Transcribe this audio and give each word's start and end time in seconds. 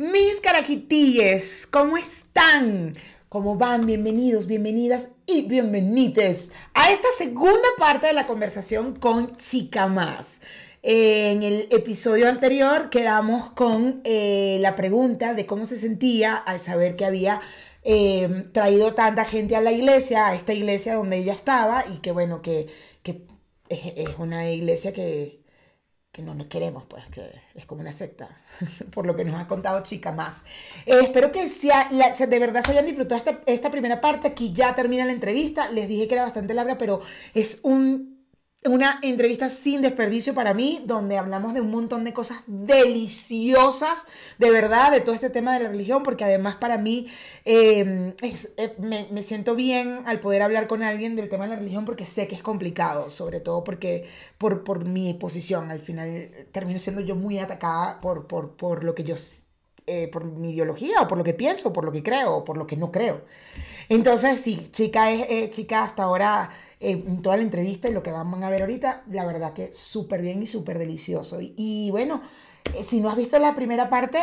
Mis 0.00 0.40
caraquitilles, 0.40 1.66
¿cómo 1.70 1.98
están? 1.98 2.94
¿Cómo 3.28 3.56
van? 3.56 3.84
Bienvenidos, 3.84 4.46
bienvenidas 4.46 5.10
y 5.26 5.42
bienvenides 5.42 6.52
a 6.72 6.90
esta 6.90 7.08
segunda 7.18 7.68
parte 7.76 8.06
de 8.06 8.14
la 8.14 8.24
conversación 8.24 8.94
con 8.98 9.36
Chica 9.36 9.88
Más. 9.88 10.40
En 10.82 11.42
el 11.42 11.68
episodio 11.70 12.30
anterior 12.30 12.88
quedamos 12.88 13.50
con 13.50 14.00
eh, 14.04 14.56
la 14.62 14.74
pregunta 14.74 15.34
de 15.34 15.44
cómo 15.44 15.66
se 15.66 15.78
sentía 15.78 16.34
al 16.34 16.62
saber 16.62 16.96
que 16.96 17.04
había 17.04 17.42
eh, 17.84 18.46
traído 18.52 18.94
tanta 18.94 19.26
gente 19.26 19.54
a 19.54 19.60
la 19.60 19.72
iglesia, 19.72 20.28
a 20.28 20.34
esta 20.34 20.54
iglesia 20.54 20.94
donde 20.94 21.18
ella 21.18 21.34
estaba 21.34 21.84
y 21.94 21.98
que 21.98 22.12
bueno, 22.12 22.40
que, 22.40 22.68
es 23.68 24.08
una 24.16 24.50
iglesia 24.50 24.94
que, 24.94 25.39
que 26.12 26.22
no 26.22 26.34
nos 26.34 26.48
queremos, 26.48 26.84
pues, 26.88 27.06
que 27.08 27.40
es 27.54 27.66
como 27.66 27.82
una 27.82 27.92
secta, 27.92 28.28
por 28.92 29.06
lo 29.06 29.14
que 29.14 29.24
nos 29.24 29.36
ha 29.40 29.46
contado 29.46 29.82
Chica 29.82 30.12
Más. 30.12 30.44
Eh, 30.86 30.98
espero 31.02 31.30
que 31.30 31.48
sea, 31.48 31.88
de 31.88 32.38
verdad 32.38 32.64
se 32.64 32.72
hayan 32.72 32.86
disfrutado 32.86 33.16
esta, 33.16 33.40
esta 33.46 33.70
primera 33.70 34.00
parte. 34.00 34.28
Aquí 34.28 34.52
ya 34.52 34.74
termina 34.74 35.04
la 35.04 35.12
entrevista. 35.12 35.70
Les 35.70 35.88
dije 35.88 36.08
que 36.08 36.14
era 36.14 36.24
bastante 36.24 36.54
larga, 36.54 36.78
pero 36.78 37.02
es 37.34 37.60
un 37.62 38.19
una 38.64 38.98
entrevista 39.02 39.48
sin 39.48 39.80
desperdicio 39.80 40.34
para 40.34 40.52
mí, 40.52 40.82
donde 40.84 41.16
hablamos 41.16 41.54
de 41.54 41.62
un 41.62 41.70
montón 41.70 42.04
de 42.04 42.12
cosas 42.12 42.42
deliciosas, 42.46 44.04
de 44.38 44.50
verdad, 44.50 44.90
de 44.92 45.00
todo 45.00 45.14
este 45.14 45.30
tema 45.30 45.54
de 45.54 45.64
la 45.64 45.70
religión, 45.70 46.02
porque 46.02 46.24
además 46.24 46.56
para 46.56 46.76
mí 46.76 47.06
em, 47.46 48.12
eh, 48.20 48.76
me, 48.78 49.22
siento 49.22 49.54
bien 49.54 50.02
al 50.04 50.20
poder 50.20 50.42
hablar 50.42 50.66
con 50.66 50.82
alguien 50.82 51.16
del 51.16 51.30
tema 51.30 51.44
de 51.44 51.50
la 51.50 51.56
religión, 51.56 51.86
porque 51.86 52.04
sé 52.04 52.28
que 52.28 52.34
es 52.34 52.42
complicado, 52.42 53.08
sobre 53.08 53.40
todo 53.40 53.64
porque 53.64 54.06
por, 54.36 54.62
por 54.62 54.84
mi 54.84 55.14
posición, 55.14 55.70
al 55.70 55.80
final 55.80 56.30
termino 56.52 56.78
siendo 56.78 57.00
yo 57.00 57.16
muy 57.16 57.38
atacada 57.38 57.98
por, 58.02 58.26
por, 58.26 58.56
por 58.56 58.84
lo 58.84 58.94
que 58.94 59.04
yo, 59.04 59.14
eh, 59.86 60.08
por 60.08 60.26
mi 60.26 60.50
ideología, 60.52 61.00
o 61.00 61.08
por 61.08 61.16
lo 61.16 61.24
que 61.24 61.32
pienso, 61.32 61.72
por 61.72 61.84
lo 61.84 61.92
que 61.92 62.02
creo, 62.02 62.36
o 62.36 62.44
por 62.44 62.58
lo 62.58 62.66
que 62.66 62.76
no 62.76 62.92
creo. 62.92 63.22
Entonces, 63.88 64.40
sí, 64.40 64.68
chica, 64.70 65.10
es, 65.10 65.26
eh, 65.30 65.50
chica 65.50 65.82
hasta 65.82 66.04
ahora 66.04 66.50
en 66.80 67.20
toda 67.20 67.36
la 67.36 67.42
entrevista 67.42 67.88
y 67.88 67.92
lo 67.92 68.02
que 68.02 68.10
van 68.10 68.42
a 68.42 68.50
ver 68.50 68.62
ahorita, 68.62 69.04
la 69.10 69.26
verdad 69.26 69.52
que 69.52 69.72
súper 69.72 70.22
bien 70.22 70.42
y 70.42 70.46
súper 70.46 70.78
delicioso. 70.78 71.38
Y, 71.40 71.90
bueno, 71.90 72.22
eh, 72.74 72.82
si 72.82 73.00
no 73.00 73.10
has 73.10 73.16
visto 73.16 73.38
la 73.38 73.54
primera 73.54 73.90
parte, 73.90 74.18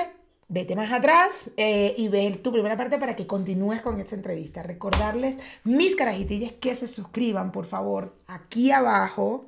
vete 0.48 0.76
más 0.76 0.92
atrás 0.92 1.52
eh, 1.58 1.94
y 1.98 2.08
ve 2.08 2.40
tu 2.44 2.52
primera 2.52 2.76
parte 2.76 2.98
para 2.98 3.16
que 3.16 3.28
continúes 3.28 3.82
con 3.82 4.00
esta 4.00 4.16
entrevista. 4.16 4.64
Recordarles, 4.64 5.40
mis 5.64 5.96
carajitillas, 5.96 6.54
que 6.54 6.76
se 6.76 6.88
suscriban, 6.88 7.52
por 7.52 7.66
favor, 7.66 8.16
aquí 8.26 8.72
abajo. 8.72 9.46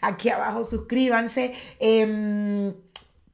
Aquí 0.00 0.30
abajo, 0.30 0.64
suscríbanse. 0.64 1.54
Eh, 1.78 2.74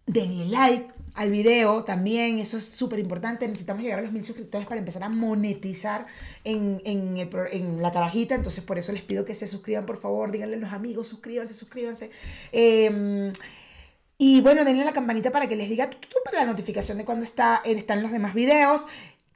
denle 0.07 0.47
like, 0.47 0.98
al 1.19 1.33
video 1.33 1.83
también, 1.83 2.39
eso 2.39 2.59
es 2.59 2.65
súper 2.65 3.01
importante. 3.01 3.49
Necesitamos 3.49 3.83
llegar 3.83 3.99
a 3.99 4.03
los 4.03 4.13
mil 4.13 4.23
suscriptores 4.23 4.69
para 4.69 4.79
empezar 4.79 5.03
a 5.03 5.09
monetizar 5.09 6.07
en, 6.45 6.81
en, 6.85 7.19
el, 7.19 7.29
en, 7.51 7.83
la 7.83 7.91
carajita. 7.91 8.37
Entonces, 8.37 8.63
por 8.63 8.79
eso 8.79 8.93
les 8.93 9.03
pido 9.03 9.25
que 9.25 9.35
se 9.35 9.49
suscriban, 9.49 9.85
por 9.85 10.01
favor. 10.01 10.31
Díganle 10.31 10.57
a 10.57 10.61
los 10.61 10.73
amigos, 10.73 11.09
suscríbanse, 11.09 11.55
suscríbanse. 11.55 12.13
Eh, 12.53 13.33
y 14.17 14.41
bueno, 14.43 14.65
denle 14.65 14.85
la 14.85 14.93
campanita 14.93 15.31
para 15.31 15.49
que 15.49 15.57
les 15.57 15.69
diga 15.69 15.91
la 16.33 16.45
notificación 16.45 16.99
de 16.99 17.05
cuando 17.05 17.25
está, 17.25 17.63
están 17.65 18.03
los 18.03 18.13
demás 18.13 18.35
videos. 18.35 18.87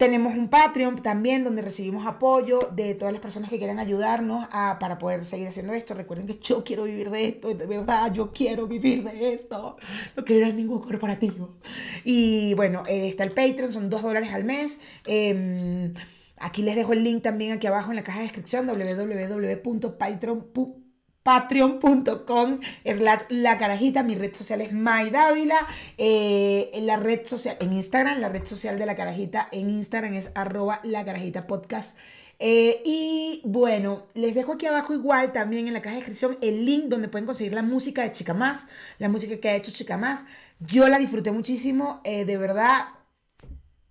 Tenemos 0.03 0.35
un 0.35 0.49
Patreon 0.49 1.01
también 1.01 1.45
donde 1.45 1.63
recibimos 1.63 2.09
apoyo 2.09 2.59
de 2.75 2.97
todas 2.97 3.13
las 3.13 3.23
personas 3.23 3.51
que 3.51 3.59
quieran 3.59 3.79
ayudarnos 3.79 4.49
a, 4.51 4.81
para 4.81 4.99
poder 4.99 5.25
seguir 5.25 5.47
haciendo 5.47 5.75
esto. 5.75 5.95
Recuerden 5.95 6.27
que 6.27 6.41
yo 6.41 6.65
quiero 6.65 6.83
vivir 6.83 7.09
de 7.09 7.29
esto, 7.29 7.55
verdad, 7.55 8.13
yo 8.13 8.33
quiero 8.33 8.67
vivir 8.67 9.05
de 9.05 9.33
esto. 9.33 9.77
No 10.17 10.25
quiero 10.25 10.49
ir 10.49 10.53
a 10.53 10.57
ningún 10.57 10.81
corporativo. 10.81 11.55
Y 12.03 12.53
bueno, 12.55 12.83
eh, 12.89 13.07
está 13.07 13.23
el 13.23 13.31
Patreon, 13.31 13.71
son 13.71 13.91
dos 13.91 14.03
dólares 14.03 14.33
al 14.33 14.43
mes. 14.43 14.81
Em, 15.07 15.95
aquí 16.37 16.63
les 16.63 16.75
dejo 16.75 16.95
el 16.95 17.05
link 17.05 17.23
también 17.23 17.53
aquí 17.53 17.69
abajo 17.69 17.91
en 17.91 17.97
la 17.97 18.03
caja 18.03 18.19
de 18.19 18.25
descripción 18.25 18.67
www.patreon.com 18.67 20.82
patreon.com 21.23 22.61
slash 22.85 23.23
la 23.29 23.59
carajita, 23.59 24.03
mi 24.03 24.15
red 24.15 24.35
social 24.35 24.61
es 24.61 24.73
MyDávila, 24.73 25.67
eh, 25.99 26.71
en 26.75 26.87
la 26.87 26.97
red 26.97 27.27
social, 27.27 27.57
en 27.61 27.73
Instagram, 27.73 28.21
la 28.21 28.29
red 28.29 28.45
social 28.45 28.79
de 28.79 28.87
la 28.87 28.97
carajita 28.97 29.49
en 29.53 29.71
Instagram 29.71 30.15
es 30.15 30.31
arroba 30.35 30.81
la 30.83 31.05
carajita 31.05 31.47
podcast. 31.47 31.99
Eh, 32.45 32.83
y 32.85 33.41
bueno, 33.45 34.09
les 34.15 34.35
dejo 34.35 34.55
aquí 34.55 34.67
abajo 34.67 34.93
igual 34.95 35.31
también 35.31 35.69
en 35.69 35.75
la 35.75 35.81
caja 35.81 35.95
de 35.95 36.01
descripción 36.01 36.39
el 36.41 36.65
link 36.65 36.87
donde 36.87 37.07
pueden 37.07 37.25
conseguir 37.25 37.55
la 37.55 37.63
música 37.63 38.03
de 38.03 38.11
Chica 38.11 38.35
Más, 38.35 38.67
la 38.99 39.09
música 39.09 39.37
que 39.37 39.49
ha 39.49 39.55
hecho 39.55 39.71
Chica 39.71 39.97
Más. 39.97 40.25
Yo 40.59 40.89
la 40.89 40.99
disfruté 40.99 41.31
muchísimo, 41.31 42.01
eh, 42.03 42.25
de 42.25 42.37
verdad, 42.39 42.87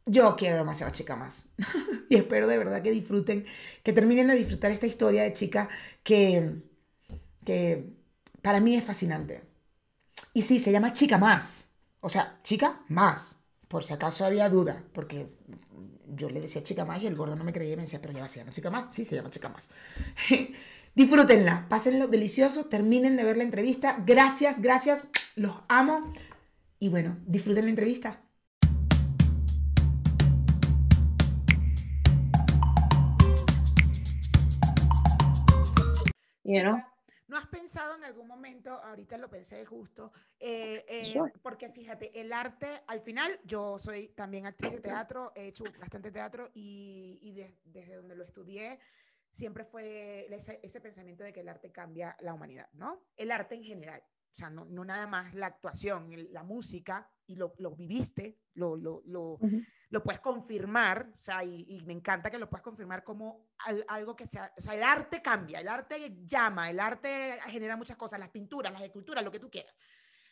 yo 0.05 0.35
quiero 0.35 0.57
demasiado 0.57 0.91
Chica 0.91 1.15
Más. 1.15 1.47
y 2.09 2.17
espero 2.17 2.45
de 2.47 2.57
verdad 2.57 2.81
que 2.81 2.91
disfruten, 2.91 3.45
que 3.83 3.93
terminen 3.93 4.27
de 4.27 4.35
disfrutar 4.35 4.71
esta 4.71 4.85
historia 4.87 5.23
de 5.23 5.31
chica 5.31 5.69
que 6.03 6.70
que 7.45 7.93
para 8.41 8.59
mí 8.59 8.75
es 8.75 8.83
fascinante. 8.83 9.43
Y 10.33 10.41
sí, 10.43 10.59
se 10.59 10.71
llama 10.71 10.93
Chica 10.93 11.17
Más. 11.17 11.71
O 11.99 12.09
sea, 12.09 12.39
Chica 12.43 12.83
Más. 12.87 13.37
Por 13.67 13.83
si 13.83 13.93
acaso 13.93 14.25
había 14.25 14.49
duda, 14.49 14.83
porque 14.93 15.27
yo 16.07 16.29
le 16.29 16.41
decía 16.41 16.63
Chica 16.63 16.85
Más 16.85 17.01
y 17.01 17.07
el 17.07 17.15
gordo 17.15 17.35
no 17.35 17.43
me 17.43 17.53
creía 17.53 17.75
me 17.75 17.83
decía, 17.83 18.01
pero 18.01 18.13
ya 18.13 18.27
se 18.27 18.39
llama 18.39 18.51
Chica 18.51 18.69
Más. 18.69 18.93
Sí, 18.93 19.05
se 19.05 19.15
llama 19.15 19.29
Chica 19.29 19.49
Más. 19.49 19.69
Disfrútenla, 20.95 21.67
pásenlo 21.69 22.07
delicioso, 22.07 22.65
terminen 22.65 23.15
de 23.15 23.23
ver 23.23 23.37
la 23.37 23.43
entrevista. 23.43 24.03
Gracias, 24.05 24.61
gracias, 24.61 25.07
los 25.35 25.55
amo. 25.69 26.01
Y 26.79 26.89
bueno, 26.89 27.17
disfruten 27.25 27.65
la 27.65 27.69
entrevista. 27.69 28.21
You 36.43 36.63
know? 36.63 36.90
¿No 37.31 37.37
has 37.37 37.47
pensado 37.47 37.95
en 37.95 38.03
algún 38.03 38.27
momento, 38.27 38.71
ahorita 38.71 39.17
lo 39.17 39.29
pensé 39.29 39.65
justo, 39.65 40.11
eh, 40.37 40.83
eh, 40.85 41.13
porque 41.41 41.69
fíjate, 41.69 42.19
el 42.19 42.33
arte, 42.33 42.67
al 42.87 42.99
final, 42.99 43.39
yo 43.45 43.79
soy 43.79 44.09
también 44.09 44.47
actriz 44.47 44.73
de 44.73 44.81
teatro, 44.81 45.31
he 45.33 45.47
hecho 45.47 45.63
bastante 45.79 46.11
teatro 46.11 46.51
y, 46.53 47.31
desde 47.63 47.95
donde 47.95 48.17
lo 48.17 48.25
estudié, 48.25 48.79
siempre 49.29 49.63
fue 49.63 50.27
ese, 50.29 50.59
ese, 50.61 50.81
pensamiento 50.81 51.23
de 51.23 51.31
que 51.31 51.39
el 51.39 51.47
arte 51.47 51.71
cambia 51.71 52.17
la 52.19 52.33
humanidad, 52.33 52.67
¿no? 52.73 53.01
El 53.15 53.31
arte 53.31 53.55
en 53.55 53.63
general, 53.63 54.03
o 54.03 54.35
sea, 54.35 54.49
no, 54.49 54.65
no 54.65 54.83
nada 54.83 55.07
más 55.07 55.33
la 55.33 55.47
actuación, 55.47 56.09
la 56.33 56.43
música, 56.43 57.09
y 57.27 57.37
lo, 57.37 57.53
lo 57.59 57.73
viviste, 57.73 58.39
lo, 58.55 58.75
lo, 58.75 59.03
lo, 59.05 59.39
lo, 59.91 60.03
puedes 60.03 60.19
confirmar, 60.19 61.09
o 61.13 61.15
sea, 61.15 61.43
y, 61.43 61.81
me 61.85 61.93
encanta 61.93 62.31
que 62.31 62.39
lo 62.39 62.49
puedas 62.49 62.63
confirmar 62.63 63.03
como 63.03 63.47
algo 63.87 64.15
que 64.15 64.25
sea, 64.25 64.51
o 64.57 64.61
sea, 64.61 64.73
el 64.73 64.83
arte 64.83 65.21
cambia, 65.21 65.59
el 65.59 65.67
arte 65.67 66.17
llama, 66.25 66.69
el 66.69 66.79
arte 66.79 67.37
genera 67.47 67.77
muchas 67.77 67.97
cosas, 67.97 68.19
las 68.19 68.29
pinturas, 68.29 68.71
las 68.71 68.81
esculturas, 68.81 69.23
lo 69.23 69.31
que 69.31 69.39
tú 69.39 69.49
quieras. 69.49 69.75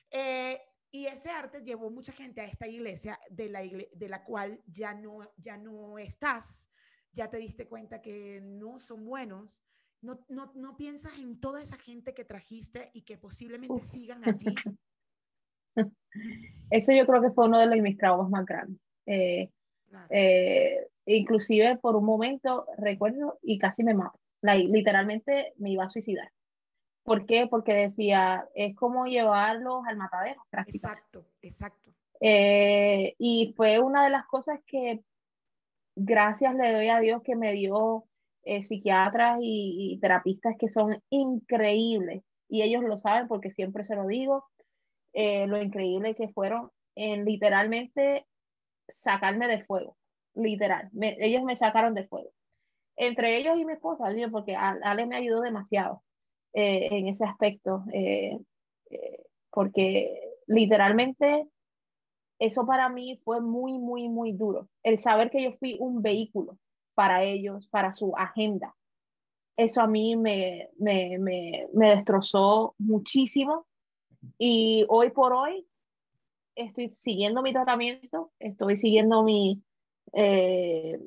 Eh, 0.09 0.59
y 0.91 1.05
ese 1.05 1.29
arte 1.29 1.61
llevó 1.61 1.91
mucha 1.91 2.11
gente 2.13 2.41
a 2.41 2.45
esta 2.45 2.67
iglesia 2.67 3.19
de 3.29 3.49
la, 3.49 3.61
de 3.61 4.09
la 4.09 4.23
cual 4.23 4.61
ya 4.65 4.93
no, 4.93 5.19
ya 5.37 5.57
no 5.57 5.99
estás, 5.99 6.71
ya 7.11 7.29
te 7.29 7.37
diste 7.37 7.67
cuenta 7.67 8.01
que 8.01 8.41
no 8.41 8.79
son 8.79 9.05
buenos. 9.05 9.63
No, 10.01 10.25
no, 10.29 10.51
no 10.55 10.77
piensas 10.77 11.19
en 11.19 11.39
toda 11.39 11.61
esa 11.61 11.77
gente 11.77 12.13
que 12.13 12.23
trajiste 12.23 12.89
y 12.93 13.01
que 13.01 13.17
posiblemente 13.17 13.83
sigan 13.83 14.23
allí 14.27 14.55
Eso 16.71 16.91
yo 16.93 17.05
creo 17.05 17.21
que 17.21 17.31
fue 17.31 17.47
uno 17.47 17.59
de 17.59 17.81
mis 17.81 17.97
traumas 17.97 18.29
más 18.29 18.45
grandes. 18.45 18.81
Eh, 19.11 19.49
eh, 20.11 20.87
inclusive 21.07 21.77
por 21.77 21.95
un 21.95 22.05
momento 22.05 22.67
recuerdo 22.77 23.39
y 23.41 23.57
casi 23.57 23.83
me 23.83 23.95
mato. 23.95 24.19
literalmente 24.41 25.53
me 25.57 25.71
iba 25.71 25.83
a 25.83 25.89
suicidar. 25.89 26.31
¿Por 27.03 27.25
qué? 27.25 27.47
Porque 27.47 27.73
decía, 27.73 28.47
es 28.53 28.75
como 28.75 29.05
llevarlos 29.05 29.83
al 29.87 29.97
matadero. 29.97 30.45
Exacto, 30.67 31.25
exacto. 31.41 31.91
Eh, 32.21 33.15
y 33.17 33.53
fue 33.57 33.79
una 33.79 34.03
de 34.03 34.11
las 34.11 34.27
cosas 34.27 34.59
que 34.67 35.01
gracias 35.95 36.53
le 36.53 36.71
doy 36.71 36.89
a 36.89 36.99
Dios 36.99 37.23
que 37.23 37.35
me 37.35 37.53
dio 37.53 38.05
psiquiatras 38.61 39.39
y, 39.41 39.93
y, 39.93 39.99
terapistas 39.99 40.55
que 40.57 40.69
son 40.69 41.01
increíbles. 41.09 42.23
Y 42.47 42.63
ellos 42.63 42.83
lo 42.83 42.97
saben 42.97 43.27
porque 43.27 43.51
siempre 43.51 43.83
se 43.83 43.95
lo 43.95 44.07
digo. 44.07 44.45
Eh, 45.13 45.47
lo 45.47 45.61
increíble 45.61 46.15
que 46.15 46.29
fueron 46.29 46.71
en 46.95 47.25
literalmente 47.25 48.25
sacarme 48.89 49.47
de 49.47 49.63
fuego, 49.63 49.97
literal. 50.35 50.89
ellos 51.01 51.43
me 51.43 51.55
sacaron 51.55 51.93
de 51.93 52.07
fuego. 52.07 52.31
Entre 52.95 53.37
ellos 53.37 53.57
y 53.57 53.65
mi 53.65 53.73
esposa, 53.73 54.09
porque 54.31 54.55
Ale 54.55 55.05
me 55.05 55.15
ayudó 55.15 55.41
demasiado 55.41 56.03
eh, 56.53 56.89
en 56.91 57.07
ese 57.07 57.23
aspecto, 57.23 57.85
eh, 57.93 58.37
porque 59.51 60.19
literalmente 60.47 61.47
eso 62.39 62.65
para 62.65 62.89
mí 62.89 63.19
fue 63.23 63.41
muy, 63.41 63.77
muy, 63.77 64.09
muy 64.09 64.31
duro. 64.31 64.67
El 64.83 64.97
saber 64.97 65.29
que 65.29 65.43
yo 65.43 65.53
fui 65.53 65.77
un 65.79 66.01
vehículo 66.01 66.57
para 66.95 67.23
ellos, 67.23 67.67
para 67.67 67.93
su 67.93 68.13
agenda. 68.17 68.75
Eso 69.55 69.81
a 69.81 69.87
mí 69.87 70.15
me, 70.15 70.69
me, 70.77 71.17
me, 71.19 71.67
me 71.73 71.89
destrozó 71.89 72.75
muchísimo 72.77 73.65
y 74.37 74.85
hoy 74.89 75.11
por 75.11 75.33
hoy, 75.33 75.67
estoy 76.65 76.89
siguiendo 76.89 77.41
mi 77.41 77.53
tratamiento, 77.53 78.31
estoy 78.39 78.77
siguiendo 78.77 79.23
mi, 79.23 79.61
eh, 80.13 80.99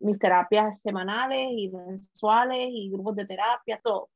mis 0.00 0.18
terapias 0.18 0.80
semanales 0.80 1.48
y 1.50 1.70
mensuales 1.70 2.68
y 2.70 2.90
grupos 2.90 3.16
de 3.16 3.26
terapia, 3.26 3.80
todo. 3.82 4.10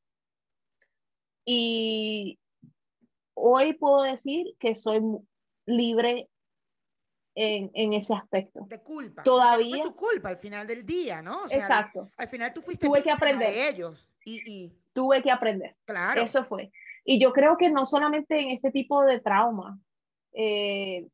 Y 1.44 2.38
hoy 3.34 3.72
puedo 3.74 4.02
decir 4.02 4.54
que 4.58 4.74
soy 4.74 5.00
libre 5.66 6.28
en, 7.34 7.70
en, 7.74 7.92
ese 7.92 8.14
aspecto. 8.14 8.66
De 8.68 8.82
culpa. 8.82 9.22
Todavía. 9.22 9.76
Fue 9.76 9.90
tu 9.90 9.96
culpa 9.96 10.28
al 10.30 10.38
final 10.38 10.66
del 10.66 10.84
día, 10.84 11.22
¿no? 11.22 11.44
O 11.44 11.48
sea, 11.48 11.58
Exacto. 11.58 12.10
Al 12.16 12.28
final 12.28 12.52
tú 12.52 12.62
fuiste 12.62 12.86
tuve 12.86 13.02
que 13.02 13.10
aprender 13.10 13.52
de 13.52 13.68
ellos. 13.68 14.10
Y, 14.24 14.50
y, 14.50 14.72
Tuve 14.92 15.22
que 15.22 15.30
aprender. 15.30 15.76
Claro. 15.84 16.22
Eso 16.22 16.44
fue. 16.46 16.72
Y 17.04 17.20
yo 17.20 17.32
creo 17.32 17.58
que 17.58 17.68
no 17.68 17.84
solamente 17.84 18.40
en 18.40 18.50
este 18.50 18.70
tipo 18.70 19.04
de 19.04 19.20
trauma, 19.20 19.78
eh, 20.36 21.08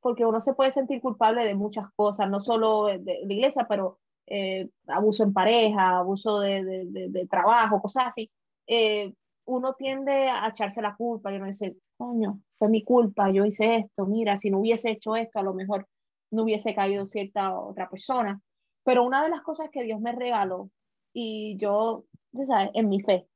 porque 0.00 0.26
uno 0.26 0.40
se 0.40 0.54
puede 0.54 0.70
sentir 0.70 1.00
culpable 1.00 1.44
de 1.44 1.54
muchas 1.54 1.90
cosas, 1.96 2.28
no 2.30 2.40
solo 2.40 2.86
de, 2.86 2.98
de 2.98 3.20
la 3.24 3.32
iglesia, 3.32 3.66
pero 3.68 3.98
eh, 4.26 4.68
abuso 4.86 5.22
en 5.22 5.32
pareja, 5.32 5.98
abuso 5.98 6.40
de, 6.40 6.62
de, 6.64 7.08
de 7.08 7.26
trabajo, 7.26 7.80
cosas 7.80 8.08
así. 8.08 8.30
Eh, 8.66 9.12
uno 9.46 9.74
tiende 9.74 10.28
a 10.28 10.48
echarse 10.48 10.80
la 10.82 10.94
culpa 10.94 11.32
y 11.32 11.36
uno 11.36 11.46
dice, 11.46 11.76
coño, 11.96 12.40
fue 12.58 12.68
mi 12.68 12.82
culpa, 12.84 13.30
yo 13.30 13.44
hice 13.44 13.76
esto, 13.76 14.06
mira, 14.06 14.36
si 14.36 14.50
no 14.50 14.58
hubiese 14.60 14.90
hecho 14.90 15.16
esto, 15.16 15.38
a 15.38 15.42
lo 15.42 15.54
mejor 15.54 15.86
no 16.30 16.42
hubiese 16.42 16.74
caído 16.74 17.06
cierta 17.06 17.58
otra 17.58 17.88
persona. 17.88 18.40
Pero 18.84 19.04
una 19.04 19.22
de 19.22 19.30
las 19.30 19.42
cosas 19.42 19.70
que 19.70 19.82
Dios 19.82 20.00
me 20.00 20.12
regaló, 20.12 20.70
y 21.12 21.56
yo, 21.56 22.04
ya 22.32 22.46
sabes, 22.46 22.70
en 22.74 22.88
mi 22.88 23.00
fe, 23.00 23.26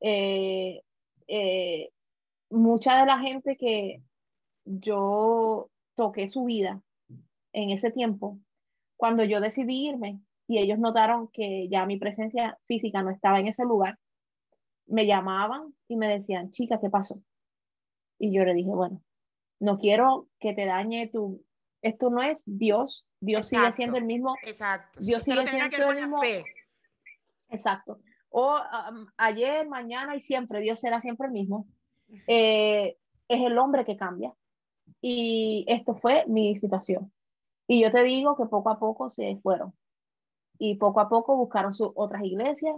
eh, 0.00 0.80
eh, 1.26 1.90
mucha 2.50 3.00
de 3.00 3.06
la 3.06 3.18
gente 3.18 3.56
que 3.56 4.00
yo 4.66 5.70
toqué 5.94 6.28
su 6.28 6.44
vida 6.44 6.82
en 7.52 7.70
ese 7.70 7.90
tiempo, 7.90 8.38
cuando 8.96 9.24
yo 9.24 9.40
decidí 9.40 9.88
irme 9.88 10.20
y 10.46 10.58
ellos 10.58 10.78
notaron 10.78 11.28
que 11.28 11.68
ya 11.68 11.86
mi 11.86 11.98
presencia 11.98 12.58
física 12.66 13.02
no 13.02 13.10
estaba 13.10 13.40
en 13.40 13.48
ese 13.48 13.64
lugar, 13.64 13.98
me 14.86 15.06
llamaban 15.06 15.74
y 15.88 15.96
me 15.96 16.08
decían, 16.08 16.50
chica, 16.50 16.78
¿qué 16.80 16.90
pasó? 16.90 17.20
Y 18.18 18.32
yo 18.32 18.44
le 18.44 18.54
dije, 18.54 18.70
bueno, 18.70 19.02
no 19.58 19.78
quiero 19.78 20.28
que 20.38 20.52
te 20.52 20.66
dañe 20.66 21.08
tu... 21.08 21.42
Esto 21.82 22.10
no 22.10 22.22
es 22.22 22.42
Dios, 22.46 23.06
Dios 23.20 23.48
sigue 23.48 23.72
siendo 23.72 23.96
el 23.96 24.04
mismo. 24.04 24.34
Exacto. 24.44 24.98
Dios 25.00 25.22
sigue 25.22 25.36
no 25.36 25.46
siendo 25.46 25.70
que 25.70 25.78
ver 25.78 25.90
el 25.90 25.96
mismo. 25.96 26.20
fe. 26.20 26.44
Exacto. 27.48 28.00
O 28.30 28.56
um, 28.56 29.06
ayer, 29.16 29.68
mañana 29.68 30.16
y 30.16 30.20
siempre, 30.20 30.60
Dios 30.60 30.80
será 30.80 31.00
siempre 31.00 31.28
el 31.28 31.32
mismo. 31.32 31.66
Eh, 32.26 32.96
es 33.28 33.40
el 33.40 33.58
hombre 33.58 33.84
que 33.84 33.96
cambia. 33.96 34.34
Y 35.00 35.64
esto 35.68 35.94
fue 35.96 36.24
mi 36.26 36.56
situación. 36.56 37.12
Y 37.66 37.82
yo 37.82 37.90
te 37.92 38.02
digo 38.04 38.36
que 38.36 38.46
poco 38.46 38.70
a 38.70 38.78
poco 38.78 39.10
se 39.10 39.36
fueron. 39.42 39.72
Y 40.58 40.76
poco 40.76 41.00
a 41.00 41.08
poco 41.08 41.36
buscaron 41.36 41.74
sus 41.74 41.90
otras 41.94 42.24
iglesias, 42.24 42.76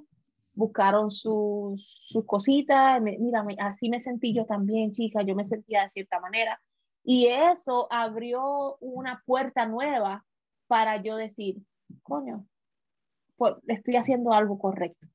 buscaron 0.55 1.11
sus, 1.11 1.83
sus 2.01 2.25
cositas. 2.25 3.01
Mira, 3.01 3.47
así 3.61 3.89
me 3.89 4.01
sentí 4.01 4.35
yo 4.35 4.47
también, 4.47 4.93
chica. 4.93 5.23
Yo 5.23 5.35
me 5.35 5.47
sentía 5.47 5.83
de 5.83 5.91
cierta 5.91 6.21
manera. 6.21 6.61
Y 7.05 7.29
eso 7.29 7.87
abrió 7.91 8.77
una 8.81 9.23
puerta 9.25 9.67
nueva 9.67 10.25
para 10.67 11.03
yo 11.03 11.17
decir, 11.17 11.63
coño, 12.03 12.47
pues, 13.37 13.55
estoy 13.67 13.97
haciendo 13.97 14.33
algo 14.33 14.59
correcto. 14.59 15.07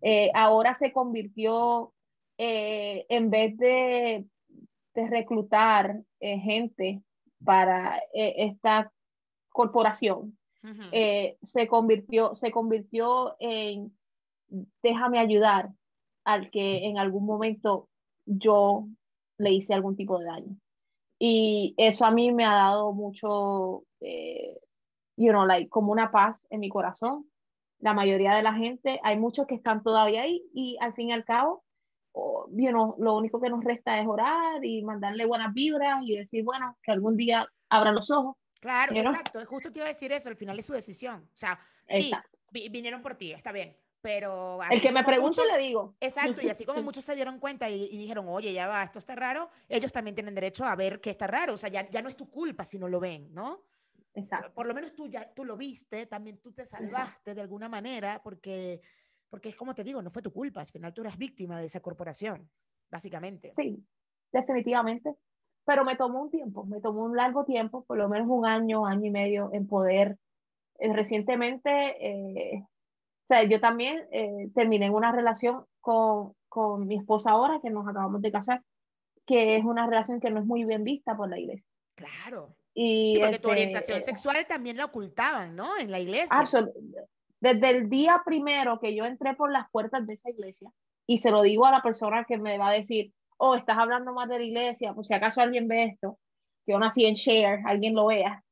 Eh, 0.00 0.30
ahora 0.34 0.74
se 0.74 0.92
convirtió, 0.92 1.92
eh, 2.38 3.06
en 3.08 3.30
vez 3.30 3.56
de, 3.56 4.26
de 4.98 5.06
reclutar 5.06 6.02
eh, 6.18 6.38
gente 6.38 7.02
para 7.44 7.98
eh, 8.12 8.34
esta 8.38 8.92
corporación, 9.48 10.36
eh, 10.92 11.38
se 11.40 11.68
convirtió, 11.68 12.34
se 12.34 12.50
convirtió 12.50 13.36
en 13.38 13.96
déjame 14.82 15.18
ayudar 15.18 15.70
al 16.24 16.50
que 16.50 16.84
en 16.84 16.98
algún 16.98 17.24
momento 17.24 17.88
yo 18.26 18.88
le 19.38 19.52
hice 19.52 19.72
algún 19.72 19.96
tipo 19.96 20.18
de 20.18 20.26
daño. 20.26 20.56
Y 21.18 21.74
eso 21.76 22.04
a 22.04 22.10
mí 22.10 22.32
me 22.32 22.44
ha 22.44 22.54
dado 22.54 22.92
mucho, 22.92 23.84
you 25.16 25.30
know, 25.30 25.46
like, 25.46 25.68
como 25.70 25.92
una 25.92 26.10
paz 26.10 26.46
en 26.50 26.60
mi 26.60 26.68
corazón. 26.68 27.30
La 27.78 27.94
mayoría 27.94 28.34
de 28.34 28.42
la 28.42 28.54
gente, 28.54 29.00
hay 29.04 29.18
muchos 29.18 29.46
que 29.46 29.54
están 29.54 29.82
todavía 29.82 30.22
ahí 30.22 30.42
y 30.52 30.76
al 30.80 30.92
fin 30.94 31.10
y 31.10 31.12
al 31.12 31.24
cabo, 31.24 31.62
oh, 32.20 32.48
you 32.50 32.70
know, 32.70 32.94
lo 32.98 33.16
único 33.16 33.40
que 33.40 33.48
nos 33.48 33.62
resta 33.64 34.00
es 34.00 34.06
orar 34.06 34.64
y 34.64 34.82
mandarle 34.82 35.24
buenas 35.26 35.54
vibras 35.54 36.02
y 36.04 36.16
decir, 36.16 36.42
bueno, 36.44 36.76
que 36.82 36.90
algún 36.92 37.16
día 37.16 37.46
abran 37.68 37.94
los 37.94 38.10
ojos. 38.10 38.36
Claro, 38.60 38.92
know? 38.92 39.12
exacto. 39.12 39.44
Justo 39.46 39.70
te 39.72 39.78
iba 39.78 39.86
a 39.86 39.88
decir 39.88 40.10
eso. 40.12 40.28
Al 40.28 40.36
final 40.36 40.58
es 40.58 40.66
su 40.66 40.72
decisión. 40.72 41.28
O 41.32 41.36
sea, 41.36 41.58
sí, 41.88 42.10
vi- 42.50 42.68
vinieron 42.68 43.02
por 43.02 43.14
ti, 43.14 43.32
está 43.32 43.52
bien. 43.52 43.76
Pero 44.00 44.60
El 44.70 44.80
que 44.80 44.92
me 44.92 45.02
pregunte 45.04 45.40
muchos- 45.42 45.56
le 45.56 45.62
digo. 45.62 45.96
Exacto, 46.00 46.40
y 46.42 46.48
así 46.48 46.64
como 46.64 46.82
muchos 46.92 47.04
se 47.04 47.14
dieron 47.14 47.38
cuenta 47.40 47.68
y, 47.68 47.84
y 47.90 47.96
dijeron, 47.98 48.26
oye, 48.28 48.52
ya 48.52 48.66
va, 48.68 48.82
esto 48.84 48.98
está 49.00 49.14
raro, 49.16 49.50
ellos 49.68 49.92
también 49.92 50.14
tienen 50.14 50.34
derecho 50.34 50.64
a 50.64 50.74
ver 50.76 51.00
que 51.00 51.10
está 51.10 51.26
raro, 51.26 51.54
o 51.54 51.58
sea, 51.58 51.68
ya, 51.68 51.88
ya 51.88 52.00
no 52.02 52.08
es 52.08 52.16
tu 52.16 52.30
culpa 52.30 52.64
si 52.64 52.78
no 52.78 52.88
lo 52.88 53.00
ven, 53.00 53.32
¿no? 53.34 53.64
Exacto. 54.14 54.52
Por 54.54 54.66
lo 54.66 54.74
menos 54.74 54.94
tú 54.94 55.08
ya 55.08 55.32
tú 55.34 55.44
lo 55.44 55.56
viste, 55.56 56.06
también 56.06 56.38
tú 56.38 56.52
te 56.52 56.64
salvaste 56.64 57.34
de 57.34 57.40
alguna 57.40 57.68
manera, 57.68 58.20
porque, 58.22 58.80
porque 59.30 59.48
es 59.50 59.56
como 59.56 59.74
te 59.74 59.84
digo, 59.84 60.02
no 60.02 60.10
fue 60.10 60.22
tu 60.22 60.32
culpa, 60.32 60.60
al 60.60 60.66
final 60.66 60.92
tú 60.94 61.02
eras 61.02 61.16
víctima 61.18 61.58
de 61.58 61.66
esa 61.66 61.80
corporación, 61.80 62.50
básicamente. 62.90 63.52
Sí, 63.54 63.84
definitivamente. 64.32 65.14
Pero 65.64 65.84
me 65.84 65.96
tomó 65.96 66.22
un 66.22 66.30
tiempo, 66.30 66.64
me 66.64 66.80
tomó 66.80 67.04
un 67.04 67.14
largo 67.16 67.44
tiempo, 67.44 67.84
por 67.84 67.98
lo 67.98 68.08
menos 68.08 68.26
un 68.30 68.46
año, 68.46 68.86
año 68.86 69.04
y 69.06 69.10
medio, 69.10 69.50
en 69.52 69.66
poder. 69.66 70.16
eh, 70.78 70.92
recientemente, 70.92 71.70
eh, 72.00 72.62
o 72.62 73.26
sea, 73.28 73.42
yo 73.44 73.60
también 73.60 74.06
eh, 74.10 74.48
terminé 74.54 74.88
una 74.90 75.12
relación 75.12 75.66
con, 75.80 76.32
con 76.48 76.86
mi 76.86 76.96
esposa 76.96 77.32
ahora, 77.32 77.60
que 77.62 77.68
nos 77.68 77.86
acabamos 77.86 78.22
de 78.22 78.32
casar, 78.32 78.62
que 79.26 79.56
es 79.56 79.64
una 79.64 79.86
relación 79.86 80.20
que 80.20 80.30
no 80.30 80.40
es 80.40 80.46
muy 80.46 80.64
bien 80.64 80.84
vista 80.84 81.14
por 81.16 81.28
la 81.28 81.38
iglesia. 81.38 81.64
Claro. 81.94 82.56
Y 82.72 83.14
Sí, 83.14 83.18
porque 83.20 83.38
tu 83.40 83.48
este, 83.50 83.62
orientación 83.62 83.98
eh, 83.98 84.02
sexual 84.02 84.36
también 84.48 84.76
la 84.76 84.86
ocultaban, 84.86 85.54
¿no? 85.56 85.76
En 85.78 85.90
la 85.90 85.98
iglesia. 86.00 86.34
Absol- 86.38 86.72
Desde 87.40 87.70
el 87.70 87.88
día 87.88 88.22
primero 88.24 88.80
que 88.80 88.94
yo 88.94 89.04
entré 89.04 89.34
por 89.34 89.50
las 89.52 89.70
puertas 89.70 90.06
de 90.06 90.14
esa 90.14 90.30
iglesia, 90.30 90.70
y 91.06 91.18
se 91.18 91.30
lo 91.30 91.42
digo 91.42 91.66
a 91.66 91.70
la 91.70 91.82
persona 91.82 92.24
que 92.24 92.36
me 92.38 92.58
va 92.58 92.68
a 92.68 92.72
decir, 92.72 93.12
oh, 93.38 93.54
estás 93.54 93.78
hablando 93.78 94.12
más 94.12 94.28
de 94.28 94.38
la 94.38 94.44
iglesia, 94.44 94.92
por 94.92 95.06
si 95.06 95.14
acaso 95.14 95.40
alguien 95.40 95.68
ve 95.68 95.84
esto, 95.84 96.18
que 96.66 96.72
yo 96.72 96.78
nací 96.78 97.06
en 97.06 97.14
Share, 97.14 97.62
alguien 97.66 97.94
lo 97.94 98.06
vea 98.06 98.44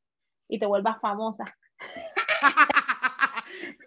y 0.48 0.58
te 0.58 0.66
vuelvas 0.66 1.00
famosa. 1.00 1.44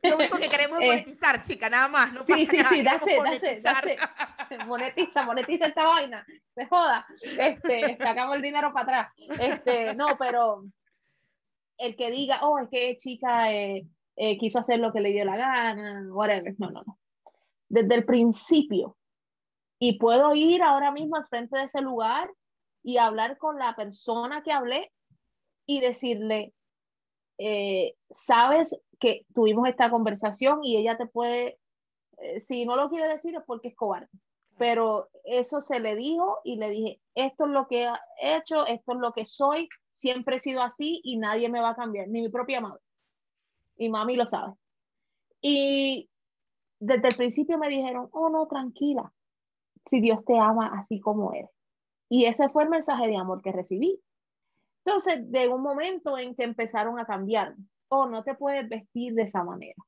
Lo 0.03 0.15
único 0.17 0.37
que 0.37 0.49
queremos 0.49 0.79
es 0.79 0.85
Eh, 0.85 0.87
monetizar, 0.87 1.41
chica, 1.41 1.69
nada 1.69 1.87
más. 1.87 2.13
No 2.13 2.21
Sí, 2.23 2.45
sí, 2.45 2.57
nada, 2.57 2.99
sí, 2.99 3.11
it, 3.11 3.17
monetizar. 3.17 3.83
that's 3.83 4.67
Monetiza, 4.67 5.23
monetiza 5.23 5.67
esta 5.67 5.85
vaina, 5.85 6.25
se 6.55 6.65
joda. 6.65 7.05
Este, 7.21 7.97
sacamos 7.97 8.35
el 8.35 8.41
dinero 8.41 8.73
para 8.73 9.01
atrás. 9.01 9.13
Este, 9.39 9.93
no, 9.95 10.17
pero 10.17 10.63
el 11.77 11.95
que 11.95 12.09
diga, 12.11 12.39
oh, 12.41 12.57
es 12.59 12.69
que 12.69 12.97
chica 12.97 13.51
eh, 13.51 13.85
eh, 14.21 14.37
quiso 14.37 14.59
hacer 14.59 14.79
lo 14.79 14.91
que 14.91 14.99
le 14.99 15.13
dio 15.13 15.23
la 15.23 15.37
gana, 15.37 16.05
whatever. 16.11 16.53
No, 16.57 16.69
no, 16.69 16.83
no. 16.85 16.99
Desde 17.69 17.95
el 17.95 18.05
principio. 18.05 18.97
Y 19.79 19.97
puedo 19.97 20.35
ir 20.35 20.61
ahora 20.61 20.91
mismo 20.91 21.15
al 21.15 21.25
frente 21.27 21.57
de 21.57 21.63
ese 21.63 21.79
lugar 21.79 22.29
y 22.83 22.97
hablar 22.97 23.37
con 23.37 23.57
la 23.57 23.77
persona 23.77 24.43
que 24.43 24.51
hablé 24.51 24.91
y 25.65 25.79
decirle, 25.79 26.53
eh, 27.37 27.95
sabes 28.09 28.75
que 28.99 29.25
tuvimos 29.33 29.69
esta 29.69 29.89
conversación 29.89 30.59
y 30.65 30.75
ella 30.75 30.97
te 30.97 31.07
puede, 31.07 31.57
eh, 32.17 32.41
si 32.41 32.65
no 32.65 32.75
lo 32.75 32.89
quiere 32.89 33.07
decir 33.07 33.35
es 33.35 33.43
porque 33.47 33.69
es 33.69 33.75
cobarde, 33.75 34.09
pero 34.57 35.07
eso 35.23 35.61
se 35.61 35.79
le 35.79 35.95
dijo 35.95 36.39
y 36.43 36.57
le 36.57 36.69
dije, 36.71 37.01
esto 37.15 37.45
es 37.45 37.51
lo 37.51 37.67
que 37.67 37.85
he 38.21 38.35
hecho, 38.35 38.65
esto 38.65 38.91
es 38.91 38.99
lo 38.99 39.13
que 39.13 39.25
soy, 39.25 39.69
siempre 39.93 40.35
he 40.35 40.39
sido 40.41 40.61
así 40.61 40.99
y 41.05 41.17
nadie 41.17 41.47
me 41.47 41.61
va 41.61 41.69
a 41.69 41.75
cambiar, 41.75 42.09
ni 42.09 42.21
mi 42.21 42.29
propia 42.29 42.59
madre. 42.59 42.81
Y 43.79 43.89
mami 43.89 44.15
lo 44.15 44.27
sabe. 44.27 44.53
Y 45.41 46.09
desde 46.79 47.07
el 47.07 47.15
principio 47.15 47.57
me 47.57 47.69
dijeron, 47.69 48.09
oh 48.11 48.29
no, 48.29 48.45
tranquila, 48.47 49.11
si 49.85 50.01
Dios 50.01 50.23
te 50.25 50.37
ama 50.37 50.71
así 50.77 50.99
como 50.99 51.33
eres. 51.33 51.49
Y 52.09 52.25
ese 52.25 52.49
fue 52.49 52.63
el 52.63 52.69
mensaje 52.69 53.07
de 53.07 53.17
amor 53.17 53.41
que 53.41 53.51
recibí. 53.51 53.99
Entonces, 54.85 55.31
de 55.31 55.47
un 55.47 55.61
momento 55.61 56.17
en 56.17 56.35
que 56.35 56.43
empezaron 56.43 56.99
a 56.99 57.05
cambiar, 57.05 57.55
oh, 57.89 58.07
no 58.07 58.23
te 58.23 58.35
puedes 58.35 58.67
vestir 58.67 59.13
de 59.13 59.23
esa 59.23 59.43
manera, 59.43 59.81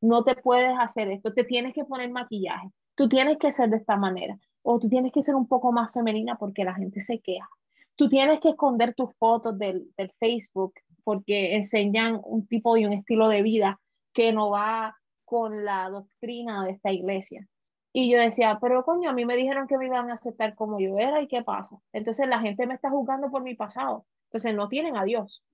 no 0.00 0.24
te 0.24 0.34
puedes 0.36 0.76
hacer 0.78 1.10
esto, 1.10 1.32
te 1.32 1.44
tienes 1.44 1.74
que 1.74 1.84
poner 1.84 2.10
maquillaje, 2.10 2.68
tú 2.94 3.08
tienes 3.08 3.38
que 3.38 3.52
ser 3.52 3.70
de 3.70 3.76
esta 3.78 3.96
manera, 3.96 4.38
o 4.62 4.78
tú 4.78 4.88
tienes 4.88 5.12
que 5.12 5.22
ser 5.22 5.34
un 5.34 5.46
poco 5.46 5.72
más 5.72 5.92
femenina 5.92 6.36
porque 6.36 6.64
la 6.64 6.74
gente 6.74 7.00
se 7.00 7.20
queja. 7.20 7.48
Tú 7.94 8.08
tienes 8.08 8.40
que 8.40 8.50
esconder 8.50 8.94
tus 8.94 9.14
fotos 9.16 9.58
del, 9.58 9.90
del 9.96 10.12
Facebook 10.18 10.74
porque 11.06 11.54
enseñan 11.54 12.20
un 12.24 12.48
tipo 12.48 12.76
y 12.76 12.84
un 12.84 12.92
estilo 12.92 13.28
de 13.28 13.42
vida 13.42 13.78
que 14.12 14.32
no 14.32 14.50
va 14.50 14.98
con 15.24 15.64
la 15.64 15.88
doctrina 15.88 16.64
de 16.64 16.72
esta 16.72 16.90
iglesia. 16.90 17.46
Y 17.92 18.10
yo 18.10 18.18
decía, 18.18 18.58
pero 18.60 18.84
coño, 18.84 19.08
a 19.08 19.12
mí 19.12 19.24
me 19.24 19.36
dijeron 19.36 19.68
que 19.68 19.78
me 19.78 19.86
iban 19.86 20.10
a 20.10 20.14
aceptar 20.14 20.56
como 20.56 20.80
yo 20.80 20.98
era 20.98 21.22
y 21.22 21.28
qué 21.28 21.44
pasa. 21.44 21.78
Entonces 21.92 22.26
la 22.26 22.40
gente 22.40 22.66
me 22.66 22.74
está 22.74 22.90
juzgando 22.90 23.30
por 23.30 23.44
mi 23.44 23.54
pasado. 23.54 24.04
Entonces 24.24 24.56
no 24.56 24.68
tienen 24.68 24.96
a 24.96 25.04
Dios. 25.04 25.44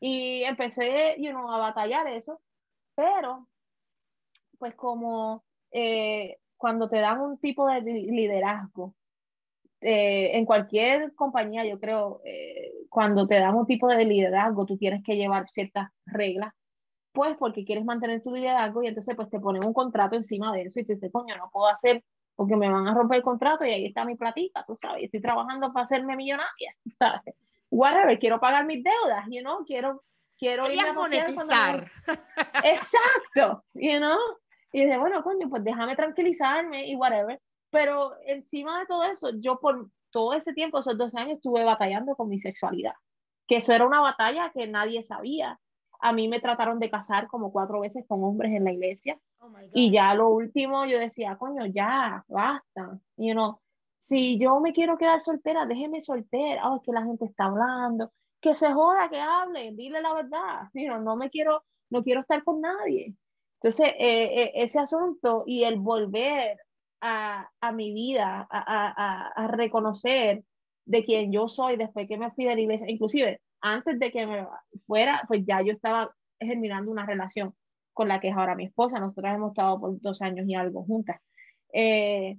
Y 0.00 0.42
empecé, 0.42 1.14
you 1.20 1.30
know, 1.30 1.48
a 1.48 1.60
batallar 1.60 2.08
eso, 2.08 2.40
pero 2.96 3.46
pues 4.58 4.74
como 4.74 5.44
eh, 5.70 6.38
cuando 6.56 6.88
te 6.88 6.98
dan 6.98 7.20
un 7.20 7.38
tipo 7.38 7.68
de 7.68 7.82
liderazgo, 7.82 8.96
eh, 9.80 10.36
en 10.36 10.44
cualquier 10.44 11.14
compañía, 11.14 11.64
yo 11.64 11.78
creo, 11.78 12.20
eh, 12.24 12.72
cuando 12.88 13.26
te 13.26 13.38
dan 13.38 13.54
un 13.54 13.66
tipo 13.66 13.88
de 13.88 14.04
liderazgo, 14.04 14.66
tú 14.66 14.76
tienes 14.76 15.02
que 15.04 15.16
llevar 15.16 15.48
ciertas 15.48 15.90
reglas, 16.06 16.52
pues 17.12 17.36
porque 17.38 17.64
quieres 17.64 17.84
mantener 17.84 18.22
tu 18.22 18.32
liderazgo 18.32 18.82
y 18.82 18.88
entonces 18.88 19.14
pues 19.16 19.30
te 19.30 19.40
ponen 19.40 19.64
un 19.64 19.72
contrato 19.72 20.16
encima 20.16 20.52
de 20.52 20.62
eso 20.62 20.80
y 20.80 20.84
te 20.84 20.94
dices, 20.94 21.10
coño, 21.12 21.36
no 21.36 21.50
puedo 21.52 21.68
hacer 21.68 22.04
porque 22.34 22.56
me 22.56 22.70
van 22.70 22.86
a 22.86 22.94
romper 22.94 23.18
el 23.18 23.22
contrato 23.24 23.64
y 23.64 23.70
ahí 23.70 23.86
está 23.86 24.04
mi 24.04 24.14
platita, 24.14 24.64
tú 24.66 24.76
sabes, 24.76 25.04
estoy 25.04 25.20
trabajando 25.20 25.72
para 25.72 25.84
hacerme 25.84 26.16
millonaria, 26.16 26.74
¿sabes? 26.98 27.34
Whatever, 27.70 28.18
quiero 28.18 28.40
pagar 28.40 28.64
mis 28.66 28.82
deudas, 28.82 29.24
you 29.28 29.40
know, 29.40 29.64
quiero, 29.64 30.02
quiero 30.38 30.70
ir 30.70 30.80
a 30.80 30.92
monetizar. 30.92 31.90
Exacto, 32.64 33.64
you 33.74 33.98
know, 33.98 34.18
y 34.72 34.84
dije, 34.84 34.98
bueno, 34.98 35.22
coño, 35.22 35.48
pues 35.48 35.64
déjame 35.64 35.96
tranquilizarme 35.96 36.86
y 36.86 36.94
whatever. 36.94 37.40
Pero 37.70 38.14
encima 38.26 38.80
de 38.80 38.86
todo 38.86 39.04
eso, 39.04 39.30
yo 39.40 39.58
por 39.60 39.90
todo 40.10 40.32
ese 40.32 40.52
tiempo, 40.54 40.78
esos 40.78 40.96
dos 40.96 41.14
años, 41.14 41.36
estuve 41.36 41.64
batallando 41.64 42.16
con 42.16 42.28
mi 42.28 42.38
sexualidad. 42.38 42.94
Que 43.46 43.56
eso 43.56 43.72
era 43.72 43.86
una 43.86 44.00
batalla 44.00 44.50
que 44.52 44.66
nadie 44.66 45.02
sabía. 45.02 45.60
A 46.00 46.12
mí 46.12 46.28
me 46.28 46.40
trataron 46.40 46.78
de 46.78 46.90
casar 46.90 47.26
como 47.28 47.52
cuatro 47.52 47.80
veces 47.80 48.04
con 48.06 48.22
hombres 48.22 48.52
en 48.52 48.64
la 48.64 48.72
iglesia. 48.72 49.18
Oh 49.40 49.50
y 49.72 49.90
ya 49.90 50.14
lo 50.14 50.28
último 50.28 50.84
yo 50.86 50.98
decía, 50.98 51.36
coño, 51.36 51.66
ya, 51.66 52.24
basta. 52.28 52.98
You 53.16 53.32
know, 53.32 53.60
si 53.98 54.38
yo 54.38 54.60
me 54.60 54.72
quiero 54.72 54.96
quedar 54.96 55.20
soltera, 55.20 55.66
déjeme 55.66 56.00
soltera. 56.00 56.68
Oh, 56.68 56.76
es 56.76 56.82
que 56.82 56.92
la 56.92 57.04
gente 57.04 57.24
está 57.24 57.46
hablando. 57.46 58.12
Que 58.40 58.54
se 58.54 58.72
joda, 58.72 59.08
que 59.08 59.20
hable, 59.20 59.72
dile 59.72 60.00
la 60.00 60.14
verdad. 60.14 60.68
You 60.72 60.86
know, 60.86 61.00
no 61.00 61.16
me 61.16 61.30
quiero, 61.30 61.64
no 61.90 62.02
quiero 62.02 62.20
estar 62.20 62.44
con 62.44 62.60
nadie. 62.60 63.14
Entonces, 63.60 63.88
eh, 63.98 64.42
eh, 64.42 64.52
ese 64.54 64.78
asunto 64.78 65.42
y 65.46 65.64
el 65.64 65.80
volver 65.80 66.58
a, 67.00 67.48
a 67.60 67.72
mi 67.72 67.92
vida, 67.92 68.46
a, 68.50 68.58
a, 68.58 69.28
a, 69.28 69.48
reconocer 69.48 70.44
de 70.84 71.04
quién 71.04 71.32
yo 71.32 71.48
soy 71.48 71.76
después 71.76 72.08
que 72.08 72.18
me 72.18 72.30
fui 72.32 72.44
de 72.44 72.54
la 72.54 72.60
iglesia, 72.60 72.90
inclusive 72.90 73.40
antes 73.60 73.98
de 73.98 74.12
que 74.12 74.26
me 74.26 74.46
fuera, 74.86 75.24
pues 75.28 75.44
ya 75.46 75.62
yo 75.62 75.72
estaba 75.72 76.14
germinando 76.38 76.90
una 76.90 77.06
relación 77.06 77.54
con 77.92 78.08
la 78.08 78.20
que 78.20 78.28
es 78.28 78.36
ahora 78.36 78.54
mi 78.54 78.66
esposa, 78.66 79.00
nosotros 79.00 79.34
hemos 79.34 79.50
estado 79.50 79.80
por 79.80 80.00
dos 80.00 80.22
años 80.22 80.46
y 80.48 80.54
algo 80.54 80.84
juntas. 80.84 81.20
Eh, 81.72 82.38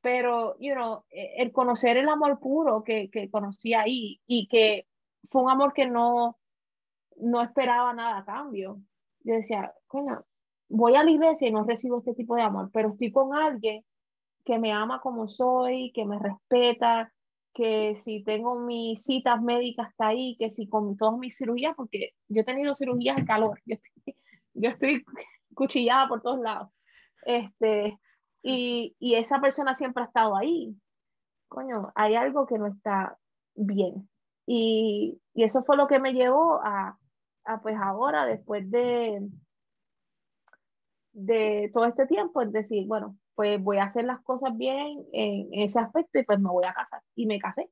pero, 0.00 0.56
you 0.58 0.74
know, 0.74 1.04
el 1.10 1.52
conocer 1.52 1.96
el 1.96 2.08
amor 2.08 2.40
puro 2.40 2.82
que, 2.84 3.10
que 3.10 3.30
conocí 3.30 3.74
ahí 3.74 4.20
y 4.26 4.48
que 4.48 4.86
fue 5.30 5.42
un 5.42 5.50
amor 5.50 5.72
que 5.72 5.86
no, 5.86 6.38
no 7.16 7.42
esperaba 7.42 7.92
nada 7.94 8.18
a 8.18 8.24
cambio. 8.24 8.80
Yo 9.20 9.34
decía, 9.34 9.72
coño, 9.86 10.24
voy 10.68 10.96
a 10.96 11.04
la 11.04 11.10
iglesia 11.10 11.48
y 11.48 11.52
no 11.52 11.64
recibo 11.64 11.98
este 11.98 12.14
tipo 12.14 12.34
de 12.34 12.42
amor, 12.42 12.70
pero 12.72 12.90
estoy 12.90 13.12
con 13.12 13.34
alguien 13.34 13.84
que 14.44 14.58
me 14.58 14.72
ama 14.72 15.00
como 15.00 15.28
soy, 15.28 15.92
que 15.94 16.04
me 16.04 16.18
respeta, 16.18 17.12
que 17.54 17.96
si 17.96 18.24
tengo 18.24 18.58
mis 18.58 19.02
citas 19.04 19.40
médicas 19.42 19.90
está 19.90 20.08
ahí, 20.08 20.36
que 20.38 20.50
si 20.50 20.68
con 20.68 20.96
todas 20.96 21.18
mis 21.18 21.36
cirugías, 21.36 21.74
porque 21.76 22.10
yo 22.28 22.42
he 22.42 22.44
tenido 22.44 22.74
cirugías 22.74 23.16
de 23.16 23.24
calor, 23.24 23.60
yo 23.66 23.76
estoy, 23.76 24.16
yo 24.54 24.70
estoy 24.70 25.04
cuchillada 25.54 26.08
por 26.08 26.22
todos 26.22 26.40
lados. 26.40 26.70
Este, 27.24 27.98
y, 28.42 28.96
y 28.98 29.14
esa 29.14 29.40
persona 29.40 29.74
siempre 29.74 30.02
ha 30.02 30.06
estado 30.06 30.36
ahí. 30.36 30.74
Coño, 31.48 31.92
hay 31.94 32.14
algo 32.14 32.46
que 32.46 32.58
no 32.58 32.66
está 32.66 33.18
bien. 33.54 34.08
Y, 34.46 35.20
y 35.34 35.44
eso 35.44 35.62
fue 35.64 35.76
lo 35.76 35.86
que 35.86 35.98
me 36.00 36.14
llevó 36.14 36.60
a, 36.64 36.98
a 37.44 37.62
pues 37.62 37.76
ahora, 37.80 38.26
después 38.26 38.68
de, 38.70 39.28
de 41.12 41.70
todo 41.72 41.84
este 41.84 42.06
tiempo, 42.06 42.42
es 42.42 42.52
decir, 42.52 42.86
bueno, 42.86 43.16
pues 43.34 43.62
voy 43.62 43.78
a 43.78 43.84
hacer 43.84 44.04
las 44.04 44.20
cosas 44.22 44.56
bien 44.56 45.04
en 45.12 45.48
ese 45.52 45.78
aspecto 45.78 46.18
y 46.18 46.24
pues 46.24 46.38
me 46.40 46.50
voy 46.50 46.64
a 46.64 46.74
casar. 46.74 47.02
Y 47.14 47.26
me 47.26 47.38
casé. 47.38 47.70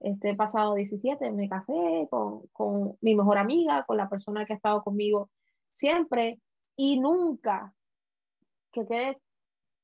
Este 0.00 0.34
pasado 0.34 0.74
17 0.74 1.30
me 1.32 1.48
casé 1.48 2.08
con, 2.10 2.46
con 2.52 2.96
mi 3.00 3.14
mejor 3.14 3.38
amiga, 3.38 3.84
con 3.84 3.96
la 3.98 4.08
persona 4.08 4.46
que 4.46 4.54
ha 4.54 4.56
estado 4.56 4.82
conmigo 4.82 5.30
siempre 5.72 6.40
y 6.76 6.98
nunca 6.98 7.74
que 8.72 8.86
quede, 8.86 9.18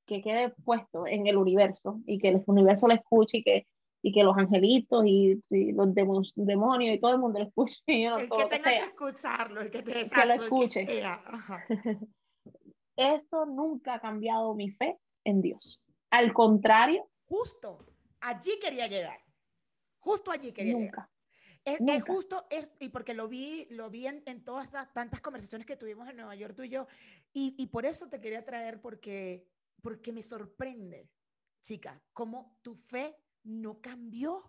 que 0.06 0.23
quede 0.23 0.50
puesto 0.64 1.06
en 1.06 1.26
el 1.26 1.37
universo 1.37 2.00
y 2.06 2.18
que 2.18 2.28
el 2.28 2.42
universo 2.46 2.88
lo 2.88 2.94
escuche 2.94 3.38
y 3.38 3.42
que, 3.42 3.66
y 4.02 4.12
que 4.12 4.23
los 4.23 4.37
angelitos 4.38 5.04
y, 5.06 5.42
los 5.50 5.94
demonios 5.94 6.94
y 6.94 6.99
todo 7.00 7.12
el 7.12 7.18
mundo 7.18 7.40
lo 7.40 7.46
escuche. 7.46 7.76
el 7.87 8.30
que 8.30 8.44
tenga 8.46 8.70
que, 8.70 8.76
escucharlo, 8.78 9.61
el 9.61 9.70
que, 9.70 9.82
lo 9.82 10.35
escuche. 10.35 10.87
eso 12.96 13.46
nunca 13.46 13.94
ha 13.94 14.00
cambiado 14.00 14.54
mi 14.54 14.70
fe 14.70 14.99
en 15.26 15.42
Dios. 15.42 15.80
Al 16.11 16.33
contrario. 16.33 17.09
Justo, 17.26 17.85
allí 18.21 18.59
quería 18.61 18.87
llegar. 18.87 19.21
Justo 19.99 20.30
allí 20.30 20.52
quería 20.52 20.78
llegar. 20.78 21.09
Es, 21.64 21.80
justo, 22.04 22.47
es, 22.49 22.73
y 22.78 22.90
porque 22.90 23.12
lo 23.12 23.26
vi, 23.26 23.66
lo 23.71 23.90
vi 23.90 24.06
en, 24.06 24.45
todas 24.45 24.73
las 24.73 24.92
tantas 24.92 25.21
conversaciones 25.21 25.66
que 25.66 25.76
tuvimos 25.76 26.09
en 26.09 26.16
Nueva 26.16 26.37
York 26.37 26.54
tú 26.54 26.62
y 26.62 26.68
yo, 26.68 26.87
y, 27.33 27.56
y 27.59 27.66
por 27.66 27.85
eso 27.85 28.09
te 28.09 28.21
quería 28.21 28.45
traer, 28.45 28.80
porque, 28.80 29.49
porque 29.83 30.12
me 30.12 30.23
sorprende, 30.23 31.11
chica, 31.62 32.00
cómo 32.12 32.56
tu 32.62 32.76
fe 32.76 33.16
no 33.42 33.80
cambió 33.80 34.49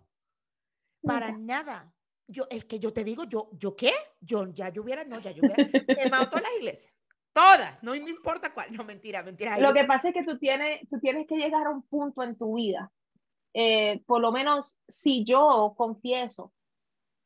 para 1.02 1.32
nada. 1.32 1.92
Yo, 2.28 2.46
es 2.50 2.64
que 2.66 2.78
yo 2.78 2.92
te 2.92 3.02
digo, 3.02 3.24
yo, 3.24 3.50
¿yo 3.58 3.74
qué? 3.74 3.90
Yo 4.20 4.46
ya 4.54 4.68
yo 4.68 4.82
hubiera, 4.82 5.02
no, 5.02 5.18
ya 5.18 5.32
yo 5.32 5.42
hubiera 5.42 5.56
quemado 6.22 6.28
todas 6.28 6.42
las 6.42 6.56
iglesias. 6.56 6.94
Todas, 7.38 7.82
no, 7.84 7.92
me 7.92 8.10
importa 8.10 8.52
cuál. 8.52 8.72
No, 8.72 8.82
mentira, 8.82 9.22
mentira. 9.22 9.58
Lo 9.60 9.72
que 9.72 9.84
pasa 9.84 10.08
es 10.08 10.14
que 10.14 10.24
tú 10.24 10.38
tienes, 10.38 10.80
tú 10.88 10.98
tienes 10.98 11.24
que 11.28 11.36
llegar 11.36 11.68
a 11.68 11.70
un 11.70 11.82
punto 11.82 12.24
en 12.24 12.36
tu 12.36 12.56
vida. 12.56 12.90
Eh, 13.54 14.02
por 14.06 14.20
lo 14.20 14.32
menos 14.32 14.76
si 14.88 15.24
yo 15.24 15.72
confieso 15.76 16.52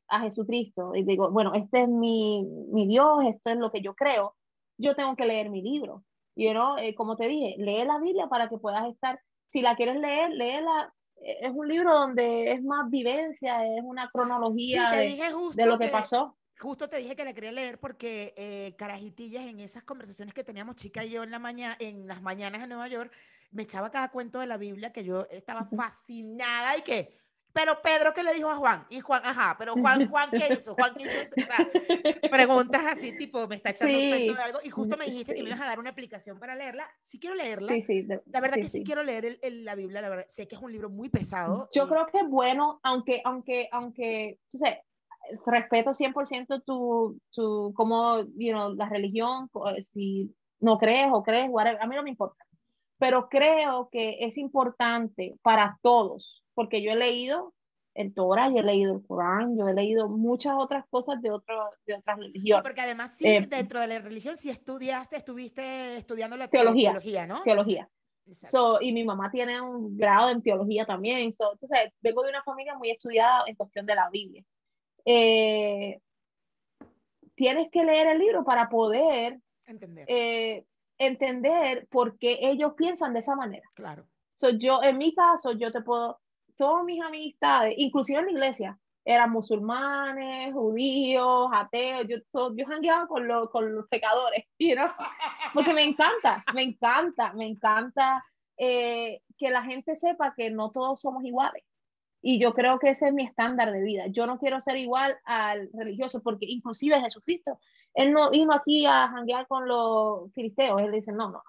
a 0.09 0.21
Jesucristo 0.21 0.95
y 0.95 1.03
digo, 1.05 1.31
bueno, 1.31 1.55
este 1.55 1.85
es 1.85 1.89
mi, 1.89 2.45
mi 2.71 2.87
Dios, 2.87 3.25
esto 3.25 3.51
es 3.51 3.57
lo 3.57 3.73
que 3.73 3.81
yo 3.81 3.95
creo, 3.95 4.37
yo 4.77 4.95
tengo 4.95 5.17
que 5.17 5.25
leer 5.25 5.49
mi 5.49 5.63
libro. 5.63 6.05
y 6.37 6.45
you 6.45 6.61
eh, 6.79 6.95
como 6.95 7.17
te 7.17 7.27
dije, 7.29 7.55
lee 7.57 7.85
la 7.87 7.99
Biblia 7.99 8.27
para 8.29 8.51
que 8.51 8.59
puedas 8.59 8.87
estar, 8.93 9.19
si 9.49 9.63
la 9.63 9.77
quieres 9.77 9.97
leer, 9.97 10.31
léela. 10.31 10.93
Es 11.23 11.53
un 11.55 11.69
libro 11.69 11.95
donde 11.95 12.53
es 12.53 12.63
más 12.63 12.91
vivencia, 12.91 13.65
es 13.65 13.83
una 13.83 14.11
cronología 14.11 14.91
de, 14.91 15.19
de, 15.55 15.67
lo 15.67 15.79
que 15.79 15.89
pasó 15.89 16.37
justo 16.63 16.89
te 16.89 16.97
dije 16.99 17.17
que 17.17 17.25
la 17.25 17.35
quería 17.35 17.51
leer 17.51 17.79
porque 17.81 18.35
eh, 18.37 18.75
carajitillas 18.79 19.47
en 19.47 19.59
esas 19.59 19.83
conversaciones 19.83 20.33
que 20.33 20.45
teníamos 20.45 20.77
chica 20.77 21.05
y 21.05 21.11
yo 21.11 21.25
en 21.25 21.33
la 21.33 21.41
mañana 21.41 21.77
en 21.81 22.07
las 22.07 22.23
mañanas 22.23 22.63
en 22.63 22.69
Nueva 22.69 22.87
York 22.87 23.13
me 23.51 23.65
echaba 23.65 23.91
cada 23.91 24.11
cuento 24.11 24.39
de 24.39 24.47
la 24.47 24.57
Biblia 24.57 24.93
que 24.93 25.03
yo 25.05 25.27
estaba 25.31 25.65
fascinada 25.77 26.77
y 26.79 26.83
que 26.83 27.21
pero 27.53 27.83
Pedro 27.83 28.15
qué 28.15 28.23
le 28.23 28.33
dijo 28.33 28.49
a 28.49 28.57
Juan 28.57 28.87
y 28.91 29.01
Juan 29.01 29.23
ajá 29.25 29.57
pero 29.59 29.75
Juan 29.75 30.09
Juan 30.09 30.31
qué 30.31 30.55
hizo 30.57 30.75
Juan 30.75 30.95
qué 30.95 31.05
hizo 31.05 31.19
o 31.19 31.45
sea, 31.45 32.31
preguntas 32.31 32.83
así 32.87 33.17
tipo 33.17 33.49
me 33.49 33.57
está 33.57 33.71
echando 33.71 33.99
un 33.99 34.09
cuento 34.09 34.35
de 34.35 34.43
algo 34.43 34.59
y 34.63 34.71
justo 34.71 34.97
me 34.97 35.07
dijiste 35.07 35.35
que 35.35 35.43
me 35.43 35.49
ibas 35.49 35.61
a 35.61 35.67
dar 35.67 35.81
una 35.81 35.91
aplicación 35.91 36.39
para 36.39 36.55
leerla. 36.55 36.89
Sí 37.01 37.19
quiero 37.19 37.35
leerla. 37.35 37.73
Sí, 37.73 37.83
sí, 37.83 38.07
la 38.07 38.41
verdad 38.41 38.57
que 38.57 38.69
sí, 38.69 38.85
quiero 38.85 39.03
leer 39.03 39.37
el, 39.43 39.65
la 39.65 39.75
Biblia 39.75 40.01
la 40.01 40.09
verdad 40.09 40.27
sé 40.29 40.47
que 40.47 40.55
es 40.55 40.63
un 40.63 40.71
libro 40.71 40.91
muy 40.91 41.09
pesado 41.09 41.69
yo 41.75 41.89
creo 41.89 42.07
que 42.07 42.19
es 42.19 42.29
bueno 42.29 42.79
aunque 42.85 43.21
aunque 43.25 43.69
aunque 43.73 44.39
o 44.55 44.59
sea, 44.59 44.81
respeto 45.47 45.91
100% 45.91 46.63
tu, 46.65 47.19
tu, 47.31 47.73
como, 47.75 48.21
you 48.37 48.53
know, 48.53 48.75
la 48.75 48.89
religión, 48.89 49.49
eh, 49.77 49.83
si 49.83 50.35
no 50.61 50.79
crees 50.79 51.11
o 51.13 51.23
crees, 51.23 51.51
a 51.81 51.87
mí 51.87 51.97
no 51.97 52.03
me 52.03 52.11
importa. 52.11 52.45
Pero 52.99 53.29
creo 53.29 53.89
que 53.91 54.19
es 54.21 54.39
importante 54.39 55.35
para 55.43 55.79
todos, 55.83 56.45
porque 56.55 56.83
yo 56.83 56.93
he 56.93 56.97
leído 56.97 57.53
el 57.95 58.15
Torah, 58.15 58.49
yo 58.49 58.59
he 58.59 58.63
leído 58.63 58.95
el 58.95 59.07
Corán, 59.07 59.57
yo 59.57 59.69
he 59.69 59.75
leído 59.75 60.09
muchas 60.09 60.55
otras 60.57 60.87
cosas 60.89 61.21
de, 61.21 61.31
otro, 61.31 61.71
de 61.87 61.95
otras 61.95 62.19
religiones. 62.19 62.63
porque 62.63 62.81
además 62.81 63.17
sí, 63.17 63.27
eh, 63.27 63.47
dentro 63.47 63.81
de 63.81 63.87
la 63.87 63.99
religión, 63.99 64.37
si 64.37 64.51
estudiaste, 64.51 65.17
estuviste 65.17 65.97
estudiando 65.97 66.37
la 66.37 66.49
teología, 66.49 66.91
teología 66.91 67.27
¿no? 67.27 67.43
Teología. 67.43 67.89
So, 68.49 68.81
y 68.81 68.93
mi 68.93 69.05
mamá 69.05 69.31
tiene 69.31 69.61
un 69.61 69.97
grado 69.97 70.31
en 70.31 70.43
teología 70.43 70.87
también. 70.87 71.35
So, 71.35 71.53
entonces, 71.53 71.93
vengo 72.01 72.23
de 72.23 72.31
una 72.31 72.43
familia 72.43 72.77
muy 72.77 72.91
estudiada 72.91 73.43
en 73.47 73.57
cuestión 73.57 73.85
de 73.85 73.95
la 73.95 74.09
Biblia. 74.11 74.45
Eh, 75.05 76.01
tienes 77.35 77.71
que 77.71 77.85
leer 77.85 78.09
el 78.09 78.19
libro 78.19 78.45
para 78.45 78.69
poder 78.69 79.39
entender, 79.67 80.05
eh, 80.09 80.65
entender 80.99 81.87
por 81.91 82.19
qué 82.19 82.39
ellos 82.41 82.75
piensan 82.77 83.13
de 83.13 83.21
esa 83.21 83.35
manera. 83.35 83.69
Claro. 83.75 84.07
So, 84.37 84.51
yo, 84.51 84.83
en 84.83 84.99
mi 84.99 85.15
caso, 85.15 85.53
yo 85.53 85.71
te 85.73 85.83
puedo, 85.83 86.21
todas 86.57 86.85
mis 86.85 87.03
amistades, 87.03 87.75
inclusive 87.77 88.19
en 88.19 88.27
la 88.27 88.33
iglesia, 88.33 88.79
eran 89.05 89.31
musulmanes, 89.31 90.53
judíos, 90.53 91.49
ateos, 91.53 92.07
yo, 92.09 92.17
todo, 92.31 92.55
yo 92.57 92.67
jangueaba 92.67 93.07
con, 93.07 93.27
los 93.27 93.51
con 93.51 93.75
los 93.75 93.89
pecadores, 93.89 94.45
you 94.59 94.75
know? 94.75 94.89
porque 95.55 95.73
me 95.73 95.83
encanta, 95.85 96.45
me 96.55 96.63
encanta, 96.63 97.33
me 97.33 97.47
encanta 97.47 98.25
eh, 98.57 99.21
que 99.37 99.51
la 99.51 99.65
gente 99.65 99.97
sepa 99.97 100.35
que 100.37 100.51
no 100.51 100.71
todos 100.71 101.01
somos 101.01 101.25
iguales. 101.25 101.65
Y 102.25 102.39
yo 102.39 102.55
creo 102.55 102.79
que 102.79 102.91
ese 102.91 103.09
es 103.09 103.13
mi 103.13 103.25
estándar 103.25 103.73
de 103.73 103.83
vida. 103.83 104.07
Yo 104.07 104.27
no 104.27 104.39
quiero 104.39 104.61
ser 104.61 104.77
igual 104.77 105.19
al 105.25 105.69
religioso, 105.75 106.23
porque 106.23 106.47
inclusive 106.49 107.01
Jesucristo, 107.01 107.59
él 107.95 108.13
no 108.13 108.31
vino 108.31 108.55
aquí 108.55 108.87
a 108.87 109.09
janguear 109.09 109.49
con 109.49 109.67
los 109.67 110.33
filisteos. 110.33 110.81
Él 110.81 110.93
dice, 110.93 111.13
no, 111.13 111.31
no, 111.31 111.43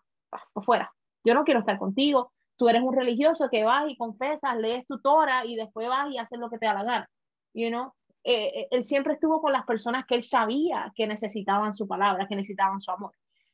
por 0.51 0.65
fuera. 0.65 0.92
Yo 1.24 1.36
no 1.36 1.44
quiero 1.44 1.60
estar 1.60 1.77
contigo. 1.77 2.34
Tú 2.58 2.70
eres 2.70 2.82
un 2.82 2.96
religioso 2.96 3.50
que 3.50 3.63
vas 3.63 3.89
y 3.89 3.96
confesas, 3.96 4.58
lees 4.58 4.86
tu 4.88 5.00
Torah 5.00 5.46
y 5.46 5.56
después 5.56 5.88
vas 5.88 6.12
y 6.12 6.18
haces 6.18 6.39
lo 6.39 6.50
que 6.50 6.58
te 6.58 6.65
da 6.65 6.74
la 6.74 6.84
gana. 6.84 7.10
You 7.53 7.70
know? 7.70 7.94
Eh, 8.24 8.62
eh, 8.62 8.68
él 8.72 8.84
siempre 8.84 9.13
estuvo 9.13 9.42
con 9.42 9.51
las 9.51 9.65
personas 9.65 10.06
que 10.08 10.15
él 10.15 10.24
sabía 10.24 10.92
que 10.96 11.06
necesitaban 11.06 11.74
su 11.74 11.88
palabra, 11.88 12.27
que 12.27 12.36
necesitaban 12.36 12.82
su 12.82 12.89
amor. 12.92 13.12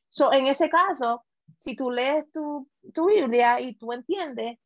So, 0.08 0.32
en 0.32 0.46
ese 0.46 0.70
caso, 0.70 1.24
si 1.58 1.76
tú 1.76 1.90
lees 1.90 2.30
tu, 2.32 2.68
tu 2.94 3.06
Biblia 3.06 3.60
y 3.60 3.74
tú 3.74 3.92
entiendes, 3.92 4.58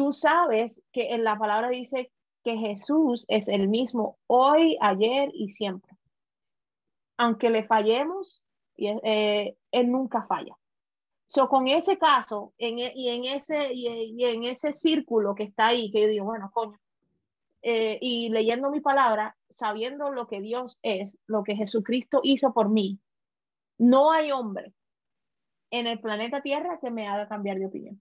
tú 0.00 0.14
sabes 0.14 0.82
que 0.92 1.12
en 1.12 1.24
la 1.24 1.36
palabra 1.36 1.68
dice 1.68 2.10
que 2.42 2.56
Jesús 2.56 3.26
es 3.28 3.48
el 3.48 3.68
mismo 3.68 4.16
hoy, 4.28 4.78
ayer 4.80 5.28
y 5.34 5.50
siempre. 5.50 5.94
Aunque 7.18 7.50
le 7.50 7.64
fallemos, 7.64 8.42
eh, 8.78 9.58
Él 9.70 9.92
nunca 9.92 10.22
falla. 10.22 10.56
So, 11.26 11.50
con 11.50 11.68
ese 11.68 11.98
caso 11.98 12.54
e, 12.56 12.70
y, 12.94 13.10
en 13.10 13.26
ese, 13.26 13.74
y, 13.74 14.24
en 14.24 14.44
ese 14.44 14.72
círculo 14.72 15.34
que 15.34 15.42
está 15.42 15.66
ahí, 15.66 15.90
que 15.92 16.00
yo 16.00 16.08
digo, 16.08 16.24
bueno, 16.24 16.50
coño, 16.50 16.80
eh, 17.60 17.98
y 18.00 18.30
leyendo 18.30 18.70
mi 18.70 18.80
palabra, 18.80 19.36
sabiendo 19.50 20.10
lo 20.10 20.28
que 20.28 20.40
Dios 20.40 20.78
es, 20.82 21.18
lo 21.26 21.42
que 21.44 21.56
Jesucristo 21.56 22.20
hizo 22.22 22.54
por 22.54 22.70
mí, 22.70 22.98
no 23.76 24.12
hay 24.12 24.32
hombre 24.32 24.72
en 25.70 25.86
el 25.86 26.00
planeta 26.00 26.40
Tierra 26.40 26.78
que 26.80 26.90
me 26.90 27.06
haga 27.06 27.28
cambiar 27.28 27.58
de 27.58 27.66
opinión. 27.66 28.00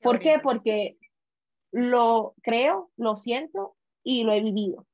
¿Por 0.00 0.18
qué? 0.18 0.38
Porque 0.42 0.98
lo 1.72 2.34
creo, 2.42 2.90
lo 2.96 3.16
siento 3.16 3.76
y 4.02 4.24
lo 4.24 4.32
he 4.32 4.40
vivido. 4.40 4.86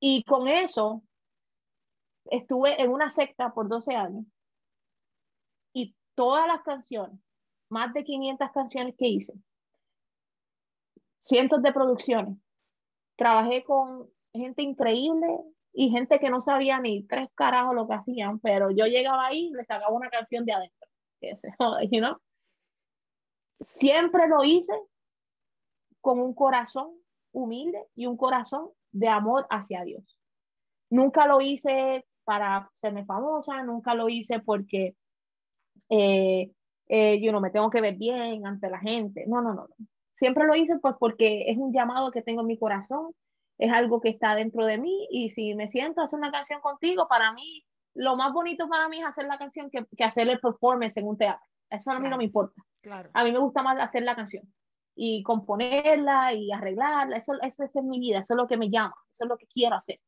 Y 0.00 0.24
con 0.24 0.48
eso 0.48 1.02
estuve 2.26 2.80
en 2.82 2.90
una 2.90 3.10
secta 3.10 3.52
por 3.54 3.68
12 3.68 3.94
años 3.94 4.24
y 5.72 5.94
todas 6.14 6.46
las 6.46 6.62
canciones, 6.62 7.18
más 7.68 7.92
de 7.94 8.04
500 8.04 8.50
canciones 8.52 8.94
que 8.96 9.08
hice, 9.08 9.32
cientos 11.20 11.62
de 11.62 11.72
producciones, 11.72 12.36
trabajé 13.16 13.64
con 13.64 14.10
gente 14.32 14.62
increíble 14.62 15.38
y 15.72 15.90
gente 15.90 16.18
que 16.18 16.30
no 16.30 16.40
sabía 16.40 16.78
ni 16.80 17.04
tres 17.04 17.28
carajos 17.34 17.74
lo 17.74 17.88
que 17.88 17.94
hacían, 17.94 18.38
pero 18.40 18.70
yo 18.70 18.86
llegaba 18.86 19.26
ahí 19.26 19.48
y 19.48 19.54
le 19.54 19.64
sacaba 19.64 19.92
una 19.92 20.10
canción 20.10 20.44
de 20.44 20.52
adentro. 20.52 20.88
You 21.90 22.18
Siempre 23.64 24.28
lo 24.28 24.44
hice 24.44 24.74
con 26.02 26.20
un 26.20 26.34
corazón 26.34 26.90
humilde 27.32 27.82
y 27.94 28.04
un 28.06 28.18
corazón 28.18 28.68
de 28.92 29.08
amor 29.08 29.46
hacia 29.48 29.82
Dios. 29.84 30.18
Nunca 30.90 31.26
lo 31.26 31.40
hice 31.40 32.06
para 32.24 32.70
serme 32.74 33.06
famosa, 33.06 33.62
nunca 33.62 33.94
lo 33.94 34.10
hice 34.10 34.38
porque 34.40 34.94
eh, 35.88 36.52
eh, 36.88 37.20
yo 37.22 37.32
no 37.32 37.40
me 37.40 37.50
tengo 37.50 37.70
que 37.70 37.80
ver 37.80 37.96
bien 37.96 38.46
ante 38.46 38.68
la 38.68 38.78
gente. 38.78 39.24
No, 39.26 39.40
no, 39.40 39.54
no. 39.54 39.68
Siempre 40.14 40.44
lo 40.44 40.54
hice 40.54 40.78
pues 40.78 40.94
porque 41.00 41.50
es 41.50 41.56
un 41.56 41.72
llamado 41.72 42.10
que 42.10 42.20
tengo 42.20 42.42
en 42.42 42.48
mi 42.48 42.58
corazón, 42.58 43.14
es 43.56 43.72
algo 43.72 44.00
que 44.02 44.10
está 44.10 44.34
dentro 44.34 44.66
de 44.66 44.76
mí 44.76 45.08
y 45.10 45.30
si 45.30 45.54
me 45.54 45.70
siento 45.70 46.02
a 46.02 46.04
hacer 46.04 46.18
una 46.18 46.30
canción 46.30 46.60
contigo, 46.60 47.08
para 47.08 47.32
mí, 47.32 47.64
lo 47.94 48.14
más 48.14 48.30
bonito 48.34 48.68
para 48.68 48.90
mí 48.90 48.98
es 49.00 49.06
hacer 49.06 49.24
la 49.24 49.38
canción 49.38 49.70
que, 49.70 49.86
que 49.96 50.04
hacer 50.04 50.28
el 50.28 50.38
performance 50.38 50.98
en 50.98 51.08
un 51.08 51.16
teatro. 51.16 51.48
Eso 51.70 51.90
a 51.90 51.98
mí 51.98 52.10
no 52.10 52.18
me 52.18 52.24
importa. 52.24 52.62
Claro. 52.84 53.08
A 53.14 53.24
mí 53.24 53.32
me 53.32 53.38
gusta 53.38 53.62
más 53.62 53.80
hacer 53.80 54.02
la 54.02 54.14
canción 54.14 54.44
y 54.94 55.22
componerla 55.22 56.34
y 56.34 56.52
arreglarla. 56.52 57.16
Eso, 57.16 57.32
eso, 57.40 57.64
es 57.64 57.74
mi 57.76 57.98
vida, 57.98 58.18
eso 58.18 58.34
es 58.34 58.36
lo 58.36 58.46
que 58.46 58.58
me 58.58 58.68
llama, 58.68 58.94
eso 59.10 59.24
es 59.24 59.30
lo 59.30 59.38
que 59.38 59.46
quiero 59.46 59.76
hacer. 59.76 60.00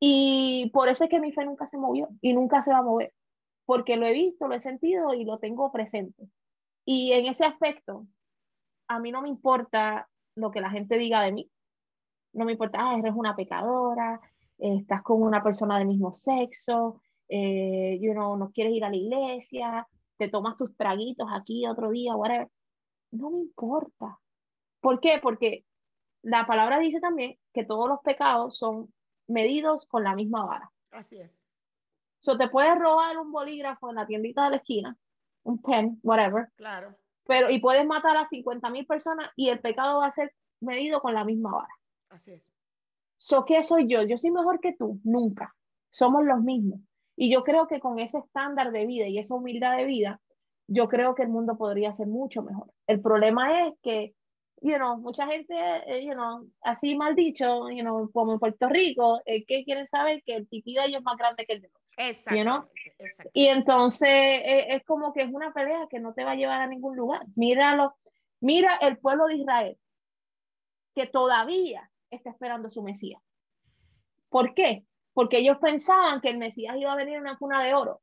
Y 0.00 0.70
por 0.72 0.88
eso 0.88 1.04
es 1.04 1.10
que 1.10 1.20
mi 1.20 1.32
fe 1.32 1.44
nunca 1.44 1.66
se 1.66 1.76
movió 1.76 2.08
y 2.22 2.32
nunca 2.32 2.62
se 2.62 2.72
va 2.72 2.78
a 2.78 2.82
mover, 2.82 3.12
porque 3.66 3.98
lo 3.98 4.06
he 4.06 4.14
visto, 4.14 4.48
lo 4.48 4.54
he 4.54 4.60
sentido 4.60 5.12
y 5.12 5.26
lo 5.26 5.38
tengo 5.38 5.70
presente. 5.70 6.30
Y 6.86 7.12
en 7.12 7.26
ese 7.26 7.44
aspecto, 7.44 8.06
a 8.88 8.98
mí 9.00 9.12
no 9.12 9.20
me 9.20 9.28
importa 9.28 10.08
lo 10.34 10.50
que 10.50 10.62
la 10.62 10.70
gente 10.70 10.96
diga 10.96 11.20
de 11.20 11.32
mí. 11.32 11.50
No 12.32 12.46
me 12.46 12.52
importa, 12.52 12.78
ah, 12.80 12.96
eres 12.98 13.12
una 13.14 13.36
pecadora, 13.36 14.18
estás 14.56 15.02
con 15.02 15.20
una 15.20 15.42
persona 15.42 15.78
del 15.78 15.88
mismo 15.88 16.16
sexo, 16.16 17.02
eh, 17.28 17.98
you 18.00 18.14
no 18.14 18.50
quieres 18.54 18.72
ir 18.72 18.84
a 18.84 18.90
la 18.90 18.96
iglesia, 18.96 19.86
te 20.18 20.28
tomas 20.28 20.56
tus 20.56 20.76
traguitos 20.76 21.28
aquí 21.32 21.66
otro 21.66 21.90
día, 21.90 22.16
whatever. 22.16 22.48
No 23.10 23.30
me 23.30 23.38
importa. 23.38 24.18
¿Por 24.80 25.00
qué? 25.00 25.18
Porque 25.22 25.64
la 26.22 26.46
palabra 26.46 26.78
dice 26.78 27.00
también 27.00 27.38
que 27.52 27.64
todos 27.64 27.88
los 27.88 28.00
pecados 28.00 28.58
son 28.58 28.92
medidos 29.26 29.86
con 29.86 30.04
la 30.04 30.14
misma 30.14 30.44
vara. 30.44 30.70
Así 30.90 31.20
es. 31.20 31.48
So 32.18 32.36
te 32.36 32.48
puedes 32.48 32.76
robar 32.76 33.16
un 33.18 33.30
bolígrafo 33.30 33.90
en 33.90 33.96
la 33.96 34.06
tiendita 34.06 34.44
de 34.44 34.50
la 34.50 34.56
esquina, 34.56 34.96
un 35.44 35.62
pen, 35.62 36.00
whatever. 36.02 36.48
Claro. 36.56 36.96
Pero, 37.24 37.50
y 37.50 37.60
puedes 37.60 37.86
matar 37.86 38.16
a 38.16 38.26
50 38.26 38.70
mil 38.70 38.86
personas 38.86 39.30
y 39.36 39.50
el 39.50 39.60
pecado 39.60 39.98
va 39.98 40.06
a 40.06 40.12
ser 40.12 40.34
medido 40.60 41.00
con 41.00 41.14
la 41.14 41.24
misma 41.24 41.52
vara. 41.52 41.74
Así 42.08 42.32
es. 42.32 42.52
So, 43.18 43.44
¿qué 43.44 43.62
soy 43.62 43.86
yo? 43.88 44.02
Yo 44.02 44.16
soy 44.18 44.30
mejor 44.30 44.60
que 44.60 44.74
tú, 44.74 45.00
nunca. 45.04 45.54
Somos 45.90 46.24
los 46.24 46.40
mismos. 46.40 46.80
Y 47.20 47.30
yo 47.32 47.42
creo 47.42 47.66
que 47.66 47.80
con 47.80 47.98
ese 47.98 48.18
estándar 48.18 48.70
de 48.70 48.86
vida 48.86 49.08
y 49.08 49.18
esa 49.18 49.34
humildad 49.34 49.76
de 49.76 49.86
vida, 49.86 50.20
yo 50.68 50.88
creo 50.88 51.16
que 51.16 51.24
el 51.24 51.28
mundo 51.28 51.58
podría 51.58 51.92
ser 51.92 52.06
mucho 52.06 52.44
mejor. 52.44 52.72
El 52.86 53.00
problema 53.00 53.66
es 53.66 53.74
que, 53.82 54.14
you 54.60 54.76
know, 54.76 54.96
mucha 54.98 55.26
gente, 55.26 55.52
eh, 55.56 56.04
you 56.04 56.12
know, 56.12 56.48
así 56.60 56.94
mal 56.94 57.16
dicho, 57.16 57.70
you 57.70 57.80
know, 57.80 58.08
como 58.12 58.34
en 58.34 58.38
Puerto 58.38 58.68
Rico, 58.68 59.20
eh, 59.26 59.44
que 59.44 59.64
quieren 59.64 59.88
saber 59.88 60.22
que 60.22 60.36
el 60.36 60.46
pipí 60.46 60.74
de 60.74 60.84
ellos 60.84 61.00
es 61.00 61.04
más 61.04 61.16
grande 61.16 61.44
que 61.44 61.54
el 61.54 61.62
de 61.62 61.68
nosotros. 61.68 61.88
Exacto. 61.96 63.30
Y 63.32 63.46
entonces 63.48 64.08
eh, 64.08 64.76
es 64.76 64.84
como 64.84 65.12
que 65.12 65.22
es 65.22 65.32
una 65.32 65.52
pelea 65.52 65.88
que 65.90 65.98
no 65.98 66.14
te 66.14 66.22
va 66.22 66.32
a 66.32 66.36
llevar 66.36 66.60
a 66.60 66.68
ningún 66.68 66.96
lugar. 66.96 67.26
Míralo, 67.34 67.96
mira 68.38 68.76
el 68.76 68.96
pueblo 68.98 69.26
de 69.26 69.38
Israel, 69.38 69.76
que 70.94 71.06
todavía 71.06 71.90
está 72.10 72.30
esperando 72.30 72.70
su 72.70 72.84
Mesías. 72.84 73.20
¿Por 74.28 74.54
qué? 74.54 74.84
Porque 75.18 75.38
ellos 75.38 75.58
pensaban 75.60 76.20
que 76.20 76.28
el 76.28 76.38
Mesías 76.38 76.76
iba 76.76 76.92
a 76.92 76.94
venir 76.94 77.16
en 77.16 77.22
una 77.22 77.36
cuna 77.36 77.60
de 77.64 77.74
oro, 77.74 78.02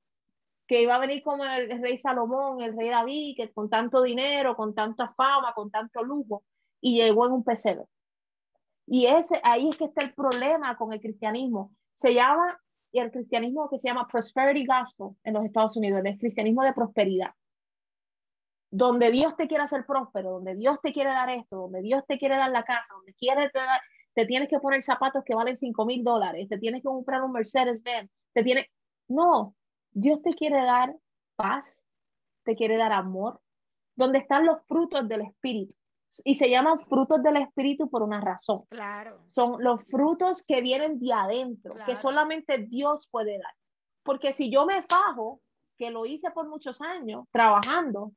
que 0.67 0.81
iba 0.81 0.95
a 0.95 0.99
venir 0.99 1.23
como 1.23 1.45
el, 1.45 1.81
rey 1.81 1.97
Salomón, 1.97 2.59
el 2.59 2.75
rey 2.75 2.89
David, 2.89 3.37
que 3.37 3.53
con 3.53 3.69
tanto 3.69 4.01
dinero, 4.01 4.57
con 4.57 4.75
tanta 4.75 5.13
fama, 5.13 5.53
con 5.53 5.71
tanto 5.71 6.03
lujo, 6.03 6.43
y 6.81 6.97
llegó 7.01 7.25
en 7.25 7.31
un 7.31 7.45
pesebre. 7.45 7.85
Y 8.85 9.05
ese, 9.05 9.39
ahí 9.45 9.69
es 9.69 9.77
que 9.77 9.85
está 9.85 10.03
el 10.03 10.13
problema 10.13 10.75
con 10.75 10.91
el 10.91 10.99
cristianismo. 10.99 11.71
Se 11.93 12.13
llama, 12.13 12.59
el 12.91 13.09
cristianismo 13.11 13.69
que 13.69 13.79
se 13.79 13.87
llama 13.87 14.09
Prosperity 14.09 14.65
Gospel 14.65 15.15
en 15.23 15.35
los 15.35 15.45
Estados 15.45 15.77
Unidos, 15.77 16.01
el 16.03 16.17
cristianismo 16.17 16.63
de 16.63 16.73
prosperidad. 16.73 17.31
Donde 18.71 19.09
Dios 19.09 19.37
te 19.37 19.47
quiere 19.47 19.63
hacer 19.63 19.85
próspero, 19.85 20.31
donde 20.31 20.53
Dios 20.53 20.79
te 20.83 20.91
quiere 20.91 21.11
dar 21.11 21.29
esto, 21.29 21.55
donde 21.55 21.81
Dios 21.81 22.03
te 22.05 22.17
quiere 22.17 22.35
dar 22.35 22.51
la 22.51 22.65
casa, 22.65 22.93
donde 22.93 23.13
quiere 23.13 23.49
te 23.51 23.59
dar, 23.59 23.79
te 24.15 24.25
tienes 24.25 24.49
que 24.49 24.59
poner 24.59 24.81
zapatos 24.81 25.23
que 25.23 25.35
valen 25.35 25.57
5 25.57 25.85
mil 25.85 26.03
dólares, 26.03 26.47
te 26.47 26.57
tienes 26.57 26.81
que 26.81 26.87
comprar 26.87 27.21
un 27.23 27.33
Mercedes-Benz, 27.33 28.09
te 28.33 28.43
tiene... 28.43 28.71
No, 29.07 29.55
Dios 29.91 30.21
te 30.23 30.33
quiere 30.33 30.63
dar 30.63 30.95
paz, 31.35 31.83
te 32.43 32.55
quiere 32.55 32.77
dar 32.77 32.93
amor, 32.93 33.41
donde 33.95 34.19
están 34.19 34.45
los 34.45 34.65
frutos 34.67 35.07
del 35.07 35.21
Espíritu. 35.21 35.75
Y 36.23 36.35
se 36.35 36.49
llaman 36.49 36.79
frutos 36.87 37.21
del 37.21 37.37
Espíritu 37.37 37.89
por 37.89 38.01
una 38.01 38.21
razón. 38.21 38.63
Claro. 38.69 39.19
Son 39.27 39.61
los 39.61 39.83
frutos 39.83 40.43
que 40.47 40.61
vienen 40.61 40.97
de 40.99 41.11
adentro, 41.11 41.75
que 41.85 41.95
solamente 41.97 42.57
Dios 42.57 43.09
puede 43.11 43.37
dar. 43.37 43.53
Porque 44.01 44.31
si 44.31 44.49
yo 44.49 44.65
me 44.65 44.81
fajo, 44.83 45.41
que 45.77 45.91
lo 45.91 46.05
hice 46.05 46.31
por 46.31 46.47
muchos 46.47 46.79
años, 46.81 47.25
trabajando, 47.31 48.13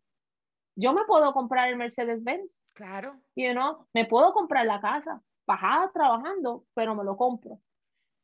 yo 0.77 0.93
me 0.93 1.05
puedo 1.07 1.33
comprar 1.33 1.69
el 1.69 1.77
Mercedes-Benz. 1.77 2.63
Claro. 2.75 3.21
You 3.35 3.51
know, 3.51 3.89
me 3.93 4.05
puedo 4.05 4.33
comprar 4.33 4.65
la 4.65 4.81
casa, 4.81 5.21
bajada 5.49 5.91
trabajando, 5.93 6.67
pero 6.75 6.95
me 6.95 7.03
lo 7.03 7.17
compro. 7.17 7.59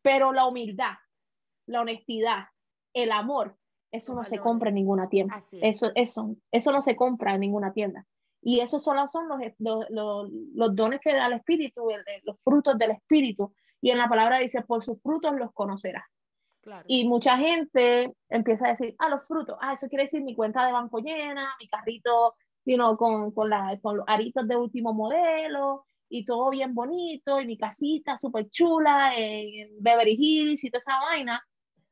Pero 0.03 0.33
la 0.33 0.47
humildad, 0.47 0.95
la 1.67 1.81
honestidad, 1.81 2.49
el 2.93 3.11
amor, 3.11 3.57
eso 3.91 4.15
no 4.15 4.25
se 4.25 4.39
compra 4.39 4.69
en 4.69 4.75
ninguna 4.75 5.09
tienda. 5.09 5.41
Eso, 5.63 5.91
eso, 5.95 6.37
eso 6.53 6.73
no 6.73 6.83
se 6.83 6.95
compra 6.95 7.35
en 7.35 7.41
ninguna 7.41 7.73
tienda. 7.73 8.07
Y 8.43 8.61
esos 8.61 8.85
solo 8.85 9.09
son 9.09 9.27
los, 9.27 9.41
los, 9.59 10.31
los, 10.55 10.77
dones 10.77 11.01
que 11.01 11.15
da 11.15 11.27
el 11.27 11.35
Espíritu, 11.35 11.89
los 12.25 12.37
frutos 12.45 12.77
del 12.77 12.91
Espíritu. 12.91 13.55
Y 13.81 13.91
en 13.91 13.99
la 13.99 14.09
palabra 14.09 14.39
dice, 14.39 14.61
por 14.63 14.85
sus 14.85 15.01
frutos 15.01 15.35
los 15.37 15.53
conocerás. 15.55 16.05
Y 16.87 17.09
mucha 17.09 17.37
gente 17.39 18.15
empieza 18.29 18.67
a 18.67 18.71
decir, 18.71 18.95
ah, 18.99 19.09
los 19.09 19.27
frutos, 19.27 19.57
ah, 19.61 19.75
eso 19.75 19.89
quiere 19.89 20.05
decir 20.05 20.23
mi 20.23 20.35
cuenta 20.35 20.65
de 20.67 20.73
banco 20.73 20.99
llena, 20.99 21.49
mi 21.59 21.69
carrito 21.69 22.35
you 22.65 22.77
know, 22.77 22.97
con, 22.97 23.31
con, 23.33 23.51
la, 23.51 23.79
con 23.81 23.99
los 23.99 24.05
aritos 24.09 24.47
de 24.49 24.57
último 24.57 24.93
modelo, 24.93 25.87
y 26.09 26.25
todo 26.25 26.51
bien 26.51 26.75
bonito, 26.75 27.41
y 27.41 27.47
mi 27.47 27.57
casita 27.57 28.19
súper 28.19 28.49
chula 28.51 29.15
en 29.17 29.71
Beverly 29.81 30.17
Hills 30.19 30.65
y 30.65 30.71
toda 30.71 30.81
esa 30.81 31.01
vaina, 31.01 31.45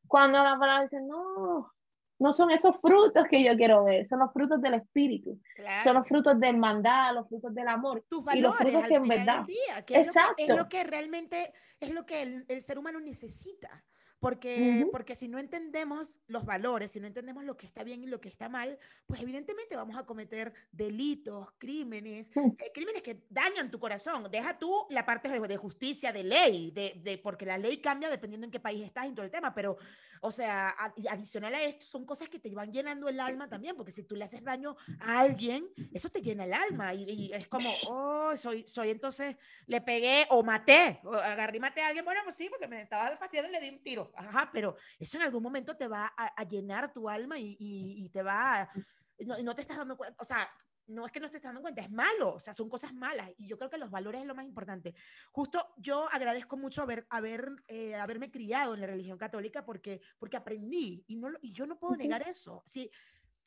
cuando 0.07 0.38
la 0.38 0.59
palabra 0.59 0.83
dice, 0.83 1.01
no, 1.01 1.72
no 2.18 2.33
son 2.33 2.51
esos 2.51 2.77
frutos 2.81 3.27
que 3.29 3.42
yo 3.42 3.57
quiero 3.57 3.85
ver, 3.85 4.07
son 4.07 4.20
los 4.20 4.33
frutos 4.33 4.61
del 4.61 4.75
espíritu, 4.75 5.40
son 5.83 5.94
los 5.94 6.07
frutos 6.07 6.38
del 6.38 6.57
mandado, 6.57 7.20
los 7.20 7.29
frutos 7.29 7.55
del 7.55 7.68
amor. 7.68 8.05
Tus 8.09 8.25
valores, 8.25 8.38
y 8.38 8.42
los 8.42 8.57
frutos 8.57 8.88
que 8.88 8.94
en 8.94 9.09
verdad. 9.09 9.44
Día, 9.44 9.98
Exacto. 10.01 10.35
Es 10.38 10.48
lo, 10.48 10.68
que, 10.68 10.85
realmente 10.85 11.53
es 11.81 11.92
lo 11.92 12.07
que 12.07 12.22
el, 12.22 12.44
el 12.48 12.62
ser 12.62 12.79
humano 12.79 13.01
necesita. 13.01 13.85
Porque, 14.22 14.87
porque 14.92 15.16
si 15.16 15.26
no 15.26 15.40
entendemos 15.40 16.20
los 16.28 16.44
valores, 16.44 16.92
si 16.92 17.00
no 17.00 17.08
entendemos 17.08 17.42
lo 17.42 17.56
que 17.56 17.66
está 17.66 17.82
bien 17.82 18.04
y 18.04 18.06
lo 18.06 18.20
que 18.20 18.28
está 18.28 18.48
mal, 18.48 18.78
pues 19.04 19.20
evidentemente 19.20 19.74
vamos 19.74 19.98
a 19.98 20.06
cometer 20.06 20.52
delitos, 20.70 21.48
crímenes, 21.58 22.30
eh, 22.37 22.70
crímenes 22.72 23.02
que 23.02 23.26
dañan 23.28 23.68
tu 23.68 23.80
corazón. 23.80 24.28
Deja 24.30 24.61
tú 24.61 24.87
la 24.90 25.04
parte 25.04 25.28
de, 25.28 25.40
de 25.40 25.56
justicia, 25.56 26.12
de 26.12 26.22
ley, 26.22 26.70
de, 26.70 27.00
de, 27.02 27.18
porque 27.18 27.44
la 27.44 27.58
ley 27.58 27.78
cambia 27.78 28.08
dependiendo 28.08 28.44
en 28.44 28.52
qué 28.52 28.61
país 28.61 28.85
estás 28.85 29.06
en 29.06 29.16
todo 29.16 29.24
el 29.24 29.32
tema, 29.32 29.52
pero 29.52 29.76
o 30.24 30.30
sea, 30.30 30.68
adicional 31.11 31.52
a 31.52 31.62
esto, 31.64 31.85
son 31.85 32.06
cosas 32.06 32.28
que 32.28 32.38
te 32.38 32.48
van 32.54 32.72
llenando 32.72 33.08
el 33.08 33.18
alma 33.18 33.48
también, 33.48 33.74
porque 33.74 33.90
si 33.90 34.04
tú 34.04 34.14
le 34.14 34.22
haces 34.22 34.44
daño 34.44 34.76
a 35.00 35.18
alguien, 35.18 35.68
eso 35.92 36.11
te 36.11 36.22
llena 36.22 36.44
el 36.44 36.54
alma 36.54 36.94
y, 36.94 37.32
es 37.35 37.48
como, 37.48 37.68
oh, 37.88 38.32
soy, 38.37 38.64
soy 38.64 38.90
entonces, 38.90 39.37
le 39.66 39.80
pegué 39.80 40.24
o 40.30 40.44
maté, 40.44 41.00
o 41.02 41.12
agarré 41.12 41.56
y 41.56 41.61
maté 41.61 41.82
a 41.82 41.88
alguien, 41.88 42.04
bueno, 42.04 42.20
pues 42.22 42.37
sí, 42.37 42.48
porque 42.48 42.68
me 42.68 42.82
estaba 42.82 43.16
fastidiando 43.16 43.50
y 43.50 43.52
le 43.52 43.61
di 43.61 43.76
un 43.76 43.82
tiro, 43.82 44.12
ajá, 44.14 44.48
pero 44.52 44.76
eso 44.96 45.16
en 45.16 45.24
algún 45.24 45.42
momento 45.42 45.76
te 45.76 45.88
va 45.88 46.12
a, 46.16 46.44
llenar 46.44 46.92
tu 46.92 47.08
alma 47.08 47.37
y, 47.37 47.56
y, 47.58 48.08
te 48.11 48.22
va, 48.22 48.61
a, 48.61 48.72
no, 49.18 49.37
no 49.42 49.56
te 49.56 49.62
estás 49.62 49.76
dando 49.76 49.96
cuenta, 49.96 50.22
o 50.22 50.24
sea, 50.24 50.48
no 50.87 51.07
es 51.07 51.12
que 51.12 51.21
no 51.21 51.27
estés 51.27 51.42
dando 51.42 51.61
cuenta, 51.61 51.83
es 51.83 51.90
malo, 51.90 52.35
o 52.35 52.40
sea, 52.40 52.55
son 52.55 52.68
cosas 52.68 52.92
malas. 52.95 53.31
Y 53.38 53.47
yo 53.47 53.57
creo 53.57 53.71
que 53.71 53.79
los 53.79 53.90
valores 53.90 54.23
es 54.23 54.27
lo 54.27 54.35
más 54.35 54.45
importante. 54.45 54.95
Justo 55.31 55.75
yo 55.77 56.09
agradezco 56.11 56.57
mucho 56.57 56.83
haber, 56.83 57.07
haber, 57.11 57.51
eh, 57.68 57.95
haberme 57.95 58.31
criado 58.31 58.75
en 58.75 58.81
la 58.81 58.87
religión 58.87 59.18
católica 59.18 59.64
porque, 59.64 60.01
porque 60.18 60.37
aprendí 60.37 61.05
y, 61.07 61.16
no, 61.16 61.31
y 61.40 61.53
yo 61.53 61.66
no 61.66 61.79
puedo 61.79 61.97
negar 61.97 62.23
eso. 62.23 62.62
Sí, 62.66 62.90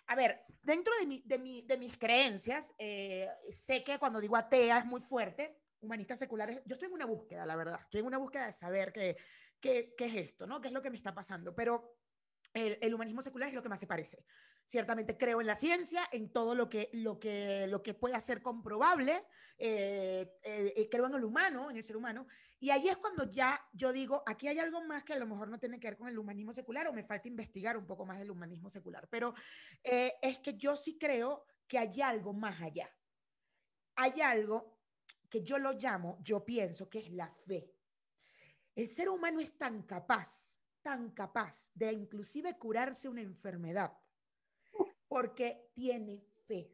a 0.07 0.15
ver, 0.15 0.43
dentro 0.61 0.93
de, 0.99 1.05
mi, 1.05 1.21
de, 1.25 1.39
mi, 1.39 1.61
de 1.63 1.77
mis 1.77 1.97
creencias, 1.97 2.73
eh, 2.77 3.29
sé 3.49 3.83
que 3.83 3.97
cuando 3.97 4.19
digo 4.19 4.35
atea 4.35 4.79
es 4.79 4.85
muy 4.85 5.01
fuerte, 5.01 5.59
humanistas 5.79 6.19
seculares, 6.19 6.61
yo 6.65 6.73
estoy 6.73 6.87
en 6.87 6.93
una 6.93 7.05
búsqueda, 7.05 7.45
la 7.45 7.55
verdad, 7.55 7.79
estoy 7.81 8.01
en 8.01 8.07
una 8.07 8.17
búsqueda 8.17 8.47
de 8.47 8.53
saber 8.53 8.93
qué, 8.93 9.17
qué, 9.59 9.93
qué 9.97 10.05
es 10.05 10.15
esto, 10.15 10.45
¿no? 10.45 10.61
¿Qué 10.61 10.67
es 10.67 10.73
lo 10.73 10.81
que 10.81 10.89
me 10.89 10.97
está 10.97 11.13
pasando? 11.13 11.55
Pero 11.55 11.97
el, 12.53 12.77
el, 12.81 12.93
humanismo 12.93 13.21
secular 13.21 13.49
es 13.49 13.55
lo 13.55 13.63
que 13.63 13.69
más 13.69 13.79
se 13.79 13.87
parece. 13.87 14.25
Ciertamente 14.65 15.15
creo 15.15 15.41
en 15.41 15.47
la 15.47 15.55
ciencia, 15.55 16.07
en 16.11 16.31
todo 16.31 16.55
lo 16.55 16.69
que, 16.69 16.89
lo 16.93 17.19
que, 17.19 17.67
lo 17.67 17.83
que 17.83 17.93
pueda 17.93 18.19
ser 18.19 18.41
comprobable, 18.41 19.23
eh, 19.59 20.39
eh, 20.41 20.73
eh, 20.75 20.89
creo 20.89 21.05
en 21.05 21.13
el 21.13 21.23
humano, 21.23 21.69
en 21.69 21.77
el 21.77 21.83
ser 21.83 21.95
humano, 21.95 22.25
y 22.59 22.71
ahí 22.71 22.87
es 22.87 22.97
cuando 22.97 23.29
ya 23.29 23.61
yo 23.73 23.93
digo, 23.93 24.23
aquí 24.25 24.47
hay 24.47 24.57
algo 24.57 24.83
más 24.83 25.03
que 25.03 25.13
a 25.13 25.19
lo 25.19 25.27
mejor 25.27 25.49
no 25.49 25.59
tiene 25.59 25.79
que 25.79 25.89
ver 25.89 25.97
con 25.97 26.07
el 26.07 26.17
humanismo 26.17 26.51
secular 26.51 26.87
o 26.87 26.93
me 26.93 27.03
falta 27.03 27.27
investigar 27.27 27.77
un 27.77 27.85
poco 27.85 28.07
más 28.07 28.17
del 28.17 28.31
humanismo 28.31 28.71
secular, 28.71 29.07
pero 29.07 29.35
es 29.83 30.39
que 30.39 30.57
yo 30.57 30.75
sí 30.75 30.97
creo 30.97 31.45
que 31.67 31.77
hay 31.77 32.01
algo 32.01 32.33
más 32.33 32.59
allá. 32.59 32.89
Hay 33.97 34.19
algo 34.21 34.79
que 35.29 35.43
yo 35.43 35.59
lo 35.59 35.73
llamo, 35.73 36.17
yo 36.23 36.43
pienso 36.43 36.89
que 36.89 36.99
es 36.99 37.11
la 37.11 37.29
fe. 37.29 37.71
El 38.73 38.87
ser 38.87 39.09
humano 39.09 39.39
es 39.39 39.57
tan 39.57 39.83
capaz, 39.83 40.59
tan 40.81 41.11
capaz 41.11 41.71
de 41.75 41.91
inclusive 41.93 42.57
curarse 42.57 43.07
una 43.07 43.21
enfermedad 43.21 43.95
porque 45.07 45.69
tiene 45.73 46.23
fe. 46.47 46.71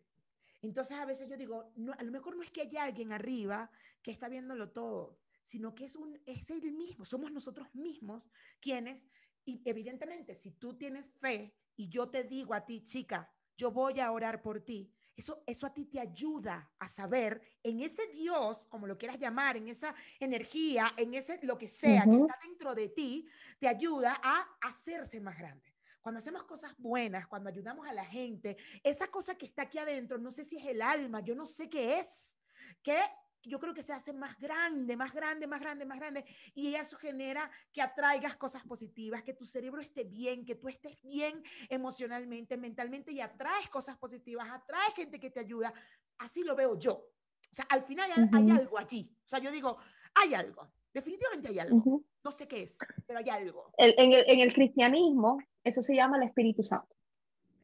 Entonces 0.62 0.98
a 0.98 1.06
veces 1.06 1.28
yo 1.28 1.38
digo, 1.38 1.72
no, 1.76 1.94
a 1.94 2.04
lo 2.04 2.12
mejor 2.12 2.36
no 2.36 2.44
es 2.44 2.52
que 2.52 2.62
haya 2.62 2.84
alguien 2.84 3.12
arriba 3.12 3.72
que 4.02 4.12
está 4.12 4.30
viéndolo 4.30 4.70
todo, 4.70 5.18
sino 5.42 5.74
que 5.74 5.86
es, 5.86 5.96
un, 5.96 6.22
es 6.26 6.50
el 6.52 6.62
mismo, 6.72 7.04
somos 7.04 7.32
nosotros 7.32 7.74
mismos 7.74 8.30
quienes, 8.60 9.08
y 9.44 9.62
evidentemente 9.66 10.36
si 10.36 10.52
tú 10.52 10.78
tienes 10.78 11.10
fe 11.20 11.56
y 11.76 11.90
yo 11.90 12.10
te 12.10 12.24
digo 12.24 12.54
a 12.54 12.64
ti, 12.64 12.84
chica, 12.84 13.32
yo 13.58 13.72
voy 13.72 14.00
a 14.00 14.12
orar 14.12 14.42
por 14.42 14.62
ti, 14.62 14.92
eso, 15.16 15.44
eso 15.46 15.66
a 15.66 15.74
ti 15.74 15.86
te 15.86 16.00
ayuda 16.00 16.72
a 16.80 16.88
saber 16.88 17.42
en 17.64 17.82
ese 17.82 18.08
Dios, 18.08 18.68
como 18.68 18.88
lo 18.88 18.98
quieras 18.98 19.20
llamar, 19.20 19.58
en 19.58 19.68
esa 19.68 19.96
energía, 20.20 20.94
en 20.96 21.14
ese 21.14 21.40
lo 21.44 21.58
que 21.58 21.68
sea 21.68 22.06
que 22.06 22.18
está 22.18 22.38
dentro 22.44 22.76
de 22.76 22.90
ti, 22.90 23.28
te 23.60 23.68
ayuda 23.68 24.20
a 24.24 24.58
hacerse 24.62 25.20
más 25.20 25.38
grande 25.38 25.71
cuando 26.02 26.20
hacemos 26.20 26.44
cosas 26.44 26.74
buenas, 26.78 27.28
cuando 27.28 27.50
ayudamos 27.50 27.88
a 27.88 27.94
la 27.94 28.06
gente, 28.06 28.58
esa 28.84 29.08
cosa 29.08 29.36
que 29.36 29.46
está 29.46 29.64
aquí 29.64 29.78
adentro, 29.78 30.18
no 30.18 30.32
sé 30.32 30.44
si 30.44 30.58
es 30.58 30.66
el 30.66 30.82
alma, 30.82 31.22
yo 31.22 31.36
no 31.36 31.46
sé 31.46 31.70
qué 31.70 32.00
es, 32.00 32.38
que 32.82 32.98
yo 33.44 33.60
creo 33.60 33.74
que 33.74 33.84
se 33.84 33.94
hace 33.94 34.14
más 34.14 34.38
grande, 34.40 34.96
más 34.96 35.14
grande, 35.14 35.48
más 35.48 35.60
grande, 35.60 35.86
más 35.86 36.00
grande, 36.00 36.26
y 36.54 36.74
eso 36.76 36.98
genera 36.98 37.50
que 37.72 37.82
atraigas 37.82 38.36
cosas 38.36 38.64
positivas, 38.64 39.24
que 39.24 39.34
tu 39.34 39.46
cerebro 39.46 39.82
esté 39.82 40.04
bien, 40.04 40.46
que 40.46 40.56
tú 40.56 40.68
estés 40.68 41.02
bien 41.02 41.44
emocionalmente, 41.70 42.58
mentalmente, 42.58 43.12
y 43.12 43.22
atraes 43.22 43.68
cosas 43.70 43.98
positivas, 43.98 44.48
atraes 44.50 44.94
gente 44.96 45.20
que 45.20 45.32
te 45.32 45.40
ayuda. 45.40 45.74
Así 46.20 46.44
lo 46.44 46.56
veo 46.56 46.78
yo. 46.78 46.94
O 46.94 47.56
sea, 47.56 47.66
al 47.70 47.82
final 47.82 48.10
hay, 48.12 48.52
algo 48.52 48.78
allí. 48.78 49.12
O 49.26 49.30
sea, 49.30 49.40
yo 49.40 49.52
digo, 49.52 49.78
hay 50.16 50.34
algo. 50.34 50.72
Definitivamente 50.94 51.50
hay 51.50 51.60
algo. 51.60 52.04
No 52.24 52.32
sé 52.32 52.48
qué 52.48 52.64
es, 52.64 52.78
pero 53.08 53.20
hay 53.20 53.30
algo. 53.30 53.74
en, 53.78 54.14
el, 54.14 54.30
en, 54.30 54.40
el, 54.40 54.54
cristianismo, 54.54 55.40
eso 55.64 55.84
se 55.84 55.96
llama 55.96 56.18
el 56.18 56.24
Espíritu 56.24 56.64
Santo. 56.64 56.96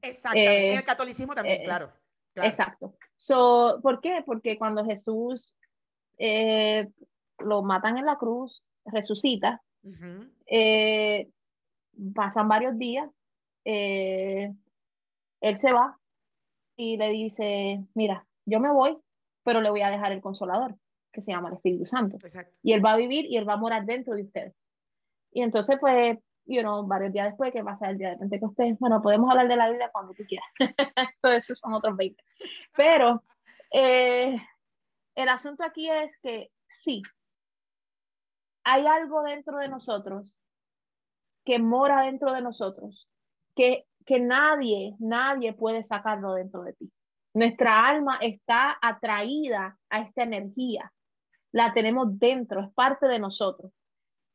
Exacto. 0.01 0.37
en 0.37 0.73
el 0.73 0.79
eh, 0.79 0.83
catolicismo 0.83 1.33
también, 1.33 1.61
eh, 1.61 1.65
claro, 1.65 1.91
Exacto. 2.35 2.95
So, 3.15 3.79
¿Por 3.81 3.99
qué? 3.99 4.21
Porque 4.23 4.59
cuando 4.59 4.85
Jesús 4.85 5.55
eh, 6.19 6.87
lo 7.39 7.63
matan 7.63 7.97
en 7.97 8.05
la 8.05 8.17
cruz, 8.17 8.63
resucita, 8.85 9.61
pasan 12.13 12.47
varios 12.47 12.77
días, 12.77 13.09
él 13.63 14.53
se 15.57 15.71
va 15.71 15.97
y 16.75 16.97
le 16.97 17.09
dice, 17.09 17.83
mira, 17.95 18.27
yo 18.45 18.59
me 18.59 18.71
voy, 18.71 18.97
pero 19.43 19.61
le 19.61 19.71
voy 19.71 19.81
a 19.81 19.89
dejar 19.89 20.11
el 20.11 20.21
consolador 20.21 20.75
que 21.11 21.21
se 21.21 21.31
llama 21.31 21.49
el 21.49 21.55
Espíritu 21.55 21.85
Santo. 21.85 22.19
Y 22.61 22.73
Él 22.73 22.85
va 22.85 22.93
a 22.93 22.97
vivir 22.97 23.25
y 23.25 23.37
Él 23.37 23.49
va 23.49 23.53
a 23.53 23.57
morar 23.57 23.85
dentro 23.85 24.13
de 24.13 24.21
ustedes. 24.21 24.53
Y 25.31 25.41
entonces, 25.41 25.77
pues, 25.79 26.17
you 26.47 26.61
know, 26.61 26.85
varios 26.85 27.11
días 27.11 27.27
después, 27.27 27.51
que 27.51 27.63
pasa 27.63 27.89
el 27.89 27.97
día 27.97 28.11
de 28.11 28.17
Pentecostés, 28.17 28.77
bueno, 28.79 29.01
podemos 29.01 29.29
hablar 29.29 29.47
de 29.47 29.55
la 29.55 29.69
Biblia 29.69 29.89
cuando 29.91 30.13
tú 30.13 30.23
quieras. 30.27 30.47
eso, 31.17 31.29
esos 31.29 31.59
son 31.59 31.73
otros 31.73 31.95
20. 31.95 32.23
Pero 32.75 33.23
eh, 33.71 34.37
el 35.15 35.29
asunto 35.29 35.63
aquí 35.63 35.89
es 35.89 36.17
que 36.21 36.51
sí, 36.67 37.01
hay 38.63 38.85
algo 38.85 39.23
dentro 39.23 39.57
de 39.57 39.69
nosotros 39.69 40.33
que 41.45 41.59
mora 41.59 42.01
dentro 42.01 42.33
de 42.33 42.41
nosotros, 42.41 43.07
que, 43.55 43.85
que 44.05 44.19
nadie, 44.19 44.95
nadie 44.99 45.53
puede 45.53 45.83
sacarlo 45.83 46.33
dentro 46.33 46.63
de 46.63 46.73
ti. 46.73 46.91
Nuestra 47.33 47.87
alma 47.87 48.17
está 48.21 48.77
atraída 48.81 49.77
a 49.89 49.99
esta 49.99 50.23
energía 50.23 50.91
la 51.51 51.73
tenemos 51.73 52.19
dentro, 52.19 52.61
es 52.61 52.73
parte 52.73 53.07
de 53.07 53.19
nosotros. 53.19 53.71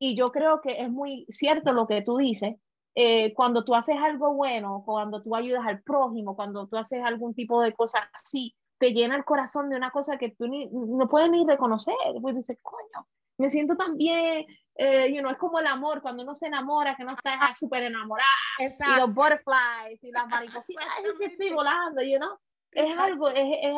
Y 0.05 0.17
yo 0.17 0.33
creo 0.33 0.61
que 0.61 0.83
es 0.83 0.91
muy 0.91 1.27
cierto 1.29 1.73
lo 1.73 1.87
que 1.87 2.03
tú 2.03 2.17
dices. 2.17 2.57
Eh, 2.97 3.33
cuando 3.35 3.65
tú 3.65 3.73
haces 3.73 3.97
algo 3.97 4.35
bueno, 4.35 4.83
cuando 4.85 5.23
tú 5.23 5.37
ayudas 5.37 5.65
al 5.65 5.81
prójimo, 5.81 6.35
cuando 6.35 6.67
tú 6.67 6.77
haces 6.77 7.05
algún 7.05 7.35
tipo 7.35 7.63
de 7.63 7.73
cosa 7.73 8.11
así, 8.13 8.53
te 8.79 8.93
llena 8.93 9.15
el 9.15 9.25
corazón 9.25 9.71
de 9.71 9.77
una 9.77 9.93
cosa 9.93 10.19
que 10.19 10.31
tú 10.31 10.49
ni, 10.49 10.69
no 10.73 11.09
puedes 11.09 11.31
ni 11.31 11.47
reconocer. 11.47 11.95
Pues 12.21 12.35
dices, 12.35 12.59
coño, 12.63 13.07
me 13.39 13.49
siento 13.49 13.77
tan 13.77 13.97
bien. 13.97 14.45
Eh, 14.75 15.13
you 15.15 15.21
know, 15.21 15.31
es 15.31 15.39
como 15.39 15.61
el 15.61 15.69
amor, 15.69 16.03
cuando 16.03 16.25
uno 16.25 16.35
se 16.35 16.49
enamora, 16.49 16.97
que 16.97 17.05
no 17.05 17.13
está 17.13 17.55
súper 17.55 17.85
enamorada. 17.85 18.27
Y 18.59 19.01
los 19.01 19.15
butterflies 19.15 20.03
y 20.03 20.11
las 20.11 20.27
maripositas, 20.27 20.85
que 21.21 21.27
estoy 21.27 21.53
volando, 21.53 22.03
you 22.03 22.19
know 22.19 22.37
es 22.73 22.99
algo, 22.99 23.29
es, 23.29 23.37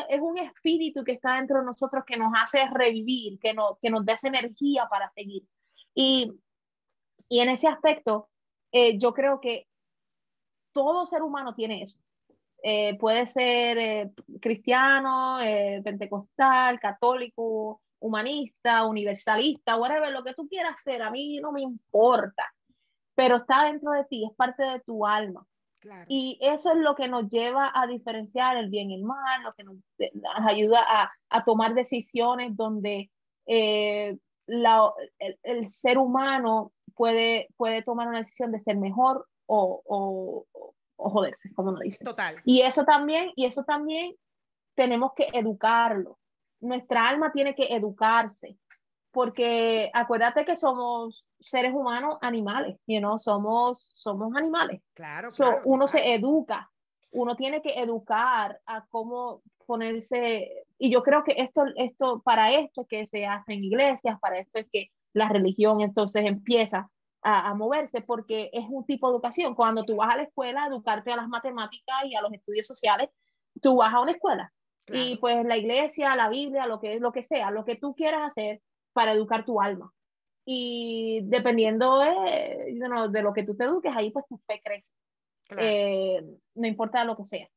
es, 0.09 0.21
un 0.21 0.39
espíritu 0.39 1.03
que 1.03 1.13
está 1.13 1.35
dentro 1.35 1.59
de 1.59 1.67
nosotros 1.67 2.05
que 2.07 2.17
nos 2.17 2.33
hace 2.41 2.65
revivir, 2.73 3.39
que, 3.41 3.53
no, 3.53 3.77
que 3.83 3.91
nos 3.91 4.07
da 4.07 4.13
esa 4.13 4.29
energía 4.29 4.87
para 4.89 5.11
seguir. 5.11 5.43
Y, 5.95 6.33
y 7.29 7.41
en 7.41 7.49
ese 7.49 7.69
aspecto, 7.69 8.29
eh, 8.73 8.99
yo 8.99 9.13
creo 9.15 9.41
que 9.41 9.69
todo 10.73 11.07
ser 11.07 11.23
humano 11.23 11.55
tiene 11.55 11.83
eso. 11.83 11.99
Eh, 12.63 12.97
puede 12.99 13.27
ser 13.27 13.79
eh, 13.79 14.11
cristiano, 14.41 15.39
pentecostal, 15.85 16.81
católico, 16.81 17.83
humanista, 18.01 18.87
universalista, 18.87 19.77
whatever, 19.77 20.11
lo 20.13 20.25
que 20.25 20.35
tú 20.35 20.49
quieras 20.49 20.81
ser, 20.83 21.03
a 21.03 21.11
mí 21.11 21.39
no 21.41 21.53
me 21.53 21.63
importa, 21.63 22.53
pero 23.15 23.37
está 23.37 23.65
dentro 23.65 23.93
de 23.93 24.05
ti, 24.05 24.27
es 24.29 24.37
parte 24.37 24.63
de 24.63 24.81
tu 24.81 25.07
alma. 25.07 25.47
Y 26.09 26.39
eso 26.41 26.73
es 26.73 26.79
lo 26.79 26.95
que 26.95 27.09
nos 27.09 27.29
lleva 27.29 27.71
a 27.75 27.87
diferenciar 27.87 28.57
el 28.57 28.71
bien 28.71 28.91
y 28.91 28.95
el 28.95 29.03
mal, 29.03 29.43
lo 29.43 29.53
que 29.53 29.65
nos, 29.65 29.77
ayuda 30.47 30.81
a, 30.87 31.13
a, 31.29 31.45
tomar 31.45 31.75
decisiones 31.75 32.57
donde 32.57 33.11
eh, 33.47 34.17
la, 34.47 34.93
el, 35.43 35.69
ser 35.69 35.99
humano 35.99 36.73
puede, 36.95 37.49
puede 37.57 37.83
tomar 37.83 38.09
una 38.09 38.21
decisión 38.21 38.53
de 38.53 38.61
ser 38.61 38.77
mejor 38.77 39.27
o, 39.47 39.83
o, 39.85 40.47
o 40.97 41.11
joderse, 41.11 41.53
como 41.55 41.71
uno 41.71 41.81
dice. 41.81 42.05
Total. 42.05 42.41
Y 42.45 42.63
eso 42.63 42.85
también, 42.85 43.31
y 43.37 43.47
eso 43.47 43.65
también 43.65 44.15
tenemos 44.75 45.13
que 45.15 45.29
educarlo. 45.33 46.19
Nuestra 46.61 47.09
alma 47.09 47.33
tiene 47.33 47.55
que 47.55 47.75
educarse 47.75 48.59
porque 49.15 49.91
acuérdate 49.95 50.45
que 50.45 50.57
somos 50.57 51.25
seres 51.41 51.73
humanos 51.73 52.19
animales, 52.21 52.77
you 52.87 52.99
know, 52.99 53.19
somos, 53.19 53.93
somos 53.95 54.35
animales. 54.35 54.83
Claro, 54.93 55.29
Uno 55.65 55.87
se 55.87 56.15
educa, 56.15 56.71
uno 57.13 57.37
tiene 57.37 57.63
que 57.63 57.79
educar 57.81 58.61
a 58.67 58.85
cómo 58.87 59.43
ponerse, 59.67 60.64
y 60.85 60.91
yo 60.91 61.03
creo 61.03 61.25
que 61.25 61.33
esto, 61.39 61.65
esto, 61.77 62.21
para 62.23 62.53
esto 62.53 62.83
es 62.83 62.89
que 62.89 63.07
se 63.07 63.25
hace 63.25 63.55
en 63.55 63.65
iglesias, 63.65 64.21
para 64.21 64.39
esto 64.39 64.59
es 64.59 64.67
que 64.71 64.91
la 65.15 65.31
religión 65.31 65.81
entonces 65.81 66.27
empieza 66.27 66.91
a, 67.23 67.55
moverse, 67.55 68.03
porque 68.03 68.51
es 68.53 68.67
un 68.69 68.85
tipo 68.85 69.09
de 69.09 69.15
educación. 69.15 69.55
Cuando 69.55 69.87
tú 69.87 69.97
vas 69.97 70.13
a 70.13 70.19
la 70.19 70.25
escuela 70.25 70.65
a 70.65 70.67
educarte 70.67 71.11
a 71.11 71.17
las 71.17 71.27
matemáticas 71.27 72.05
y 72.05 72.15
a 72.15 72.21
los 72.21 72.35
estudios 72.35 72.67
sociales, 72.67 73.09
tú 73.63 73.77
vas 73.77 73.95
a 73.95 74.01
una 74.01 74.13
escuela. 74.13 74.53
Y 74.87 75.17
pues 75.17 75.43
la 75.47 75.57
iglesia, 75.57 76.15
la 76.17 76.29
Biblia, 76.29 76.67
lo 76.67 76.79
que, 76.79 77.01
lo 77.01 77.13
que 77.13 77.23
sea, 77.23 77.51
lo 77.51 77.65
que 77.65 77.77
tú 77.77 77.95
quieras 77.95 78.21
hacer, 78.21 78.61
para 78.93 79.13
educar 79.13 79.47
tu 79.47 79.63
alma. 79.63 79.91
Y 80.45 81.21
dependiendo 81.25 82.01
de, 82.01 82.77
de 83.09 83.23
lo 83.23 83.33
que 83.33 83.45
tú 83.45 83.57
te 83.57 83.65
eduques, 83.65 83.93
ahí 83.97 84.11
pues 84.11 84.27
tu 84.29 84.37
fe 84.47 84.61
crece. 84.63 84.93
Eh, 85.57 86.23
no 86.57 86.67
importa 86.67 87.05
lo 87.05 87.17
que 87.17 87.25
sea. 87.25 87.49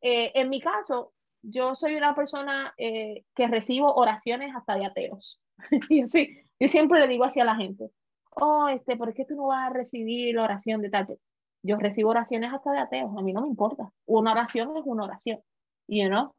Eh, 0.00 0.32
en 0.34 0.48
mi 0.48 0.60
caso, 0.60 1.12
yo 1.42 1.74
soy 1.74 1.96
una 1.96 2.14
persona 2.14 2.72
eh, 2.78 3.24
que 3.34 3.48
recibo 3.48 3.94
oraciones 3.94 4.54
hasta 4.54 4.76
de 4.76 4.86
ateos. 4.86 5.40
yo, 5.90 6.08
sí, 6.08 6.38
yo 6.58 6.68
siempre 6.68 7.00
le 7.00 7.08
digo 7.08 7.24
así 7.24 7.40
a 7.40 7.44
la 7.44 7.56
gente, 7.56 7.90
oh, 8.30 8.68
este, 8.68 8.96
¿por 8.96 9.12
qué 9.12 9.24
tú 9.24 9.34
no 9.34 9.48
vas 9.48 9.70
a 9.70 9.72
recibir 9.72 10.34
la 10.34 10.44
oración 10.44 10.80
de 10.80 10.90
tal? 10.90 11.18
Yo 11.62 11.76
recibo 11.76 12.10
oraciones 12.10 12.52
hasta 12.52 12.72
de 12.72 12.78
ateos, 12.78 13.16
a 13.16 13.22
mí 13.22 13.32
no 13.32 13.42
me 13.42 13.48
importa. 13.48 13.90
Una 14.06 14.32
oración 14.32 14.76
es 14.76 14.82
una 14.84 15.04
oración, 15.04 15.40
you 15.88 16.08
know? 16.08 16.34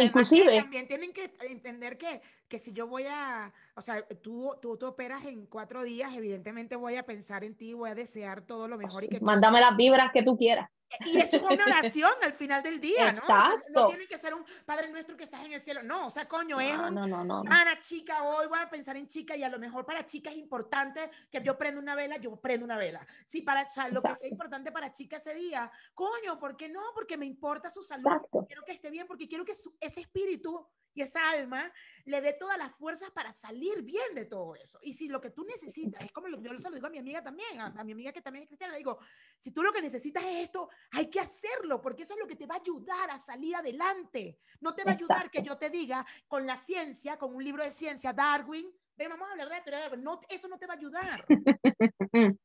Inclusive, 0.00 0.60
también 0.60 0.88
tienen 0.88 1.12
que 1.12 1.30
entender 1.48 1.98
que, 1.98 2.22
que 2.48 2.58
si 2.58 2.72
yo 2.72 2.86
voy 2.86 3.04
a, 3.06 3.52
o 3.76 3.82
sea, 3.82 4.02
tú, 4.22 4.54
tú, 4.60 4.78
tú, 4.78 4.86
operas 4.86 5.26
en 5.26 5.46
cuatro 5.46 5.82
días, 5.82 6.14
evidentemente 6.14 6.76
voy 6.76 6.96
a 6.96 7.04
pensar 7.04 7.44
en 7.44 7.54
ti, 7.54 7.74
voy 7.74 7.90
a 7.90 7.94
desear 7.94 8.40
todo 8.42 8.66
lo 8.66 8.78
mejor 8.78 9.04
y 9.04 9.08
que 9.08 9.20
Mándame 9.20 9.60
las 9.60 9.76
vibras 9.76 10.10
que 10.12 10.22
tú 10.22 10.38
quieras. 10.38 10.70
Y 11.04 11.18
eso 11.18 11.36
es 11.36 11.42
una 11.42 11.64
oración 11.66 12.12
al 12.22 12.32
final 12.32 12.62
del 12.62 12.80
día, 12.80 13.12
¿no? 13.12 13.22
no 13.70 13.86
tiene 13.88 14.06
que 14.06 14.18
ser 14.18 14.34
un 14.34 14.44
Padre 14.64 14.88
Nuestro 14.90 15.16
que 15.16 15.24
estás 15.24 15.44
en 15.44 15.52
el 15.52 15.60
cielo. 15.60 15.82
No, 15.82 16.06
o 16.06 16.10
sea, 16.10 16.26
coño, 16.28 16.60
es 16.60 16.76
un, 16.76 16.94
no, 16.94 17.06
no, 17.06 17.24
no, 17.24 17.42
Ana, 17.48 17.78
chica, 17.78 18.22
hoy 18.24 18.46
voy 18.46 18.58
a 18.60 18.68
pensar 18.68 18.96
en 18.96 19.06
chica 19.06 19.36
y 19.36 19.42
a 19.42 19.48
lo 19.48 19.58
mejor 19.58 19.84
para 19.84 20.04
chica 20.04 20.30
es 20.30 20.36
importante 20.36 21.10
que 21.30 21.42
yo 21.42 21.56
prenda 21.56 21.80
una 21.80 21.94
vela, 21.94 22.16
yo 22.16 22.36
prendo 22.36 22.64
una 22.64 22.76
vela. 22.76 23.06
Sí, 23.26 23.42
para, 23.42 23.62
o 23.62 23.70
sea, 23.70 23.88
lo 23.88 24.02
que 24.02 24.14
sea 24.16 24.28
importante 24.28 24.72
para 24.72 24.92
chica 24.92 25.16
ese 25.16 25.34
día, 25.34 25.70
coño, 25.94 26.38
¿por 26.38 26.56
qué 26.56 26.68
no? 26.68 26.82
Porque 26.94 27.16
me 27.16 27.26
importa 27.26 27.70
su 27.70 27.82
salud, 27.82 28.10
quiero 28.46 28.62
que 28.64 28.72
esté 28.72 28.90
bien, 28.90 29.06
porque 29.06 29.28
quiero 29.28 29.44
que 29.44 29.52
ese 29.52 30.00
espíritu 30.00 30.66
y 30.94 31.02
esa 31.02 31.30
alma 31.30 31.72
le 32.04 32.20
dé 32.20 32.34
todas 32.34 32.56
las 32.56 32.72
fuerzas 32.72 33.10
para 33.10 33.32
salir 33.32 33.82
bien 33.82 34.14
de 34.14 34.26
todo 34.26 34.54
eso. 34.54 34.78
Y 34.82 34.94
si 34.94 35.08
lo 35.08 35.20
que 35.20 35.30
tú 35.30 35.44
necesitas, 35.44 36.02
es 36.02 36.12
como 36.12 36.28
yo 36.28 36.58
se 36.58 36.68
lo 36.68 36.76
digo 36.76 36.86
a 36.86 36.90
mi 36.90 36.98
amiga 36.98 37.22
también, 37.22 37.60
a, 37.60 37.84
mi 37.84 37.92
amiga 37.92 38.12
que 38.12 38.22
también 38.22 38.44
es 38.44 38.48
cristiana, 38.48 38.72
le 38.72 38.78
digo, 38.78 38.98
si 39.36 39.50
tú 39.50 39.62
lo 39.62 39.72
que 39.72 39.82
necesitas 39.82 40.22
es 40.24 40.44
esto, 40.44 40.68
hay 40.92 41.10
que 41.10 41.20
hacerlo, 41.20 41.80
porque 41.80 42.02
eso 42.02 42.14
es 42.14 42.20
lo 42.20 42.26
que 42.26 42.36
te 42.36 42.46
va 42.46 42.56
a 42.56 42.60
ayudar 42.60 43.10
a 43.10 43.18
salir 43.18 43.56
adelante. 43.56 44.38
No 44.60 44.74
te 44.74 44.84
va 44.84 44.92
a 44.92 44.94
ayudar 44.94 45.30
que 45.30 45.42
yo 45.42 45.58
te 45.58 45.70
diga 45.70 46.06
con 46.28 46.46
la 46.46 46.56
ciencia, 46.56 47.16
con 47.16 47.34
un 47.34 47.42
libro 47.42 47.64
de 47.64 47.72
ciencia, 47.72 48.12
Darwin, 48.12 48.70
ven, 48.96 49.08
vamos 49.08 49.28
a 49.28 49.32
hablar 49.32 49.48
de 49.48 49.54
la 49.54 49.64
teoría 49.64 49.78
de 49.78 49.84
Darwin, 49.84 50.04
no, 50.04 50.20
eso 50.28 50.48
no 50.48 50.58
te 50.58 50.66
va 50.66 50.74
a 50.74 50.76
ayudar. 50.76 51.24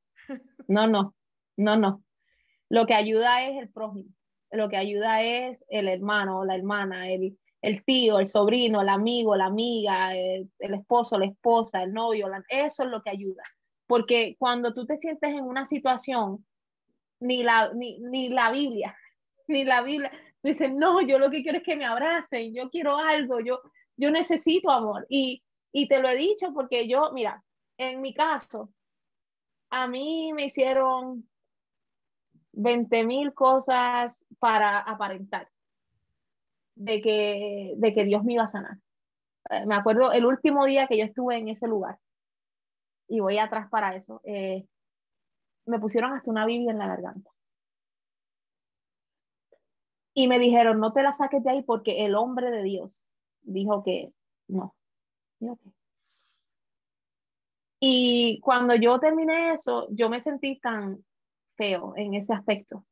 no, 0.68 0.88
no, 0.88 1.16
no, 1.58 1.76
no. 1.78 2.04
Lo 2.70 2.86
que 2.86 2.94
ayuda 2.94 3.44
es 3.44 3.62
el 3.62 3.70
prójimo, 3.70 4.10
lo 4.52 4.70
que 4.70 4.78
ayuda 4.78 5.22
es 5.22 5.64
el 5.70 5.88
hermano, 5.88 6.46
la 6.46 6.56
hermana, 6.56 7.10
el 7.10 7.38
el 7.62 7.84
tío, 7.84 8.20
el 8.20 8.28
sobrino, 8.28 8.82
el 8.82 8.90
amigo, 8.90 9.36
la 9.36 9.46
amiga, 9.46 10.16
el, 10.16 10.50
esposo, 10.60 11.18
la 11.18 11.26
esposa, 11.26 11.84
el 11.84 11.94
novio, 11.94 12.30
eso 12.50 12.84
es 12.84 12.90
lo 12.90 13.02
que 13.02 13.10
ayuda. 13.10 13.44
Porque 13.88 14.36
cuando 14.40 14.74
tú 14.74 14.86
te 14.86 14.98
sientes 14.98 15.30
en 15.30 15.44
una 15.44 15.66
situación, 15.66 16.46
ni 17.20 17.44
la, 17.44 17.74
ni, 17.74 18.00
ni 18.00 18.30
la 18.30 18.52
Biblia, 18.52 18.96
ni 19.48 19.66
la 19.66 19.82
Biblia, 19.82 20.12
dices, 20.42 20.72
no, 20.74 21.02
yo 21.02 21.20
lo 21.20 21.30
que 21.30 21.44
quiero 21.44 21.58
es 21.58 21.64
que 21.64 21.76
me 21.76 21.86
abracen, 21.86 22.54
yo 22.54 22.70
quiero 22.70 22.98
algo, 22.98 23.40
yo, 23.42 23.60
yo 23.98 24.12
necesito 24.12 24.72
amor. 24.72 25.06
Y, 25.10 25.44
y 25.74 25.88
te 25.88 26.00
lo 26.00 26.10
he 26.10 26.16
dicho 26.16 26.54
porque 26.54 26.88
yo, 26.88 27.12
mira, 27.14 27.44
en 27.78 28.02
mi 28.02 28.14
caso, 28.14 28.70
a 29.70 29.88
mí 29.88 30.32
me 30.34 30.46
hicieron 30.46 31.28
20 32.54 33.04
mil 33.06 33.34
cosas 33.34 34.26
para 34.40 34.80
aparentar 34.80 35.50
de 36.80 37.02
que, 37.02 37.74
de 37.76 37.94
que 37.94 38.06
Dios 38.06 38.24
me 38.24 38.34
iba 38.34 38.44
a 38.44 38.48
sanar. 38.48 38.78
Eh, 39.50 39.66
me 39.66 39.76
acuerdo 39.76 40.12
el 40.14 40.26
último 40.26 40.66
día 40.66 40.88
que 40.88 40.98
yo 40.98 41.04
estuve 41.04 41.36
en 41.36 41.50
ese 41.50 41.68
lugar, 41.68 42.00
y 43.08 43.20
voy 43.20 43.38
atrás 43.38 43.70
para 43.70 43.96
eso, 43.96 44.22
eh, 44.24 44.66
me 45.66 45.80
pusieron 45.80 46.14
hasta 46.14 46.32
una 46.32 46.46
Biblia 46.46 46.72
en 46.72 46.80
la 46.80 46.88
garganta. 46.88 47.30
Y 50.14 50.28
me 50.28 50.40
dijeron, 50.40 50.80
no 50.80 50.94
te 50.94 51.04
la 51.04 51.14
saques 51.14 51.44
de 51.44 51.50
ahí 51.50 51.64
porque 51.64 52.06
el 52.06 52.16
hombre 52.16 52.50
de 52.50 52.64
Dios 52.64 53.12
dijo 53.42 53.84
que 53.84 54.14
no. 54.48 54.76
Y 57.80 58.40
cuando 58.42 58.76
yo 58.76 59.00
terminé 59.00 59.54
eso, 59.54 59.88
yo 59.92 60.10
me 60.10 60.22
sentí 60.22 60.60
tan 60.60 61.04
feo 61.56 61.94
en 61.96 62.14
ese 62.14 62.34
aspecto. 62.34 62.86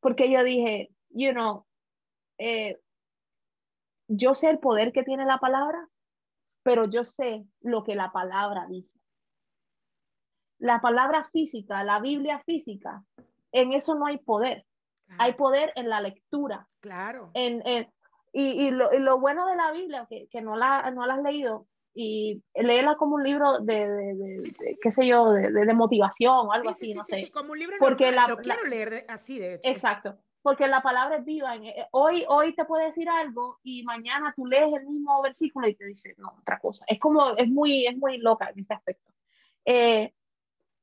Porque 0.00 0.30
yo 0.30 0.42
dije, 0.44 0.90
you 1.10 1.32
know, 1.32 1.66
eh, 2.38 2.78
yo 4.08 4.34
sé 4.34 4.50
el 4.50 4.58
poder 4.58 4.92
que 4.92 5.04
tiene 5.04 5.24
la 5.24 5.38
palabra, 5.38 5.86
pero 6.62 6.86
yo 6.90 7.04
sé 7.04 7.44
lo 7.60 7.84
que 7.84 7.94
la 7.94 8.10
palabra 8.10 8.66
dice. 8.68 8.98
La 10.58 10.80
palabra 10.80 11.28
física, 11.30 11.84
la 11.84 12.00
Biblia 12.00 12.42
física, 12.44 13.04
en 13.52 13.72
eso 13.72 13.94
no 13.94 14.06
hay 14.06 14.18
poder. 14.18 14.64
Hay 15.18 15.34
poder 15.34 15.72
en 15.76 15.88
la 15.88 16.00
lectura. 16.00 16.68
Claro. 16.80 17.30
En, 17.32 17.62
y, 18.32 18.70
lo, 18.70 19.20
bueno 19.20 19.46
de 19.46 19.56
la 19.56 19.72
Biblia, 19.72 20.06
que, 20.08 20.42
no, 20.42 20.56
la, 20.56 20.90
no 20.90 21.06
la 21.06 21.14
has 21.14 21.22
leído, 21.22 21.66
y 21.94 22.42
léela 22.54 22.96
como 22.96 23.14
un 23.14 23.22
libro 23.22 23.60
de, 23.60 24.36
qué 24.82 24.92
sé 24.92 25.06
yo, 25.06 25.30
de, 25.32 25.74
motivación 25.74 26.48
o 26.48 26.52
algo 26.52 26.70
así, 26.70 26.94
no 26.94 27.02
sé. 27.04 27.30
como 27.30 27.52
un 27.52 27.58
libro 27.58 27.76
Porque 27.80 28.12
la, 28.12 28.28
lo 28.28 28.36
quiero 28.36 28.62
leer 28.64 29.06
así, 29.08 29.38
de 29.38 29.54
hecho. 29.54 29.68
Exacto 29.68 30.18
porque 30.48 30.66
la 30.66 30.80
palabra 30.80 31.18
es 31.18 31.26
viva. 31.26 31.56
Eh, 31.56 31.86
hoy, 31.90 32.24
hoy 32.26 32.54
te 32.54 32.64
puede 32.64 32.86
decir 32.86 33.06
algo 33.06 33.58
y 33.62 33.82
mañana 33.82 34.32
tú 34.34 34.46
lees 34.46 34.72
el 34.72 34.86
mismo 34.86 35.20
versículo 35.20 35.68
y 35.68 35.74
te 35.74 35.84
dice, 35.84 36.14
no, 36.16 36.36
otra 36.40 36.58
cosa. 36.58 36.86
Es 36.88 36.98
como, 36.98 37.36
es 37.36 37.50
muy, 37.50 37.86
es 37.86 37.94
muy 37.98 38.16
loca 38.16 38.48
en 38.48 38.60
ese 38.60 38.72
aspecto. 38.72 39.12
Eh, 39.66 40.14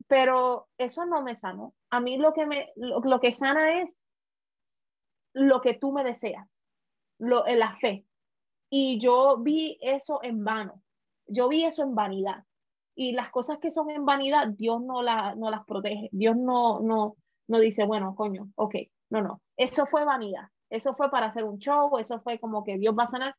pero 0.05 0.67
eso 0.77 1.07
no 1.07 1.23
me 1.23 1.35
sanó. 1.35 1.73
A 1.89 1.99
mí 1.99 2.17
lo 2.17 2.31
que, 2.31 2.45
me, 2.45 2.73
lo, 2.75 3.19
que 3.19 3.33
sana 3.33 3.81
es 3.81 4.03
lo 5.33 5.61
que 5.61 5.73
tú 5.73 5.91
me 5.91 6.03
deseas, 6.03 6.47
lo, 7.17 7.47
en 7.47 7.57
la 7.57 7.75
fe. 7.77 8.05
Y 8.69 8.99
yo 8.99 9.37
vi 9.39 9.79
eso 9.81 10.19
en 10.21 10.43
vano. 10.43 10.83
Yo 11.25 11.49
vi 11.49 11.65
eso 11.65 11.81
en 11.81 11.95
vanidad. 11.95 12.43
Y 12.93 13.13
las 13.13 13.31
cosas 13.31 13.57
que 13.57 13.71
son 13.71 13.89
en 13.89 14.05
vanidad, 14.05 14.47
Dios 14.47 14.79
no, 14.83 15.01
la, 15.01 15.33
no 15.33 15.49
las 15.49 15.65
protege. 15.65 16.09
Dios 16.11 16.37
no, 16.37 16.81
no, 16.81 17.15
no 17.47 17.59
dice, 17.59 17.83
bueno, 17.83 18.13
coño, 18.13 18.51
ok, 18.53 18.75
no, 19.09 19.21
no, 19.21 19.41
eso 19.57 19.85
fue 19.85 20.05
vanidad, 20.05 20.49
eso 20.69 20.95
fue 20.95 21.09
para 21.09 21.27
hacer 21.27 21.43
un 21.43 21.59
show, 21.59 21.97
eso 21.97 22.19
fue 22.21 22.39
como 22.39 22.63
que 22.63 22.77
Dios 22.77 22.95
va 22.97 23.03
a 23.03 23.07
sanar. 23.07 23.35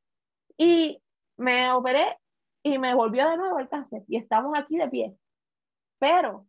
Y 0.57 1.03
me 1.37 1.71
operé 1.73 2.17
y 2.63 2.79
me 2.79 2.95
volvió 2.95 3.29
de 3.29 3.37
nuevo 3.37 3.59
el 3.59 3.69
cáncer 3.69 4.03
y 4.09 4.17
estamos 4.17 4.53
aquí 4.57 4.77
de 4.77 4.89
pie. 4.89 5.17
Pero 5.99 6.47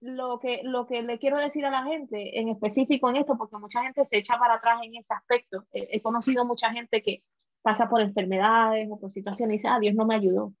lo 0.00 0.38
que, 0.38 0.60
lo 0.62 0.86
que 0.86 1.02
le 1.02 1.18
quiero 1.18 1.38
decir 1.38 1.66
a 1.66 1.70
la 1.70 1.84
gente 1.84 2.38
en 2.38 2.48
específico 2.48 3.10
en 3.10 3.16
esto, 3.16 3.36
porque 3.36 3.56
mucha 3.56 3.82
gente 3.82 4.04
se 4.04 4.18
echa 4.18 4.38
para 4.38 4.54
atrás 4.54 4.80
en 4.82 4.96
ese 4.96 5.12
aspecto. 5.14 5.64
He, 5.72 6.00
conocido 6.00 6.44
mucha 6.44 6.70
gente 6.70 7.02
que 7.02 7.24
pasa 7.62 7.88
por 7.88 8.00
enfermedades 8.00 8.88
o 8.90 8.98
por 8.98 9.10
situaciones 9.10 9.54
y 9.54 9.56
dice, 9.58 9.68
ah, 9.68 9.78
Dios 9.80 9.94
no 9.94 10.06
me 10.06 10.14
ayudó, 10.14 10.52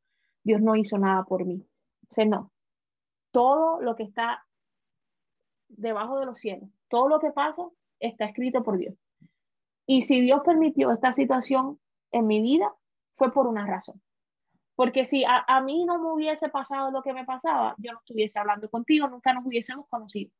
Dios 0.42 0.60
no 0.60 0.74
hizo 0.74 0.98
nada 0.98 1.24
por 1.24 1.44
mí. 1.44 1.64
O 2.16 2.24
no, 2.24 2.52
todo 3.30 3.80
lo 3.80 3.94
que 3.94 4.02
está 4.02 4.44
debajo 5.68 6.18
de 6.18 6.26
los 6.26 6.38
cielos. 6.38 6.68
Todo 6.88 7.08
lo 7.08 7.20
que 7.20 7.30
pasa 7.30 7.62
está 8.00 8.26
escrito 8.26 8.62
por 8.62 8.78
Dios. 8.78 8.94
Y 9.86 10.02
si 10.02 10.20
Dios 10.20 10.42
permitió 10.44 10.92
esta 10.92 11.12
situación 11.12 11.80
en 12.10 12.26
mi 12.26 12.40
vida, 12.40 12.72
fue 13.16 13.32
por 13.32 13.46
una 13.46 13.66
razón. 13.66 14.00
Porque 14.74 15.06
si 15.06 15.24
a, 15.26 15.60
mí 15.60 15.84
no 15.84 15.98
me 15.98 16.12
hubiese 16.12 16.48
pasado 16.50 16.92
lo 16.92 17.02
que 17.02 17.12
me 17.12 17.24
pasaba, 17.24 17.74
yo 17.78 17.92
no 17.92 17.98
estuviese 17.98 18.38
hablando 18.38 18.70
contigo, 18.70 19.08
nunca 19.08 19.32
nos 19.32 19.44
hubiésemos 19.44 19.88
conocido. 19.88 20.30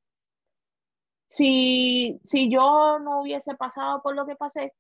Si, 1.27 2.21
si 2.23 2.49
yo 2.49 2.99
no 3.01 3.23
hubiese 3.23 3.55
pasado 3.57 4.01
por 4.01 4.15
lo 4.15 4.27
que 4.27 4.37
pasé, 4.37 4.75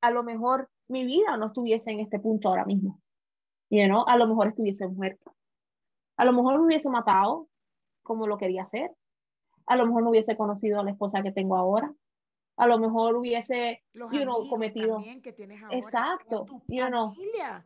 a 0.00 0.10
lo 0.10 0.22
mejor 0.22 0.70
mi 0.88 1.04
vida 1.04 1.36
no 1.36 1.48
estuviese 1.48 1.90
en 1.90 2.00
este 2.00 2.18
punto 2.18 2.48
ahora 2.48 2.64
mismo. 2.64 3.00
y 3.68 3.86
no 3.86 4.06
A 4.06 4.16
lo 4.16 4.26
mejor 4.26 4.48
estuviese 4.48 4.88
muerta. 4.88 5.32
A 6.16 6.24
lo 6.24 6.32
mejor 6.32 6.58
me 6.58 6.66
hubiese 6.66 6.88
matado 6.88 7.48
como 8.02 8.26
lo 8.26 8.38
quería 8.38 8.62
hacer 8.62 8.90
a 9.66 9.76
lo 9.76 9.86
mejor 9.86 10.02
no 10.02 10.10
hubiese 10.10 10.36
conocido 10.36 10.80
a 10.80 10.84
la 10.84 10.90
esposa 10.90 11.22
que 11.22 11.32
tengo 11.32 11.56
ahora, 11.56 11.92
a 12.56 12.66
lo 12.66 12.78
mejor 12.78 13.16
hubiese 13.16 13.84
Los 13.92 14.12
you 14.12 14.22
know, 14.22 14.48
cometido. 14.48 15.02
que 15.22 15.32
tienes 15.32 15.62
ahora, 15.62 15.76
Exacto, 15.76 16.44
tu 16.44 16.60
familia. 16.60 17.64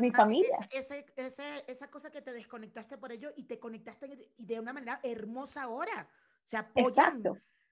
mi 0.00 0.10
familia. 0.12 0.68
ese, 0.70 1.04
esa 1.16 1.90
cosa 1.90 2.10
que 2.10 2.22
te 2.22 2.32
desconectaste 2.32 2.98
por 2.98 3.12
ello 3.12 3.30
y 3.36 3.44
te 3.44 3.58
conectaste 3.58 4.30
y 4.38 4.44
de 4.44 4.60
una 4.60 4.72
manera 4.72 5.00
hermosa 5.02 5.64
ahora. 5.64 6.08
Se 6.42 6.56
apoyan, 6.56 7.22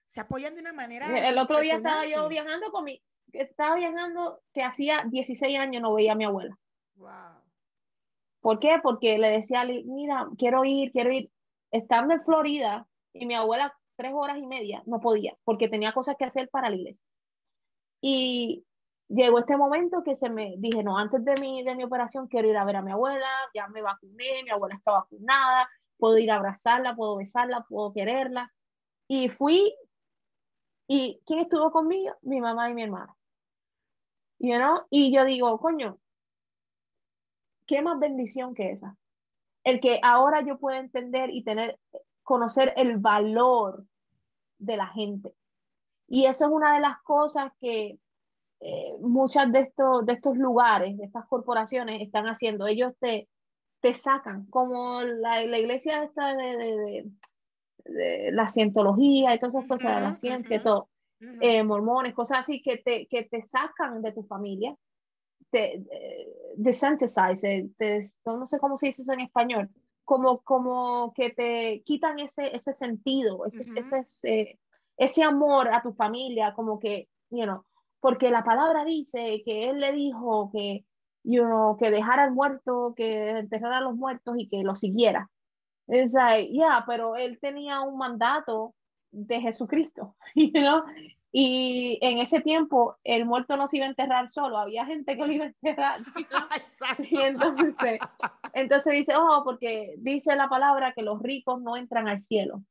se 0.05 0.19
apoyan 0.19 0.53
de 0.55 0.61
una 0.61 0.73
manera. 0.73 1.27
El 1.27 1.37
otro 1.37 1.59
día 1.59 1.75
estaba 1.77 2.05
yo 2.05 2.27
viajando 2.27 2.71
con 2.71 2.83
mi, 2.83 3.01
estaba 3.31 3.75
viajando 3.75 4.41
que 4.53 4.63
hacía 4.63 5.05
16 5.07 5.59
años 5.59 5.81
no 5.81 5.93
veía 5.93 6.13
a 6.13 6.15
mi 6.15 6.25
abuela. 6.25 6.57
Wow. 6.95 7.09
¿Por 8.41 8.59
qué? 8.59 8.79
Porque 8.81 9.17
le 9.17 9.29
decía, 9.29 9.65
mira, 9.85 10.27
quiero 10.37 10.63
ir, 10.65 10.91
quiero 10.91 11.11
ir. 11.11 11.31
Estando 11.71 12.13
en 12.13 12.23
Florida 12.23 12.87
y 13.13 13.25
mi 13.25 13.35
abuela 13.35 13.75
tres 13.95 14.13
horas 14.13 14.37
y 14.37 14.47
media 14.47 14.81
no 14.85 14.99
podía 14.99 15.35
porque 15.43 15.67
tenía 15.67 15.93
cosas 15.93 16.15
que 16.17 16.25
hacer 16.25 16.49
para 16.49 16.69
la 16.69 16.75
iglesia. 16.75 17.03
Y 18.01 18.65
llegó 19.09 19.39
este 19.39 19.57
momento 19.57 20.03
que 20.03 20.15
se 20.15 20.29
me 20.29 20.55
dije, 20.57 20.83
no, 20.83 20.97
antes 20.97 21.23
de 21.25 21.33
mi, 21.41 21.63
de 21.63 21.75
mi 21.75 21.83
operación 21.83 22.27
quiero 22.27 22.47
ir 22.47 22.57
a 22.57 22.65
ver 22.65 22.77
a 22.77 22.81
mi 22.81 22.91
abuela, 22.91 23.27
ya 23.53 23.67
me 23.67 23.81
vacuné, 23.81 24.43
mi 24.43 24.49
abuela 24.51 24.75
está 24.75 24.91
vacunada, 24.91 25.69
puedo 25.97 26.17
ir 26.17 26.31
a 26.31 26.37
abrazarla, 26.37 26.95
puedo 26.95 27.17
besarla, 27.17 27.65
puedo 27.67 27.91
quererla. 27.91 28.53
Y 29.07 29.29
fui, 29.29 29.73
¿y 30.87 31.21
quién 31.25 31.39
estuvo 31.39 31.71
conmigo? 31.71 32.15
Mi 32.21 32.39
mamá 32.39 32.69
y 32.69 32.73
mi 32.73 32.83
hermana. 32.83 33.15
You 34.39 34.55
know? 34.55 34.85
Y 34.89 35.13
yo 35.13 35.25
digo, 35.25 35.59
coño, 35.59 35.99
¿qué 37.67 37.81
más 37.81 37.99
bendición 37.99 38.53
que 38.55 38.71
esa? 38.71 38.95
El 39.63 39.81
que 39.81 39.99
ahora 40.01 40.41
yo 40.41 40.57
pueda 40.57 40.79
entender 40.79 41.29
y 41.31 41.43
tener, 41.43 41.77
conocer 42.29 42.73
el 42.77 42.97
valor 42.97 43.85
de 44.59 44.77
la 44.77 44.85
gente. 44.85 45.33
Y 46.07 46.25
eso 46.27 46.45
es 46.45 46.51
una 46.51 46.75
de 46.75 46.79
las 46.79 47.01
cosas 47.01 47.51
que 47.59 47.97
eh, 48.59 48.93
muchas 49.01 49.51
de 49.51 49.61
estos, 49.61 50.05
de 50.05 50.13
estos 50.13 50.37
lugares, 50.37 50.95
de 50.95 51.05
estas 51.05 51.25
corporaciones 51.25 51.99
están 52.03 52.25
haciendo. 52.27 52.67
Ellos 52.67 52.93
te, 52.99 53.27
te 53.81 53.95
sacan, 53.95 54.45
como 54.51 55.01
la, 55.01 55.43
la 55.43 55.57
iglesia 55.57 56.03
esta 56.03 56.35
de, 56.35 56.57
de, 56.57 57.05
de, 57.85 58.31
la 58.31 58.47
cientología 58.47 59.33
y 59.33 59.39
todas 59.39 59.55
esas 59.55 59.67
cosas, 59.67 59.95
de 59.95 60.01
la 60.01 60.13
ciencia, 60.13 60.61
todo, 60.61 60.87
eh, 61.41 61.63
mormones, 61.63 62.13
cosas 62.13 62.41
así, 62.41 62.61
que 62.61 62.77
te, 62.77 63.07
que 63.07 63.23
te 63.23 63.41
sacan 63.41 64.03
de 64.03 64.11
tu 64.11 64.21
familia, 64.21 64.75
te 65.49 65.83
desensitize, 66.57 67.71
te, 67.79 68.03
no 68.23 68.45
sé 68.45 68.59
cómo 68.59 68.77
se 68.77 68.85
dice 68.85 69.01
eso 69.01 69.13
en 69.13 69.21
español, 69.21 69.67
como, 70.09 70.41
como 70.41 71.13
que 71.13 71.29
te 71.29 71.83
quitan 71.85 72.17
ese, 72.17 72.55
ese 72.55 72.73
sentido, 72.73 73.45
ese, 73.45 73.61
ese, 73.79 74.59
ese, 74.97 75.23
amor 75.23 75.67
a 75.71 75.83
tu 75.83 75.93
familia, 75.93 76.55
como 76.55 76.79
que, 76.79 77.07
you 77.29 77.43
know, 77.43 77.63
porque 77.99 78.31
la 78.31 78.43
palabra 78.43 78.85
dice 78.85 79.43
que 79.45 79.69
él 79.69 79.79
le 79.79 79.91
dijo 79.91 80.49
que, 80.51 80.83
you 81.23 81.43
know, 81.43 81.77
que 81.77 81.91
dejara 81.91 82.23
al 82.23 82.31
muerto, 82.31 82.95
que 82.97 83.37
enterrara 83.37 83.77
a 83.77 83.81
los 83.81 83.95
muertos 83.95 84.33
y 84.39 84.49
que 84.49 84.63
lo 84.63 84.75
siguiera. 84.75 85.29
Es 85.85 86.13
ya, 86.13 86.83
pero 86.87 87.15
él 87.15 87.37
tenía 87.39 87.81
un 87.81 87.99
mandato 87.99 88.73
de 89.11 89.41
Jesucristo, 89.41 90.15
you 90.33 90.49
know? 90.53 90.85
Y 91.31 91.99
en 92.01 92.17
ese 92.17 92.41
tiempo 92.41 92.97
el 93.03 93.25
muerto 93.25 93.55
no 93.55 93.67
se 93.67 93.77
iba 93.77 93.85
a 93.85 93.89
enterrar 93.89 94.29
solo, 94.29 94.57
había 94.57 94.85
gente 94.85 95.15
que 95.15 95.25
lo 95.25 95.31
iba 95.31 95.45
a 95.45 95.47
enterrar. 95.47 95.99
Y 96.99 97.21
entonces, 97.21 97.99
entonces 98.53 98.93
dice, 98.93 99.13
oh, 99.15 99.41
porque 99.43 99.95
dice 99.97 100.35
la 100.35 100.49
palabra 100.49 100.93
que 100.93 101.01
los 101.03 101.21
ricos 101.21 101.61
no 101.61 101.77
entran 101.77 102.07
al 102.07 102.19
cielo 102.19 102.63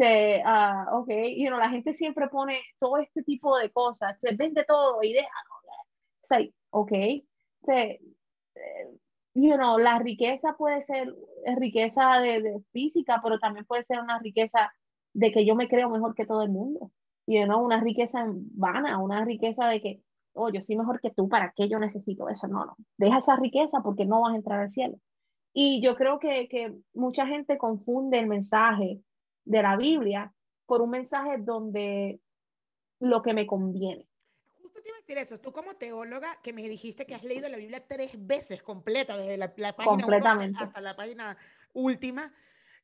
se, 0.00 0.42
uh, 0.46 0.96
ok, 0.96 1.08
y 1.10 1.44
you 1.44 1.48
know, 1.48 1.58
la 1.58 1.68
gente 1.68 1.92
siempre 1.92 2.28
pone 2.28 2.58
todo 2.78 2.96
este 2.96 3.22
tipo 3.22 3.58
de 3.58 3.70
cosas, 3.70 4.18
se 4.18 4.34
vende 4.34 4.64
todo 4.64 5.02
y 5.02 5.12
deja, 5.12 5.28
say, 6.22 6.54
ok, 6.70 6.90
se, 7.66 8.00
eh, 8.54 8.90
you 9.34 9.54
know, 9.56 9.78
la 9.78 9.98
riqueza 9.98 10.54
puede 10.56 10.80
ser 10.80 11.14
riqueza 11.58 12.18
de, 12.20 12.40
de, 12.40 12.60
física, 12.72 13.20
pero 13.22 13.38
también 13.38 13.66
puede 13.66 13.84
ser 13.84 14.00
una 14.00 14.18
riqueza 14.20 14.72
de 15.12 15.32
que 15.32 15.44
yo 15.44 15.54
me 15.54 15.68
creo 15.68 15.90
mejor 15.90 16.14
que 16.14 16.24
todo 16.24 16.42
el 16.44 16.50
mundo, 16.50 16.90
you 17.30 17.44
know, 17.44 17.64
una 17.64 17.80
riqueza 17.80 18.24
vana, 18.26 18.98
una 18.98 19.24
riqueza 19.24 19.66
de 19.66 19.80
que, 19.80 20.02
oh, 20.32 20.50
yo 20.50 20.60
soy 20.62 20.76
mejor 20.76 21.00
que 21.00 21.10
tú, 21.10 21.28
¿para 21.28 21.52
qué 21.54 21.68
yo 21.68 21.78
necesito 21.78 22.28
eso? 22.28 22.48
No, 22.48 22.64
no, 22.64 22.76
deja 22.96 23.18
esa 23.18 23.36
riqueza 23.36 23.80
porque 23.82 24.04
no 24.04 24.22
vas 24.22 24.32
a 24.32 24.36
entrar 24.36 24.60
al 24.60 24.70
cielo. 24.70 24.98
Y 25.52 25.80
yo 25.82 25.96
creo 25.96 26.18
que, 26.18 26.48
que 26.48 26.74
mucha 26.94 27.26
gente 27.26 27.58
confunde 27.58 28.18
el 28.18 28.26
mensaje 28.26 29.00
de 29.44 29.62
la 29.62 29.76
Biblia 29.76 30.32
por 30.66 30.82
un 30.82 30.90
mensaje 30.90 31.38
donde 31.38 32.20
lo 33.00 33.22
que 33.22 33.34
me 33.34 33.46
conviene. 33.46 34.08
Justo 34.60 34.80
te 34.82 34.88
iba 34.88 34.96
a 34.96 35.00
decir 35.00 35.18
eso, 35.18 35.40
tú 35.40 35.52
como 35.52 35.74
teóloga 35.74 36.38
que 36.42 36.52
me 36.52 36.68
dijiste 36.68 37.06
que 37.06 37.14
has 37.14 37.24
leído 37.24 37.48
la 37.48 37.56
Biblia 37.56 37.84
tres 37.86 38.12
veces 38.26 38.62
completa, 38.62 39.16
desde 39.16 39.36
la, 39.36 39.54
página 39.74 40.60
hasta 40.60 40.80
la 40.80 40.94
página 40.94 41.36
última, 41.72 42.32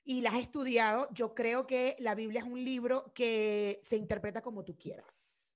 y 0.07 0.23
la 0.23 0.31
has 0.31 0.39
estudiado, 0.39 1.09
yo 1.13 1.35
creo 1.35 1.67
que 1.67 1.97
la 1.99 2.15
Biblia 2.15 2.41
es 2.41 2.47
un 2.47 2.65
libro 2.65 3.13
que 3.13 3.81
se 3.83 3.97
interpreta 3.97 4.41
como 4.41 4.65
tú 4.65 4.79
quieras. 4.79 5.55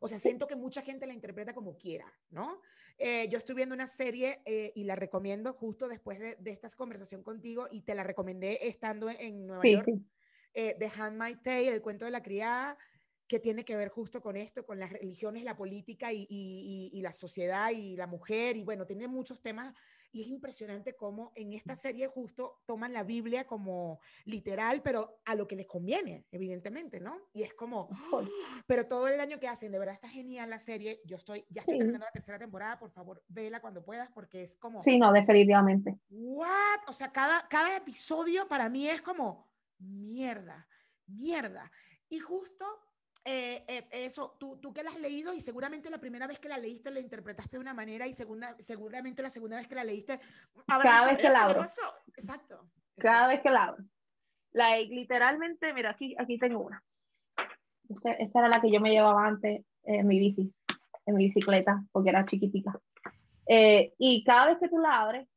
O 0.00 0.08
sea, 0.08 0.18
siento 0.18 0.46
que 0.46 0.56
mucha 0.56 0.80
gente 0.80 1.06
la 1.06 1.12
interpreta 1.12 1.52
como 1.52 1.76
quiera, 1.76 2.10
¿no? 2.30 2.62
Eh, 2.96 3.28
yo 3.28 3.36
estoy 3.36 3.54
viendo 3.54 3.74
una 3.74 3.86
serie 3.86 4.40
eh, 4.46 4.72
y 4.74 4.84
la 4.84 4.96
recomiendo 4.96 5.52
justo 5.52 5.86
después 5.86 6.18
de, 6.18 6.38
esta 6.46 6.68
conversación 6.70 7.22
contigo 7.22 7.68
y 7.70 7.82
te 7.82 7.94
la 7.94 8.02
recomendé 8.02 8.66
estando 8.66 9.10
en, 9.10 9.46
Nueva 9.46 9.62
York. 9.68 9.84
Sí 9.84 10.02
eh, 10.54 10.76
The 10.78 10.90
Handmaid's 10.96 11.42
Tale, 11.42 11.68
el 11.68 11.82
cuento 11.82 12.04
de 12.04 12.10
la 12.10 12.22
criada, 12.22 12.76
que 13.30 13.38
tiene 13.38 13.64
que 13.64 13.76
ver 13.76 13.90
justo 13.90 14.20
con 14.20 14.36
esto, 14.36 14.66
con 14.66 14.80
las 14.80 14.90
religiones, 14.90 15.44
la 15.44 15.56
política 15.56 16.12
y, 16.12 16.26
y, 16.28 17.00
la 17.00 17.12
sociedad 17.12 17.70
y 17.70 17.94
la 17.94 18.08
mujer, 18.08 18.56
y 18.56 18.64
bueno, 18.64 18.86
tiene 18.86 19.06
muchos 19.06 19.40
temas, 19.40 19.72
y 20.10 20.22
es 20.22 20.26
impresionante 20.26 20.96
cómo 20.96 21.30
en 21.36 21.52
esta 21.52 21.76
serie 21.76 22.08
justo 22.08 22.60
toman 22.66 22.92
la 22.92 23.04
Biblia 23.04 23.46
como 23.46 24.00
literal, 24.24 24.82
pero 24.82 25.20
a 25.24 25.36
lo 25.36 25.46
que 25.46 25.54
les 25.54 25.68
conviene, 25.68 26.26
evidentemente, 26.32 26.98
¿no? 26.98 27.20
Y 27.32 27.44
es 27.44 27.54
como, 27.54 27.88
pero 28.66 28.88
todo 28.88 29.06
el 29.06 29.20
año 29.20 29.38
que 29.38 29.46
hacen, 29.46 29.70
de 29.70 29.78
verdad 29.78 29.94
está 29.94 30.08
genial 30.08 30.50
la 30.50 30.58
serie, 30.58 31.00
yo 31.04 31.16
estoy, 31.16 31.46
ya 31.50 31.60
estoy 31.60 31.78
terminando 31.78 32.06
la 32.06 32.12
tercera 32.12 32.36
temporada, 32.36 32.80
por 32.80 32.90
favor, 32.90 33.22
vela 33.28 33.60
cuando 33.60 33.84
puedas, 33.84 34.10
porque 34.10 34.42
es 34.42 34.56
como... 34.56 34.82
Sí, 34.82 34.98
no, 34.98 35.12
definitivamente. 35.12 36.00
¿What? 36.08 36.80
O 36.88 36.92
sea, 36.92 37.12
cada, 37.12 37.46
cada 37.46 37.76
episodio 37.76 38.48
para 38.48 38.68
mí 38.68 38.88
es 38.88 39.00
como 39.00 39.48
mierda, 39.78 40.66
mierda. 41.06 41.70
Y 42.08 42.18
justo 42.18 42.89
eh, 43.32 43.64
eh, 43.68 43.88
eso, 43.92 44.36
tú, 44.40 44.56
tú 44.56 44.72
que 44.72 44.82
la 44.82 44.90
has 44.90 44.98
leído 44.98 45.32
y 45.32 45.40
seguramente 45.40 45.88
la 45.88 46.00
primera 46.00 46.26
vez 46.26 46.40
que 46.40 46.48
la 46.48 46.58
leíste 46.58 46.90
la 46.90 46.98
interpretaste 46.98 47.56
de 47.56 47.60
una 47.60 47.72
manera 47.72 48.08
y 48.08 48.12
segunda, 48.12 48.56
seguramente 48.58 49.22
la 49.22 49.30
segunda 49.30 49.56
vez 49.56 49.68
que 49.68 49.76
la 49.76 49.84
leíste... 49.84 50.18
Cada 50.66 51.06
vez 51.06 51.18
que 51.18 51.28
la 51.28 51.44
abro. 51.44 51.64
Exacto, 52.16 52.68
Cada 52.98 53.28
vez 53.28 53.40
que 53.40 53.50
la 53.50 53.64
abro. 53.66 53.84
literalmente, 54.88 55.72
mira, 55.72 55.90
aquí, 55.90 56.16
aquí 56.18 56.38
tengo 56.38 56.58
una. 56.58 56.82
Este, 57.88 58.20
esta, 58.20 58.40
era 58.40 58.48
la 58.48 58.60
que 58.60 58.72
yo 58.72 58.80
me 58.80 58.90
llevaba 58.90 59.24
antes 59.24 59.64
en 59.84 60.06
mi 60.08 60.18
bici, 60.18 60.52
en 61.06 61.14
mi 61.14 61.26
bicicleta, 61.26 61.84
porque 61.92 62.10
era 62.10 62.26
chiquitica. 62.26 62.80
Eh, 63.46 63.94
y 63.98 64.24
cada 64.24 64.46
vez 64.46 64.58
que 64.58 64.68
tú 64.68 64.78
la 64.78 65.02
abres, 65.02 65.28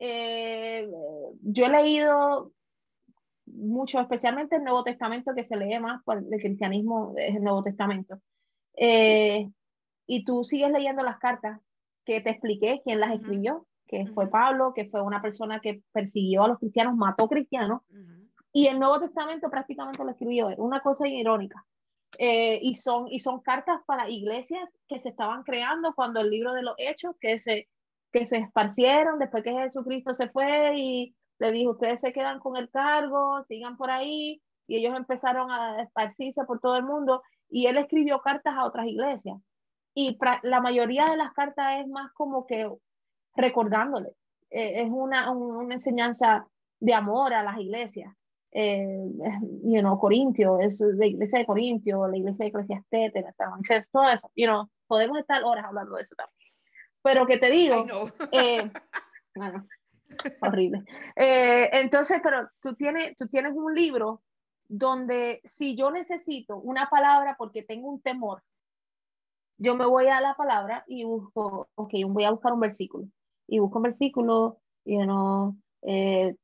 yo 0.00 1.66
he 1.66 1.68
leído 1.68 2.52
mucho, 3.54 4.00
especialmente 4.00 4.56
el 4.56 4.64
Nuevo 4.64 4.84
Testamento, 4.84 5.32
que 5.34 5.44
se 5.44 5.56
lee 5.56 5.78
más 5.78 6.02
por 6.04 6.18
el 6.18 6.40
cristianismo, 6.40 7.14
es 7.16 7.36
el 7.36 7.42
Nuevo 7.42 7.62
Testamento. 7.62 8.20
Eh, 8.76 9.48
y 10.06 10.24
tú 10.24 10.44
sigues 10.44 10.70
leyendo 10.70 11.02
las 11.02 11.18
cartas 11.18 11.60
que 12.04 12.20
te 12.20 12.30
expliqué 12.30 12.80
quién 12.84 13.00
las 13.00 13.14
escribió, 13.14 13.66
que 13.86 14.06
fue 14.06 14.28
Pablo, 14.28 14.72
que 14.74 14.86
fue 14.86 15.02
una 15.02 15.20
persona 15.20 15.60
que 15.60 15.82
persiguió 15.92 16.44
a 16.44 16.48
los 16.48 16.58
cristianos, 16.58 16.96
mató 16.96 17.28
cristianos, 17.28 17.82
y 18.52 18.66
el 18.66 18.78
Nuevo 18.78 19.00
Testamento 19.00 19.50
prácticamente 19.50 20.04
lo 20.04 20.10
escribió 20.10 20.48
él, 20.48 20.56
una 20.58 20.80
cosa 20.80 21.06
irónica. 21.06 21.64
Eh, 22.18 22.58
y, 22.62 22.74
son, 22.74 23.06
y 23.08 23.20
son 23.20 23.40
cartas 23.40 23.80
para 23.86 24.10
iglesias 24.10 24.76
que 24.88 24.98
se 24.98 25.10
estaban 25.10 25.44
creando 25.44 25.94
cuando 25.94 26.20
el 26.20 26.30
libro 26.30 26.52
de 26.52 26.62
los 26.62 26.74
hechos, 26.76 27.14
que 27.20 27.38
se, 27.38 27.68
que 28.12 28.26
se 28.26 28.38
esparcieron 28.38 29.18
después 29.18 29.44
que 29.44 29.52
Jesucristo 29.52 30.12
se 30.14 30.28
fue 30.28 30.76
y 30.76 31.14
le 31.40 31.52
dijo, 31.52 31.72
ustedes 31.72 32.00
se 32.00 32.12
quedan 32.12 32.38
con 32.38 32.56
el 32.56 32.70
cargo, 32.70 33.42
sigan 33.48 33.76
por 33.76 33.90
ahí, 33.90 34.40
y 34.66 34.76
ellos 34.76 34.94
empezaron 34.94 35.50
a 35.50 35.82
esparcirse 35.82 36.44
por 36.44 36.60
todo 36.60 36.76
el 36.76 36.84
mundo, 36.84 37.22
y 37.48 37.66
él 37.66 37.78
escribió 37.78 38.20
cartas 38.20 38.54
a 38.54 38.66
otras 38.66 38.86
iglesias. 38.86 39.38
Y 39.94 40.16
la 40.42 40.60
mayoría 40.60 41.06
de 41.06 41.16
las 41.16 41.32
cartas 41.32 41.80
es 41.80 41.88
más 41.88 42.12
como 42.12 42.46
que 42.46 42.70
recordándole, 43.34 44.10
eh, 44.50 44.82
es 44.82 44.90
una, 44.90 45.30
una, 45.30 45.74
enseñanza 45.74 46.46
de 46.78 46.94
amor 46.94 47.32
a 47.32 47.42
las 47.42 47.58
iglesias. 47.58 48.14
Eh, 48.52 49.06
you 49.64 49.80
know, 49.80 49.98
Corintio, 49.98 50.60
es 50.60 50.80
la 50.80 51.06
iglesia 51.06 51.38
de 51.38 51.46
Corintio, 51.46 52.06
la 52.06 52.16
iglesia 52.16 52.44
de 52.44 52.48
Eclesiastés, 52.48 53.12
todo 53.90 54.10
eso, 54.10 54.30
you 54.36 54.46
know, 54.46 54.68
podemos 54.86 55.18
estar 55.18 55.42
horas 55.42 55.64
hablando 55.64 55.96
de 55.96 56.02
eso 56.02 56.14
también. 56.14 56.52
Pero 57.02 57.26
que 57.26 57.38
te 57.38 57.50
digo, 57.50 57.86
eh, 58.30 58.70
bueno, 59.34 59.66
horrible. 60.40 60.84
Eh, 61.16 61.68
entonces, 61.72 62.20
pero 62.22 62.48
tú 62.60 62.74
tienes, 62.74 63.16
tú 63.16 63.26
tienes 63.28 63.52
un 63.54 63.74
libro 63.74 64.22
donde 64.68 65.40
si 65.44 65.76
yo 65.76 65.90
necesito 65.90 66.56
una 66.58 66.88
palabra 66.88 67.34
porque 67.38 67.62
tengo 67.62 67.90
un 67.90 68.00
temor, 68.00 68.42
yo 69.58 69.74
me 69.74 69.84
voy 69.84 70.06
a 70.06 70.20
la 70.20 70.34
palabra 70.34 70.84
y 70.86 71.04
busco, 71.04 71.68
ok, 71.74 71.92
voy 72.06 72.24
a 72.24 72.30
buscar 72.30 72.52
un 72.52 72.60
versículo. 72.60 73.06
y 73.46 73.58
busco 73.58 73.78
un 73.78 73.82
versículo, 73.82 74.60
y 74.84 74.94
you 74.94 75.02
know, 75.02 75.56
eh, 75.82 76.36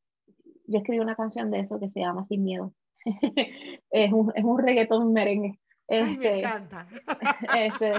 yo 0.66 0.78
escribí 0.78 0.98
una 0.98 1.14
canción 1.14 1.50
de 1.50 1.60
eso 1.60 1.78
que 1.78 1.88
se 1.88 2.00
llama 2.00 2.26
Sin 2.26 2.44
Miedo. 2.44 2.74
es, 3.90 4.12
un, 4.12 4.32
es 4.34 4.44
un 4.44 4.58
reggaetón 4.58 5.12
merengue. 5.12 5.58
Ay, 5.88 6.02
me 6.02 6.10
este, 6.12 6.38
encanta. 6.40 6.88
este, 7.56 7.92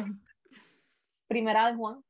primera 1.28 1.68
de 1.68 1.76
Juan 1.78 2.04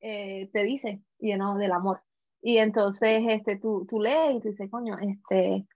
eh, 0.00 0.48
te 0.52 0.62
dice, 0.62 1.02
you 1.18 1.34
know, 1.34 1.58
del 1.58 1.72
amor. 1.72 2.00
Y 2.42 2.58
entonces 2.58 3.22
este, 3.28 3.56
tú, 3.56 3.86
tú 3.88 4.00
lees 4.00 4.36
y 4.36 4.40
tú 4.40 4.48
dices, 4.48 4.70
coño, 4.70 4.96
este, 4.98 5.66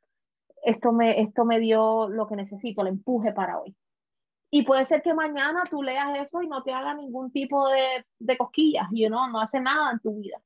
esto, 0.62 0.93
me, 0.93 1.21
esto 1.21 1.45
me 1.45 1.61
dio 1.61 2.09
lo 2.09 2.27
que 2.27 2.37
necesito, 2.37 2.83
el 2.83 2.89
empuje 2.89 3.33
para 3.33 3.59
hoy. 3.59 3.77
Y 4.51 4.62
puede 4.62 4.85
ser 4.85 5.03
que 5.03 5.15
mañana 5.15 5.65
tú 5.69 5.83
leas 5.83 6.19
eso 6.19 6.41
y 6.41 6.47
no 6.47 6.62
te 6.62 6.73
haga 6.73 6.95
ningún 6.95 7.31
tipo 7.33 7.69
de, 7.69 8.07
de 8.19 8.39
cosquillas, 8.39 8.87
you 8.93 9.09
know, 9.09 9.29
no 9.29 9.41
hace 9.41 9.61
nada 9.61 9.93
en 9.93 9.99
tu 9.99 10.15
vida. 10.15 10.41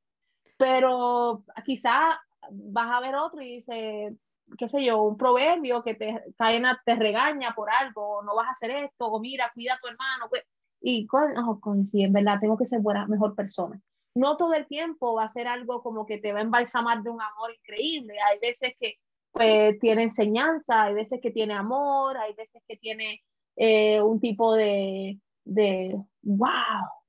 Pero 0.56 1.44
quizá 1.64 2.18
vas 2.50 2.90
a 2.90 3.00
ver 3.00 3.14
otro 3.14 3.42
y 3.42 3.56
dice, 3.56 4.16
qué 4.56 4.68
sé 4.68 4.84
yo, 4.84 5.02
un 5.02 5.16
proverbio 5.16 5.82
que 5.82 5.94
te, 5.94 6.24
cadena, 6.36 6.80
te 6.84 6.94
regaña 6.94 7.52
por 7.54 7.70
algo, 7.70 8.22
no 8.22 8.34
vas 8.34 8.48
a 8.48 8.52
hacer 8.52 8.70
esto, 8.70 9.06
o 9.06 9.20
mira, 9.20 9.50
cuida 9.54 9.74
a 9.74 9.78
tu 9.78 9.88
hermano, 9.88 10.26
pues, 10.28 10.42
y 10.80 11.06
con, 11.06 11.36
oh, 11.36 11.60
con 11.60 11.86
sí, 11.86 12.02
en 12.02 12.12
verdad, 12.12 12.38
tengo 12.40 12.56
que 12.56 12.66
ser 12.66 12.80
buena, 12.80 13.06
mejor 13.06 13.34
persona. 13.34 13.80
No 14.18 14.36
todo 14.36 14.54
el 14.54 14.66
tiempo 14.66 15.14
va 15.14 15.24
a 15.24 15.30
ser 15.30 15.46
algo 15.46 15.80
como 15.80 16.04
que 16.04 16.18
te 16.18 16.32
va 16.32 16.40
a 16.40 16.42
embalsamar 16.42 17.02
de 17.02 17.10
un 17.10 17.22
amor 17.22 17.54
increíble. 17.54 18.14
Hay 18.20 18.40
veces 18.40 18.74
que 18.80 18.96
pues, 19.30 19.78
tiene 19.78 20.02
enseñanza, 20.02 20.84
hay 20.84 20.94
veces 20.94 21.20
que 21.22 21.30
tiene 21.30 21.54
amor, 21.54 22.16
hay 22.16 22.34
veces 22.34 22.60
que 22.66 22.76
tiene 22.76 23.22
eh, 23.54 24.02
un 24.02 24.18
tipo 24.18 24.54
de, 24.54 25.20
de, 25.44 25.94
wow, 26.22 26.48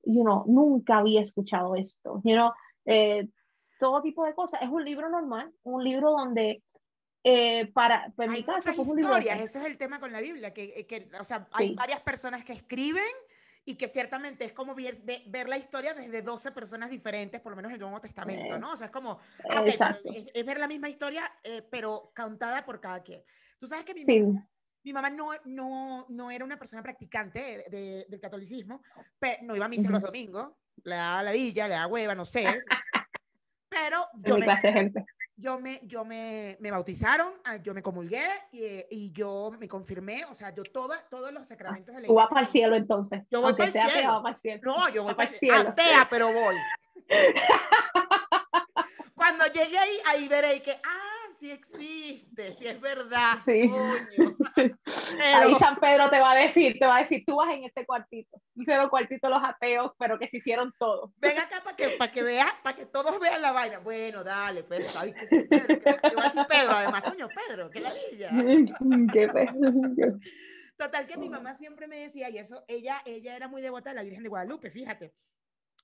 you 0.04 0.22
know, 0.22 0.44
nunca 0.46 0.98
había 0.98 1.20
escuchado 1.20 1.74
esto, 1.74 2.20
you 2.22 2.34
know, 2.34 2.52
eh, 2.84 3.26
todo 3.80 4.02
tipo 4.02 4.24
de 4.24 4.34
cosas. 4.34 4.62
Es 4.62 4.68
un 4.68 4.84
libro 4.84 5.08
normal, 5.08 5.52
un 5.64 5.82
libro 5.82 6.12
donde 6.12 6.62
eh, 7.24 7.66
para, 7.72 8.12
pues, 8.14 8.30
hay 8.30 8.44
muchas 8.44 8.78
historias, 8.78 9.40
eso 9.40 9.58
es 9.58 9.64
el 9.64 9.78
tema 9.78 9.98
con 9.98 10.12
la 10.12 10.20
Biblia, 10.20 10.54
que, 10.54 10.86
que 10.86 11.08
o 11.18 11.24
sea, 11.24 11.48
hay 11.54 11.74
varias 11.74 12.02
personas 12.02 12.44
que 12.44 12.52
escriben 12.52 13.02
y 13.64 13.76
que 13.76 13.88
ciertamente 13.88 14.44
es 14.44 14.52
como 14.52 14.74
ver, 14.74 15.02
ver, 15.26 15.48
la 15.48 15.58
historia 15.58 15.94
desde 15.94 16.22
12 16.22 16.52
personas 16.52 16.90
diferentes, 16.90 17.40
por 17.40 17.52
lo 17.52 17.56
menos 17.56 17.70
en 17.70 17.74
el 17.74 17.80
Nuevo 17.80 18.00
Testamento, 18.00 18.58
¿no? 18.58 18.72
O 18.72 18.76
sea, 18.76 18.86
es 18.86 18.92
como, 18.92 19.20
es, 19.64 20.46
ver 20.46 20.58
la 20.58 20.66
misma 20.66 20.88
historia, 20.88 21.30
eh, 21.44 21.62
pero 21.70 22.12
contada 22.16 22.64
por 22.64 22.80
cada 22.80 23.02
quien. 23.02 23.22
Tú 23.58 23.66
sabes 23.66 23.84
que 23.84 23.94
mi, 23.94 24.04
mamá, 24.04 24.48
mi 24.82 24.92
mamá 24.92 25.10
no, 25.10 25.30
no, 25.44 26.06
no, 26.08 26.30
era 26.30 26.44
una 26.44 26.58
persona 26.58 26.82
practicante 26.82 27.64
de, 27.70 28.06
del 28.08 28.20
catolicismo, 28.20 28.82
pero 29.18 29.42
no 29.42 29.56
iba 29.56 29.66
a 29.66 29.68
misa 29.68 29.90
los 29.90 30.02
domingos, 30.02 30.52
le 30.82 30.94
da 30.94 31.22
ladilla, 31.22 31.68
le 31.68 31.74
da 31.74 31.86
hueva, 31.86 32.14
no 32.14 32.24
sé. 32.24 32.44
Pero 33.68 34.04
yo 34.14 34.34
de 34.34 34.56
gente 34.56 35.04
yo 35.40 35.58
me, 35.58 35.80
yo 35.84 36.04
me, 36.04 36.56
me 36.60 36.70
bautizaron, 36.70 37.32
ah, 37.44 37.56
yo 37.56 37.74
me 37.74 37.82
comulgué 37.82 38.22
y, 38.52 38.84
y, 38.90 39.12
yo 39.12 39.50
me 39.58 39.66
confirmé, 39.66 40.24
o 40.26 40.34
sea, 40.34 40.54
yo 40.54 40.62
toda, 40.62 41.02
todos 41.08 41.32
los 41.32 41.46
sacramentos 41.46 41.94
de 41.94 42.02
la 42.02 42.06
iglesia. 42.06 42.08
Tú 42.08 42.14
vas 42.14 42.28
para 42.28 42.42
el 42.42 42.46
cielo 42.46 42.76
entonces. 42.76 43.22
Yo 43.30 43.40
voy 43.40 43.54
para 43.54 43.66
el, 43.66 43.72
cielo. 43.72 44.22
para 44.22 44.34
el 44.34 44.36
cielo. 44.36 44.60
No, 44.64 44.88
yo 44.90 45.02
voy 45.02 45.14
para 45.14 45.30
el 45.30 45.34
cielo. 45.34 45.70
Atea, 45.70 46.06
pero 46.10 46.32
voy. 46.32 46.56
Cuando 49.14 49.46
llegue 49.46 49.78
ahí, 49.78 49.98
ahí 50.08 50.28
veré 50.28 50.62
que, 50.62 50.72
ah, 50.72 51.09
sí 51.40 51.50
existe, 51.50 52.52
sí 52.52 52.68
es 52.68 52.78
verdad. 52.80 53.36
Sí. 53.42 53.66
Coño. 53.66 54.36
Ahí 55.34 55.54
San 55.54 55.76
Pedro 55.76 56.10
te 56.10 56.20
va 56.20 56.32
a 56.32 56.34
decir, 56.34 56.78
te 56.78 56.84
va 56.84 56.98
a 56.98 57.02
decir, 57.02 57.24
tú 57.26 57.36
vas 57.36 57.54
en 57.54 57.64
este 57.64 57.86
cuartito. 57.86 58.38
Hicieron 58.54 58.90
cuartito 58.90 59.30
los 59.30 59.42
ateos, 59.42 59.92
pero 59.98 60.18
que 60.18 60.28
se 60.28 60.36
hicieron 60.36 60.74
todos. 60.78 61.10
Ven 61.16 61.38
acá 61.38 61.62
para 61.64 61.74
que, 61.74 61.88
para 61.96 62.12
que 62.12 62.22
veas, 62.22 62.52
para 62.62 62.76
que 62.76 62.84
todos 62.84 63.18
vean 63.18 63.40
la 63.40 63.52
vaina. 63.52 63.78
Bueno, 63.78 64.22
dale, 64.22 64.64
Pedro, 64.64 64.88
sabes 64.90 65.14
que 65.14 65.24
es 65.24 65.46
Pedro. 65.48 65.80
Que, 65.80 65.96
a 66.20 66.24
decir 66.24 66.46
Pedro, 66.46 66.72
además, 66.74 67.02
coño, 67.02 67.28
Pedro, 67.28 67.70
qué 67.70 67.80
ladilla. 67.80 68.30
qué 69.12 69.28
Pedro. 69.28 70.18
Total 70.76 71.06
que 71.06 71.16
mi 71.16 71.30
mamá 71.30 71.54
siempre 71.54 71.88
me 71.88 72.00
decía, 72.00 72.28
y 72.28 72.36
eso, 72.36 72.64
ella, 72.68 73.00
ella 73.06 73.34
era 73.34 73.48
muy 73.48 73.62
devota 73.62 73.90
de 73.90 73.96
la 73.96 74.02
Virgen 74.02 74.22
de 74.22 74.28
Guadalupe, 74.28 74.70
fíjate. 74.70 75.14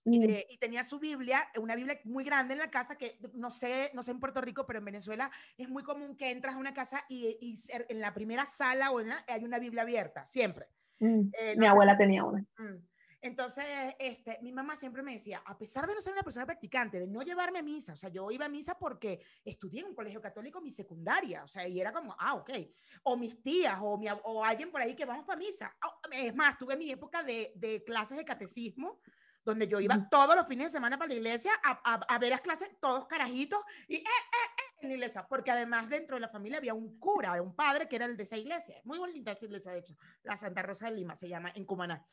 Eh, 0.07 0.47
y 0.51 0.59
tenía 0.59 0.85
su 0.85 1.01
Biblia, 1.01 1.49
una 1.59 1.75
Biblia 1.75 1.99
muy 2.05 2.23
grande 2.23 2.55
en 2.55 2.61
la 2.61 2.71
casa 2.71 2.97
que 2.97 3.19
no 3.35 3.51
sé, 3.51 3.91
no 3.93 4.05
sé 4.05 4.13
en 4.13 4.21
Puerto 4.21 4.41
Rico, 4.41 4.65
pero 4.65 4.79
en 4.79 4.85
Venezuela 4.85 5.31
es 5.57 5.69
muy 5.69 5.83
común 5.83 6.17
que 6.17 6.31
entras 6.31 6.55
a 6.55 6.59
una 6.59 6.73
casa 6.73 7.05
y, 7.09 7.37
y 7.41 7.55
en 7.89 8.01
la 8.01 8.15
primera 8.15 8.47
sala 8.47 8.93
o 8.93 9.01
en 9.01 9.09
la, 9.09 9.25
hay 9.27 9.45
una 9.45 9.59
Biblia 9.59 9.83
abierta, 9.83 10.25
siempre. 10.25 10.69
Mm, 11.01 11.31
eh, 11.39 11.57
mi 11.57 11.67
abuela 11.67 11.97
tenía 11.97 12.25
una. 12.25 12.41
Mm. 12.59 12.87
Entonces, 13.21 13.65
este, 13.99 14.39
mi 14.43 14.53
mamá 14.53 14.77
siempre 14.77 15.03
me 15.03 15.15
decía, 15.15 15.43
a 15.45 15.59
pesar 15.59 15.87
de 15.87 15.95
no 15.95 16.01
ser 16.01 16.13
una 16.13 16.23
persona 16.23 16.47
practicante, 16.47 17.01
de 17.01 17.09
no 17.09 17.23
llevarme 17.23 17.59
a 17.59 17.63
misa, 17.63 17.95
o 17.95 17.97
sea, 17.97 18.09
yo 18.09 18.31
iba 18.31 18.47
a 18.47 18.49
misa 18.49 18.79
porque 18.79 19.21
estudié 19.45 19.81
en 19.81 19.89
un 19.89 19.95
colegio 19.95 20.21
católico 20.21 20.61
mi 20.61 20.71
secundaria, 20.71 21.43
o 21.43 21.49
sea, 21.49 21.67
y 21.67 21.81
era 21.81 21.93
como, 21.93 22.15
ah, 22.19 22.35
ok, 22.35 22.51
o 23.03 23.17
mis 23.17 23.43
tías, 23.43 23.79
o, 23.83 23.99
mi, 23.99 24.07
o 24.23 24.45
alguien 24.45 24.71
por 24.71 24.81
ahí 24.81 24.95
que 24.95 25.05
vamos 25.05 25.25
para 25.27 25.39
misa. 25.39 25.77
es 26.13 26.35
más, 26.37 26.57
tuve 26.57 26.77
mi 26.77 26.91
época 26.91 27.25
de, 27.25 27.53
de 27.57 27.83
clases 27.83 28.17
de 28.17 28.25
catecismo, 28.25 29.01
donde 29.47 29.69
yo 29.69 29.79
iba 29.81 30.09
todos 30.11 30.35
los 30.35 30.47
fines 30.47 30.67
de 30.67 30.73
semana 30.73 30.99
para 30.99 31.09
la 31.09 31.15
iglesia 31.15 31.53
a, 31.63 31.95
a, 31.95 32.19
ver 32.19 32.31
las 32.31 32.41
clases, 32.41 32.69
todos 32.81 33.07
carajitos, 33.07 33.63
y 33.87 33.97
eh, 33.97 33.99
eh, 33.99 34.03
eh, 34.03 34.75
en 34.81 34.89
la 34.89 34.95
iglesia, 34.97 35.25
porque 35.27 35.53
además 35.53 35.89
dentro 35.89 36.17
de 36.17 36.21
la 36.21 36.29
familia 36.29 36.59
había 36.59 36.75
un 36.75 36.99
cura, 36.99 37.41
un 37.41 37.55
padre 37.55 37.89
que 37.89 37.95
era 37.95 38.07
el 38.07 38.17
de 38.17 38.25
esa 38.25 38.37
iglesia, 38.37 38.81
muy 38.83 38.99
bonita 38.99 39.31
esa 39.31 39.47
iglesia, 39.47 39.71
de 39.71 39.79
hecho, 39.79 39.97
la 40.25 40.37
Santa 40.37 40.63
Rosa 40.63 40.91
de 40.91 40.97
Lima 40.97 41.15
se 41.15 41.29
llama, 41.29 41.53
en 41.55 41.65
Cumaná. 41.65 42.05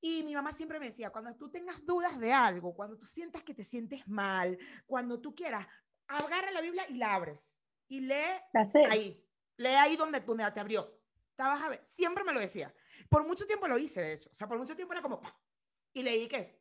Y 0.00 0.22
mi 0.22 0.32
mamá 0.34 0.52
siempre 0.52 0.78
me 0.78 0.86
decía, 0.86 1.10
cuando 1.10 1.34
tú 1.34 1.50
tengas 1.50 1.84
dudas 1.84 2.20
de 2.20 2.32
algo, 2.32 2.72
cuando 2.74 2.96
tú 2.96 3.06
sientas 3.06 3.42
que 3.42 3.54
te 3.54 3.64
sientes 3.64 4.06
mal, 4.06 4.56
cuando 4.86 5.20
tú 5.20 5.34
quieras, 5.34 5.66
agarra 6.06 6.52
la 6.52 6.60
Biblia 6.60 6.84
y 6.88 6.94
la 6.94 7.12
abres. 7.14 7.56
Y 7.88 8.00
lee 8.00 8.14
ahí, 8.88 9.26
lee 9.56 9.68
ahí 9.70 9.96
donde, 9.96 10.20
donde 10.20 10.48
te 10.52 10.60
abrió. 10.60 10.96
Estabas 11.30 11.60
a 11.60 11.68
ver, 11.70 11.84
siempre 11.84 12.22
me 12.22 12.32
lo 12.32 12.38
decía. 12.38 12.72
Por 13.08 13.26
mucho 13.26 13.46
tiempo 13.46 13.66
lo 13.66 13.78
hice, 13.78 14.00
de 14.00 14.12
hecho. 14.12 14.30
O 14.32 14.36
sea, 14.36 14.46
por 14.46 14.58
mucho 14.58 14.76
tiempo 14.76 14.92
era 14.92 15.02
como, 15.02 15.20
y 15.92 16.02
leí 16.02 16.28
que 16.28 16.57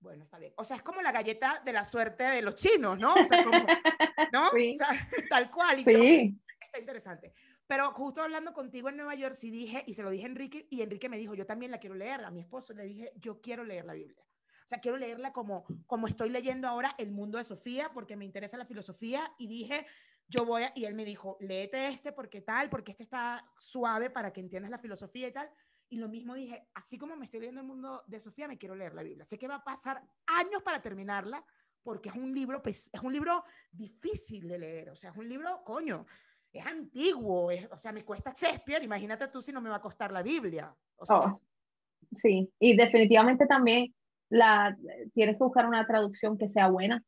bueno, 0.00 0.24
está 0.24 0.38
bien. 0.38 0.52
O 0.56 0.64
sea, 0.64 0.76
es 0.76 0.82
como 0.82 1.02
la 1.02 1.12
galleta 1.12 1.60
de 1.64 1.72
la 1.72 1.84
suerte 1.84 2.24
de 2.24 2.42
los 2.42 2.54
chinos, 2.56 2.98
¿no? 2.98 3.14
O 3.14 3.24
sea, 3.24 3.44
como, 3.44 3.58
¿no? 4.32 4.50
Sí. 4.50 4.74
O 4.74 4.76
sea, 4.76 5.08
tal 5.30 5.50
cual. 5.50 5.78
sí. 5.82 6.40
está 6.60 6.78
interesante. 6.78 7.32
Pero 7.66 7.92
justo 7.92 8.22
hablando 8.22 8.54
contigo 8.54 8.88
en 8.88 8.96
Nueva 8.96 9.14
York, 9.14 9.34
sí 9.34 9.50
dije, 9.50 9.84
y 9.86 9.94
se 9.94 10.02
lo 10.02 10.10
dije 10.10 10.24
a 10.24 10.28
Enrique, 10.28 10.66
y 10.70 10.80
Enrique 10.80 11.08
me 11.08 11.18
dijo, 11.18 11.34
yo 11.34 11.44
también 11.44 11.70
la 11.70 11.78
quiero 11.78 11.94
leer. 11.94 12.24
A 12.24 12.30
mi 12.30 12.40
esposo 12.40 12.72
le 12.72 12.84
dije, 12.84 13.12
yo 13.16 13.40
quiero 13.42 13.62
leer 13.62 13.84
la 13.84 13.92
Biblia. 13.92 14.24
O 14.64 14.68
sea, 14.68 14.80
quiero 14.80 14.96
leerla 14.96 15.32
como, 15.32 15.64
como 15.86 16.06
estoy 16.06 16.30
leyendo 16.30 16.68
ahora 16.68 16.94
El 16.98 17.10
mundo 17.10 17.38
de 17.38 17.44
Sofía, 17.44 17.90
porque 17.92 18.16
me 18.16 18.24
interesa 18.24 18.56
la 18.56 18.66
filosofía, 18.66 19.32
y 19.38 19.48
dije, 19.48 19.86
yo 20.28 20.44
voy 20.44 20.62
a, 20.62 20.72
y 20.74 20.84
él 20.84 20.94
me 20.94 21.04
dijo, 21.04 21.36
léete 21.40 21.88
este 21.88 22.12
porque 22.12 22.40
tal, 22.40 22.70
porque 22.70 22.92
este 22.92 23.02
está 23.02 23.50
suave 23.58 24.10
para 24.10 24.32
que 24.32 24.40
entiendas 24.40 24.70
la 24.70 24.78
filosofía 24.78 25.28
y 25.28 25.32
tal. 25.32 25.50
Y 25.90 25.96
lo 25.96 26.08
mismo 26.08 26.34
dije, 26.34 26.68
así 26.74 26.98
como 26.98 27.16
me 27.16 27.24
estoy 27.24 27.40
leyendo 27.40 27.62
el 27.62 27.66
mundo 27.66 28.02
de 28.06 28.20
Sofía, 28.20 28.46
me 28.46 28.58
quiero 28.58 28.74
leer 28.74 28.94
la 28.94 29.02
Biblia. 29.02 29.24
Sé 29.24 29.38
que 29.38 29.48
va 29.48 29.56
a 29.56 29.64
pasar 29.64 30.02
años 30.26 30.62
para 30.62 30.82
terminarla, 30.82 31.44
porque 31.82 32.10
es 32.10 32.14
un 32.14 32.34
libro, 32.34 32.62
es 32.64 32.90
un 33.02 33.12
libro 33.12 33.44
difícil 33.72 34.46
de 34.48 34.58
leer. 34.58 34.90
O 34.90 34.96
sea, 34.96 35.10
es 35.10 35.16
un 35.16 35.28
libro, 35.28 35.62
coño, 35.64 36.06
es 36.52 36.66
antiguo. 36.66 37.50
o 37.70 37.78
sea, 37.78 37.92
me 37.92 38.04
cuesta 38.04 38.34
Shakespeare. 38.36 38.84
Imagínate 38.84 39.28
tú 39.28 39.40
si 39.40 39.52
no 39.52 39.60
me 39.60 39.70
va 39.70 39.76
a 39.76 39.82
costar 39.82 40.12
la 40.12 40.22
Biblia. 40.22 40.74
O 40.96 41.06
sea, 41.06 41.16
oh, 41.16 41.42
sí, 42.12 42.52
y 42.58 42.76
definitivamente 42.76 43.46
también 43.46 43.94
la, 44.28 44.76
tienes 45.14 45.36
que 45.36 45.44
buscar 45.44 45.66
una 45.66 45.86
traducción 45.86 46.36
que 46.36 46.48
sea 46.48 46.68
buena, 46.68 47.02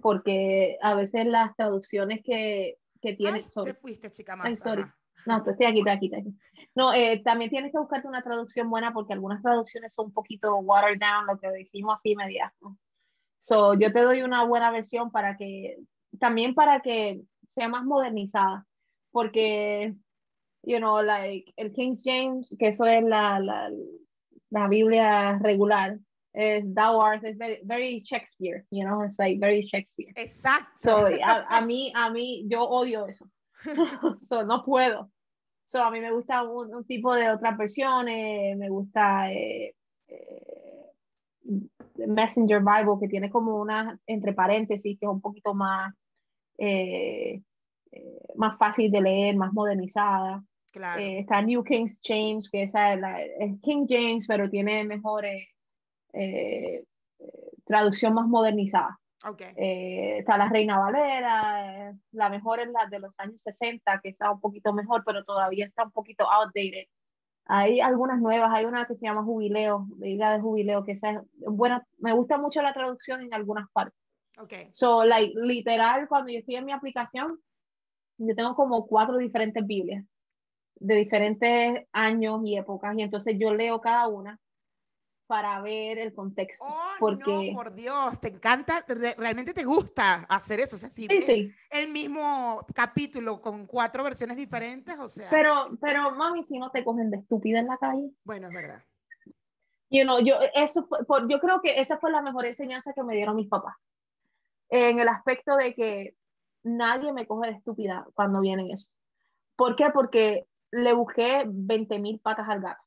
porque 0.00 0.76
a 0.82 0.94
veces 0.94 1.26
las 1.26 1.54
traducciones 1.54 2.20
que, 2.24 2.78
que 3.00 3.14
tienes... 3.14 3.56
Ay, 3.56 3.64
te 3.64 3.74
fuiste, 3.74 4.10
chica 4.10 4.34
más. 4.34 4.58
sorry. 4.58 4.84
No, 5.26 5.38
estoy 5.38 5.66
aquí, 5.66 5.78
estoy 5.78 5.92
aquí, 5.92 6.06
estoy 6.06 6.20
aquí. 6.20 6.34
No, 6.74 6.92
eh, 6.92 7.20
también 7.24 7.50
tienes 7.50 7.72
que 7.72 7.78
buscarte 7.78 8.06
una 8.06 8.22
traducción 8.22 8.70
buena 8.70 8.92
porque 8.92 9.12
algunas 9.12 9.42
traducciones 9.42 9.92
son 9.92 10.06
un 10.06 10.12
poquito 10.12 10.56
watered 10.58 11.00
down, 11.00 11.26
lo 11.26 11.38
que 11.38 11.48
decimos 11.50 11.94
así 11.94 12.12
inmediato. 12.12 12.76
So, 13.40 13.74
yo 13.74 13.92
te 13.92 14.00
doy 14.00 14.22
una 14.22 14.44
buena 14.44 14.70
versión 14.70 15.10
para 15.10 15.36
que, 15.36 15.78
también 16.18 16.54
para 16.54 16.80
que 16.80 17.22
sea 17.46 17.68
más 17.68 17.84
modernizada, 17.84 18.66
porque, 19.10 19.94
you 20.62 20.78
know, 20.78 21.02
like 21.02 21.52
el 21.56 21.72
King 21.72 21.94
James, 22.02 22.54
que 22.58 22.68
eso 22.68 22.84
es 22.84 23.02
la, 23.02 23.40
la, 23.40 23.70
la 24.50 24.68
Biblia 24.68 25.38
regular, 25.40 25.98
es 26.32 26.64
thou 26.74 27.00
art, 27.00 27.24
es 27.24 27.36
very, 27.36 27.60
very, 27.64 28.00
Shakespeare, 28.00 28.64
you 28.70 28.84
know, 28.84 29.02
it's 29.02 29.18
like 29.18 29.40
very 29.40 29.62
Shakespeare. 29.62 30.12
Exacto. 30.14 30.70
So, 30.76 31.06
a, 31.06 31.46
a, 31.48 31.60
mí, 31.62 31.92
a 31.94 32.10
mí, 32.10 32.44
yo 32.48 32.62
odio 32.62 33.06
eso. 33.06 33.28
so, 34.20 34.44
no 34.44 34.64
puedo. 34.64 35.10
So, 35.64 35.82
a 35.82 35.90
mí 35.90 36.00
me 36.00 36.12
gusta 36.12 36.42
un, 36.42 36.84
tipo 36.86 37.14
de 37.14 37.30
otras 37.30 37.56
versiones, 37.56 38.56
me 38.56 38.70
gusta 38.70 39.30
eh, 39.30 39.74
eh, 40.08 40.86
Messenger 42.06 42.60
Bible, 42.60 42.96
que 43.00 43.08
tiene 43.08 43.30
como 43.30 43.60
una, 43.60 43.98
entre 44.06 44.32
paréntesis, 44.32 44.98
que 44.98 45.06
es 45.06 45.10
un 45.10 45.20
poquito 45.20 45.54
más, 45.54 45.94
eh, 46.56 47.42
más 48.36 48.56
fácil 48.58 48.90
de 48.90 49.02
leer, 49.02 49.36
más 49.36 49.52
modernizada. 49.52 50.42
Claro. 50.70 51.00
está 51.00 51.42
New 51.42 51.64
King 51.64 51.86
James, 52.02 52.48
que 52.50 52.62
esa 52.62 52.92
es, 52.92 53.00
la, 53.00 53.22
es 53.22 53.60
King 53.62 53.86
James, 53.88 54.26
pero 54.26 54.48
tiene 54.48 54.84
mejor 54.84 55.24
traducción 57.64 58.14
más 58.14 58.26
modernizada. 58.26 58.98
Okay. 59.24 59.52
Eh, 59.56 60.18
está 60.18 60.38
la 60.38 60.48
Reina 60.48 60.78
Valera, 60.78 61.88
eh, 61.90 61.94
la 62.12 62.28
mejor 62.28 62.60
es 62.60 62.68
la 62.68 62.86
de 62.86 63.00
los 63.00 63.12
años 63.18 63.42
60, 63.42 64.00
que 64.00 64.10
está 64.10 64.30
un 64.30 64.40
poquito 64.40 64.72
mejor, 64.72 65.02
pero 65.04 65.24
todavía 65.24 65.66
está 65.66 65.84
un 65.84 65.90
poquito 65.90 66.30
outdated. 66.30 66.86
Hay 67.46 67.80
algunas 67.80 68.20
nuevas, 68.20 68.50
hay 68.54 68.66
una 68.66 68.86
que 68.86 68.94
se 68.94 69.06
llama 69.06 69.24
Jubileo, 69.24 69.86
Isla 70.02 70.34
de 70.34 70.40
Jubileo, 70.40 70.84
que 70.84 70.92
es 70.92 71.00
buena, 71.32 71.84
me 71.98 72.12
gusta 72.12 72.38
mucho 72.38 72.62
la 72.62 72.74
traducción 72.74 73.22
en 73.22 73.34
algunas 73.34 73.68
partes. 73.72 73.98
Okay. 74.38 74.68
So, 74.70 75.04
like, 75.04 75.34
literal, 75.34 76.06
cuando 76.06 76.30
yo 76.30 76.38
estoy 76.38 76.56
en 76.56 76.66
mi 76.66 76.72
aplicación, 76.72 77.40
yo 78.18 78.34
tengo 78.36 78.54
como 78.54 78.86
cuatro 78.86 79.16
diferentes 79.16 79.66
Biblias 79.66 80.04
de 80.76 80.94
diferentes 80.94 81.88
años 81.92 82.40
y 82.44 82.56
épocas, 82.56 82.96
y 82.96 83.02
entonces 83.02 83.34
yo 83.36 83.52
leo 83.52 83.80
cada 83.80 84.06
una 84.06 84.38
para 85.28 85.60
ver 85.60 85.98
el 85.98 86.14
contexto. 86.14 86.64
Oh, 86.66 86.94
porque... 86.98 87.50
no, 87.50 87.54
por 87.54 87.74
Dios, 87.74 88.18
te 88.18 88.28
encanta, 88.28 88.84
realmente 89.18 89.52
te 89.52 89.62
gusta 89.62 90.26
hacer 90.28 90.58
eso. 90.58 90.76
O 90.76 90.78
sea, 90.78 90.88
sí, 90.88 91.06
sí. 91.20 91.52
El 91.70 91.92
mismo 91.92 92.66
capítulo 92.74 93.40
con 93.40 93.66
cuatro 93.66 94.02
versiones 94.02 94.38
diferentes, 94.38 94.98
o 94.98 95.06
sea. 95.06 95.28
Pero, 95.28 95.76
pero 95.82 96.10
mami, 96.12 96.42
si 96.44 96.58
no 96.58 96.70
te 96.70 96.82
cogen 96.82 97.10
de 97.10 97.18
estúpida 97.18 97.60
en 97.60 97.66
la 97.66 97.76
calle. 97.76 98.10
Bueno, 98.24 98.48
es 98.48 98.54
verdad. 98.54 98.82
You 99.90 100.04
know, 100.04 100.18
yo, 100.20 100.36
eso 100.54 100.88
yo 101.28 101.40
creo 101.40 101.60
que 101.60 101.78
esa 101.78 101.98
fue 101.98 102.10
la 102.10 102.22
mejor 102.22 102.46
enseñanza 102.46 102.94
que 102.94 103.02
me 103.02 103.14
dieron 103.14 103.36
mis 103.36 103.48
papás. 103.48 103.76
En 104.70 104.98
el 104.98 105.08
aspecto 105.08 105.56
de 105.56 105.74
que 105.74 106.14
nadie 106.62 107.12
me 107.12 107.26
coge 107.26 107.50
de 107.50 107.56
estúpida 107.56 108.06
cuando 108.14 108.40
vienen 108.40 108.70
eso. 108.70 108.88
¿Por 109.56 109.76
qué? 109.76 109.90
Porque 109.92 110.46
le 110.70 110.94
busqué 110.94 111.44
20 111.46 111.98
mil 111.98 112.18
patas 112.18 112.48
al 112.48 112.60
gato. 112.62 112.82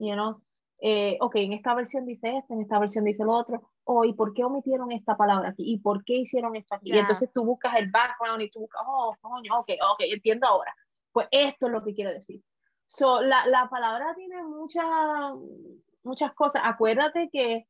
You 0.00 0.14
know? 0.14 0.43
Eh, 0.86 1.16
ok, 1.18 1.36
en 1.36 1.54
esta 1.54 1.72
versión 1.72 2.04
dice 2.04 2.36
esto, 2.36 2.52
en 2.52 2.60
esta 2.60 2.78
versión 2.78 3.06
dice 3.06 3.24
lo 3.24 3.32
otro, 3.32 3.70
o 3.84 4.04
¿y 4.04 4.12
por 4.12 4.34
qué 4.34 4.44
omitieron 4.44 4.92
esta 4.92 5.16
palabra 5.16 5.48
aquí? 5.48 5.62
¿Y 5.66 5.78
por 5.78 6.04
qué 6.04 6.12
hicieron 6.12 6.54
esto 6.56 6.74
aquí? 6.74 6.92
Y 6.92 6.98
entonces 6.98 7.30
tú 7.32 7.42
buscas 7.42 7.74
el 7.76 7.90
background 7.90 8.42
y 8.42 8.50
tú 8.50 8.60
buscas, 8.60 8.82
oh, 8.86 9.16
coño, 9.22 9.60
ok, 9.60 9.70
ok, 9.92 10.00
entiendo 10.00 10.46
ahora. 10.46 10.76
Pues 11.10 11.26
esto 11.30 11.68
es 11.68 11.72
lo 11.72 11.82
que 11.82 11.94
quiere 11.94 12.12
decir. 12.12 12.42
So, 12.86 13.22
la, 13.22 13.46
la 13.46 13.70
palabra 13.70 14.14
tiene 14.14 14.42
muchas, 14.42 14.84
muchas 16.02 16.34
cosas. 16.34 16.60
Acuérdate 16.66 17.30
que 17.32 17.66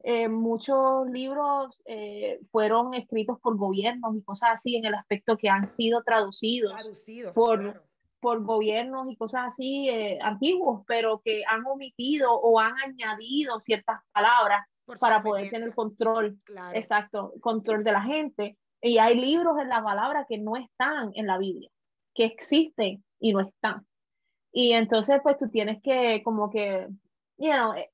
eh, 0.00 0.28
muchos 0.28 1.08
libros 1.08 1.82
eh, 1.86 2.38
fueron 2.52 2.92
escritos 2.92 3.40
por 3.40 3.56
gobiernos 3.56 4.14
y 4.14 4.22
cosas 4.22 4.50
así 4.56 4.76
en 4.76 4.84
el 4.84 4.94
aspecto 4.94 5.38
que 5.38 5.48
han 5.48 5.66
sido 5.66 6.02
traducidos, 6.02 6.74
traducidos 6.76 7.32
por, 7.32 7.82
por 8.20 8.42
gobiernos 8.42 9.10
y 9.10 9.16
cosas 9.16 9.46
así 9.48 9.88
eh, 9.88 10.18
antiguos, 10.22 10.82
pero 10.86 11.20
que 11.24 11.42
han 11.46 11.64
omitido 11.66 12.32
o 12.34 12.58
han 12.60 12.74
añadido 12.78 13.60
ciertas 13.60 14.00
palabras 14.12 14.66
para 15.00 15.22
poder 15.22 15.50
tener 15.50 15.74
control, 15.74 16.38
exacto, 16.72 17.34
control 17.40 17.84
de 17.84 17.92
la 17.92 18.02
gente. 18.02 18.56
Y 18.80 18.98
hay 18.98 19.16
libros 19.16 19.58
en 19.60 19.68
la 19.68 19.82
palabra 19.82 20.24
que 20.28 20.38
no 20.38 20.56
están 20.56 21.10
en 21.14 21.26
la 21.26 21.38
Biblia, 21.38 21.70
que 22.14 22.24
existen 22.24 23.04
y 23.18 23.32
no 23.32 23.40
están. 23.40 23.86
Y 24.52 24.72
entonces, 24.72 25.20
pues 25.22 25.36
tú 25.36 25.48
tienes 25.50 25.82
que, 25.82 26.22
como 26.22 26.50
que, 26.50 26.88
you 27.36 27.52
know, 27.52 27.74
eh, 27.74 27.90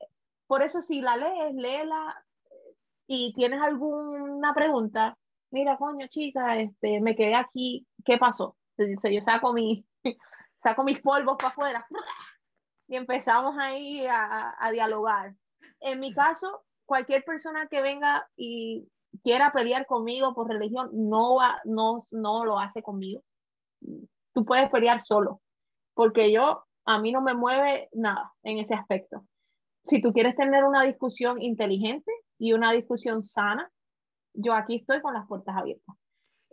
por 0.46 0.62
eso 0.62 0.82
si 0.82 1.00
la 1.00 1.16
lees, 1.16 1.54
léela 1.54 2.24
y 3.06 3.32
tienes 3.34 3.60
alguna 3.60 4.54
pregunta, 4.54 5.16
mira, 5.50 5.76
coño, 5.76 6.06
chica, 6.08 6.58
este, 6.58 7.00
me 7.00 7.16
quedé 7.16 7.34
aquí, 7.34 7.86
¿qué 8.04 8.18
pasó? 8.18 8.56
Entonces, 8.76 9.12
yo 9.12 9.20
saco 9.20 9.52
mi, 9.52 9.84
saco 10.58 10.84
mis 10.84 11.00
polvos 11.00 11.36
para 11.38 11.48
afuera 11.50 11.86
y 12.88 12.96
empezamos 12.96 13.56
ahí 13.58 14.06
a, 14.06 14.54
a, 14.58 14.70
dialogar. 14.70 15.34
En 15.80 16.00
mi 16.00 16.12
caso, 16.12 16.64
cualquier 16.86 17.24
persona 17.24 17.66
que 17.68 17.82
venga 17.82 18.26
y 18.36 18.88
quiera 19.22 19.52
pelear 19.52 19.86
conmigo 19.86 20.34
por 20.34 20.48
religión, 20.48 20.90
no, 20.92 21.36
va, 21.36 21.60
no, 21.64 22.02
no 22.10 22.44
lo 22.44 22.58
hace 22.58 22.82
conmigo. 22.82 23.22
Tú 24.32 24.44
puedes 24.44 24.70
pelear 24.70 25.00
solo, 25.00 25.40
porque 25.94 26.32
yo, 26.32 26.64
a 26.84 26.98
mí 26.98 27.12
no 27.12 27.20
me 27.20 27.34
mueve 27.34 27.88
nada 27.92 28.32
en 28.42 28.58
ese 28.58 28.74
aspecto. 28.74 29.24
Si 29.84 30.00
tú 30.00 30.12
quieres 30.12 30.34
tener 30.36 30.64
una 30.64 30.82
discusión 30.82 31.40
inteligente 31.40 32.10
y 32.38 32.52
una 32.52 32.72
discusión 32.72 33.22
sana, 33.22 33.70
yo 34.32 34.54
aquí 34.54 34.76
estoy 34.76 35.00
con 35.00 35.14
las 35.14 35.26
puertas 35.28 35.56
abiertas. 35.56 35.94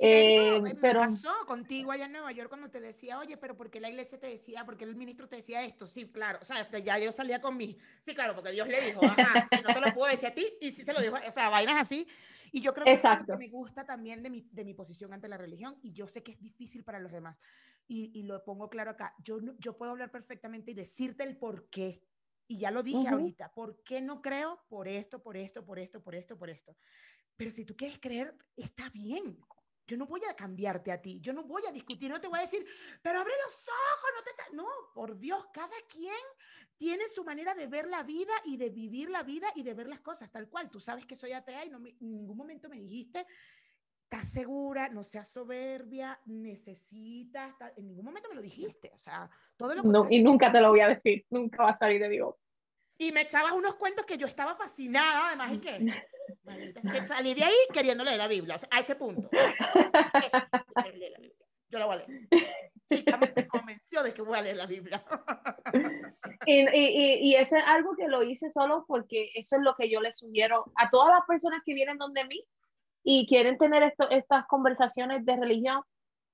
Eh, 0.04 0.60
me 0.62 0.74
pero... 0.74 1.00
pasó 1.02 1.32
contigo 1.46 1.92
allá 1.92 2.06
en 2.06 2.14
Nueva 2.14 2.32
York 2.32 2.50
cuando 2.50 2.72
te 2.72 2.82
decía, 2.82 3.20
oye, 3.20 3.38
pero 3.38 3.56
¿por 3.56 3.70
qué 3.70 3.80
la 3.80 3.90
iglesia 3.90 4.20
te 4.20 4.26
decía, 4.26 4.66
por 4.66 4.76
qué 4.76 4.84
el 4.86 4.96
ministro 4.96 5.28
te 5.28 5.36
decía 5.36 5.64
esto? 5.64 5.86
Sí, 5.86 6.12
claro, 6.12 6.40
o 6.42 6.44
sea, 6.44 6.68
ya 6.80 6.98
yo 6.98 7.12
salía 7.12 7.40
con 7.40 7.56
mi, 7.56 7.78
sí, 8.02 8.16
claro, 8.16 8.34
porque 8.34 8.52
Dios 8.52 8.68
le 8.68 8.82
dijo, 8.82 9.06
ajá, 9.06 9.48
si 9.56 9.62
no 9.62 9.72
te 9.74 9.80
lo 9.80 9.94
puedo 9.94 10.10
decir 10.10 10.30
a 10.30 10.34
ti, 10.34 10.46
y 10.60 10.72
sí 10.72 10.84
se 10.84 10.94
lo 10.94 11.02
dijo, 11.02 11.16
o 11.16 11.32
sea, 11.32 11.50
vainas 11.50 11.78
así. 11.78 12.08
Y 12.52 12.62
yo 12.62 12.74
creo 12.74 12.86
que 12.86 12.94
Exacto. 12.94 13.34
que 13.34 13.38
me 13.38 13.50
gusta 13.50 13.86
también 13.86 14.24
de 14.24 14.32
mi, 14.32 14.42
de 14.52 14.66
mi 14.66 14.74
posición 14.74 15.14
ante 15.14 15.28
la 15.28 15.38
religión, 15.38 15.78
y 15.84 15.94
yo 15.94 16.08
sé 16.08 16.24
que 16.24 16.32
es 16.32 16.42
difícil 16.42 16.84
para 16.84 17.00
los 17.00 17.12
demás, 17.12 17.38
y, 17.88 18.12
y 18.20 18.24
lo 18.24 18.44
pongo 18.44 18.70
claro 18.70 18.92
acá, 18.92 19.16
yo, 19.24 19.40
yo 19.60 19.78
puedo 19.78 19.92
hablar 19.92 20.10
perfectamente 20.10 20.72
y 20.72 20.74
decirte 20.74 21.24
el 21.24 21.38
por 21.38 21.70
qué, 21.70 22.02
y 22.48 22.58
ya 22.58 22.72
lo 22.72 22.82
dije 22.82 23.08
ahorita, 23.08 23.54
¿por 23.54 23.84
qué 23.84 24.02
no 24.02 24.22
creo? 24.22 24.64
Por 24.68 24.88
esto, 24.88 25.22
por 25.22 25.38
esto, 25.38 25.64
por 25.64 25.78
esto, 25.78 26.02
por 26.02 26.16
esto, 26.16 26.38
por 26.38 26.50
esto. 26.50 26.76
Pero 27.38 27.50
si 27.50 27.64
tú 27.64 27.78
quieres 27.78 27.98
creer, 27.98 28.36
está 28.58 28.90
bien. 28.90 29.38
Yo 29.88 29.98
no 29.98 30.06
voy 30.06 30.22
a 30.30 30.36
cambiarte 30.36 30.92
a 30.92 31.02
ti, 31.02 31.20
yo 31.22 31.34
no 31.34 31.44
voy 31.44 31.64
a 31.68 31.72
discutir, 31.72 32.10
no 32.10 32.22
te 32.22 32.28
voy 32.28 32.40
a 32.40 32.44
decir, 32.44 32.66
pero 33.02 33.20
abre 33.20 33.34
los 33.46 33.68
ojos, 33.68 34.10
no 34.16 34.24
te... 34.24 34.56
No, 34.56 34.68
por 34.94 35.18
Dios, 35.18 35.46
cada 35.54 35.76
quien 35.90 36.14
tiene 36.78 37.08
su 37.08 37.24
manera 37.24 37.54
de 37.54 37.68
ver 37.68 37.88
la 37.88 38.04
vida 38.04 38.34
y 38.46 38.58
de 38.58 38.70
vivir 38.70 39.10
la 39.10 39.24
vida 39.24 39.48
y 39.56 39.64
de 39.64 39.74
ver 39.74 39.88
las 39.88 40.00
cosas 40.00 40.32
tal 40.32 40.50
cual. 40.50 40.70
Tú 40.70 40.80
sabes 40.80 41.06
que 41.06 41.16
soy 41.16 41.34
atea 41.34 41.66
y 41.66 41.70
no 41.70 41.78
en 41.78 42.12
ningún 42.12 42.38
momento 42.38 42.70
me 42.70 42.78
dijiste, 42.78 43.26
estás 44.12 44.28
segura, 44.30 44.90
no 44.90 45.04
seas 45.04 45.30
soberbia, 45.30 46.20
necesitas, 46.26 47.56
en 47.78 47.88
ningún 47.88 48.04
momento 48.04 48.28
me 48.30 48.36
lo 48.36 48.42
dijiste, 48.42 48.92
o 48.94 48.98
sea, 48.98 49.30
todo 49.56 49.74
lo 49.74 49.84
no, 49.84 50.08
Y 50.10 50.22
nunca 50.22 50.52
te 50.52 50.60
lo 50.60 50.70
voy 50.70 50.82
a 50.82 50.90
decir, 50.90 51.26
nunca 51.30 51.64
va 51.64 51.70
a 51.70 51.78
salir 51.78 52.02
de 52.02 52.10
Dios. 52.10 52.36
Y 53.02 53.12
me 53.12 53.22
echabas 53.22 53.54
unos 53.54 53.78
cuentos 53.78 54.06
que 54.06 54.16
yo 54.16 54.28
estaba 54.28 54.56
fascinada, 54.56 55.30
además, 55.30 55.54
¿y 55.54 55.58
qué? 55.58 55.92
que 56.94 57.08
salí 57.08 57.34
de 57.34 57.44
ahí 57.44 57.56
queriendo 57.74 58.04
leer 58.04 58.20
la 58.20 58.28
Biblia, 58.28 58.58
o 58.58 58.60
sea, 58.60 58.70
a 58.72 58.80
ese 58.80 58.96
punto. 58.96 59.28
Yo 61.72 61.80
la 61.80 61.86
voy 61.86 61.96
a 61.96 62.06
leer. 62.06 62.30
Sí, 62.88 63.04
me 63.36 63.48
convenció 63.48 64.04
de 64.04 64.14
que 64.14 64.22
voy 64.22 64.38
a 64.38 64.44
leer 64.44 64.58
la 64.58 64.68
Biblia. 64.68 65.04
y, 66.46 66.60
y, 66.78 67.30
y, 67.30 67.36
eso 67.36 67.58
es 67.58 67.64
algo 67.66 67.96
que 67.96 68.08
lo 68.08 68.22
hice 68.22 68.52
solo 68.52 68.86
porque 68.88 69.32
eso 69.34 69.56
es 69.56 69.64
lo 69.64 69.74
que 69.76 69.90
yo 69.90 70.00
le 70.00 70.14
sugiero 70.14 70.72
a 70.76 70.92
todas 70.92 71.12
las 71.12 71.26
personas 71.26 71.64
que 71.66 71.74
vienen 71.74 71.98
donde 71.98 72.24
mí 72.26 72.46
y 73.04 73.26
quieren 73.26 73.58
tener 73.58 73.82
esto, 73.82 74.12
estas 74.12 74.46
conversaciones 74.48 75.26
de 75.26 75.38
religión. 75.38 75.82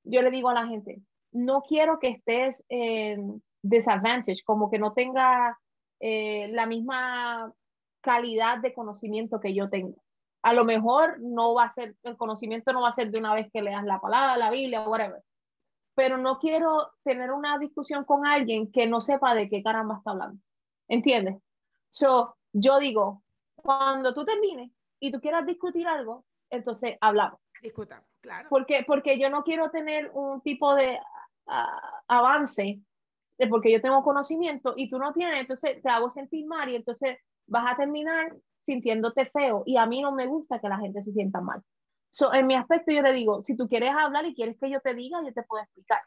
Yo 0.03 0.21
le 0.21 0.31
digo 0.31 0.49
a 0.49 0.55
la 0.55 0.67
gente, 0.67 0.99
no 1.31 1.61
quiero 1.61 1.97
que 1.99 2.09
estés 2.09 2.61
en 2.67 3.41
disadvantage, 3.61 4.43
como 4.43 4.69
que 4.69 4.79
no 4.79 4.91
tenga 4.93 5.57
eh, 5.99 6.49
la 6.51 6.65
misma 6.65 7.53
calidad 8.01 8.59
de 8.59 8.73
conocimiento 8.73 9.39
que 9.39 9.53
yo 9.53 9.69
tengo. 9.69 9.95
A 10.43 10.53
lo 10.53 10.63
mejor 10.63 11.19
no 11.19 11.53
va 11.53 11.63
a 11.63 11.71
ser, 11.71 11.95
el 12.03 12.15
conocimiento 12.15 12.71
no 12.71 12.81
va 12.81 12.89
a 12.89 12.93
ser 12.93 13.11
de 13.11 13.19
una 13.19 13.33
vez 13.33 13.49
que 13.51 13.61
leas 13.61 13.83
la 13.83 13.99
palabra, 13.99 14.37
la 14.37 14.49
Biblia, 14.49 14.87
whatever. 14.87 15.23
Pero 15.95 16.17
no 16.17 16.39
quiero 16.39 16.91
tener 17.03 17.31
una 17.31 17.57
discusión 17.57 18.05
con 18.05 18.25
alguien 18.25 18.71
que 18.71 18.85
no 18.87 19.01
sepa 19.01 19.33
de 19.33 19.49
qué 19.49 19.63
caramba 19.63 19.97
está 19.97 20.11
hablando. 20.11 20.41
¿Entiendes? 20.87 21.37
So, 21.89 22.37
yo 22.53 22.79
digo, 22.79 23.23
cuando 23.55 24.13
tú 24.13 24.23
termines 24.23 24.71
y 24.99 25.11
tú 25.11 25.19
quieras 25.19 25.45
discutir 25.45 25.87
algo, 25.87 26.23
entonces 26.49 26.97
hablamos. 27.01 27.39
Discutamos, 27.61 28.07
claro. 28.21 28.47
Porque, 28.49 28.83
porque 28.87 29.19
yo 29.19 29.29
no 29.29 29.43
quiero 29.43 29.69
tener 29.71 30.11
un 30.13 30.41
tipo 30.41 30.75
de 30.75 30.99
ah, 31.47 32.01
avance 32.07 32.79
porque 33.45 33.71
yo 33.71 33.81
tengo 33.81 34.01
conocimiento 34.03 34.73
y 34.75 34.89
tú 34.89 34.97
no 34.97 35.13
tienes, 35.13 35.41
entonces 35.41 35.81
te 35.81 35.89
hago 35.89 36.09
sentir 36.09 36.47
mal 36.47 36.69
y 36.69 36.75
entonces 36.75 37.17
vas 37.45 37.71
a 37.71 37.77
terminar 37.77 38.35
sintiéndote 38.65 39.27
feo 39.27 39.63
y 39.65 39.77
a 39.77 39.85
mí 39.85 40.01
no 40.01 40.11
me 40.11 40.25
gusta 40.25 40.59
que 40.59 40.69
la 40.69 40.79
gente 40.79 41.03
se 41.03 41.11
sienta 41.11 41.39
mal. 41.39 41.61
So, 42.09 42.33
en 42.33 42.47
mi 42.47 42.55
aspecto 42.55 42.91
yo 42.91 43.01
le 43.01 43.13
digo, 43.13 43.43
si 43.43 43.55
tú 43.55 43.67
quieres 43.67 43.93
hablar 43.95 44.25
y 44.25 44.33
quieres 44.33 44.57
que 44.59 44.71
yo 44.71 44.81
te 44.81 44.95
diga, 44.95 45.21
yo 45.23 45.33
te 45.33 45.43
puedo 45.43 45.63
explicar. 45.63 45.99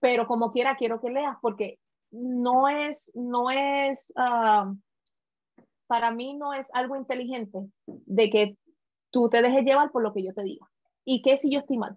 Pero 0.00 0.26
como 0.26 0.50
quiera, 0.50 0.76
quiero 0.76 1.00
que 1.00 1.10
leas 1.10 1.36
porque 1.42 1.78
no 2.10 2.68
es, 2.68 3.10
no 3.14 3.50
es, 3.50 4.12
ah, 4.16 4.72
para 5.86 6.10
mí 6.10 6.34
no 6.34 6.54
es 6.54 6.68
algo 6.72 6.96
inteligente 6.96 7.58
de 7.86 8.30
que 8.30 8.56
tú 9.10 9.28
te 9.28 9.42
dejes 9.42 9.64
llevar 9.64 9.90
por 9.90 10.02
lo 10.02 10.12
que 10.12 10.24
yo 10.24 10.32
te 10.32 10.42
diga. 10.42 10.66
¿Y 11.04 11.22
qué 11.22 11.36
si 11.36 11.50
yo 11.50 11.60
estoy 11.60 11.78
mal? 11.78 11.96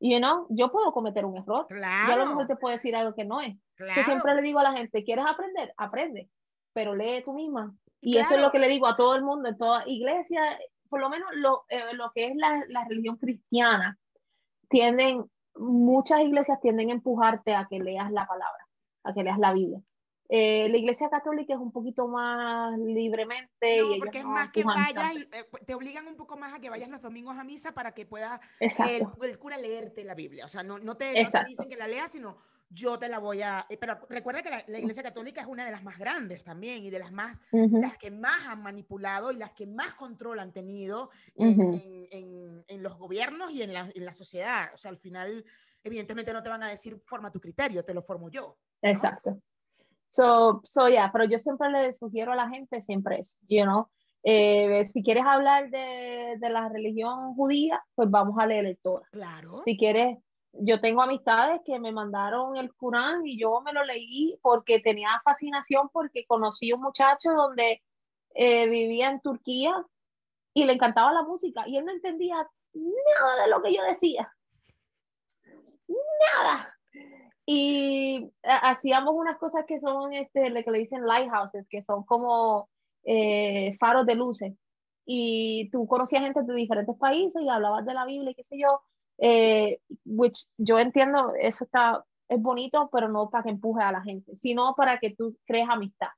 You 0.00 0.18
know, 0.18 0.46
yo 0.50 0.70
puedo 0.70 0.92
cometer 0.92 1.24
un 1.24 1.36
error. 1.36 1.66
Claro. 1.68 2.08
Yo 2.08 2.12
a 2.12 2.24
lo 2.24 2.26
mejor 2.26 2.46
te 2.46 2.56
puedo 2.56 2.74
decir 2.74 2.94
algo 2.94 3.14
que 3.14 3.24
no 3.24 3.40
es. 3.40 3.56
Yo 3.78 4.02
siempre 4.04 4.34
le 4.34 4.42
digo 4.42 4.58
a 4.58 4.64
la 4.64 4.72
gente, 4.72 5.02
¿quieres 5.02 5.24
aprender? 5.26 5.72
Aprende 5.76 6.28
pero 6.74 6.94
lee 6.94 7.22
tú 7.24 7.32
misma. 7.32 7.74
Y 8.02 8.18
eso 8.18 8.34
es 8.34 8.42
lo 8.42 8.50
que 8.50 8.58
le 8.58 8.68
digo 8.68 8.86
a 8.86 8.96
todo 8.96 9.14
el 9.14 9.22
mundo, 9.22 9.48
en 9.48 9.56
toda 9.56 9.84
iglesia, 9.86 10.58
por 10.90 11.00
lo 11.00 11.08
menos 11.08 11.30
lo, 11.36 11.64
eh, 11.70 11.94
lo 11.94 12.12
que 12.14 12.26
es 12.26 12.36
la, 12.36 12.62
la, 12.68 12.84
religión 12.84 13.16
cristiana, 13.16 13.98
tienden, 14.68 15.24
muchas 15.54 16.20
iglesias 16.20 16.60
tienden 16.60 16.90
a 16.90 16.94
empujarte 16.94 17.54
a 17.54 17.66
que 17.66 17.78
leas 17.78 18.10
la 18.12 18.26
palabra, 18.26 18.68
a 19.04 19.14
que 19.14 19.22
leas 19.22 19.38
la 19.38 19.54
Biblia. 19.54 19.80
Eh, 20.28 20.68
la 20.70 20.76
iglesia 20.78 21.10
católica 21.10 21.54
es 21.54 21.60
un 21.60 21.70
poquito 21.70 22.08
más 22.08 22.78
libremente. 22.78 23.80
No, 23.80 23.96
porque 23.98 24.18
es 24.18 24.24
más 24.24 24.50
que 24.50 24.64
vayas, 24.64 25.16
eh, 25.16 25.44
te 25.66 25.74
obligan 25.74 26.06
un 26.06 26.16
poco 26.16 26.36
más 26.36 26.54
a 26.54 26.60
que 26.60 26.70
vayas 26.70 26.88
los 26.88 27.02
domingos 27.02 27.36
a 27.36 27.44
misa 27.44 27.72
para 27.72 27.92
que 27.92 28.06
pueda 28.06 28.40
el, 28.58 29.06
el, 29.22 29.38
cura 29.38 29.58
leerte 29.58 30.04
la 30.04 30.14
Biblia. 30.14 30.46
O 30.46 30.48
sea, 30.48 30.62
no, 30.62 30.78
no, 30.78 30.96
te, 30.96 31.22
no 31.22 31.30
te 31.30 31.44
dicen 31.46 31.68
que 31.68 31.76
la 31.76 31.88
leas, 31.88 32.12
sino 32.12 32.38
yo 32.70 32.98
te 32.98 33.08
la 33.08 33.18
voy 33.18 33.42
a... 33.42 33.66
Eh, 33.68 33.76
pero 33.78 33.98
recuerda 34.08 34.42
que 34.42 34.50
la, 34.50 34.78
Iglesia 34.78 35.02
Católica 35.02 35.40
es 35.40 35.46
una 35.46 35.64
de 35.64 35.70
las 35.70 35.84
más 35.84 35.98
grandes 35.98 36.42
también 36.42 36.84
y 36.84 36.90
de 36.90 36.98
las 36.98 37.12
más, 37.12 37.40
las 37.52 37.96
que 37.98 38.10
más 38.10 38.46
han 38.46 38.62
manipulado 38.62 39.30
y 39.30 39.36
las 39.36 39.52
que 39.52 39.66
más 39.66 39.94
control 39.94 40.40
han 40.40 40.52
tenido 40.52 41.10
en, 41.36 42.08
en, 42.10 42.64
en, 42.66 42.82
los 42.82 42.96
gobiernos 42.96 43.52
y 43.52 43.62
en 43.62 43.72
la, 43.72 43.90
en 43.94 44.04
la, 44.04 44.12
sociedad. 44.12 44.70
O 44.74 44.78
sea, 44.78 44.90
al 44.90 44.98
final, 44.98 45.44
evidentemente 45.82 46.32
no 46.32 46.42
te 46.42 46.48
van 46.48 46.62
a 46.62 46.68
decir, 46.68 47.00
forma 47.04 47.30
tu 47.30 47.40
criterio, 47.40 47.84
te 47.84 47.94
lo 47.94 48.02
formo 48.02 48.28
yo. 48.28 48.58
Exacto. 48.82 49.40
So, 50.14 50.60
so 50.62 50.88
yeah, 50.88 51.10
pero 51.10 51.24
yo 51.24 51.40
siempre 51.40 51.68
le 51.70 51.92
sugiero 51.92 52.32
a 52.32 52.36
la 52.36 52.48
gente 52.48 52.80
siempre 52.82 53.18
eso, 53.18 53.36
you 53.48 53.64
know, 53.64 53.88
eh, 54.22 54.84
si 54.84 55.02
quieres 55.02 55.24
hablar 55.26 55.70
de, 55.70 56.36
de, 56.38 56.50
la 56.50 56.68
religión 56.68 57.34
judía, 57.34 57.82
pues 57.96 58.08
vamos 58.08 58.36
a 58.38 58.46
leer 58.46 58.64
el 58.64 58.78
Torah. 58.78 59.08
Claro. 59.10 59.60
Si 59.64 59.76
quieres 59.76 60.18
yo 60.52 60.80
tengo 60.80 61.02
amistades 61.02 61.60
que 61.64 61.80
me 61.80 61.90
mandaron 61.90 62.54
el 62.56 62.72
Corán 62.76 63.26
y 63.26 63.38
yo 63.40 63.60
me 63.62 63.72
lo 63.72 63.82
leí 63.82 64.38
porque 64.40 64.78
tenía 64.78 65.20
fascinación 65.24 65.88
porque 65.92 66.26
conocí 66.26 66.72
un 66.72 66.82
muchacho 66.82 67.32
donde 67.32 67.82
eh, 68.34 68.68
vivía 68.68 69.10
en 69.10 69.20
Turquía 69.20 69.84
y 70.52 70.64
le 70.64 70.74
encantaba 70.74 71.12
la 71.12 71.24
música 71.24 71.66
y 71.66 71.76
él 71.76 71.84
no 71.84 71.90
entendía 71.90 72.36
nada 72.72 73.42
de 73.42 73.50
lo 73.50 73.62
que 73.62 73.74
yo 73.74 73.82
decía. 73.82 74.32
Nada. 75.88 76.73
Y 77.46 78.30
hacíamos 78.42 79.14
unas 79.14 79.38
cosas 79.38 79.64
que 79.66 79.80
son, 79.80 80.12
este, 80.12 80.50
lo 80.50 80.62
que 80.62 80.70
le 80.70 80.78
dicen 80.78 81.06
lighthouses, 81.06 81.66
que 81.68 81.82
son 81.82 82.04
como 82.04 82.68
eh, 83.04 83.76
faros 83.78 84.06
de 84.06 84.14
luces. 84.14 84.54
Y 85.06 85.68
tú 85.70 85.86
conocías 85.86 86.22
gente 86.22 86.42
de 86.42 86.54
diferentes 86.54 86.96
países 86.96 87.42
y 87.42 87.48
hablabas 87.48 87.84
de 87.84 87.94
la 87.94 88.06
Biblia 88.06 88.30
y 88.30 88.34
qué 88.34 88.44
sé 88.44 88.58
yo 88.58 88.80
eh, 89.18 89.80
which 90.04 90.46
yo 90.58 90.78
entiendo, 90.78 91.32
eso 91.38 91.64
está, 91.64 92.04
es 92.28 92.40
bonito, 92.40 92.88
pero 92.92 93.08
no 93.08 93.30
para 93.30 93.44
que 93.44 93.50
empuje 93.50 93.82
a 93.82 93.92
la 93.92 94.02
gente, 94.02 94.36
sino 94.36 94.74
para 94.74 94.98
que 94.98 95.14
tú 95.14 95.36
crees 95.46 95.68
amistad. 95.68 96.08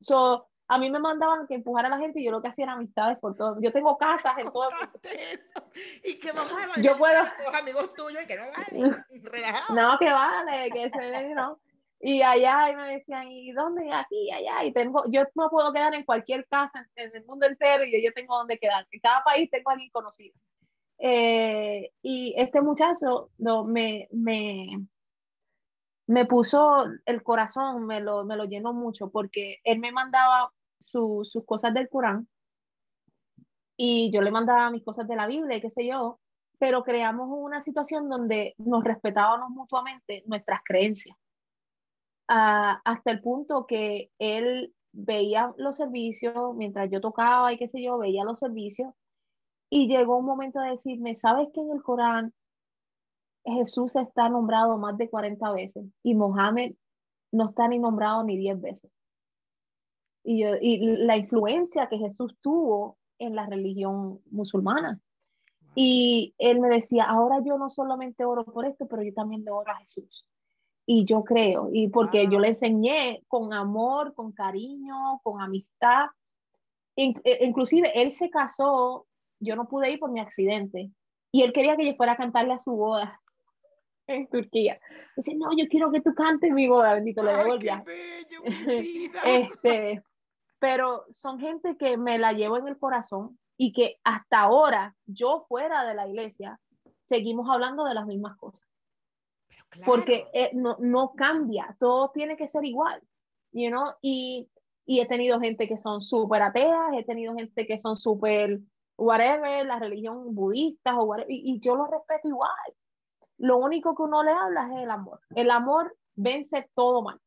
So, 0.00 0.46
a 0.68 0.78
mí 0.78 0.90
me 0.90 0.98
mandaban 0.98 1.46
que 1.46 1.54
empujara 1.54 1.88
a 1.88 1.90
la 1.90 1.98
gente 1.98 2.20
y 2.20 2.24
yo 2.24 2.32
lo 2.32 2.42
que 2.42 2.48
hacía 2.48 2.64
era 2.64 2.72
amistades 2.72 3.18
por 3.18 3.36
todo. 3.36 3.60
Yo 3.60 3.72
tengo 3.72 3.96
casas 3.96 4.36
en 4.38 4.50
todo. 4.50 4.68
Eso. 5.02 5.62
Y 6.02 6.18
que 6.18 6.32
vamos 6.32 6.52
a 6.52 6.80
yo 6.80 6.96
puedo... 6.96 7.22
los 7.22 7.54
amigos 7.54 7.94
tuyos 7.94 8.24
y 8.24 8.26
que 8.26 8.36
no 8.36 8.44
vale, 8.50 9.04
No, 9.74 9.98
que 9.98 10.12
vale, 10.12 10.70
que 10.70 10.90
se 10.90 11.34
¿no? 11.34 11.60
Y 12.00 12.20
allá 12.20 12.70
y 12.70 12.76
me 12.76 12.92
decían, 12.94 13.30
¿y 13.30 13.52
dónde? 13.52 13.92
Aquí, 13.92 14.30
allá. 14.30 14.64
Y 14.64 14.72
tengo, 14.72 15.04
yo 15.08 15.22
no 15.34 15.48
puedo 15.50 15.72
quedar 15.72 15.94
en 15.94 16.04
cualquier 16.04 16.46
casa 16.48 16.86
en, 16.96 17.14
el 17.14 17.24
mundo 17.24 17.46
entero 17.46 17.84
y 17.84 17.92
yo, 17.92 17.98
yo 18.02 18.12
tengo 18.12 18.36
donde 18.36 18.58
quedar. 18.58 18.86
En 18.90 19.00
cada 19.00 19.22
país 19.22 19.48
tengo 19.50 19.70
a 19.70 19.74
alguien 19.74 19.90
conocido. 19.90 20.34
Eh, 20.98 21.92
y 22.02 22.34
este 22.36 22.60
muchacho 22.60 23.30
no, 23.38 23.64
me, 23.64 24.08
me, 24.10 24.86
me 26.06 26.24
puso 26.26 26.86
el 27.04 27.22
corazón, 27.22 27.86
me 27.86 28.00
lo, 28.00 28.24
me 28.24 28.36
lo 28.36 28.44
llenó 28.44 28.72
mucho 28.72 29.10
porque 29.10 29.60
él 29.64 29.78
me 29.78 29.92
mandaba 29.92 30.52
sus 30.86 31.44
cosas 31.44 31.74
del 31.74 31.88
Corán 31.88 32.28
y 33.76 34.10
yo 34.10 34.22
le 34.22 34.30
mandaba 34.30 34.70
mis 34.70 34.84
cosas 34.84 35.06
de 35.06 35.16
la 35.16 35.26
Biblia 35.26 35.56
y 35.56 35.60
qué 35.60 35.70
sé 35.70 35.86
yo, 35.86 36.18
pero 36.58 36.82
creamos 36.82 37.28
una 37.30 37.60
situación 37.60 38.08
donde 38.08 38.54
nos 38.58 38.82
respetábamos 38.84 39.50
mutuamente 39.50 40.22
nuestras 40.26 40.60
creencias. 40.64 41.16
Ah, 42.28 42.80
hasta 42.84 43.10
el 43.10 43.20
punto 43.20 43.66
que 43.66 44.10
él 44.18 44.74
veía 44.92 45.52
los 45.58 45.76
servicios, 45.76 46.54
mientras 46.56 46.90
yo 46.90 47.00
tocaba 47.00 47.52
y 47.52 47.58
qué 47.58 47.68
sé 47.68 47.82
yo, 47.82 47.98
veía 47.98 48.24
los 48.24 48.38
servicios 48.38 48.94
y 49.70 49.88
llegó 49.88 50.18
un 50.18 50.24
momento 50.24 50.60
de 50.60 50.70
decirme, 50.70 51.16
¿sabes 51.16 51.48
que 51.52 51.60
en 51.60 51.70
el 51.72 51.82
Corán 51.82 52.32
Jesús 53.44 53.94
está 53.96 54.28
nombrado 54.28 54.78
más 54.78 54.96
de 54.96 55.08
40 55.10 55.52
veces 55.52 55.84
y 56.02 56.14
Mohammed 56.14 56.74
no 57.32 57.50
está 57.50 57.68
ni 57.68 57.78
nombrado 57.78 58.24
ni 58.24 58.38
10 58.38 58.60
veces? 58.60 58.90
Y, 60.28 60.44
y 60.44 60.78
la 60.78 61.16
influencia 61.16 61.88
que 61.88 61.98
Jesús 61.98 62.36
tuvo 62.40 62.98
en 63.18 63.36
la 63.36 63.46
religión 63.46 64.20
musulmana. 64.30 65.00
Y 65.74 66.34
él 66.38 66.58
me 66.58 66.68
decía, 66.68 67.04
ahora 67.04 67.40
yo 67.44 67.58
no 67.58 67.70
solamente 67.70 68.24
oro 68.24 68.44
por 68.44 68.66
esto, 68.66 68.86
pero 68.88 69.02
yo 69.02 69.12
también 69.14 69.44
le 69.44 69.50
oro 69.50 69.70
a 69.70 69.76
Jesús. 69.76 70.26
Y 70.84 71.04
yo 71.04 71.22
creo, 71.22 71.68
y 71.72 71.88
porque 71.88 72.28
yo 72.30 72.38
le 72.38 72.48
enseñé 72.48 73.22
con 73.28 73.52
amor, 73.52 74.14
con 74.14 74.32
cariño, 74.32 75.20
con 75.22 75.40
amistad. 75.40 76.06
E, 76.96 77.14
inclusive 77.44 77.92
él 77.94 78.12
se 78.12 78.30
casó 78.30 79.06
yo 79.40 79.56
no 79.56 79.68
pude 79.68 79.90
ir 79.90 79.98
por 79.98 80.10
mi 80.10 80.20
accidente. 80.20 80.90
Y 81.32 81.42
él 81.42 81.52
quería 81.52 81.76
que 81.76 81.86
yo 81.86 81.94
fuera 81.94 82.12
a 82.12 82.16
cantarle 82.16 82.54
a 82.54 82.58
su 82.58 82.72
boda 82.72 83.20
en 84.06 84.26
Turquía. 84.28 84.80
Dice, 85.16 85.34
no, 85.34 85.50
yo 85.56 85.66
quiero 85.68 85.90
que 85.90 86.00
tú 86.00 86.14
cantes 86.14 86.52
mi 86.52 86.68
boda, 86.68 86.94
bendito, 86.94 87.22
le 87.22 87.32
debo 87.32 87.54
este, 89.24 90.02
pero 90.58 91.04
son 91.10 91.38
gente 91.38 91.76
que 91.76 91.96
me 91.96 92.18
la 92.18 92.32
llevo 92.32 92.56
en 92.56 92.68
el 92.68 92.78
corazón 92.78 93.38
y 93.56 93.72
que 93.72 93.96
hasta 94.04 94.40
ahora, 94.40 94.94
yo 95.06 95.46
fuera 95.48 95.84
de 95.84 95.94
la 95.94 96.06
iglesia, 96.06 96.60
seguimos 97.04 97.48
hablando 97.50 97.84
de 97.84 97.94
las 97.94 98.06
mismas 98.06 98.36
cosas. 98.36 98.64
Porque 99.84 100.28
eh, 100.32 100.50
no, 100.54 100.76
no, 100.78 101.12
cambia, 101.14 101.76
todo 101.78 102.10
tiene 102.10 102.36
que 102.36 102.48
ser 102.48 102.64
igual, 102.64 103.02
you 103.52 103.68
know? 103.68 103.92
y, 104.00 104.48
y 104.86 105.00
he 105.00 105.06
tenido 105.06 105.40
gente 105.40 105.68
que 105.68 105.76
son 105.76 106.00
súper 106.00 106.42
ateas, 106.42 106.94
he 106.94 107.04
tenido 107.04 107.34
gente 107.34 107.66
que 107.66 107.78
son 107.78 107.96
súper 107.96 108.60
whatever, 108.96 109.66
la 109.66 109.78
religión 109.78 110.34
budista, 110.34 110.98
o 110.98 111.16
y, 111.28 111.60
yo 111.60 111.76
lo 111.76 111.86
respeto 111.86 112.28
igual. 112.28 112.50
Lo 113.38 113.58
único 113.58 113.94
que 113.94 114.02
uno 114.02 114.22
le 114.22 114.32
habla 114.32 114.70
es 114.72 114.82
el 114.82 114.90
amor. 114.90 115.20
El 115.34 115.50
amor 115.50 115.96
vence 116.14 116.70
todo 116.74 117.02
mal. 117.02 117.20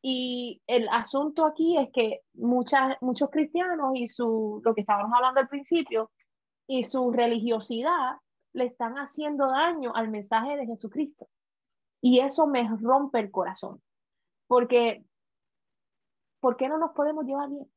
Y 0.00 0.62
el 0.66 0.88
asunto 0.88 1.44
aquí 1.44 1.76
es 1.76 1.90
que 1.92 2.20
muchas, 2.34 2.96
muchos 3.00 3.30
cristianos 3.30 3.92
y 3.94 4.08
su, 4.08 4.60
lo 4.64 4.74
que 4.74 4.82
estábamos 4.82 5.12
hablando 5.14 5.40
al 5.40 5.48
principio, 5.48 6.10
y 6.68 6.84
su 6.84 7.10
religiosidad 7.10 8.18
le 8.52 8.66
están 8.66 8.94
haciendo 8.94 9.48
daño 9.48 9.92
al 9.94 10.08
mensaje 10.08 10.56
de 10.56 10.66
Jesucristo. 10.66 11.26
Y 12.00 12.20
eso 12.20 12.46
me 12.46 12.68
rompe 12.80 13.18
el 13.18 13.30
corazón. 13.30 13.82
Porque, 14.46 15.04
¿por 16.40 16.56
qué 16.56 16.68
no 16.68 16.78
nos 16.78 16.92
podemos 16.92 17.24
llevar 17.24 17.48
bien? 17.48 17.70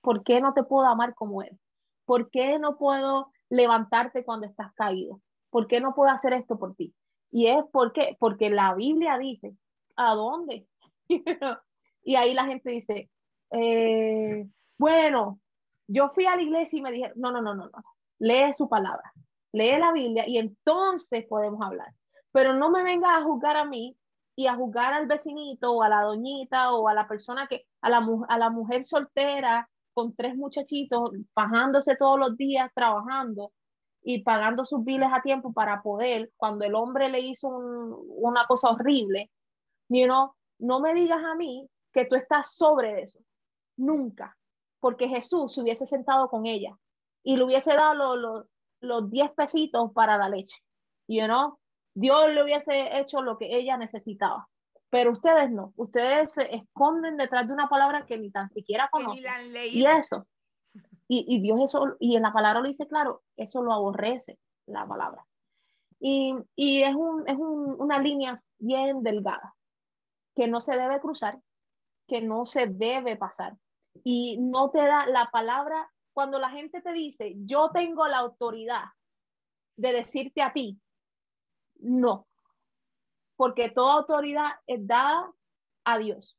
¿Por 0.00 0.24
qué 0.24 0.40
no 0.40 0.54
te 0.54 0.64
puedo 0.64 0.86
amar 0.86 1.14
como 1.14 1.42
Él? 1.42 1.58
¿Por 2.04 2.30
qué 2.30 2.58
no 2.58 2.76
puedo 2.76 3.30
levantarte 3.48 4.24
cuando 4.24 4.46
estás 4.46 4.72
caído? 4.74 5.20
¿Por 5.50 5.66
qué 5.66 5.80
no 5.80 5.94
puedo 5.94 6.10
hacer 6.10 6.32
esto 6.32 6.58
por 6.58 6.74
ti? 6.74 6.94
Y 7.30 7.46
es 7.46 7.62
porque, 7.70 8.16
porque 8.18 8.50
la 8.50 8.74
Biblia 8.74 9.18
dice, 9.18 9.54
¿a 9.96 10.14
dónde? 10.14 10.66
Y 12.02 12.16
ahí 12.16 12.34
la 12.34 12.44
gente 12.46 12.70
dice, 12.70 13.10
eh, 13.50 14.46
bueno, 14.78 15.40
yo 15.86 16.10
fui 16.10 16.26
a 16.26 16.36
la 16.36 16.42
iglesia 16.42 16.78
y 16.78 16.82
me 16.82 16.92
dije, 16.92 17.12
no, 17.16 17.32
no, 17.32 17.42
no, 17.42 17.54
no, 17.54 17.68
no, 17.68 17.82
lee 18.18 18.52
su 18.54 18.68
palabra, 18.68 19.12
lee 19.52 19.78
la 19.78 19.92
Biblia 19.92 20.24
y 20.28 20.38
entonces 20.38 21.26
podemos 21.28 21.60
hablar. 21.62 21.92
Pero 22.32 22.54
no 22.54 22.70
me 22.70 22.84
venga 22.84 23.16
a 23.16 23.24
juzgar 23.24 23.56
a 23.56 23.64
mí 23.64 23.96
y 24.36 24.46
a 24.46 24.54
juzgar 24.54 24.92
al 24.92 25.06
vecinito 25.06 25.72
o 25.72 25.82
a 25.82 25.88
la 25.88 26.02
doñita 26.02 26.72
o 26.72 26.88
a 26.88 26.94
la 26.94 27.08
persona 27.08 27.46
que, 27.48 27.66
a 27.80 27.90
la, 27.90 28.06
a 28.28 28.38
la 28.38 28.50
mujer 28.50 28.84
soltera 28.84 29.68
con 29.92 30.14
tres 30.14 30.36
muchachitos 30.36 31.10
bajándose 31.34 31.96
todos 31.96 32.18
los 32.18 32.36
días 32.36 32.70
trabajando 32.74 33.52
y 34.02 34.22
pagando 34.22 34.64
sus 34.64 34.84
biles 34.84 35.10
a 35.12 35.22
tiempo 35.22 35.52
para 35.52 35.82
poder, 35.82 36.30
cuando 36.36 36.64
el 36.64 36.74
hombre 36.74 37.08
le 37.08 37.20
hizo 37.20 37.48
una 37.48 38.46
cosa 38.46 38.70
horrible, 38.70 39.30
you 39.88 40.06
know, 40.06 40.32
no 40.60 40.80
me 40.80 40.94
digas 40.94 41.22
a 41.22 41.34
mí 41.34 41.68
que 41.92 42.04
tú 42.04 42.14
estás 42.16 42.54
sobre 42.54 43.02
eso. 43.02 43.18
Nunca. 43.76 44.36
Porque 44.78 45.08
Jesús 45.08 45.54
se 45.54 45.62
hubiese 45.62 45.86
sentado 45.86 46.28
con 46.28 46.46
ella 46.46 46.76
y 47.22 47.36
le 47.36 47.44
hubiese 47.44 47.74
dado 47.74 48.16
los, 48.16 48.46
los, 48.80 49.10
10 49.10 49.32
pesitos 49.32 49.92
para 49.92 50.16
la 50.16 50.28
leche. 50.28 50.56
You 51.08 51.24
know? 51.24 51.58
Dios 51.94 52.30
le 52.30 52.42
hubiese 52.42 52.98
hecho 52.98 53.22
lo 53.22 53.36
que 53.36 53.56
ella 53.56 53.76
necesitaba. 53.76 54.48
Pero 54.90 55.12
ustedes 55.12 55.50
no, 55.50 55.72
ustedes 55.76 56.32
se 56.32 56.54
esconden 56.54 57.16
detrás 57.16 57.46
de 57.46 57.52
una 57.52 57.68
palabra 57.68 58.06
que 58.06 58.18
ni 58.18 58.30
tan 58.30 58.48
siquiera 58.50 58.88
conocen. 58.90 59.24
Y 59.70 59.86
eso, 59.86 60.26
y, 61.06 61.24
y, 61.28 61.40
Dios 61.40 61.60
eso, 61.60 61.96
y 62.00 62.16
en 62.16 62.22
la 62.22 62.32
palabra 62.32 62.60
lo 62.60 62.66
dice 62.66 62.86
claro, 62.88 63.22
eso 63.36 63.62
lo 63.62 63.72
aborrece, 63.72 64.38
la 64.66 64.86
palabra. 64.86 65.24
Y, 66.00 66.34
y 66.56 66.82
es, 66.82 66.94
un, 66.94 67.28
es 67.28 67.36
un, 67.36 67.76
una 67.78 67.98
línea 67.98 68.42
bien 68.58 69.02
delgada, 69.02 69.54
que 70.34 70.48
no 70.48 70.60
se 70.60 70.76
debe 70.76 71.00
cruzar, 71.00 71.40
que 72.06 72.20
no 72.20 72.46
se 72.46 72.66
debe 72.66 73.16
pasar. 73.16 73.56
Y 74.04 74.38
no 74.38 74.70
te 74.70 74.78
da 74.78 75.06
la 75.06 75.30
palabra, 75.30 75.90
cuando 76.12 76.38
la 76.38 76.50
gente 76.50 76.80
te 76.80 76.92
dice, 76.92 77.34
yo 77.36 77.70
tengo 77.72 78.06
la 78.06 78.18
autoridad 78.18 78.84
de 79.76 79.92
decirte 79.92 80.42
a 80.42 80.52
ti, 80.52 80.80
no, 81.76 82.26
porque 83.36 83.70
toda 83.70 83.94
autoridad 83.94 84.50
es 84.66 84.86
dada 84.86 85.32
a 85.84 85.98
Dios. 85.98 86.36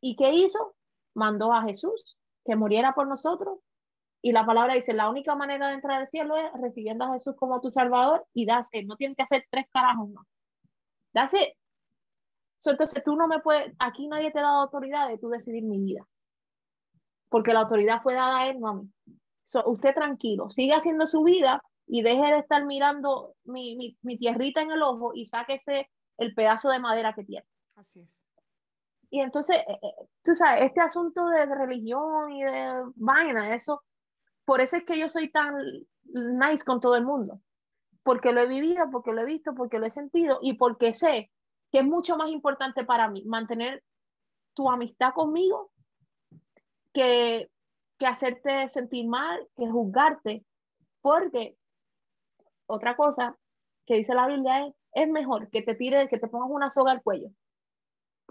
¿Y 0.00 0.16
qué 0.16 0.32
hizo? 0.32 0.74
Mandó 1.14 1.52
a 1.52 1.62
Jesús 1.62 2.16
que 2.44 2.56
muriera 2.56 2.94
por 2.94 3.06
nosotros. 3.06 3.58
Y 4.20 4.32
la 4.32 4.46
palabra 4.46 4.74
dice, 4.74 4.92
la 4.92 5.10
única 5.10 5.34
manera 5.34 5.68
de 5.68 5.74
entrar 5.74 6.00
al 6.00 6.08
cielo 6.08 6.36
es 6.36 6.52
recibiendo 6.60 7.04
a 7.04 7.12
Jesús 7.12 7.34
como 7.36 7.60
tu 7.60 7.70
Salvador 7.72 8.24
y 8.32 8.46
darse, 8.46 8.84
no 8.84 8.96
tienes 8.96 9.16
que 9.16 9.24
hacer 9.24 9.46
tres 9.50 9.66
carajos 9.72 10.10
más. 10.10 10.26
Dase. 11.12 11.56
Entonces 12.70 13.02
tú 13.04 13.16
no 13.16 13.26
me 13.28 13.40
puedes, 13.40 13.74
aquí 13.78 14.06
nadie 14.08 14.30
te 14.30 14.38
ha 14.38 14.42
dado 14.42 14.62
autoridad 14.62 15.08
de 15.08 15.18
tú 15.18 15.28
decidir 15.28 15.64
mi 15.64 15.78
vida. 15.78 16.06
Porque 17.28 17.52
la 17.52 17.60
autoridad 17.60 18.02
fue 18.02 18.14
dada 18.14 18.40
a 18.40 18.46
él, 18.48 18.60
no 18.60 18.68
a 18.68 18.74
mí. 18.74 18.88
usted 19.66 19.94
tranquilo, 19.94 20.50
sigue 20.50 20.74
haciendo 20.74 21.06
su 21.06 21.22
vida 21.22 21.62
y 21.86 22.02
deje 22.02 22.32
de 22.32 22.38
estar 22.38 22.64
mirando 22.64 23.34
mi, 23.44 23.76
mi, 23.76 23.96
mi 24.02 24.18
tierrita 24.18 24.60
en 24.62 24.70
el 24.70 24.82
ojo 24.82 25.12
y 25.14 25.26
sáquese 25.26 25.90
el 26.18 26.34
pedazo 26.34 26.68
de 26.68 26.78
madera 26.78 27.14
que 27.14 27.24
tiene. 27.24 27.46
Así 27.74 28.00
es. 28.00 28.22
Y 29.12 29.20
entonces, 29.20 29.56
eh, 29.56 29.78
eh, 29.82 30.06
tú 30.24 30.34
sabes, 30.34 30.64
este 30.64 30.80
asunto 30.80 31.26
de, 31.26 31.44
religión 31.44 32.32
y 32.32 32.44
de 32.44 32.82
vaina, 32.94 33.54
eso, 33.54 33.82
por 34.46 34.62
eso 34.62 34.76
es 34.76 34.84
que 34.84 34.98
yo 34.98 35.10
soy 35.10 35.30
tan 35.30 35.54
nice 36.04 36.64
con 36.64 36.80
todo 36.80 36.96
el 36.96 37.04
mundo, 37.04 37.42
porque 38.04 38.32
lo 38.32 38.40
he 38.40 38.46
vivido, 38.46 38.90
porque 38.90 39.12
lo 39.12 39.20
he 39.20 39.26
visto, 39.26 39.54
porque 39.54 39.78
lo 39.78 39.84
he 39.84 39.90
sentido 39.90 40.38
y 40.40 40.54
porque 40.54 40.94
sé 40.94 41.30
que 41.72 41.78
es 41.80 41.84
mucho 41.84 42.16
más 42.16 42.28
importante 42.28 42.84
para 42.84 43.08
mí 43.08 43.24
mantener 43.24 43.82
tu 44.54 44.70
amistad 44.70 45.12
conmigo 45.14 45.72
que, 46.92 47.50
que 47.98 48.06
hacerte 48.06 48.68
sentir 48.68 49.08
mal, 49.08 49.48
que 49.56 49.68
juzgarte, 49.68 50.44
porque 51.00 51.56
otra 52.66 52.94
cosa 52.94 53.36
que 53.86 53.94
dice 53.94 54.14
la 54.14 54.28
Biblia 54.28 54.66
es, 54.66 54.74
es 54.92 55.08
mejor 55.08 55.48
que 55.50 55.62
te 55.62 55.74
tires, 55.74 56.08
que 56.08 56.18
te 56.18 56.28
pongas 56.28 56.50
una 56.50 56.70
soga 56.70 56.92
al 56.92 57.02
cuello 57.02 57.30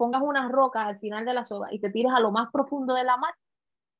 pongas 0.02 0.22
unas 0.22 0.50
rocas 0.50 0.84
al 0.84 0.98
final 0.98 1.24
de 1.24 1.32
la 1.32 1.44
soga 1.44 1.72
y 1.72 1.78
te 1.78 1.88
tires 1.88 2.10
a 2.12 2.18
lo 2.18 2.32
más 2.32 2.50
profundo 2.50 2.92
de 2.92 3.04
la 3.04 3.16
mar 3.16 3.32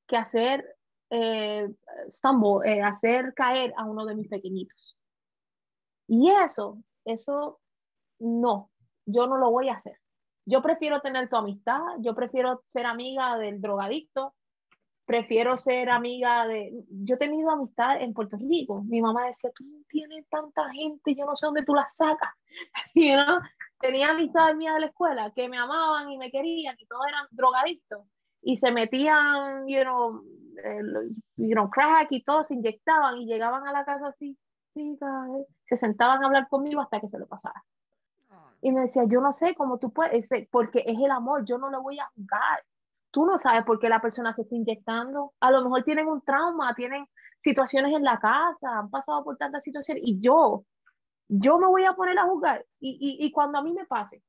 que 0.09 0.17
hacer 0.17 0.77
eh, 1.11 1.73
stumble, 2.11 2.69
eh, 2.69 2.83
hacer 2.83 3.33
caer 3.35 3.73
a 3.77 3.85
uno 3.85 4.05
de 4.05 4.17
mis 4.17 4.27
pequeñitos. 4.27 4.99
Y 6.09 6.29
eso, 6.29 6.83
eso 7.05 7.61
no, 8.19 8.72
yo 9.07 9.27
no 9.27 9.37
lo 9.37 9.51
voy 9.51 9.69
a 9.69 9.75
hacer. 9.75 9.99
Yo 10.45 10.63
prefiero 10.63 11.01
tener 11.01 11.29
tu 11.29 11.37
amistad, 11.37 11.81
yo 12.01 12.15
prefiero 12.15 12.63
ser 12.67 12.87
amiga 12.87 13.39
del 13.39 13.61
drogadicto, 13.61 14.35
prefiero 15.05 15.59
ser 15.59 15.91
amiga 15.91 16.47
de... 16.47 16.73
Yo 16.89 17.15
he 17.15 17.19
tenido 17.19 17.51
amistad 17.51 18.01
en 18.01 18.13
Puerto 18.13 18.37
Rico. 18.37 18.83
Mi 18.83 19.01
mamá 19.01 19.27
decía, 19.27 19.51
tú 19.55 19.65
tienes 19.89 20.29
tanta 20.29 20.71
gente, 20.71 21.15
yo 21.15 21.25
no 21.27 21.37
sé 21.37 21.47
dónde 21.47 21.65
tú 21.65 21.75
la 21.75 21.89
sacas. 21.89 22.31
you 22.95 23.15
know? 23.15 23.39
tenía 23.83 24.11
amistades 24.11 24.57
mías 24.57 24.75
de 24.75 24.81
la 24.81 24.87
escuela 24.87 25.33
que 25.35 25.49
me 25.49 25.59
amaban 25.59 26.11
y 26.11 26.17
me 26.17 26.31
querían 26.31 26.77
y 26.79 26.87
todos 26.87 27.05
eran 27.09 27.27
drogadictos 27.33 28.07
y 28.41 28.57
se 28.57 28.71
metían, 28.71 29.67
you 29.69 29.83
know, 29.83 30.23
you 31.37 31.55
know, 31.55 31.69
crack 31.69 32.11
y 32.11 32.23
todo, 32.23 32.43
se 32.43 32.55
inyectaban 32.55 33.19
y 33.19 33.27
llegaban 33.27 33.67
a 33.67 33.73
la 33.73 33.85
casa 33.85 34.09
así, 34.09 34.37
se 34.75 35.77
sentaban 35.77 36.23
a 36.23 36.27
hablar 36.27 36.49
conmigo 36.49 36.81
hasta 36.81 37.01
que 37.01 37.09
se 37.09 37.19
lo 37.19 37.27
pasara. 37.27 37.63
Y 38.63 38.73
me 38.73 38.83
decía, 38.83 39.03
yo 39.09 39.21
no 39.21 39.35
sé 39.35 39.55
cómo 39.55 39.79
tú 39.79 39.93
puedes, 39.93 40.31
porque 40.51 40.85
es 40.87 40.99
el 40.99 41.11
amor, 41.11 41.45
yo 41.45 41.59
no 41.59 41.69
lo 41.69 41.83
voy 41.83 41.99
a 41.99 42.09
juzgar. 42.15 42.63
Tú 43.11 43.27
no 43.27 43.37
sabes 43.37 43.65
por 43.65 43.79
qué 43.79 43.89
la 43.89 44.01
persona 44.01 44.33
se 44.33 44.43
está 44.43 44.55
inyectando. 44.55 45.35
A 45.41 45.51
lo 45.51 45.63
mejor 45.63 45.83
tienen 45.83 46.07
un 46.07 46.23
trauma, 46.23 46.75
tienen 46.75 47.07
situaciones 47.41 47.93
en 47.95 48.05
la 48.05 48.19
casa, 48.19 48.79
han 48.79 48.89
pasado 48.89 49.25
por 49.25 49.37
tantas 49.37 49.65
situaciones. 49.65 50.05
Y 50.07 50.21
yo, 50.21 50.65
yo 51.29 51.59
me 51.59 51.67
voy 51.67 51.85
a 51.85 51.95
poner 51.95 52.19
a 52.19 52.25
juzgar 52.25 52.65
y, 52.79 53.19
y, 53.21 53.33
cuando 53.33 53.59
a 53.59 53.63
mí 53.63 53.73
me 53.73 53.87
pase, 53.87 54.23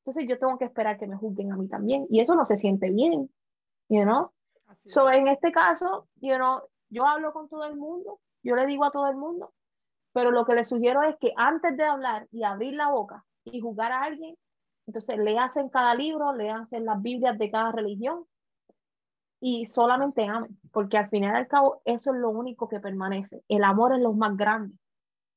entonces 0.00 0.26
yo 0.28 0.38
tengo 0.38 0.56
que 0.58 0.64
esperar 0.64 0.98
que 0.98 1.06
me 1.06 1.16
juzguen 1.16 1.52
a 1.52 1.56
mí 1.56 1.68
también 1.68 2.06
y 2.08 2.20
eso 2.20 2.34
no 2.34 2.44
se 2.44 2.56
siente 2.56 2.90
bien, 2.90 3.30
you 3.88 4.02
know? 4.02 4.30
so, 4.74 5.10
en 5.10 5.28
este 5.28 5.52
caso, 5.52 6.08
you 6.16 6.34
know, 6.36 6.62
yo 6.88 7.06
hablo 7.06 7.32
con 7.32 7.48
todo 7.48 7.64
el 7.64 7.76
mundo, 7.76 8.20
yo 8.42 8.56
le 8.56 8.66
digo 8.66 8.84
a 8.84 8.90
todo 8.90 9.08
el 9.08 9.16
mundo, 9.16 9.52
pero 10.12 10.30
lo 10.30 10.46
que 10.46 10.54
le 10.54 10.64
sugiero 10.64 11.02
es 11.02 11.16
que 11.20 11.32
antes 11.36 11.76
de 11.76 11.84
hablar 11.84 12.26
y 12.30 12.44
abrir 12.44 12.74
la 12.74 12.88
boca 12.88 13.24
y 13.46 13.60
juzgar 13.60 13.92
a 13.92 14.02
alguien, 14.02 14.36
entonces 14.86 15.18
léanse 15.18 15.68
cada 15.70 15.94
libro, 15.94 16.32
léanse 16.32 16.80
las 16.80 17.00
Biblias 17.02 17.38
de 17.38 17.50
cada 17.50 17.72
religión 17.72 18.26
y 19.40 19.66
solamente 19.66 20.24
amen, 20.24 20.58
porque 20.72 20.96
al 20.98 21.08
final 21.08 21.34
y 21.34 21.36
al 21.36 21.48
cabo 21.48 21.82
eso 21.84 22.12
es 22.12 22.20
lo 22.20 22.30
único 22.30 22.68
que 22.68 22.80
permanece. 22.80 23.42
El 23.48 23.64
amor 23.64 23.94
es 23.94 24.00
lo 24.00 24.12
más 24.12 24.36
grande 24.36 24.76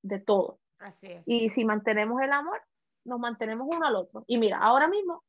de 0.02 0.20
todo. 0.20 0.60
Así 0.80 1.08
es. 1.08 1.24
Y 1.26 1.50
si 1.50 1.66
mantenemos 1.66 2.22
el 2.22 2.32
amor, 2.32 2.62
nos 3.06 3.20
mantenemos 3.20 3.68
uno 3.70 3.86
al 3.86 3.96
otro. 3.96 4.24
Y 4.28 4.38
mira, 4.38 4.60
ahora 4.60 4.88
mismo, 4.88 5.24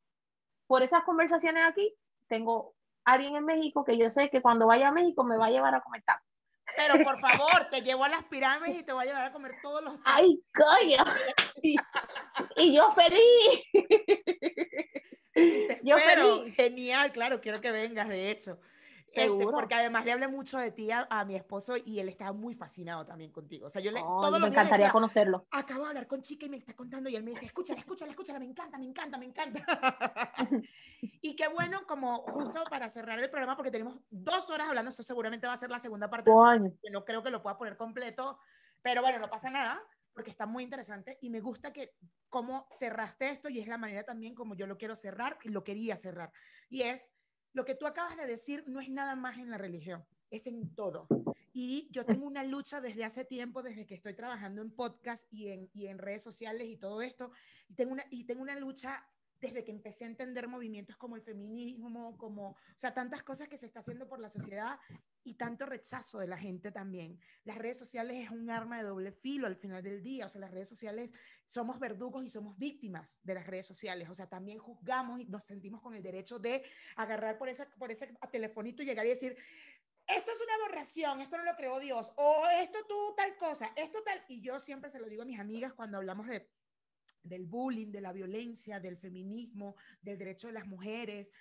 por 0.67 0.83
esas 0.83 1.03
conversaciones 1.03 1.65
aquí, 1.65 1.93
tengo 2.27 2.73
alguien 3.03 3.35
en 3.35 3.45
México 3.45 3.83
que 3.83 3.97
yo 3.97 4.09
sé 4.09 4.29
que 4.29 4.41
cuando 4.41 4.67
vaya 4.67 4.89
a 4.89 4.93
México 4.93 5.23
me 5.23 5.37
va 5.37 5.47
a 5.47 5.51
llevar 5.51 5.75
a 5.75 5.81
comer 5.81 6.03
tacos. 6.03 6.30
Pero 6.75 7.03
por 7.03 7.19
favor, 7.19 7.67
te 7.69 7.81
llevo 7.81 8.03
a 8.03 8.09
las 8.09 8.23
pirámides 8.25 8.79
y 8.79 8.83
te 8.83 8.93
voy 8.93 9.03
a 9.03 9.07
llevar 9.07 9.25
a 9.25 9.31
comer 9.31 9.53
todos 9.61 9.83
los. 9.83 9.95
¡Ay, 10.03 10.39
coño! 10.53 11.03
Y, 12.57 12.75
yo 12.75 12.93
feliz. 12.93 13.63
yo 15.83 15.97
feliz. 15.97 16.55
Genial, 16.55 17.11
claro, 17.11 17.41
quiero 17.41 17.61
que 17.61 17.71
vengas, 17.71 18.07
de 18.09 18.31
hecho. 18.31 18.59
Este, 19.13 19.45
porque 19.45 19.75
además 19.75 20.05
le 20.05 20.13
hablé 20.13 20.27
mucho 20.27 20.57
de 20.57 20.71
ti 20.71 20.89
a, 20.91 21.25
mi 21.25 21.35
esposo 21.35 21.75
y 21.77 21.99
él 21.99 22.07
estaba 22.07 22.31
muy 22.31 22.55
fascinado 22.55 23.05
también 23.05 23.31
contigo. 23.31 23.67
O 23.67 23.69
sea, 23.69 23.81
yo 23.81 23.91
le, 23.91 23.99
todo 23.99 24.39
me 24.39 24.47
encantaría 24.47 24.89
conocerlo. 24.89 25.45
Acabo 25.51 25.83
de 25.83 25.89
hablar 25.89 26.07
con 26.07 26.21
chica 26.21 26.45
y 26.45 26.49
me 26.49 26.57
está 26.57 26.73
contando 26.73 27.09
y 27.09 27.15
él 27.15 27.23
me 27.23 27.31
dice, 27.31 27.45
escúchala, 27.45 27.79
escúchala, 27.79 28.11
escúchala, 28.11 28.39
me 28.39 28.45
encanta, 28.45 28.77
me 28.77 28.85
encanta, 28.85 29.17
me 29.17 29.25
encanta. 29.25 29.65
y 31.21 31.35
qué 31.35 31.47
bueno, 31.49 31.81
como 31.87 32.23
justo 32.23 32.63
para 32.69 32.89
cerrar 32.89 33.19
el 33.19 33.29
programa, 33.29 33.55
porque 33.55 33.71
tenemos 33.71 33.99
dos 34.09 34.49
horas 34.49 34.69
hablando, 34.69 34.89
esto 34.89 35.03
seguramente 35.03 35.47
va 35.47 35.53
a 35.53 35.57
ser 35.57 35.69
la 35.69 35.79
segunda 35.79 36.09
parte, 36.09 36.31
que 36.81 36.89
no 36.89 37.03
creo 37.03 37.21
que 37.21 37.31
lo 37.31 37.41
pueda 37.41 37.57
poner 37.57 37.75
completo, 37.75 38.39
pero 38.81 39.01
bueno, 39.01 39.19
no 39.19 39.27
pasa 39.27 39.49
nada, 39.49 39.81
porque 40.13 40.31
está 40.31 40.45
muy 40.45 40.63
interesante 40.63 41.17
y 41.21 41.29
me 41.29 41.39
gusta 41.39 41.71
que 41.73 41.95
cómo 42.29 42.67
cerraste 42.71 43.29
esto 43.29 43.49
y 43.49 43.59
es 43.59 43.67
la 43.67 43.77
manera 43.77 44.03
también 44.03 44.35
como 44.35 44.55
yo 44.55 44.67
lo 44.67 44.77
quiero 44.77 44.95
cerrar 44.95 45.37
y 45.43 45.49
lo 45.49 45.63
quería 45.63 45.97
cerrar. 45.97 46.31
Y 46.69 46.83
es 46.83 47.11
lo 47.53 47.65
que 47.65 47.75
tú 47.75 47.85
acabas 47.85 48.17
de 48.17 48.25
decir 48.25 48.63
no 48.67 48.79
es 48.79 48.89
nada 48.89 49.15
más 49.15 49.37
en 49.37 49.49
la 49.49 49.57
religión, 49.57 50.05
es 50.29 50.47
en 50.47 50.73
todo. 50.75 51.07
Y 51.53 51.89
yo 51.91 52.05
tengo 52.05 52.25
una 52.25 52.43
lucha 52.43 52.79
desde 52.79 53.03
hace 53.03 53.25
tiempo, 53.25 53.61
desde 53.61 53.85
que 53.85 53.95
estoy 53.95 54.13
trabajando 54.13 54.61
en 54.61 54.71
podcast 54.71 55.27
y 55.31 55.49
en, 55.49 55.69
y 55.73 55.87
en 55.87 55.97
redes 55.97 56.23
sociales 56.23 56.67
y 56.67 56.77
todo 56.77 57.01
esto, 57.01 57.31
y 57.67 57.75
tengo, 57.75 57.93
una, 57.93 58.05
y 58.09 58.23
tengo 58.23 58.41
una 58.41 58.57
lucha 58.57 59.05
desde 59.41 59.63
que 59.63 59.71
empecé 59.71 60.05
a 60.05 60.07
entender 60.07 60.47
movimientos 60.47 60.95
como 60.97 61.15
el 61.15 61.23
feminismo, 61.23 62.15
como, 62.17 62.49
o 62.49 62.57
sea, 62.77 62.93
tantas 62.93 63.23
cosas 63.23 63.47
que 63.47 63.57
se 63.57 63.65
está 63.65 63.79
haciendo 63.79 64.07
por 64.07 64.19
la 64.19 64.29
sociedad 64.29 64.79
y 65.23 65.33
tanto 65.33 65.65
rechazo 65.65 66.19
de 66.19 66.27
la 66.27 66.37
gente 66.37 66.71
también. 66.71 67.19
Las 67.43 67.57
redes 67.57 67.77
sociales 67.77 68.17
es 68.17 68.29
un 68.29 68.49
arma 68.51 68.77
de 68.77 68.83
doble 68.83 69.11
filo 69.11 69.47
al 69.47 69.55
final 69.55 69.81
del 69.81 70.03
día, 70.03 70.27
o 70.27 70.29
sea, 70.29 70.41
las 70.41 70.51
redes 70.51 70.69
sociales 70.69 71.11
somos 71.47 71.79
verdugos 71.79 72.23
y 72.23 72.29
somos 72.29 72.57
víctimas 72.57 73.19
de 73.23 73.33
las 73.33 73.47
redes 73.47 73.65
sociales, 73.65 74.09
o 74.09 74.15
sea, 74.15 74.27
también 74.27 74.59
juzgamos 74.59 75.19
y 75.19 75.25
nos 75.25 75.43
sentimos 75.43 75.81
con 75.81 75.95
el 75.95 76.03
derecho 76.03 76.37
de 76.37 76.63
agarrar 76.95 77.39
por, 77.39 77.49
esa, 77.49 77.67
por 77.79 77.91
ese 77.91 78.13
telefonito 78.31 78.83
y 78.83 78.85
llegar 78.85 79.05
y 79.07 79.09
decir, 79.09 79.35
esto 80.05 80.31
es 80.31 80.41
una 80.41 80.55
aberración, 80.65 81.19
esto 81.19 81.37
no 81.37 81.43
lo 81.43 81.55
creó 81.55 81.79
Dios, 81.79 82.11
o 82.15 82.43
esto 82.59 82.79
tú 82.87 83.13
tal 83.15 83.35
cosa, 83.37 83.71
esto 83.75 84.03
tal, 84.03 84.23
y 84.27 84.41
yo 84.41 84.59
siempre 84.59 84.89
se 84.89 84.99
lo 84.99 85.07
digo 85.07 85.23
a 85.23 85.25
mis 85.25 85.39
amigas 85.39 85.73
cuando 85.73 85.97
hablamos 85.97 86.27
de 86.27 86.47
del 87.23 87.45
bullying, 87.45 87.91
de 87.91 88.01
la 88.01 88.13
violencia, 88.13 88.79
del 88.79 88.97
feminismo, 88.97 89.75
del 90.01 90.17
derecho 90.17 90.47
de 90.47 90.53
las 90.53 90.67
mujeres, 90.67 91.31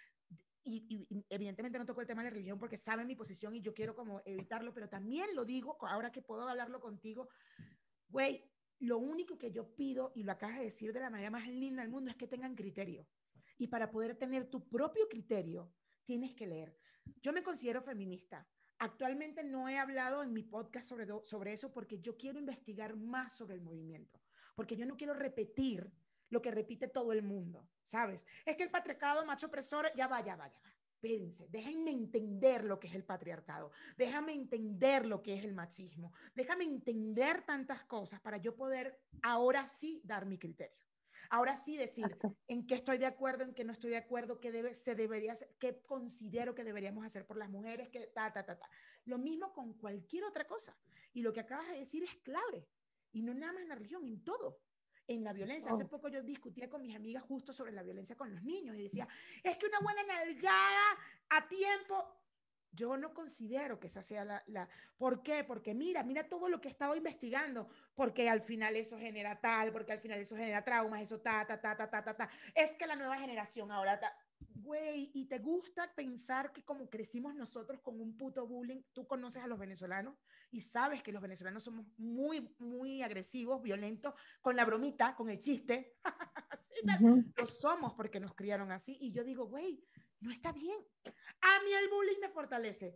y, 0.62 1.06
evidentemente 1.28 1.78
no 1.78 1.86
toco 1.86 2.00
el 2.00 2.06
tema 2.06 2.22
de 2.22 2.30
la 2.30 2.34
religión 2.34 2.58
porque 2.58 2.76
saben 2.76 3.06
mi 3.06 3.16
posición 3.16 3.54
y 3.54 3.62
yo 3.62 3.72
quiero 3.72 3.94
como 3.94 4.20
evitarlo, 4.24 4.74
pero 4.74 4.88
también 4.88 5.34
lo 5.34 5.44
digo, 5.44 5.76
ahora 5.86 6.12
que 6.12 6.22
puedo 6.22 6.46
hablarlo 6.48 6.80
contigo, 6.80 7.28
güey, 8.08 8.44
lo 8.80 8.98
único 8.98 9.38
que 9.38 9.50
yo 9.50 9.74
pido, 9.74 10.12
y 10.14 10.22
lo 10.22 10.32
acabas 10.32 10.58
de 10.58 10.64
decir 10.64 10.92
de 10.92 11.00
la 11.00 11.10
manera 11.10 11.30
más 11.30 11.46
linda 11.48 11.82
del 11.82 11.90
mundo, 11.90 12.10
es 12.10 12.16
que 12.16 12.26
tengan 12.26 12.54
criterio. 12.54 13.06
Y 13.58 13.68
para 13.68 13.90
poder 13.90 14.16
tener 14.16 14.48
tu 14.48 14.66
propio 14.68 15.06
criterio, 15.08 15.72
tienes 16.04 16.34
que 16.34 16.46
leer. 16.46 16.74
Yo 17.20 17.32
me 17.32 17.42
considero 17.42 17.82
feminista. 17.82 18.48
Actualmente 18.78 19.44
no 19.44 19.68
he 19.68 19.76
hablado 19.76 20.22
en 20.22 20.32
mi 20.32 20.42
podcast 20.42 20.88
sobre, 20.88 21.06
sobre 21.24 21.52
eso 21.52 21.70
porque 21.70 22.00
yo 22.00 22.16
quiero 22.16 22.38
investigar 22.38 22.96
más 22.96 23.34
sobre 23.34 23.54
el 23.54 23.60
movimiento, 23.60 24.18
porque 24.54 24.76
yo 24.76 24.86
no 24.86 24.96
quiero 24.96 25.14
repetir 25.14 25.90
lo 26.28 26.40
que 26.40 26.50
repite 26.50 26.88
todo 26.88 27.12
el 27.12 27.22
mundo, 27.22 27.68
¿sabes? 27.82 28.26
Es 28.44 28.56
que 28.56 28.62
el 28.62 28.70
patriarcado 28.70 29.26
macho 29.26 29.46
opresor, 29.46 29.86
ya 29.96 30.06
va, 30.06 30.24
ya 30.24 30.36
va, 30.36 30.48
ya 30.48 30.60
va. 30.60 30.70
Espérense, 31.02 31.48
déjenme 31.48 31.92
entender 31.92 32.62
lo 32.64 32.78
que 32.78 32.86
es 32.86 32.94
el 32.94 33.04
patriarcado, 33.04 33.72
déjame 33.96 34.34
entender 34.34 35.06
lo 35.06 35.22
que 35.22 35.34
es 35.34 35.44
el 35.44 35.54
machismo, 35.54 36.12
déjame 36.34 36.64
entender 36.64 37.42
tantas 37.42 37.84
cosas 37.84 38.20
para 38.20 38.36
yo 38.36 38.54
poder 38.54 39.00
ahora 39.22 39.66
sí 39.66 40.02
dar 40.04 40.26
mi 40.26 40.38
criterio. 40.38 40.76
Ahora 41.30 41.56
sí 41.56 41.76
decir 41.76 42.18
en 42.48 42.66
qué 42.66 42.74
estoy 42.74 42.98
de 42.98 43.06
acuerdo, 43.06 43.44
en 43.44 43.54
qué 43.54 43.64
no 43.64 43.72
estoy 43.72 43.90
de 43.90 43.96
acuerdo, 43.96 44.40
qué 44.40 44.50
debe, 44.50 44.74
se 44.74 44.96
debería 44.96 45.34
hacer, 45.34 45.48
qué 45.60 45.80
considero 45.80 46.56
que 46.56 46.64
deberíamos 46.64 47.06
hacer 47.06 47.24
por 47.24 47.36
las 47.36 47.48
mujeres, 47.48 47.88
que 47.88 48.08
ta, 48.08 48.32
ta, 48.32 48.44
ta, 48.44 48.58
ta. 48.58 48.68
Lo 49.04 49.16
mismo 49.16 49.52
con 49.52 49.74
cualquier 49.74 50.24
otra 50.24 50.46
cosa. 50.46 50.76
Y 51.12 51.22
lo 51.22 51.32
que 51.32 51.40
acabas 51.40 51.68
de 51.68 51.78
decir 51.78 52.02
es 52.02 52.16
clave. 52.16 52.66
Y 53.12 53.22
no 53.22 53.34
nada 53.34 53.52
más 53.52 53.62
en 53.62 53.68
la 53.68 53.74
religión, 53.74 54.04
en 54.04 54.22
todo 54.22 54.60
en 55.06 55.24
la 55.24 55.32
violencia. 55.32 55.72
Hace 55.72 55.86
poco 55.86 56.08
yo 56.08 56.22
discutía 56.22 56.70
con 56.70 56.82
mis 56.82 56.94
amigas 56.94 57.24
justo 57.24 57.52
sobre 57.52 57.72
la 57.72 57.82
violencia 57.82 58.16
con 58.16 58.32
los 58.32 58.42
niños 58.44 58.76
y 58.76 58.82
decía, 58.82 59.08
es 59.42 59.56
que 59.56 59.66
una 59.66 59.80
buena 59.80 60.04
nalgada 60.04 60.98
a 61.30 61.48
tiempo 61.48 62.20
yo 62.72 62.96
no 62.96 63.12
considero 63.12 63.80
que 63.80 63.88
esa 63.88 64.02
sea 64.02 64.24
la, 64.24 64.42
la, 64.46 64.68
¿Por 64.96 65.22
qué? 65.22 65.42
Porque 65.42 65.74
mira, 65.74 66.04
mira 66.04 66.28
todo 66.28 66.48
lo 66.48 66.60
que 66.60 66.68
he 66.68 66.70
estado 66.70 66.94
investigando, 66.94 67.68
porque 67.96 68.28
al 68.28 68.42
final 68.42 68.76
eso 68.76 68.96
genera 68.98 69.40
tal, 69.40 69.72
porque 69.72 69.92
al 69.92 69.98
final 69.98 70.20
eso 70.20 70.36
genera 70.36 70.62
traumas, 70.62 71.02
eso 71.02 71.20
ta, 71.20 71.44
ta, 71.44 71.60
ta, 71.60 71.76
ta, 71.76 71.90
ta, 71.90 72.04
ta, 72.04 72.16
ta. 72.16 72.30
Es 72.54 72.74
que 72.74 72.86
la 72.86 72.94
nueva 72.94 73.18
generación 73.18 73.72
ahora, 73.72 73.98
ta, 73.98 74.16
güey, 74.54 75.10
y 75.14 75.26
te 75.26 75.38
gusta 75.38 75.92
pensar 75.94 76.52
que 76.52 76.64
como 76.64 76.88
crecimos 76.88 77.34
nosotros 77.34 77.80
con 77.80 78.00
un 78.00 78.16
puto 78.16 78.46
bullying, 78.46 78.82
tú 78.92 79.06
conoces 79.06 79.42
a 79.42 79.46
los 79.46 79.58
venezolanos 79.58 80.16
y 80.50 80.60
sabes 80.60 81.02
que 81.02 81.12
los 81.12 81.22
venezolanos 81.22 81.64
somos 81.64 81.86
muy, 81.98 82.54
muy 82.58 83.02
agresivos, 83.02 83.62
violentos, 83.62 84.14
con 84.40 84.56
la 84.56 84.64
bromita, 84.64 85.14
con 85.14 85.30
el 85.30 85.38
chiste. 85.38 85.96
así, 86.50 86.74
Lo 87.36 87.46
somos 87.46 87.94
porque 87.94 88.20
nos 88.20 88.34
criaron 88.34 88.70
así. 88.70 88.96
Y 89.00 89.12
yo 89.12 89.24
digo, 89.24 89.46
güey, 89.46 89.84
no 90.20 90.30
está 90.30 90.52
bien. 90.52 90.78
A 91.04 91.62
mí 91.64 91.72
el 91.72 91.88
bullying 91.88 92.20
me 92.20 92.28
fortalece. 92.28 92.94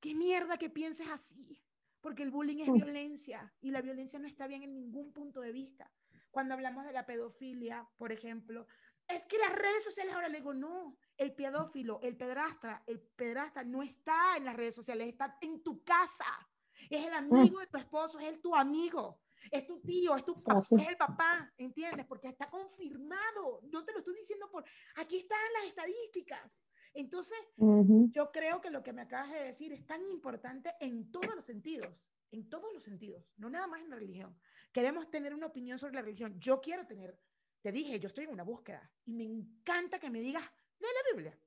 Qué 0.00 0.14
mierda 0.14 0.56
que 0.56 0.70
pienses 0.70 1.08
así, 1.10 1.62
porque 2.00 2.22
el 2.22 2.30
bullying 2.30 2.62
es 2.62 2.72
violencia 2.72 3.52
y 3.60 3.70
la 3.70 3.82
violencia 3.82 4.18
no 4.18 4.26
está 4.26 4.46
bien 4.46 4.62
en 4.62 4.72
ningún 4.72 5.12
punto 5.12 5.40
de 5.40 5.52
vista. 5.52 5.92
Cuando 6.30 6.54
hablamos 6.54 6.84
de 6.84 6.92
la 6.92 7.06
pedofilia, 7.06 7.88
por 7.96 8.12
ejemplo, 8.12 8.66
es 9.10 9.26
que 9.26 9.38
las 9.38 9.52
redes 9.54 9.84
sociales 9.84 10.14
ahora 10.14 10.28
le 10.28 10.38
digo, 10.38 10.54
no, 10.54 10.96
el 11.16 11.34
pedófilo, 11.34 12.00
el 12.02 12.16
pedrastra, 12.16 12.82
el 12.86 13.00
pedrastra 13.00 13.64
no 13.64 13.82
está 13.82 14.36
en 14.36 14.44
las 14.44 14.56
redes 14.56 14.74
sociales, 14.74 15.08
está 15.08 15.36
en 15.40 15.62
tu 15.62 15.82
casa. 15.84 16.48
Es 16.88 17.04
el 17.04 17.12
amigo 17.12 17.60
de 17.60 17.66
tu 17.66 17.78
esposo, 17.78 18.18
es 18.18 18.26
el 18.26 18.40
tu 18.40 18.54
amigo 18.54 19.20
es 19.50 19.66
tu 19.66 19.80
tío, 19.80 20.16
es 20.16 20.24
tu 20.24 20.34
papá, 20.34 20.60
es 20.60 20.88
el 20.88 20.96
papá, 20.96 21.52
¿entiendes? 21.56 22.06
Porque 22.06 22.28
está 22.28 22.48
confirmado. 22.50 23.60
No 23.70 23.84
te 23.84 23.92
lo 23.92 23.98
estoy 23.98 24.16
diciendo 24.16 24.50
por, 24.50 24.64
aquí 24.96 25.18
están 25.18 25.38
las 25.54 25.64
estadísticas. 25.64 26.62
Entonces, 26.92 27.38
yo 27.56 28.32
creo 28.32 28.60
que 28.60 28.70
lo 28.70 28.82
que 28.82 28.92
me 28.92 29.02
acabas 29.02 29.30
de 29.30 29.44
decir 29.44 29.72
es 29.72 29.86
tan 29.86 30.04
importante 30.10 30.74
en 30.80 31.10
todos 31.10 31.34
los 31.36 31.44
sentidos, 31.44 32.04
en 32.32 32.48
todos 32.48 32.72
los 32.72 32.82
sentidos, 32.82 33.24
no 33.36 33.48
nada 33.48 33.68
más 33.68 33.80
en 33.80 33.90
la 33.90 33.96
religión. 33.96 34.36
Queremos 34.72 35.10
tener 35.10 35.34
una 35.34 35.46
opinión 35.46 35.78
sobre 35.78 35.94
la 35.94 36.02
religión. 36.02 36.38
Yo 36.40 36.60
quiero 36.60 36.86
tener, 36.86 37.16
te 37.62 37.72
dije, 37.72 38.00
yo 38.00 38.08
estoy 38.08 38.24
en 38.24 38.30
una 38.30 38.42
búsqueda 38.42 38.90
y 39.04 39.12
me 39.12 39.24
encanta 39.24 39.98
que 39.98 40.10
me 40.10 40.20
digas, 40.20 40.42
lee 40.78 40.86
la 40.94 41.14
Biblia. 41.14 41.38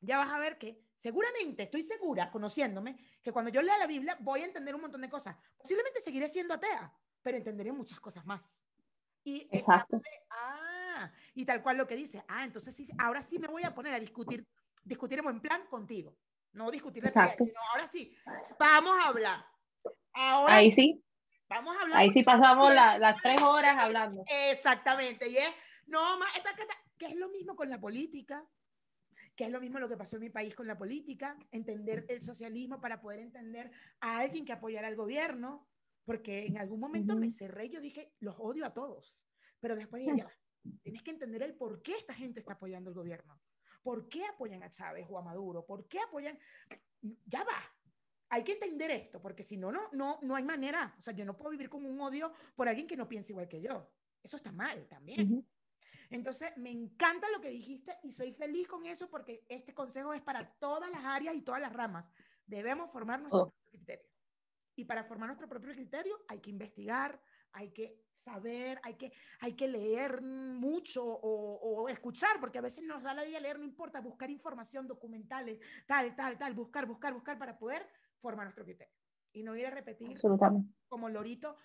Ya 0.00 0.18
vas 0.18 0.30
a 0.30 0.38
ver 0.38 0.58
que 0.58 0.84
seguramente, 0.94 1.64
estoy 1.64 1.82
segura, 1.82 2.30
conociéndome, 2.30 2.98
que 3.22 3.32
cuando 3.32 3.50
yo 3.50 3.62
lea 3.62 3.78
la 3.78 3.86
Biblia 3.86 4.16
voy 4.20 4.42
a 4.42 4.44
entender 4.44 4.74
un 4.74 4.82
montón 4.82 5.00
de 5.00 5.10
cosas. 5.10 5.36
Posiblemente 5.56 6.00
seguiré 6.00 6.28
siendo 6.28 6.54
atea, 6.54 6.92
pero 7.22 7.36
entenderé 7.36 7.72
muchas 7.72 7.98
cosas 7.98 8.24
más. 8.24 8.66
Y 9.24 9.48
Exacto. 9.50 10.00
ah, 10.30 11.10
y 11.34 11.44
tal 11.44 11.62
cual 11.62 11.76
lo 11.76 11.86
que 11.86 11.96
dice, 11.96 12.24
ah, 12.28 12.44
entonces 12.44 12.74
sí, 12.74 12.86
ahora 12.98 13.22
sí 13.22 13.38
me 13.38 13.48
voy 13.48 13.64
a 13.64 13.74
poner 13.74 13.94
a 13.94 13.98
discutir, 13.98 14.46
discutiremos 14.84 15.32
en 15.32 15.40
plan 15.40 15.66
contigo, 15.66 16.16
no 16.52 16.70
discutir 16.70 17.02
la 17.02 17.10
sino 17.10 17.60
ahora 17.72 17.88
sí, 17.88 18.16
vamos 18.58 18.96
a 18.98 19.08
hablar. 19.08 19.44
Ahora 20.12 20.56
Ahí 20.56 20.70
sí. 20.70 21.02
Vamos 21.48 21.76
a 21.76 21.82
hablar. 21.82 22.00
Ahí 22.00 22.10
sí 22.10 22.22
pasamos 22.22 22.74
las 22.74 23.22
tres 23.22 23.40
horas 23.42 23.76
hablando. 23.78 24.24
Exactamente, 24.50 25.28
y 25.28 25.36
es, 25.36 25.54
no, 25.86 26.18
más, 26.18 26.28
que 26.98 27.06
es 27.06 27.16
lo 27.16 27.28
mismo 27.28 27.54
con 27.54 27.70
la 27.70 27.80
política, 27.80 28.44
que 29.36 29.44
es 29.44 29.50
lo 29.50 29.60
mismo 29.60 29.78
lo 29.78 29.88
que 29.88 29.96
pasó 29.96 30.16
en 30.16 30.22
mi 30.22 30.30
país 30.30 30.54
con 30.54 30.66
la 30.66 30.78
política, 30.78 31.38
entender 31.50 32.06
el 32.08 32.22
socialismo 32.22 32.80
para 32.80 33.00
poder 33.00 33.20
entender 33.20 33.70
a 34.00 34.18
alguien 34.18 34.44
que 34.44 34.52
apoyara 34.52 34.88
al 34.88 34.96
gobierno, 34.96 35.68
porque 36.04 36.46
en 36.46 36.58
algún 36.58 36.80
momento 36.80 37.16
me 37.16 37.30
cerré, 37.30 37.68
yo 37.68 37.80
dije, 37.80 38.12
los 38.20 38.36
odio 38.38 38.64
a 38.64 38.72
todos, 38.72 39.26
pero 39.60 39.76
después 39.76 40.02
dije, 40.02 40.16
ya, 40.16 40.28
tienes 40.82 41.02
que 41.02 41.10
entender 41.10 41.42
el 41.42 41.54
por 41.54 41.82
qué 41.82 41.92
esta 41.92 42.14
gente 42.14 42.40
está 42.40 42.54
apoyando 42.54 42.88
al 42.90 42.94
gobierno, 42.94 43.38
por 43.82 44.08
qué 44.08 44.24
apoyan 44.24 44.62
a 44.62 44.70
Chávez 44.70 45.06
o 45.10 45.18
a 45.18 45.22
Maduro, 45.22 45.66
por 45.66 45.86
qué 45.86 46.00
apoyan, 46.00 46.38
ya 47.02 47.44
va, 47.44 47.62
hay 48.28 48.42
que 48.44 48.52
entender 48.52 48.90
esto, 48.90 49.20
porque 49.20 49.42
si 49.42 49.56
no, 49.56 49.70
no, 49.70 49.88
no, 49.92 50.18
no 50.22 50.34
hay 50.34 50.42
manera, 50.42 50.94
o 50.98 51.02
sea, 51.02 51.14
yo 51.14 51.24
no 51.24 51.36
puedo 51.36 51.50
vivir 51.50 51.68
con 51.68 51.84
un 51.84 52.00
odio 52.00 52.32
por 52.54 52.68
alguien 52.68 52.86
que 52.86 52.96
no 52.96 53.08
piensa 53.08 53.32
igual 53.32 53.48
que 53.48 53.60
yo, 53.60 53.88
eso 54.22 54.36
está 54.36 54.52
mal 54.52 54.86
también. 54.88 55.46
Entonces, 56.10 56.56
me 56.56 56.70
encanta 56.70 57.28
lo 57.30 57.40
que 57.40 57.50
dijiste 57.50 57.96
y 58.02 58.12
soy 58.12 58.32
feliz 58.32 58.68
con 58.68 58.86
eso 58.86 59.08
porque 59.08 59.44
este 59.48 59.74
consejo 59.74 60.12
es 60.14 60.20
para 60.20 60.48
todas 60.58 60.90
las 60.90 61.04
áreas 61.04 61.34
y 61.34 61.42
todas 61.42 61.60
las 61.60 61.72
ramas. 61.72 62.10
Debemos 62.46 62.90
formar 62.92 63.20
nuestro 63.20 63.40
oh. 63.40 63.50
propio 63.50 63.70
criterio. 63.70 64.10
Y 64.76 64.84
para 64.84 65.04
formar 65.04 65.28
nuestro 65.28 65.48
propio 65.48 65.72
criterio 65.72 66.16
hay 66.28 66.40
que 66.40 66.50
investigar, 66.50 67.20
hay 67.52 67.70
que 67.70 68.04
saber, 68.12 68.78
hay 68.82 68.94
que, 68.94 69.12
hay 69.40 69.54
que 69.54 69.66
leer 69.66 70.20
mucho 70.22 71.02
o, 71.04 71.88
escuchar, 71.88 72.38
porque 72.38 72.58
a 72.58 72.62
veces 72.62 72.84
nos 72.84 73.02
da 73.02 73.14
la 73.14 73.26
idea 73.26 73.40
leer, 73.40 73.58
no 73.58 73.64
importa, 73.64 74.00
buscar 74.00 74.30
información, 74.30 74.86
documentales, 74.86 75.58
tal, 75.86 76.14
tal, 76.14 76.36
tal, 76.36 76.52
buscar, 76.52 76.84
buscar, 76.84 77.14
buscar 77.14 77.38
para 77.38 77.58
poder 77.58 77.88
formar 78.26 78.46
nuestro 78.46 78.64
criterio. 78.64 78.92
Y 79.32 79.44
no 79.44 79.54
ir 79.54 79.66
a 79.66 79.70
repetir 79.70 80.16
como 80.88 81.08
lorito, 81.08 81.56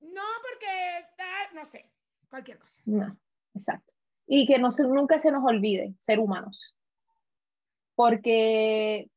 no 0.00 0.22
porque, 0.42 1.54
no 1.54 1.64
sé, 1.64 1.90
cualquier 2.28 2.58
cosa. 2.58 2.82
No, 2.84 3.16
exacto. 3.54 3.90
Y 4.26 4.46
que 4.46 4.58
no 4.58 4.68
nunca 4.88 5.18
se 5.18 5.30
nos 5.30 5.42
olvide 5.44 5.94
ser 5.98 6.18
humanos. 6.18 6.74
Porque 7.94 9.08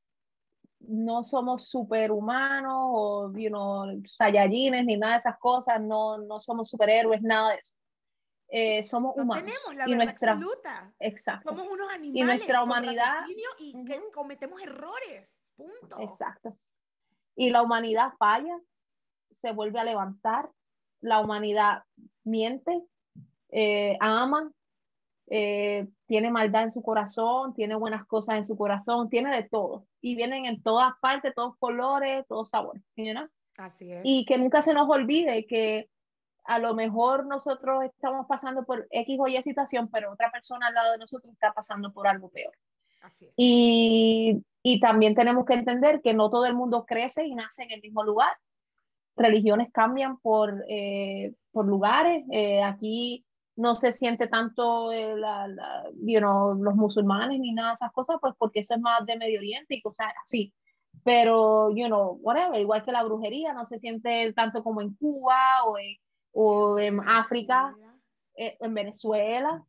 no 0.80 1.24
somos 1.24 1.68
superhumanos 1.70 2.76
o, 2.78 3.34
you 3.36 3.50
know, 3.50 3.86
sayajines 4.18 4.86
ni 4.86 4.96
nada 4.96 5.14
de 5.14 5.20
esas 5.20 5.40
cosas, 5.40 5.82
no, 5.82 6.20
no 6.20 6.40
somos 6.40 6.70
superhéroes, 6.70 7.22
nada 7.22 7.52
de 7.52 7.58
eso. 7.58 7.74
Eh, 8.50 8.84
somos 8.84 9.14
no 9.18 9.24
humanos. 9.24 9.44
tenemos 9.44 9.76
la 9.76 9.86
verdad 9.86 10.06
nuestra, 10.06 10.32
absoluta. 10.34 10.94
Exacto. 11.00 11.50
Somos 11.50 11.68
unos 11.68 11.90
animales 11.90 12.16
y 12.16 12.24
nuestra 12.24 12.64
humanidad 12.64 13.26
y 13.60 13.74
cometemos 14.14 14.62
errores. 14.62 15.44
Punto. 15.58 16.00
Exacto. 16.00 16.58
Y 17.38 17.52
la 17.52 17.62
humanidad 17.62 18.14
falla, 18.18 18.60
se 19.32 19.54
vuelve 19.54 19.80
a 19.80 19.86
levantar, 19.86 20.50
la 21.00 21.20
humanidad 21.20 21.84
miente, 22.24 22.84
eh, 23.50 23.96
ama, 24.02 24.52
eh, 25.28 25.88
tiene 26.08 26.32
maldad 26.32 26.64
en 26.64 26.72
su 26.72 26.82
corazón, 26.82 27.54
tiene 27.54 27.76
buenas 27.76 28.06
cosas 28.08 28.38
en 28.38 28.44
su 28.44 28.58
corazón, 28.58 29.10
tiene 29.10 29.34
de 29.34 29.48
todo. 29.48 29.86
Y 30.02 30.16
vienen 30.16 30.46
en 30.46 30.64
todas 30.64 30.94
partes, 31.00 31.36
todos 31.36 31.56
colores, 31.60 32.26
todos 32.28 32.50
sabores. 32.50 32.84
Así 33.58 33.92
es. 33.92 34.02
Y 34.04 34.26
que 34.26 34.40
nunca 34.40 34.64
se 34.64 34.74
nos 34.74 34.90
olvide 34.90 35.46
que 35.46 35.90
a 36.46 36.60
lo 36.60 36.74
mejor 36.74 37.28
nosotros 37.28 37.84
estamos 37.84 38.26
pasando 38.26 38.64
por 38.64 38.88
X 38.90 39.20
o 39.20 39.28
Y 39.28 39.42
situación, 39.44 39.90
pero 39.92 40.14
otra 40.14 40.32
persona 40.32 40.68
al 40.68 40.74
lado 40.74 40.94
de 40.94 40.98
nosotros 40.98 41.32
está 41.34 41.54
pasando 41.54 41.92
por 41.92 42.08
algo 42.08 42.30
peor. 42.30 42.54
Así 43.08 43.26
es. 43.26 43.34
Y, 43.38 44.44
y 44.62 44.80
también 44.82 45.16
tenemos 45.16 45.46
que 45.46 45.54
entender 45.54 46.02
que 46.02 46.14
no 46.14 46.30
todo 46.30 46.46
el 46.46 46.54
mundo 46.54 46.86
crece 46.86 47.26
y 47.26 47.34
nace 47.34 47.64
en 47.64 47.72
el 47.72 47.82
mismo 47.82 48.04
lugar. 48.04 48.32
Religiones 49.16 49.70
cambian 49.72 50.20
por, 50.20 50.66
eh, 50.68 51.34
por 51.52 51.66
lugares. 51.66 52.26
Eh, 52.32 52.62
aquí 52.62 53.26
no 53.56 53.76
se 53.76 53.94
siente 53.94 54.28
tanto 54.28 54.92
eh, 54.92 55.16
la, 55.16 55.48
los 55.48 56.76
musulmanes 56.76 57.40
ni 57.40 57.54
nada 57.54 57.70
de 57.70 57.76
esas 57.76 57.94
cosas, 57.94 58.18
pues 58.20 58.34
porque 58.38 58.60
eso 58.60 58.76
es 58.76 58.82
más 58.82 59.06
de 59.06 59.16
Medio 59.16 59.40
Oriente 59.40 59.76
y 59.76 59.82
cosas 59.82 60.08
así. 60.24 60.54
Pero, 61.04 61.72
you 61.72 61.88
know, 61.88 62.20
whatever, 62.22 62.60
igual 62.60 62.84
que 62.84 62.92
la 62.92 63.04
brujería, 63.04 63.54
no 63.54 63.66
se 63.66 63.80
siente 63.80 64.34
tanto 64.34 64.64
como 64.64 64.82
en 64.82 64.94
Cuba 64.96 65.64
o 65.66 65.78
en, 65.78 65.96
o 66.34 66.78
en 66.78 67.00
África, 67.08 67.74
eh, 68.36 68.58
en 68.60 68.74
Venezuela. 68.74 69.64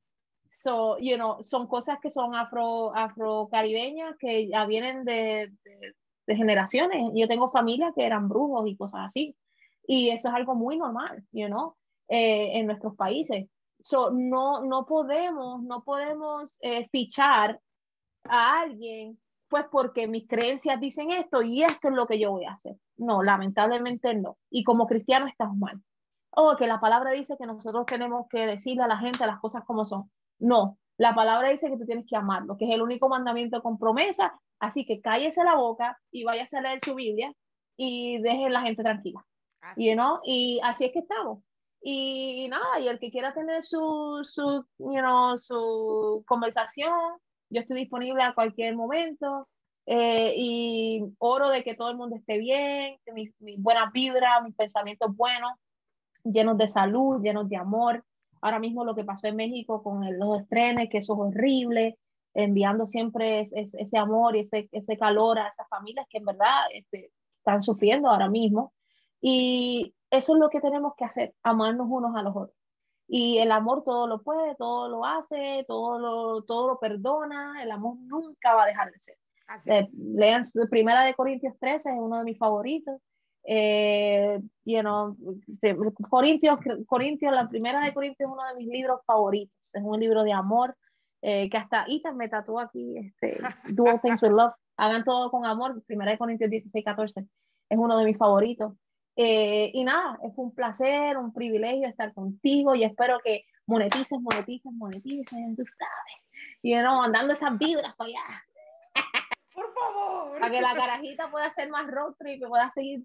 So, 0.59 0.99
you 0.99 1.17
know, 1.17 1.43
son 1.43 1.69
cosas 1.69 1.99
que 2.03 2.11
son 2.11 2.35
afro, 2.35 2.95
afrocaribeñas 2.95 4.17
que 4.19 4.49
ya 4.49 4.67
vienen 4.67 5.05
de, 5.05 5.53
de, 6.27 6.37
generaciones. 6.37 7.13
Yo 7.15 7.29
tengo 7.29 7.51
familia 7.51 7.93
que 7.95 8.05
eran 8.05 8.29
brujos 8.29 8.67
y 8.67 8.77
cosas 8.77 9.07
así. 9.07 9.37
Y 9.87 10.11
eso 10.11 10.29
es 10.29 10.35
algo 10.35 10.55
muy 10.55 10.77
normal, 10.77 11.25
you 11.33 11.47
know, 11.47 11.77
eh, 12.09 12.59
en 12.59 12.67
nuestros 12.67 12.95
países 12.97 13.47
no, 14.13 14.65
no 14.65 14.87
podemos, 14.87 15.63
no 15.63 15.83
podemos 15.83 16.59
eh, 16.61 16.89
fichar 16.91 17.61
a 18.25 18.61
alguien, 18.61 19.19
pues 19.49 19.65
porque 19.71 20.09
mis 20.09 20.27
creencias 20.27 20.81
dicen 20.81 21.11
esto 21.11 21.43
y 21.43 21.63
esto 21.63 21.89
es 21.89 21.95
lo 21.95 22.07
que 22.07 22.19
yo 22.19 22.33
voy 22.33 22.45
a 22.45 22.53
hacer. 22.53 22.77
No, 22.97 23.23
lamentablemente 23.23 24.15
no. 24.15 24.37
Y 24.51 24.65
como 24.65 24.87
cristiano 24.87 25.27
estamos 25.27 25.57
mal. 25.57 25.83
O 26.31 26.57
que 26.57 26.67
la 26.67 26.81
palabra 26.81 27.13
dice 27.13 27.37
que 27.39 27.47
nosotros 27.47 27.87
tenemos 27.87 28.27
que 28.29 28.47
decirle 28.47 28.83
a 28.83 28.89
la 28.89 28.99
gente 28.99 29.27
las 29.27 29.41
cosas 29.41 29.65
como 29.65 29.87
son. 29.87 30.11
No, 30.39 30.78
la 30.97 31.14
palabra 31.14 31.49
dice 31.49 31.70
que 31.70 31.76
tú 31.76 31.86
tienes 31.86 32.07
que 32.07 32.16
amarlo, 32.16 32.57
que 32.57 32.66
es 32.66 32.70
el 32.72 32.82
único 32.82 33.09
mandamiento 33.09 33.62
con 33.62 33.78
promesa. 33.78 34.39
Así 34.59 34.84
que 34.84 35.01
cállese 35.01 35.45
la 35.45 35.55
boca 35.55 35.99
y 36.11 36.24
váyase 36.24 36.59
a 36.59 36.62
leer 36.62 36.80
su 36.84 36.95
Biblia 36.95 37.32
y 37.76 38.18
deje 38.20 38.51
la 38.51 38.62
gente 38.62 38.82
tranquila. 38.82 39.24
y 39.76 39.95
no 39.95 40.20
y 40.24 40.61
así 40.62 40.86
es 40.86 40.93
que 40.93 41.01
estamos. 41.01 41.43
Y, 41.80 42.49
nada, 42.49 42.80
y 42.80 42.89
el 42.89 42.99
que 42.99 43.11
quiera 43.12 43.32
tener 43.32 43.62
su, 43.62 44.20
su, 44.24 44.66
you 44.78 44.99
know, 44.99 45.39
su 45.39 46.24
conversación, 46.26 46.93
yo 47.51 47.61
estoy 47.61 47.78
disponible 47.78 48.22
a 48.22 48.34
cualquier 48.34 48.74
momento. 48.74 49.49
Eh, 49.86 50.34
y 50.36 51.03
oro 51.18 51.49
de 51.49 51.64
que 51.64 51.74
todo 51.74 51.91
el 51.91 51.97
mundo 51.97 52.16
esté 52.16 52.36
bien, 52.36 52.99
que 53.07 53.12
mi, 53.12 53.30
mi 53.39 53.57
buena 53.57 53.91
vibra, 53.91 54.43
mis 54.43 54.55
pensamientos 54.55 55.16
buenos 55.16 55.53
llenos 56.24 56.59
de 56.59 56.68
salud, 56.68 57.22
llenos 57.22 57.49
de 57.49 57.57
amor. 57.57 58.05
Ahora 58.41 58.59
mismo 58.59 58.84
lo 58.84 58.95
que 58.95 59.05
pasó 59.05 59.28
en 59.28 59.36
México 59.36 59.82
con 59.82 60.18
los 60.18 60.41
estrenes, 60.41 60.89
que 60.91 60.99
eso 60.99 61.14
es 61.14 61.20
horrible, 61.20 61.99
enviando 62.34 62.86
siempre 62.86 63.41
ese 63.41 63.99
amor 63.99 64.36
y 64.36 64.41
ese, 64.41 64.68
ese 64.72 64.97
calor 64.97 65.39
a 65.39 65.49
esas 65.49 65.68
familias 65.68 66.07
que 66.09 66.18
en 66.18 66.24
verdad 66.24 66.66
este, 66.72 67.11
están 67.39 67.62
sufriendo 67.62 68.09
ahora 68.09 68.28
mismo. 68.28 68.72
Y 69.20 69.95
eso 70.11 70.34
es 70.34 70.39
lo 70.39 70.49
que 70.49 70.61
tenemos 70.61 70.93
que 70.97 71.05
hacer, 71.05 71.34
amarnos 71.43 71.86
unos 71.91 72.14
a 72.14 72.22
los 72.22 72.36
otros. 72.36 72.57
Y 73.09 73.39
el 73.39 73.51
amor 73.53 73.82
todo 73.84 74.07
lo 74.07 74.22
puede, 74.22 74.55
todo 74.57 74.89
lo 74.89 75.05
hace, 75.05 75.64
todo 75.66 75.99
lo, 75.99 76.43
todo 76.43 76.68
lo 76.68 76.78
perdona, 76.78 77.62
el 77.62 77.70
amor 77.70 77.97
nunca 78.01 78.55
va 78.55 78.64
a 78.64 78.66
dejar 78.66 78.93
de 78.93 79.01
ser. 79.01 79.16
Eh, 79.66 79.86
lean 79.97 80.45
Primera 80.68 81.05
de 81.05 81.14
Corintios 81.14 81.55
13, 81.59 81.89
es 81.89 81.97
uno 81.99 82.18
de 82.18 82.24
mis 82.24 82.39
favoritos. 82.39 83.01
Eh, 83.51 84.39
you 84.67 84.81
know, 84.81 85.17
Corintios, 86.11 86.59
Corintios, 86.87 87.33
la 87.33 87.49
primera 87.49 87.81
de 87.81 87.95
Corintios 87.95 88.29
es 88.29 88.33
uno 88.33 88.45
de 88.45 88.55
mis 88.57 88.69
libros 88.69 89.01
favoritos. 89.07 89.57
Es 89.73 89.83
un 89.83 89.99
libro 89.99 90.23
de 90.23 90.33
amor 90.33 90.77
eh, 91.23 91.49
que 91.49 91.57
hasta 91.57 91.87
Ethan 91.89 92.19
me 92.19 92.29
tatuó 92.29 92.61
aquí, 92.61 92.99
este, 92.99 93.39
Do 93.75 93.85
All 93.85 94.01
Things 94.03 94.23
With 94.23 94.33
Love. 94.33 94.53
Hagan 94.77 95.03
todo 95.03 95.31
con 95.31 95.47
amor. 95.47 95.83
Primera 95.87 96.11
de 96.11 96.19
Corintios 96.19 96.51
16, 96.51 96.85
14 96.85 97.21
es 97.71 97.79
uno 97.79 97.97
de 97.97 98.05
mis 98.05 98.19
favoritos. 98.19 98.75
Eh, 99.17 99.71
y 99.73 99.83
nada, 99.83 100.19
es 100.23 100.33
un 100.37 100.55
placer, 100.55 101.17
un 101.17 101.33
privilegio 101.33 101.89
estar 101.89 102.13
contigo 102.13 102.75
y 102.75 102.85
espero 102.85 103.19
que 103.25 103.45
monetices, 103.67 104.21
monetices, 104.21 104.73
monetices, 104.73 105.57
tú 105.57 105.65
sabes. 105.65 106.53
Y 106.63 106.75
you 106.75 106.81
know, 106.81 107.03
andando 107.03 107.33
esas 107.33 107.59
vibras 107.59 107.97
para 107.97 108.11
allá 108.11 108.45
por 109.59 109.75
favor. 109.75 110.39
Para 110.39 110.51
que 110.51 110.61
la 110.61 110.75
carajita 110.75 111.31
pueda 111.31 111.47
hacer 111.47 111.69
más 111.69 111.87
road 111.89 112.15
trip 112.19 112.43
y 112.43 112.47
pueda 112.47 112.71
seguir 112.71 113.05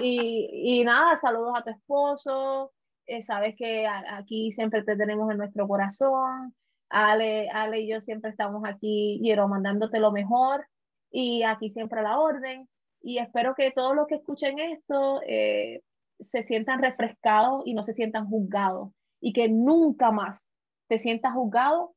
Y, 0.00 0.80
y, 0.80 0.84
nada, 0.84 1.16
saludos 1.16 1.52
a 1.54 1.62
tu 1.62 1.70
esposo. 1.70 2.72
Eh, 3.06 3.22
sabes 3.22 3.54
que 3.56 3.86
aquí 3.86 4.52
siempre 4.52 4.82
te 4.82 4.96
tenemos 4.96 5.30
en 5.30 5.38
nuestro 5.38 5.68
corazón. 5.68 6.54
Ale, 6.88 7.48
Ale 7.50 7.80
y 7.80 7.88
yo 7.88 8.00
siempre 8.00 8.30
estamos 8.30 8.62
aquí, 8.64 9.18
quiero 9.22 9.48
mandándote 9.48 9.98
lo 9.98 10.12
mejor 10.12 10.66
y 11.10 11.42
aquí 11.42 11.70
siempre 11.70 12.00
a 12.00 12.04
la 12.04 12.18
orden. 12.18 12.68
Y 13.02 13.18
espero 13.18 13.54
que 13.54 13.72
todos 13.72 13.94
los 13.94 14.06
que 14.06 14.16
escuchen 14.16 14.58
esto 14.58 15.20
eh, 15.26 15.82
se 16.20 16.44
sientan 16.44 16.80
refrescados 16.80 17.62
y 17.66 17.74
no 17.74 17.82
se 17.82 17.94
sientan 17.94 18.28
juzgados 18.28 18.90
y 19.20 19.32
que 19.32 19.48
nunca 19.48 20.10
más 20.12 20.52
te 20.88 20.98
sientas 20.98 21.34
juzgado 21.34 21.95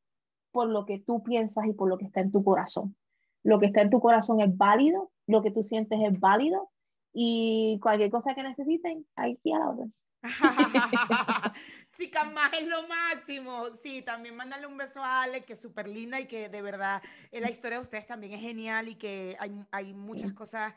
por 0.52 0.70
lo 0.70 0.86
que 0.86 1.00
tú 1.00 1.24
piensas 1.24 1.66
y 1.66 1.74
por 1.74 1.90
lo 1.90 1.98
que 1.98 2.06
está 2.06 2.22
en 2.22 2.32
tu 2.32 2.44
corazón. 2.44 2.96
Lo 3.44 3.60
que 3.60 3.68
está 3.68 3.82
en 3.82 3.90
tu 3.90 4.00
corazón 4.00 4.42
es 4.42 4.56
válido, 4.56 5.12
lo 5.28 5.42
que 5.42 5.52
tú 5.52 5.64
sientes 5.64 6.00
es 6.02 6.20
válido 6.20 6.70
y 7.14 7.80
cualquier 7.82 8.12
cosa 8.12 8.36
que 8.36 8.44
necesiten, 8.44 9.06
aquí 9.16 9.54
a 9.54 9.60
la 9.60 9.70
orden. 9.70 9.94
Chicas, 11.94 12.32
más 12.34 12.52
es 12.54 12.68
lo 12.68 12.86
máximo. 12.88 13.74
Sí, 13.74 14.02
también 14.02 14.36
mándale 14.36 14.68
un 14.68 14.78
beso 14.78 15.02
a 15.02 15.24
Ale, 15.24 15.46
que 15.46 15.54
es 15.54 15.62
súper 15.62 15.88
linda 15.88 16.20
y 16.20 16.28
que 16.28 16.50
de 16.50 16.62
verdad 16.62 17.02
eh, 17.32 17.40
la 17.40 17.50
historia 17.50 17.78
de 17.78 17.84
ustedes 17.84 18.06
también 18.06 18.34
es 18.34 18.42
genial 18.42 18.90
y 18.90 18.96
que 18.96 19.38
hay, 19.40 19.52
hay 19.72 19.94
muchas 19.94 20.34
cosas 20.34 20.74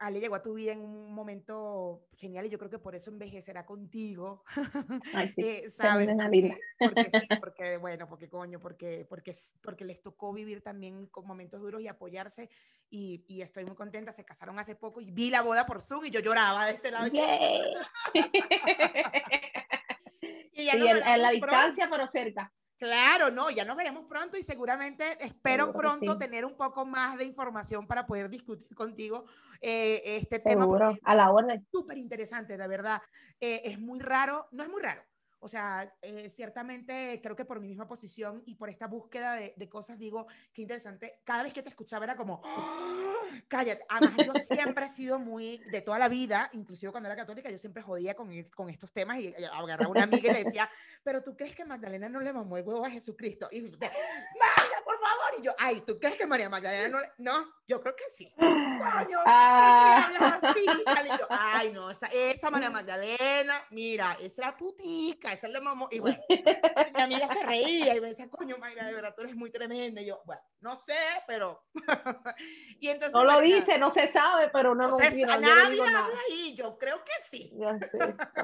Ale 0.00 0.18
llegó 0.18 0.34
a 0.34 0.42
tu 0.42 0.54
vida 0.54 0.72
en 0.72 0.80
un 0.80 1.12
momento 1.12 2.08
genial 2.16 2.46
y 2.46 2.48
yo 2.48 2.56
creo 2.58 2.70
que 2.70 2.78
por 2.78 2.94
eso 2.94 3.10
envejecerá 3.10 3.66
contigo. 3.66 4.42
Ay, 5.12 5.28
sí, 5.32 5.42
eh, 5.42 5.68
¿sabes? 5.68 6.08
Porque, 6.08 6.58
porque, 6.78 7.10
sí, 7.10 7.28
porque, 7.40 7.76
bueno, 7.76 8.08
porque 8.08 8.30
coño, 8.30 8.58
porque, 8.60 9.04
porque, 9.06 9.34
porque 9.60 9.84
les 9.84 10.00
tocó 10.02 10.32
vivir 10.32 10.62
también 10.62 11.06
con 11.08 11.26
momentos 11.26 11.60
duros 11.60 11.82
y 11.82 11.88
apoyarse 11.88 12.48
y, 12.88 13.26
y, 13.28 13.42
estoy 13.42 13.66
muy 13.66 13.76
contenta. 13.76 14.10
Se 14.10 14.24
casaron 14.24 14.58
hace 14.58 14.74
poco 14.74 15.02
y 15.02 15.10
vi 15.10 15.28
la 15.28 15.42
boda 15.42 15.66
por 15.66 15.82
Zoom 15.82 16.06
y 16.06 16.10
yo 16.10 16.20
lloraba 16.20 16.64
de 16.64 16.72
este 16.72 16.90
lado. 16.90 17.06
y 20.52 20.64
ya 20.64 20.72
en, 20.72 21.22
la 21.22 21.30
distancia, 21.30 21.88
pero 21.90 22.06
cerca. 22.06 22.50
Claro, 22.80 23.30
no, 23.30 23.50
ya 23.50 23.66
nos 23.66 23.76
veremos 23.76 24.06
pronto 24.06 24.38
y 24.38 24.42
seguramente 24.42 25.04
espero 25.22 25.70
pronto 25.70 26.16
tener 26.16 26.46
un 26.46 26.56
poco 26.56 26.86
más 26.86 27.18
de 27.18 27.26
información 27.26 27.86
para 27.86 28.06
poder 28.06 28.30
discutir 28.30 28.74
contigo 28.74 29.26
eh, 29.60 30.00
este 30.02 30.38
tema. 30.38 30.66
a 31.04 31.14
la 31.14 31.30
orden. 31.30 31.66
Súper 31.70 31.98
interesante, 31.98 32.56
de 32.56 32.66
verdad. 32.66 33.02
Eh, 33.38 33.60
es 33.66 33.78
muy 33.78 34.00
raro, 34.00 34.48
no 34.52 34.62
es 34.62 34.70
muy 34.70 34.80
raro, 34.80 35.02
o 35.40 35.48
sea, 35.48 35.92
eh, 36.02 36.28
ciertamente 36.28 37.20
creo 37.22 37.34
que 37.34 37.44
por 37.44 37.60
mi 37.60 37.68
misma 37.68 37.88
posición 37.88 38.42
y 38.46 38.54
por 38.54 38.68
esta 38.70 38.86
búsqueda 38.86 39.34
de, 39.34 39.54
de, 39.56 39.68
cosas, 39.68 39.98
digo, 39.98 40.26
qué 40.52 40.62
interesante. 40.62 41.20
Cada 41.24 41.42
vez 41.42 41.52
que 41.52 41.62
te 41.62 41.70
escuchaba 41.70 42.04
era 42.04 42.16
como, 42.16 42.42
¡Ah! 42.44 43.10
cállate. 43.48 43.84
Además, 43.88 44.16
yo 44.26 44.34
siempre 44.34 44.86
he 44.86 44.88
sido 44.88 45.18
muy, 45.18 45.58
de 45.70 45.80
toda 45.80 45.98
la 45.98 46.08
vida, 46.08 46.50
inclusive 46.52 46.92
cuando 46.92 47.08
era 47.08 47.16
católica, 47.16 47.50
yo 47.50 47.58
siempre 47.58 47.82
jodía 47.82 48.14
con, 48.14 48.30
con 48.54 48.70
estos 48.70 48.92
temas 48.92 49.18
y 49.18 49.32
agarraba 49.52 49.86
a 49.86 49.88
una 49.88 50.04
amiga 50.04 50.30
y 50.30 50.34
le 50.34 50.44
decía, 50.44 50.70
pero 51.02 51.22
tú 51.22 51.36
crees 51.36 51.54
que 51.54 51.64
Magdalena 51.64 52.08
no 52.08 52.20
le 52.20 52.32
mamó 52.32 52.56
el 52.56 52.64
huevo 52.64 52.84
a 52.84 52.90
Jesucristo? 52.90 53.48
Y. 53.50 53.70
Y 55.40 55.44
yo, 55.44 55.52
ay, 55.58 55.80
¿tú 55.86 55.98
crees 55.98 56.16
que 56.16 56.26
María 56.26 56.48
Magdalena 56.48 56.88
no 56.88 57.00
le... 57.00 57.08
No, 57.18 57.32
yo 57.66 57.80
creo 57.80 57.96
que 57.96 58.10
sí. 58.10 58.32
Coño, 58.36 59.18
ah. 59.24 60.10
hablas 60.14 60.44
así? 60.44 60.60
Y 60.60 61.08
yo, 61.08 61.26
ay, 61.30 61.72
no, 61.72 61.90
esa, 61.90 62.06
esa 62.08 62.50
María 62.50 62.70
Magdalena, 62.70 63.54
mira, 63.70 64.12
esa 64.14 64.24
es 64.24 64.38
la 64.38 64.56
putica 64.56 65.32
esa 65.32 65.48
le 65.48 65.60
mamó. 65.60 65.88
Y 65.90 66.00
bueno, 66.00 66.18
mi 66.28 67.02
amiga 67.02 67.28
se 67.32 67.42
reía 67.44 67.96
y 67.96 68.00
me 68.00 68.08
decía, 68.08 68.28
coño, 68.28 68.58
Mayra, 68.58 68.86
de 68.86 68.94
verdad, 68.94 69.14
tú 69.14 69.22
eres 69.22 69.34
muy 69.34 69.50
tremenda. 69.50 70.00
Y 70.00 70.06
yo, 70.06 70.20
bueno, 70.24 70.42
no 70.60 70.76
sé, 70.76 70.98
pero. 71.26 71.64
y 72.80 72.88
entonces, 72.88 73.14
no 73.14 73.24
lo 73.24 73.40
dice, 73.40 73.78
no 73.78 73.90
se 73.90 74.06
sabe, 74.08 74.50
pero 74.52 74.74
no, 74.74 74.88
no, 74.88 74.98
se 74.98 75.10
no, 75.26 75.40
nadie 75.40 75.80
habla 75.80 76.08
ahí, 76.28 76.54
yo 76.54 76.76
creo 76.78 77.02
que 77.04 77.12
sí. 77.30 77.52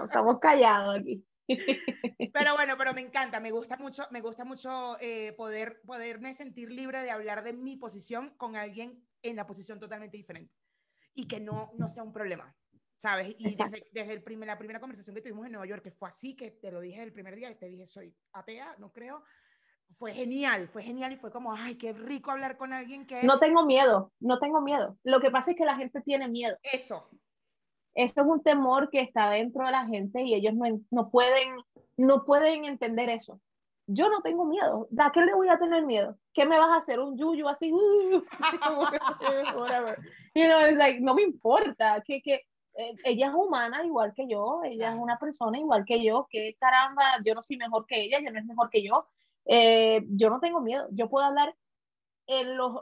estamos 0.03 0.39
callados 0.41 0.99
aquí. 1.01 1.25
Pero 2.33 2.55
bueno, 2.55 2.75
pero 2.77 2.93
me 2.93 3.01
encanta, 3.01 3.41
me 3.41 3.51
gusta 3.51 3.77
mucho, 3.77 4.03
me 4.11 4.21
gusta 4.21 4.45
mucho 4.45 4.99
eh, 5.01 5.33
poder, 5.33 5.81
poderme 5.87 6.35
sentir 6.35 6.71
libre 6.71 7.03
de 7.03 7.11
hablar 7.11 7.43
de 7.45 7.53
mi 7.53 7.77
posición 7.77 8.31
con 8.37 8.57
alguien 8.57 9.03
en 9.23 9.37
la 9.37 9.47
posición 9.47 9.81
totalmente 9.81 10.17
diferente 10.17 10.53
y 11.15 11.27
que 11.29 11.41
no, 11.41 11.73
no 11.79 11.89
sea 11.89 12.03
un 12.03 12.13
problema. 12.13 12.55
¿sabes? 12.99 13.35
Y 13.39 13.55
desde, 13.93 14.13
el 14.13 14.23
primer, 14.23 14.47
la 14.47 14.59
primera 14.59 14.81
conversación 14.81 15.15
que 15.15 15.23
tuvimos 15.23 15.47
en 15.47 15.53
Nueva 15.53 15.67
York, 15.67 15.83
que 15.83 15.91
fue 15.91 16.09
así, 16.09 16.35
que 16.35 16.51
te 16.51 16.71
lo 16.71 16.81
dije 16.81 17.03
el 17.03 17.13
primer 17.13 17.37
día, 17.37 17.57
te 17.57 17.67
dije, 17.67 17.87
soy 17.87 18.15
atea, 18.33 18.75
no 18.79 18.91
creo, 18.93 19.23
fue 19.99 20.13
genial, 20.13 20.69
fue 20.69 20.83
genial 20.83 21.13
y 21.13 21.17
fue 21.17 21.31
como, 21.31 21.55
ay, 21.55 21.77
qué 21.77 21.93
rico 21.93 22.31
hablar 22.31 22.57
con 22.57 22.73
alguien 22.73 23.07
que... 23.07 23.23
No 23.23 23.39
tengo 23.39 23.65
miedo, 23.65 24.13
no 24.21 24.39
tengo 24.39 24.61
miedo. 24.61 24.99
Lo 25.05 25.21
que 25.21 25.31
pasa 25.31 25.53
es 25.53 25.57
que 25.57 25.65
la 25.65 25.77
gente 25.77 26.01
tiene 26.03 26.29
miedo. 26.29 26.57
Eso. 26.63 27.09
Esto 27.97 28.21
es 28.21 28.27
un 28.29 28.43
temor 28.43 28.91
que 28.91 29.01
está 29.01 29.31
dentro 29.31 29.65
de 29.65 29.73
la 29.73 29.87
gente 29.87 30.23
y 30.23 30.35
ellos 30.35 30.55
no, 30.55 30.67
no 30.91 31.11
pueden, 31.11 31.57
no 31.97 32.25
pueden 32.25 32.67
entender 32.67 33.09
eso. 33.09 33.41
Yo 33.89 34.09
no 34.11 34.21
tengo 34.21 34.45
miedo. 34.45 34.89
¿A 34.99 35.11
qué 35.13 35.23
le 35.23 35.35
voy 35.35 35.49
a 35.49 35.59
tener 35.59 35.85
miedo? 35.85 36.17
¿Qué 36.33 36.45
me 36.45 36.59
vas 36.59 36.69
a 36.69 36.77
hacer? 36.77 37.01
¿Un 37.01 37.17
yuyu 37.17 37.49
así? 37.49 37.73
Whatever. 39.57 39.97
You 40.35 40.47
know, 40.47 40.67
it's 40.67 40.77
like, 40.77 41.01
no 41.01 41.15
me 41.15 41.23
importa. 41.23 42.03
¿Qué, 42.05 42.21
qué, 42.23 42.43
eh, 42.75 42.95
ella 43.05 43.29
es 43.29 43.35
humana 43.35 43.85
igual 43.87 44.13
que 44.15 44.29
yo, 44.29 44.61
ella 44.63 44.93
es 44.93 44.99
una 44.99 45.19
persona 45.19 45.59
igual 45.59 45.87
que 45.87 46.05
yo, 46.05 46.27
que 46.31 46.55
caramba, 46.61 47.05
yo 47.25 47.35
no 47.35 47.41
soy 47.41 47.57
mejor 47.57 47.87
que 47.87 48.03
ella, 48.03 48.19
ella 48.19 48.31
no 48.31 48.39
es 48.39 48.45
mejor 48.45 48.69
que 48.69 48.83
yo. 48.83 49.09
Eh, 49.47 50.05
yo 50.11 50.29
no 50.29 50.41
tengo 50.41 50.61
miedo, 50.61 50.87
yo 50.91 51.09
puedo 51.09 51.25
hablar. 51.25 51.55
En 52.27 52.57
los, 52.57 52.81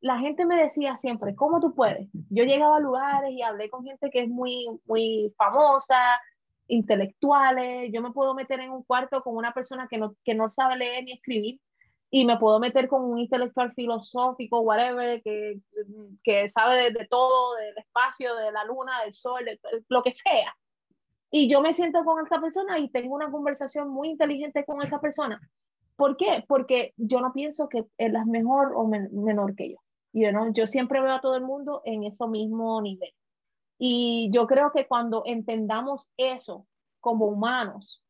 la 0.00 0.18
gente 0.18 0.44
me 0.44 0.62
decía 0.62 0.98
siempre, 0.98 1.34
¿cómo 1.34 1.60
tú 1.60 1.74
puedes? 1.74 2.08
Yo 2.30 2.44
llegaba 2.44 2.76
a 2.76 2.80
lugares 2.80 3.30
y 3.32 3.42
hablé 3.42 3.70
con 3.70 3.84
gente 3.84 4.10
que 4.10 4.20
es 4.22 4.28
muy, 4.28 4.66
muy 4.86 5.32
famosa, 5.38 6.20
intelectuales, 6.68 7.90
yo 7.92 8.02
me 8.02 8.12
puedo 8.12 8.34
meter 8.34 8.60
en 8.60 8.70
un 8.70 8.82
cuarto 8.82 9.22
con 9.22 9.36
una 9.36 9.52
persona 9.52 9.86
que 9.88 9.98
no, 9.98 10.14
que 10.24 10.34
no 10.34 10.50
sabe 10.50 10.76
leer 10.76 11.04
ni 11.04 11.12
escribir 11.12 11.60
y 12.10 12.24
me 12.24 12.38
puedo 12.38 12.60
meter 12.60 12.88
con 12.88 13.02
un 13.02 13.18
intelectual 13.18 13.72
filosófico, 13.74 14.60
whatever, 14.60 15.20
que, 15.22 15.58
que 16.22 16.48
sabe 16.48 16.92
de, 16.92 17.06
todo, 17.08 17.56
del 17.56 17.76
espacio, 17.78 18.36
de 18.36 18.52
la 18.52 18.64
luna, 18.64 19.02
del 19.02 19.14
sol, 19.14 19.44
de, 19.44 19.58
lo 19.88 20.02
que 20.02 20.14
sea. 20.14 20.54
Y 21.30 21.50
yo 21.50 21.60
me 21.60 21.74
siento 21.74 22.04
con 22.04 22.24
esa 22.24 22.40
persona 22.40 22.78
y 22.78 22.88
tengo 22.88 23.16
una 23.16 23.30
conversación 23.32 23.88
muy 23.88 24.10
inteligente 24.10 24.64
con 24.64 24.80
esa 24.80 25.00
persona. 25.00 25.40
¿Por 25.96 26.16
qué? 26.16 26.44
Porque 26.48 26.92
yo 26.96 27.20
no 27.20 27.32
pienso 27.32 27.68
que 27.68 27.84
él 27.98 28.16
es 28.16 28.26
mejor 28.26 28.72
o 28.74 28.86
menor 28.86 29.54
que 29.54 29.70
yo. 29.70 29.78
You 30.12 30.30
know? 30.30 30.52
Yo 30.52 30.66
siempre 30.66 31.00
veo 31.00 31.14
a 31.14 31.20
todo 31.20 31.36
el 31.36 31.44
mundo 31.44 31.82
en 31.84 32.04
ese 32.04 32.26
mismo 32.26 32.80
nivel. 32.80 33.12
Y 33.78 34.30
yo 34.32 34.46
creo 34.46 34.70
que 34.72 34.86
cuando 34.86 35.22
entendamos 35.26 36.10
eso 36.16 36.66
como 37.00 37.26
humanos, 37.26 38.02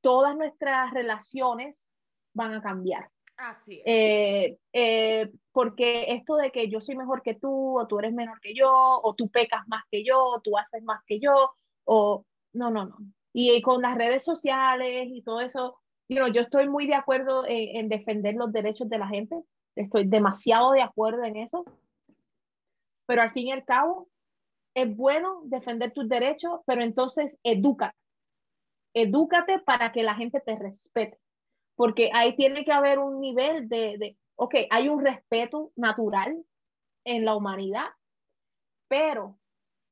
todas 0.00 0.36
nuestras 0.36 0.92
relaciones 0.94 1.88
van 2.32 2.54
a 2.54 2.62
cambiar. 2.62 3.10
Así 3.36 3.82
es. 3.84 3.86
Eh, 3.86 4.58
eh, 4.72 5.30
porque 5.52 6.12
esto 6.12 6.36
de 6.36 6.50
que 6.50 6.68
yo 6.68 6.80
soy 6.80 6.96
mejor 6.96 7.22
que 7.22 7.34
tú, 7.34 7.78
o 7.78 7.86
tú 7.86 7.98
eres 7.98 8.14
menor 8.14 8.40
que 8.40 8.54
yo, 8.54 8.70
o 8.72 9.14
tú 9.14 9.28
pecas 9.28 9.66
más 9.66 9.84
que 9.90 10.04
yo, 10.04 10.24
o 10.24 10.40
tú 10.40 10.56
haces 10.56 10.82
más 10.82 11.02
que 11.06 11.18
yo, 11.18 11.50
o 11.84 12.24
no, 12.52 12.70
no, 12.70 12.86
no. 12.86 12.96
Y 13.32 13.60
con 13.60 13.82
las 13.82 13.96
redes 13.96 14.24
sociales 14.24 15.08
y 15.10 15.22
todo 15.22 15.40
eso, 15.40 15.76
yo, 16.08 16.28
yo 16.28 16.42
estoy 16.42 16.68
muy 16.68 16.86
de 16.86 16.94
acuerdo 16.94 17.44
en, 17.46 17.76
en, 17.76 17.88
defender 17.88 18.34
los 18.34 18.52
derechos 18.52 18.88
de 18.88 18.98
la 18.98 19.08
gente, 19.08 19.40
estoy 19.74 20.06
demasiado 20.06 20.72
de 20.72 20.82
acuerdo 20.82 21.24
en 21.24 21.36
eso, 21.36 21.64
pero 23.06 23.22
al 23.22 23.32
fin 23.32 23.48
y 23.48 23.52
al 23.52 23.64
cabo, 23.64 24.08
es 24.74 24.94
bueno 24.94 25.40
defender 25.44 25.92
tus 25.92 26.06
derechos, 26.06 26.60
pero 26.66 26.82
entonces 26.82 27.38
educa. 27.42 27.94
Edúcate 28.92 29.58
para 29.60 29.90
que 29.90 30.02
la 30.02 30.14
gente 30.14 30.40
te 30.40 30.54
respete. 30.54 31.18
Porque 31.76 32.10
ahí 32.12 32.36
tiene 32.36 32.64
que 32.64 32.72
haber 32.72 32.98
un 32.98 33.20
nivel 33.20 33.68
de, 33.68 33.96
de, 33.98 34.16
ok, 34.34 34.54
hay 34.70 34.88
un 34.88 35.02
respeto 35.02 35.72
natural 35.76 36.44
en 37.04 37.24
la 37.24 37.36
humanidad, 37.36 37.86
pero 38.88 39.38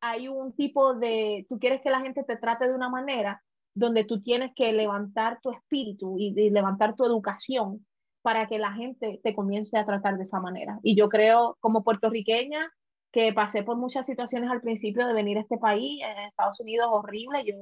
hay 0.00 0.28
un 0.28 0.54
tipo 0.54 0.94
de, 0.94 1.46
tú 1.48 1.58
quieres 1.58 1.80
que 1.80 1.90
la 1.90 2.00
gente 2.00 2.22
te 2.22 2.36
trate 2.36 2.68
de 2.68 2.74
una 2.74 2.90
manera 2.90 3.42
donde 3.74 4.04
tú 4.04 4.20
tienes 4.20 4.52
que 4.54 4.72
levantar 4.72 5.40
tu 5.42 5.50
espíritu 5.50 6.16
y, 6.18 6.32
levantar 6.50 6.94
tu 6.94 7.04
educación 7.04 7.84
para 8.22 8.46
que 8.46 8.58
la 8.58 8.72
gente 8.72 9.20
te 9.22 9.34
comience 9.34 9.76
a 9.76 9.84
tratar 9.84 10.16
de 10.16 10.22
esa 10.22 10.40
manera. 10.40 10.78
Y 10.82 10.96
yo 10.96 11.08
creo, 11.08 11.56
como 11.60 11.84
puertorriqueña, 11.84 12.72
que 13.12 13.32
pasé 13.32 13.62
por 13.62 13.76
muchas 13.76 14.06
situaciones 14.06 14.50
al 14.50 14.60
principio 14.60 15.06
de 15.06 15.12
venir 15.12 15.38
a 15.38 15.42
este 15.42 15.58
país, 15.58 16.00
en 16.02 16.18
Estados 16.24 16.58
Unidos, 16.60 16.88
horrible, 16.90 17.44
yo 17.44 17.54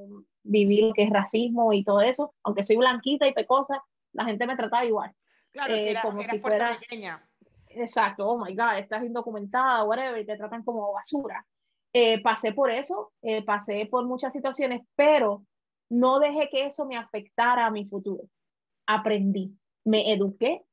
viví 0.44 0.80
lo 0.80 0.92
que 0.92 1.02
es 1.02 1.10
racismo 1.10 1.72
y 1.72 1.84
todo 1.84 2.00
eso, 2.00 2.34
aunque 2.42 2.62
soy 2.62 2.76
blanquita 2.76 3.26
y 3.26 3.34
pecosa, 3.34 3.82
la 4.12 4.24
gente 4.24 4.46
me 4.46 4.56
trataba 4.56 4.84
igual. 4.84 5.12
Claro, 5.50 5.74
que 5.74 5.80
eh, 5.80 5.90
era, 5.90 6.02
como 6.02 6.22
si 6.22 6.38
puertorriqueña. 6.38 7.22
Exacto, 7.68 8.26
oh 8.26 8.38
my 8.38 8.54
God, 8.54 8.78
estás 8.78 9.02
indocumentada, 9.02 9.84
whatever, 9.84 10.20
y 10.20 10.26
te 10.26 10.36
tratan 10.36 10.62
como 10.62 10.92
basura. 10.92 11.44
Eh, 11.92 12.22
pasé 12.22 12.52
por 12.52 12.70
eso, 12.70 13.12
eh, 13.20 13.44
pasé 13.44 13.86
por 13.90 14.06
muchas 14.06 14.32
situaciones, 14.32 14.82
pero 14.94 15.44
no 15.92 16.20
dejé 16.20 16.48
que 16.48 16.64
eso 16.64 16.86
me 16.86 16.96
afectara 16.96 17.66
a 17.66 17.70
mi 17.70 17.84
futuro. 17.84 18.24
Aprendí, 18.86 19.54
me 19.84 20.12
eduqué 20.12 20.64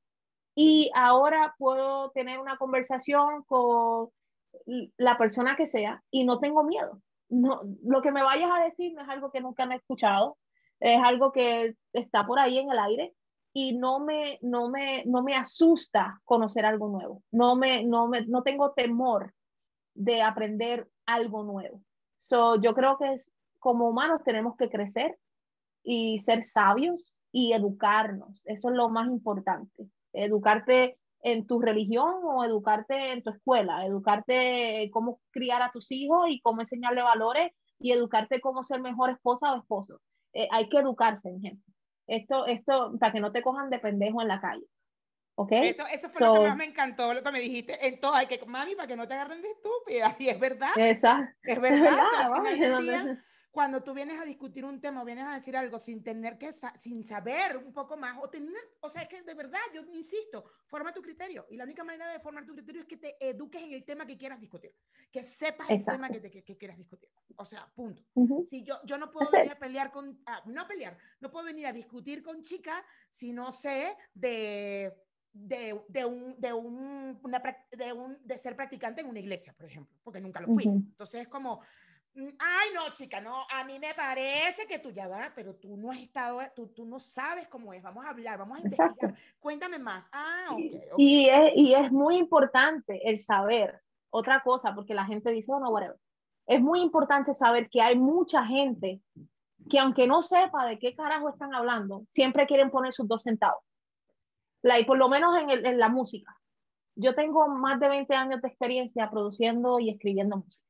y 0.55 0.89
ahora 0.95 1.55
puedo 1.57 2.11
tener 2.11 2.39
una 2.39 2.57
conversación 2.57 3.43
con 3.43 4.09
la 4.97 5.17
persona 5.17 5.57
que 5.57 5.67
sea 5.67 6.01
y 6.09 6.23
no 6.23 6.39
tengo 6.39 6.63
miedo. 6.63 7.01
No, 7.27 7.61
lo 7.83 8.01
que 8.01 8.11
me 8.11 8.23
vayas 8.23 8.49
a 8.51 8.63
decir 8.63 8.93
no 8.93 9.01
es 9.01 9.09
algo 9.09 9.29
que 9.29 9.41
nunca 9.41 9.65
he 9.65 9.75
escuchado, 9.75 10.37
es 10.79 11.01
algo 11.03 11.33
que 11.33 11.75
está 11.91 12.25
por 12.25 12.39
ahí 12.39 12.57
en 12.57 12.71
el 12.71 12.79
aire 12.79 13.13
y 13.53 13.77
no 13.77 13.99
me, 13.99 14.39
no 14.41 14.69
me, 14.69 15.03
no 15.05 15.21
me 15.21 15.35
asusta 15.35 16.21
conocer 16.23 16.65
algo 16.65 16.87
nuevo. 16.87 17.23
No, 17.29 17.57
me, 17.57 17.83
no, 17.83 18.07
me, 18.07 18.25
no 18.25 18.41
tengo 18.41 18.71
temor 18.71 19.33
de 19.93 20.21
aprender 20.21 20.87
algo 21.05 21.43
nuevo. 21.43 21.81
Yo 22.61 22.73
creo 22.73 22.97
que 22.97 23.13
es, 23.13 23.31
como 23.59 23.89
humanos 23.89 24.21
tenemos 24.23 24.55
que 24.57 24.69
crecer 24.69 25.17
y 25.83 26.19
ser 26.19 26.43
sabios 26.43 27.13
y 27.31 27.53
educarnos. 27.53 28.41
Eso 28.45 28.69
es 28.69 28.75
lo 28.75 28.89
más 28.89 29.07
importante. 29.07 29.87
Educarte 30.13 30.97
en 31.21 31.45
tu 31.45 31.59
religión 31.59 32.13
o 32.23 32.43
educarte 32.43 33.11
en 33.11 33.23
tu 33.23 33.31
escuela, 33.31 33.85
educarte 33.85 34.89
cómo 34.91 35.19
criar 35.31 35.61
a 35.61 35.71
tus 35.71 35.91
hijos 35.91 36.27
y 36.29 36.39
cómo 36.41 36.61
enseñarle 36.61 37.01
valores 37.01 37.51
y 37.77 37.91
educarte 37.91 38.41
cómo 38.41 38.63
ser 38.63 38.81
mejor 38.81 39.11
esposa 39.11 39.53
o 39.53 39.59
esposo. 39.59 40.01
Eh, 40.33 40.47
hay 40.51 40.69
que 40.69 40.77
educarse, 40.77 41.29
en 41.29 41.41
gente. 41.41 41.63
Esto, 42.07 42.45
esto, 42.47 42.93
para 42.99 43.11
que 43.11 43.19
no 43.19 43.31
te 43.31 43.41
cojan 43.41 43.69
de 43.69 43.79
pendejo 43.79 44.21
en 44.21 44.27
la 44.27 44.41
calle. 44.41 44.65
Eso, 45.51 45.83
eso 45.93 46.09
fue 46.09 46.27
lo 46.27 46.33
que 46.33 46.47
más 46.47 46.57
me 46.57 46.65
encantó, 46.65 47.13
lo 47.13 47.23
que 47.23 47.31
me 47.31 47.39
dijiste 47.39 47.87
en 47.87 47.99
todo, 48.01 48.13
hay 48.13 48.27
que, 48.27 48.45
mami, 48.45 48.75
para 48.75 48.87
que 48.87 48.97
no 48.97 49.07
te 49.07 49.13
agarren 49.13 49.41
de 49.41 49.49
estúpida, 49.49 50.15
y 50.19 50.27
es 50.27 50.39
verdad. 50.39 50.71
Esa. 50.75 51.33
Es 51.43 51.61
verdad. 51.61 52.03
cuando 53.51 53.81
tú 53.81 53.93
vienes 53.93 54.19
a 54.21 54.25
discutir 54.25 54.63
un 54.63 54.79
tema, 54.79 55.03
vienes 55.03 55.25
a 55.25 55.33
decir 55.33 55.57
algo 55.57 55.79
sin 55.79 56.03
tener 56.03 56.37
que, 56.37 56.51
sin 56.75 57.03
saber 57.03 57.57
un 57.57 57.73
poco 57.73 57.97
más, 57.97 58.17
o 58.21 58.29
tener, 58.29 58.53
o 58.79 58.89
sea, 58.89 59.01
es 59.01 59.09
que 59.09 59.23
de 59.23 59.33
verdad, 59.33 59.59
yo 59.73 59.81
insisto, 59.91 60.45
forma 60.67 60.93
tu 60.93 61.01
criterio, 61.01 61.47
y 61.49 61.57
la 61.57 61.63
única 61.63 61.83
manera 61.83 62.11
de 62.11 62.19
formar 62.19 62.45
tu 62.45 62.53
criterio 62.53 62.81
es 62.81 62.87
que 62.87 62.97
te 62.97 63.17
eduques 63.19 63.61
en 63.61 63.73
el 63.73 63.83
tema 63.83 64.05
que 64.05 64.17
quieras 64.17 64.39
discutir, 64.39 64.75
que 65.11 65.23
sepas 65.23 65.69
el 65.69 65.83
tema 65.83 66.09
que, 66.09 66.19
te, 66.19 66.29
que, 66.29 66.57
quieras 66.57 66.77
discutir, 66.77 67.09
o 67.35 67.45
sea, 67.45 67.67
punto. 67.73 68.03
Si 68.45 68.63
yo, 68.63 68.79
yo 68.85 68.97
no 68.97 69.11
puedo 69.11 69.31
venir 69.31 69.51
a 69.51 69.57
pelear 69.59 69.91
con, 69.91 70.21
ah, 70.27 70.43
no 70.45 70.67
pelear, 70.67 70.97
no 71.19 71.31
puedo 71.31 71.45
venir 71.45 71.65
a 71.65 71.73
discutir 71.73 72.21
con 72.21 72.41
chicas 72.41 72.83
si 73.09 73.33
no 73.33 73.51
sé 73.51 73.97
de 74.13 74.93
de, 75.31 75.79
de, 75.87 76.05
un, 76.05 76.35
de, 76.39 76.53
un, 76.53 77.19
una, 77.23 77.41
de, 77.71 77.93
un, 77.93 78.17
de 78.23 78.37
ser 78.37 78.55
practicante 78.55 79.01
en 79.01 79.07
una 79.07 79.19
iglesia, 79.19 79.53
por 79.53 79.67
ejemplo, 79.67 79.95
porque 80.03 80.19
nunca 80.19 80.41
lo 80.41 80.47
fui. 80.47 80.63
Entonces 80.65 81.21
es 81.21 81.27
como, 81.27 81.61
ay, 82.39 82.69
no, 82.73 82.91
chica, 82.91 83.21
no, 83.21 83.45
a 83.49 83.63
mí 83.63 83.79
me 83.79 83.93
parece 83.93 84.65
que 84.67 84.79
tú 84.79 84.91
ya 84.91 85.07
vas, 85.07 85.31
pero 85.35 85.55
tú 85.55 85.77
no 85.77 85.91
has 85.91 85.99
estado, 85.99 86.39
tú, 86.55 86.67
tú 86.67 86.85
no 86.85 86.99
sabes 86.99 87.47
cómo 87.47 87.73
es, 87.73 87.81
vamos 87.81 88.05
a 88.05 88.09
hablar, 88.09 88.37
vamos 88.37 88.57
a 88.57 88.61
investigar, 88.61 89.15
cuéntame 89.39 89.79
más. 89.79 90.07
Ah, 90.11 90.47
okay, 90.51 90.81
Y, 90.97 91.29
es, 91.29 91.51
y 91.55 91.73
es 91.73 91.91
muy 91.91 92.17
importante 92.17 93.09
el 93.09 93.19
saber 93.19 93.81
otra 94.09 94.41
cosa, 94.41 94.73
porque 94.73 94.93
la 94.93 95.05
gente 95.05 95.31
dice, 95.31 95.51
oh, 95.51 95.59
no, 95.59 95.69
whatever. 95.69 95.97
Es 96.47 96.61
muy 96.61 96.81
importante 96.81 97.33
saber 97.33 97.69
que 97.69 97.81
hay 97.81 97.95
mucha 97.95 98.43
gente 98.45 99.01
que 99.69 99.79
aunque 99.79 100.07
no 100.07 100.23
sepa 100.23 100.65
de 100.65 100.79
qué 100.79 100.95
carajo 100.95 101.29
están 101.29 101.53
hablando, 101.53 102.05
siempre 102.09 102.47
quieren 102.47 102.71
poner 102.71 102.93
sus 102.93 103.07
dos 103.07 103.21
centavos 103.23 103.63
y 104.63 104.83
por 104.85 104.97
lo 104.97 105.09
menos 105.09 105.37
en, 105.39 105.49
el, 105.49 105.65
en, 105.65 105.79
la 105.79 105.89
música. 105.89 106.35
Yo 106.95 107.15
tengo 107.15 107.47
más 107.47 107.79
de 107.79 107.87
20 107.87 108.13
años 108.13 108.41
de 108.41 108.47
experiencia 108.47 109.09
produciendo 109.09 109.79
y 109.79 109.89
escribiendo 109.89 110.37
música. 110.37 110.63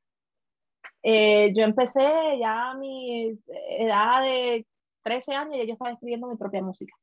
Eh, 1.02 1.52
yo 1.54 1.62
empecé 1.64 2.00
ya 2.38 2.70
a 2.70 2.74
mi 2.74 3.38
edad 3.78 4.22
de 4.22 4.66
13 5.02 5.34
años 5.34 5.56
y 5.56 5.66
yo 5.66 5.72
estaba 5.72 5.92
escribiendo 5.92 6.28
mi 6.28 6.36
propia 6.36 6.62
música. 6.62 6.94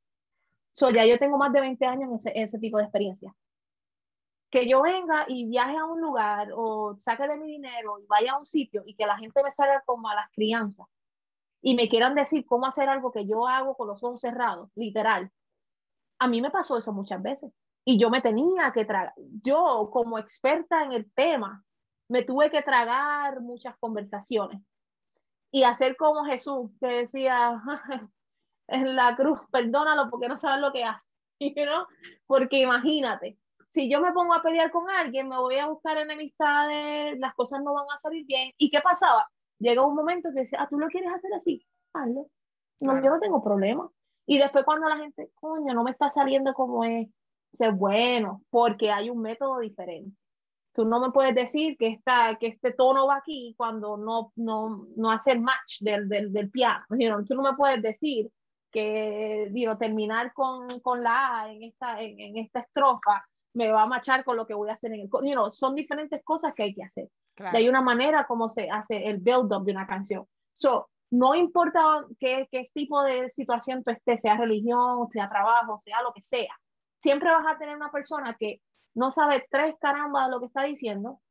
So, 0.71 0.91
ya 0.91 1.05
yo 1.05 1.17
tengo 1.17 1.37
más 1.37 1.51
de 1.53 1.61
20 1.61 1.85
años 1.85 2.09
en 2.09 2.15
ese, 2.15 2.31
ese 2.35 2.59
tipo 2.59 2.77
de 2.77 2.83
experiencia. 2.83 3.33
Que 4.49 4.69
yo 4.69 4.81
venga 4.81 5.25
y 5.27 5.47
viaje 5.47 5.75
a 5.77 5.85
un 5.85 5.99
lugar 5.99 6.49
o 6.53 6.95
saque 6.97 7.27
de 7.27 7.37
mi 7.37 7.47
dinero 7.47 7.99
y 7.99 8.05
vaya 8.05 8.33
a 8.33 8.39
un 8.39 8.45
sitio 8.45 8.83
y 8.85 8.95
que 8.95 9.05
la 9.05 9.17
gente 9.17 9.43
me 9.43 9.51
salga 9.53 9.81
como 9.85 10.09
a 10.09 10.15
las 10.15 10.29
crianzas 10.31 10.87
y 11.61 11.75
me 11.75 11.89
quieran 11.89 12.15
decir 12.15 12.45
cómo 12.45 12.65
hacer 12.65 12.87
algo 12.89 13.11
que 13.11 13.25
yo 13.25 13.47
hago 13.47 13.75
con 13.75 13.87
los 13.87 14.03
ojos 14.03 14.21
cerrados, 14.21 14.71
literal, 14.75 15.31
a 16.19 16.27
mí 16.27 16.41
me 16.41 16.51
pasó 16.51 16.77
eso 16.77 16.93
muchas 16.93 17.21
veces 17.21 17.51
y 17.83 17.99
yo 17.99 18.09
me 18.09 18.21
tenía 18.21 18.71
que 18.73 18.85
tragar, 18.85 19.13
yo 19.43 19.89
como 19.91 20.17
experta 20.19 20.83
en 20.83 20.93
el 20.93 21.11
tema, 21.13 21.65
me 22.09 22.23
tuve 22.23 22.49
que 22.49 22.61
tragar 22.61 23.41
muchas 23.41 23.77
conversaciones 23.77 24.61
y 25.51 25.63
hacer 25.63 25.95
como 25.97 26.25
Jesús, 26.25 26.71
que 26.79 26.87
decía 26.87 27.61
en 28.67 28.95
la 28.95 29.15
cruz, 29.15 29.39
perdónalo 29.51 30.09
porque 30.09 30.27
no 30.27 30.37
sabes 30.37 30.61
lo 30.61 30.71
que 30.71 30.83
hace, 30.83 31.09
¿no? 31.65 31.87
Porque 32.25 32.61
imagínate, 32.61 33.37
si 33.69 33.89
yo 33.89 34.01
me 34.01 34.13
pongo 34.13 34.33
a 34.33 34.41
pelear 34.41 34.71
con 34.71 34.89
alguien, 34.89 35.27
me 35.27 35.37
voy 35.37 35.57
a 35.57 35.67
buscar 35.67 35.97
enemistades, 35.97 37.17
las 37.19 37.33
cosas 37.35 37.61
no 37.63 37.73
van 37.73 37.85
a 37.93 37.97
salir 37.97 38.25
bien. 38.25 38.51
¿Y 38.57 38.69
qué 38.69 38.81
pasaba? 38.81 39.29
Llega 39.59 39.85
un 39.85 39.95
momento 39.95 40.29
que 40.33 40.41
decía, 40.41 40.59
ah, 40.61 40.67
tú 40.69 40.79
lo 40.79 40.87
quieres 40.87 41.11
hacer 41.13 41.33
así, 41.33 41.65
hazlo. 41.93 42.27
No, 42.79 43.03
yo 43.03 43.09
no 43.09 43.19
tengo 43.19 43.43
problema. 43.43 43.89
Y 44.25 44.37
después 44.37 44.65
cuando 44.65 44.87
la 44.87 44.97
gente, 44.97 45.31
coño, 45.35 45.73
no 45.73 45.83
me 45.83 45.91
está 45.91 46.09
saliendo 46.11 46.53
como 46.53 46.83
es, 46.83 47.07
dice, 47.51 47.71
bueno, 47.71 48.43
porque 48.49 48.91
hay 48.91 49.09
un 49.09 49.21
método 49.21 49.59
diferente. 49.59 50.15
Tú 50.77 50.85
no 50.85 50.99
me 50.99 51.09
puedes 51.09 51.33
decir 51.33 51.75
que, 51.75 51.87
esta, 51.87 52.37
que 52.39 52.45
este 52.45 52.71
tono 52.71 53.07
va 53.07 53.15
aquí 53.15 53.55
cuando 53.57 53.97
no, 53.97 54.31
no, 54.35 54.85
no 54.95 55.09
hace 55.09 55.31
el 55.31 55.41
match 55.41 55.79
del, 55.79 56.07
del, 56.07 56.31
del 56.31 56.51
piano. 56.51 56.85
Tú 57.27 57.33
no 57.33 57.41
me 57.41 57.57
puedes 57.57 57.81
decir 57.81 58.29
que 58.71 59.47
digo, 59.49 59.75
terminar 59.79 60.33
con, 60.33 60.67
con 60.81 61.01
la 61.01 61.41
A 61.41 61.51
en 61.51 61.63
esta, 61.63 61.99
en, 61.99 62.19
en, 62.19 62.37
esta 62.37 62.59
estrofa 62.59 63.25
me 63.55 63.71
va 63.71 63.81
a 63.81 63.87
machar 63.87 64.23
con 64.23 64.37
lo 64.37 64.45
que 64.45 64.53
voy 64.53 64.69
a 64.69 64.73
hacer 64.73 64.93
en 64.93 64.99
el... 64.99 65.09
You 65.09 65.31
know, 65.31 65.49
son 65.49 65.73
diferentes 65.73 66.23
cosas 66.23 66.53
que 66.53 66.61
hay 66.61 66.75
que 66.75 66.83
hacer. 66.83 67.09
Y 67.39 67.55
hay 67.55 67.67
una 67.67 67.81
manera 67.81 68.27
como 68.27 68.47
se 68.47 68.69
hace 68.69 69.07
el 69.07 69.17
build-up 69.17 69.65
de 69.65 69.71
una 69.71 69.87
canción. 69.87 70.27
So, 70.53 70.91
no 71.09 71.33
importa 71.33 72.05
qué, 72.19 72.47
qué 72.51 72.67
tipo 72.71 73.01
de 73.01 73.31
situación 73.31 73.83
tú 73.83 73.89
estés, 73.89 74.21
sea 74.21 74.37
religión, 74.37 75.09
sea 75.09 75.27
trabajo, 75.27 75.79
sea 75.79 76.03
lo 76.03 76.13
que 76.13 76.21
sea, 76.21 76.55
siempre 76.99 77.31
vas 77.31 77.47
a 77.47 77.57
tener 77.57 77.75
una 77.75 77.89
persona 77.91 78.35
que 78.39 78.61
no 78.97 79.11
sabe 79.11 79.45
tres 79.49 79.75
carambas 79.79 80.25
de 80.25 80.31
lo 80.31 80.39
que 80.39 80.47
está 80.47 80.63
diciendo 80.63 81.21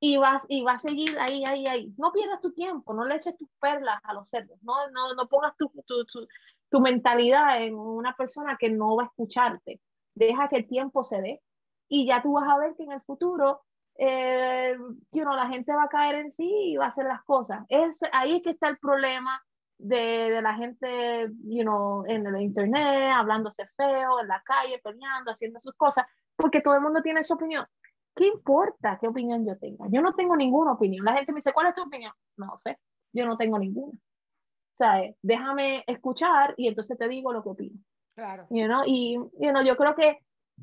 y 0.00 0.18
vas 0.18 0.44
y 0.48 0.62
va 0.62 0.72
a 0.72 0.78
seguir 0.78 1.18
ahí, 1.18 1.44
ahí, 1.44 1.66
ahí. 1.66 1.94
No 1.96 2.12
pierdas 2.12 2.40
tu 2.40 2.52
tiempo, 2.52 2.94
no 2.94 3.04
le 3.04 3.16
eches 3.16 3.36
tus 3.36 3.48
perlas 3.60 3.98
a 4.04 4.14
los 4.14 4.28
cerdos, 4.28 4.58
no, 4.62 4.90
no, 4.90 5.14
no 5.14 5.28
pongas 5.28 5.56
tu, 5.56 5.68
tu, 5.86 6.04
tu, 6.04 6.28
tu 6.70 6.80
mentalidad 6.80 7.62
en 7.62 7.74
una 7.74 8.14
persona 8.14 8.56
que 8.58 8.70
no 8.70 8.96
va 8.96 9.04
a 9.04 9.06
escucharte. 9.06 9.80
Deja 10.14 10.48
que 10.48 10.56
el 10.56 10.68
tiempo 10.68 11.04
se 11.04 11.20
dé 11.20 11.42
y 11.88 12.06
ya 12.06 12.22
tú 12.22 12.32
vas 12.34 12.48
a 12.48 12.58
ver 12.58 12.74
que 12.76 12.84
en 12.84 12.92
el 12.92 13.00
futuro 13.02 13.62
eh, 13.98 14.76
you 15.12 15.22
know, 15.22 15.34
la 15.34 15.48
gente 15.48 15.72
va 15.74 15.84
a 15.84 15.88
caer 15.88 16.16
en 16.16 16.32
sí 16.32 16.48
y 16.48 16.76
va 16.76 16.86
a 16.86 16.88
hacer 16.90 17.06
las 17.06 17.22
cosas. 17.24 17.64
Es, 17.68 18.00
ahí 18.12 18.36
es 18.36 18.42
que 18.42 18.50
está 18.50 18.68
el 18.68 18.78
problema 18.78 19.42
de, 19.78 20.30
de, 20.30 20.42
la 20.42 20.54
gente, 20.54 21.30
you 21.44 21.62
know, 21.62 22.04
en 22.06 22.26
el 22.26 22.40
internet, 22.40 23.12
hablándose 23.14 23.66
feo, 23.76 24.20
en 24.20 24.28
la 24.28 24.42
calle, 24.44 24.80
peleando, 24.82 25.32
haciendo 25.32 25.58
sus 25.58 25.74
cosas, 25.74 26.06
porque 26.38 26.60
todo 26.60 26.76
el 26.76 26.80
mundo 26.80 27.02
tiene 27.02 27.22
su 27.24 27.34
opinión. 27.34 27.66
¿Qué 28.14 28.26
importa 28.26 28.96
qué 29.00 29.08
opinión 29.08 29.44
yo 29.44 29.58
tenga? 29.58 29.86
Yo 29.90 30.00
no 30.00 30.14
tengo 30.14 30.36
ninguna 30.36 30.72
opinión. 30.72 31.04
La 31.04 31.14
gente 31.14 31.32
me 31.32 31.38
dice, 31.38 31.52
¿cuál 31.52 31.66
es 31.66 31.74
tu 31.74 31.82
opinión? 31.82 32.12
No 32.36 32.58
sé, 32.60 32.78
yo 33.12 33.26
no 33.26 33.36
tengo 33.36 33.58
ninguna. 33.58 33.92
O 33.92 34.76
sea, 34.78 35.02
déjame 35.20 35.82
escuchar 35.86 36.54
y 36.56 36.68
entonces 36.68 36.96
te 36.96 37.08
digo 37.08 37.32
lo 37.32 37.42
que 37.42 37.48
opino. 37.48 37.80
Claro. 38.14 38.46
You 38.50 38.66
know? 38.66 38.82
Y 38.86 39.14
you 39.14 39.50
know, 39.50 39.62
yo 39.62 39.76
creo 39.76 39.96
que 39.96 40.18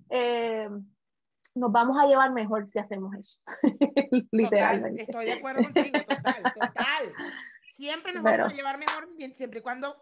eh, 0.09 0.69
nos 1.55 1.71
vamos 1.71 1.97
a 2.01 2.07
llevar 2.07 2.31
mejor 2.31 2.67
si 2.67 2.79
hacemos 2.79 3.13
eso. 3.15 3.39
Literalmente. 4.31 5.03
estoy 5.03 5.25
de 5.25 5.33
acuerdo 5.33 5.63
contigo, 5.63 5.97
total, 6.07 6.43
total. 6.53 7.13
Siempre 7.69 8.13
nos 8.13 8.23
vamos 8.23 8.53
a 8.53 8.55
llevar 8.55 8.77
mejor 8.77 9.09
siempre 9.33 9.59
y 9.59 9.61
cuando 9.61 9.95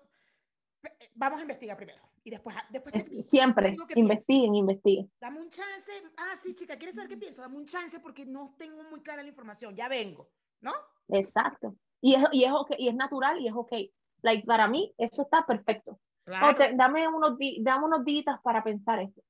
eh, 0.84 1.10
vamos 1.16 1.40
a 1.40 1.42
investigar 1.42 1.78
primero. 1.78 2.13
Y 2.26 2.30
después, 2.30 2.56
después 2.70 3.12
siempre, 3.28 3.76
investiguen, 3.96 4.56
investiguen. 4.56 5.12
Dame 5.20 5.42
un 5.42 5.50
chance. 5.50 5.92
Ah, 6.16 6.36
sí, 6.42 6.56
chica, 6.56 6.78
¿quieres 6.78 6.96
saber 6.96 7.10
qué 7.10 7.18
pienso? 7.18 7.42
Dame 7.42 7.58
un 7.58 7.66
chance 7.66 8.00
porque 8.00 8.26
no 8.26 8.56
tengo 8.58 8.82
muy 8.84 9.02
clara 9.02 9.22
la 9.22 9.28
información. 9.28 9.76
Ya 9.76 9.90
vengo, 9.90 10.30
¿no? 10.62 10.72
Exacto. 11.10 11.76
Y 12.00 12.16
es, 12.16 12.24
y 12.32 12.46
es, 12.46 12.52
okay, 12.52 12.78
y 12.80 12.88
es 12.88 12.96
natural 12.96 13.42
y 13.42 13.48
es 13.48 13.54
ok. 13.54 13.74
Like, 14.22 14.46
para 14.46 14.70
mí, 14.70 14.94
eso 14.98 15.24
está 15.24 15.46
perfecto. 15.46 16.00
dame 16.26 17.08
unos, 17.10 17.38
dame 17.60 17.86
unos 17.86 18.06
días 18.06 18.40
para 18.42 18.64
pensar 18.64 19.00
esto. 19.00 19.22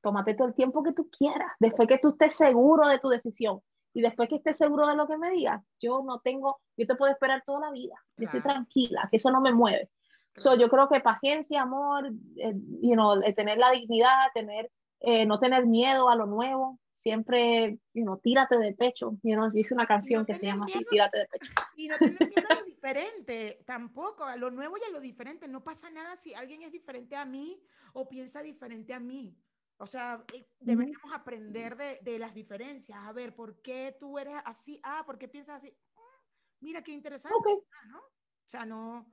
Tómate 0.00 0.34
todo 0.34 0.48
el 0.48 0.54
tiempo 0.54 0.82
que 0.82 0.92
tú 0.92 1.10
quieras. 1.10 1.52
Después 1.60 1.86
que 1.86 1.98
tú 1.98 2.10
estés 2.10 2.34
seguro 2.34 2.88
de 2.88 2.98
tu 2.98 3.08
decisión 3.10 3.60
y 3.92 4.00
después 4.00 4.28
que 4.28 4.36
estés 4.36 4.56
seguro 4.56 4.86
de 4.86 4.96
lo 4.96 5.06
que 5.06 5.18
me 5.18 5.30
digas, 5.30 5.62
yo 5.80 6.02
no 6.02 6.20
tengo, 6.20 6.60
yo 6.78 6.86
te 6.86 6.94
puedo 6.94 7.12
esperar 7.12 7.42
toda 7.44 7.60
la 7.60 7.70
vida. 7.70 7.94
Yo 8.16 8.24
estoy 8.24 8.42
tranquila, 8.42 9.06
que 9.10 9.18
eso 9.18 9.30
no 9.30 9.42
me 9.42 9.52
mueve. 9.52 9.90
So, 10.36 10.56
yo 10.56 10.68
creo 10.68 10.88
que 10.88 11.00
paciencia, 11.00 11.62
amor, 11.62 12.06
eh, 12.36 12.54
you 12.80 12.94
know, 12.94 13.20
tener 13.34 13.58
la 13.58 13.70
dignidad, 13.70 14.32
tener, 14.32 14.70
eh, 15.00 15.26
no 15.26 15.38
tener 15.38 15.66
miedo 15.66 16.08
a 16.08 16.16
lo 16.16 16.26
nuevo, 16.26 16.78
siempre, 16.96 17.78
you 17.92 18.04
know, 18.04 18.18
tírate 18.18 18.56
de 18.56 18.72
pecho. 18.72 19.18
You 19.22 19.34
know, 19.34 19.50
hice 19.52 19.74
una 19.74 19.86
canción 19.86 20.24
que 20.24 20.34
se 20.34 20.46
llama 20.46 20.66
así, 20.66 20.84
tírate 20.88 21.18
de 21.18 21.26
pecho. 21.26 21.52
Y 21.76 21.88
no 21.88 21.98
tener 21.98 22.28
miedo 22.28 22.48
a 22.48 22.54
lo 22.54 22.64
diferente, 22.66 23.62
tampoco, 23.66 24.24
a 24.24 24.36
lo 24.36 24.50
nuevo 24.50 24.76
y 24.78 24.84
a 24.84 24.90
lo 24.90 25.00
diferente. 25.00 25.48
No 25.48 25.62
pasa 25.62 25.90
nada 25.90 26.16
si 26.16 26.32
alguien 26.32 26.62
es 26.62 26.72
diferente 26.72 27.16
a 27.16 27.24
mí 27.24 27.60
o 27.92 28.08
piensa 28.08 28.42
diferente 28.42 28.94
a 28.94 29.00
mí. 29.00 29.36
O 29.78 29.86
sea, 29.86 30.24
eh, 30.32 30.46
deberíamos 30.60 31.12
aprender 31.12 31.76
de, 31.76 31.98
de, 32.02 32.18
las 32.20 32.34
diferencias. 32.34 32.98
A 33.02 33.12
ver, 33.12 33.34
¿por 33.34 33.60
qué 33.62 33.96
tú 33.98 34.18
eres 34.18 34.34
así? 34.44 34.80
Ah, 34.84 35.02
¿por 35.04 35.18
qué 35.18 35.26
piensas 35.26 35.56
así? 35.56 35.76
Ah, 35.96 36.22
mira 36.60 36.82
qué 36.82 36.92
interesante. 36.92 37.36
Ah, 37.72 37.86
¿no? 37.88 37.98
O 37.98 38.46
sea, 38.46 38.64
no, 38.64 39.04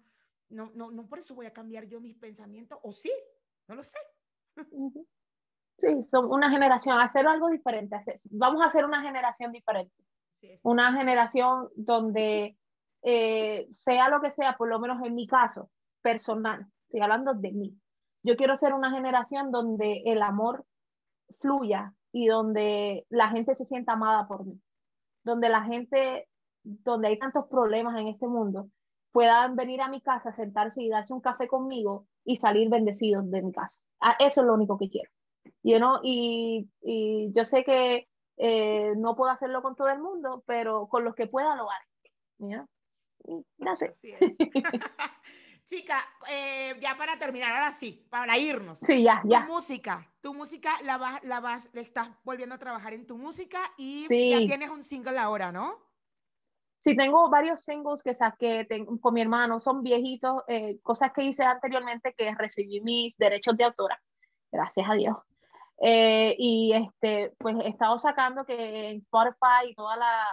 no, 0.50 0.72
no, 0.76 0.92
no 0.92 1.08
por 1.08 1.20
eso 1.20 1.36
voy 1.36 1.46
a 1.46 1.54
cambiar 1.54 1.86
yo 1.86 2.00
mis 2.02 2.18
pensamientos, 2.18 2.80
o 2.84 2.92
sí, 2.92 3.12
no 3.68 3.76
lo 3.76 3.84
sé. 3.84 3.98
Sí, 5.78 5.88
son 6.12 6.30
una 6.30 6.50
generación, 6.50 7.00
hacer 7.00 7.26
algo 7.26 7.50
diferente, 7.50 7.96
vamos 8.32 8.62
a 8.62 8.66
hacer 8.66 8.84
una 8.86 9.02
generación 9.02 9.52
diferente. 9.52 9.96
Una 10.62 10.94
generación 10.94 11.70
donde 11.76 12.58
eh, 13.02 13.68
sea 13.72 14.10
lo 14.10 14.22
que 14.22 14.32
sea, 14.32 14.58
por 14.58 14.70
lo 14.70 14.80
menos 14.80 15.02
en 15.06 15.16
mi 15.16 15.28
caso, 15.28 15.70
personal, 16.02 16.66
estoy 16.84 17.02
hablando 17.02 17.34
de 17.34 17.52
mí. 17.52 17.80
Yo 18.24 18.36
quiero 18.36 18.56
ser 18.56 18.74
una 18.74 18.92
generación 18.92 19.52
donde 19.52 20.02
el 20.06 20.22
amor 20.22 20.66
fluya 21.40 21.94
y 22.12 22.28
donde 22.28 23.06
la 23.10 23.30
gente 23.30 23.56
se 23.56 23.66
sienta 23.66 23.94
amada 23.94 24.28
por 24.28 24.46
mí, 24.46 24.60
donde 25.24 25.50
la 25.50 25.64
gente, 25.64 26.28
donde 26.64 27.10
hay 27.10 27.20
tantos 27.20 27.48
problemas 27.48 27.98
en 28.00 28.08
este 28.08 28.28
mundo, 28.28 28.70
puedan 29.12 29.56
venir 29.56 29.82
a 29.82 29.90
mi 29.90 30.02
casa, 30.02 30.32
sentarse 30.32 30.84
y 30.84 30.90
darse 30.90 31.14
un 31.14 31.22
café 31.22 31.48
conmigo 31.48 32.08
y 32.24 32.38
salir 32.38 32.70
bendecidos 32.70 33.30
de 33.30 33.42
mi 33.42 33.52
casa. 33.52 33.80
Ah, 34.00 34.16
eso 34.20 34.42
es 34.42 34.48
lo 34.48 34.54
único 34.54 34.78
que 34.78 34.90
quiero. 34.90 35.10
You 35.64 35.78
know? 35.78 36.00
y, 36.04 36.70
y 36.82 37.32
yo 37.34 37.44
sé 37.44 37.64
que 37.64 38.08
eh, 38.38 38.94
no 38.96 39.16
puedo 39.16 39.32
hacerlo 39.32 39.62
con 39.62 39.76
todo 39.76 39.90
el 39.90 40.00
mundo, 40.00 40.44
pero 40.48 40.88
con 40.88 41.04
los 41.04 41.14
que 41.14 41.28
pueda 41.28 41.56
lo 41.56 41.68
haré. 41.70 42.66
Gracias. 43.58 44.02
Chica, 45.66 46.00
eh, 46.32 46.76
ya 46.80 46.98
para 46.98 47.20
terminar, 47.20 47.54
ahora 47.54 47.72
sí, 47.72 48.08
para 48.10 48.38
irnos. 48.38 48.80
Sí, 48.80 49.04
ya, 49.04 49.22
ya. 49.26 49.46
Tu 49.46 49.54
música, 49.54 50.08
tu 50.22 50.34
música 50.34 50.72
la 50.84 50.98
vas, 50.98 51.24
la 51.24 51.42
vas, 51.42 51.70
le 51.74 51.82
estás 51.82 52.10
volviendo 52.24 52.56
a 52.56 52.58
trabajar 52.58 52.94
en 52.94 53.06
tu 53.06 53.18
música 53.18 53.60
y 53.78 54.08
ya 54.32 54.40
tienes 54.40 54.70
un 54.70 54.82
single 54.82 55.20
ahora, 55.20 55.52
¿no? 55.52 55.78
Sí, 56.82 56.96
tengo 56.96 57.30
varios 57.30 57.62
singles 57.62 58.02
que 58.02 58.14
saqué 58.14 58.66
con 59.02 59.14
mi 59.14 59.22
hermano, 59.22 59.60
son 59.60 59.84
viejitos, 59.84 60.44
eh, 60.48 60.80
cosas 60.82 61.12
que 61.12 61.24
hice 61.24 61.44
anteriormente 61.44 62.14
que 62.18 62.34
recibí 62.36 62.80
mis 62.80 63.18
derechos 63.18 63.58
de 63.58 63.66
autora, 63.66 64.02
gracias 64.50 64.90
a 64.90 64.94
Dios. 64.94 65.18
Eh, 65.82 66.36
y 66.38 66.74
este, 66.74 67.34
pues 67.38 67.58
he 67.64 67.70
estado 67.70 68.00
sacando 68.00 68.46
que 68.46 68.92
en 68.92 68.98
Spotify 69.00 69.70
y 69.70 69.76
toda 69.76 69.98
la, 69.98 70.26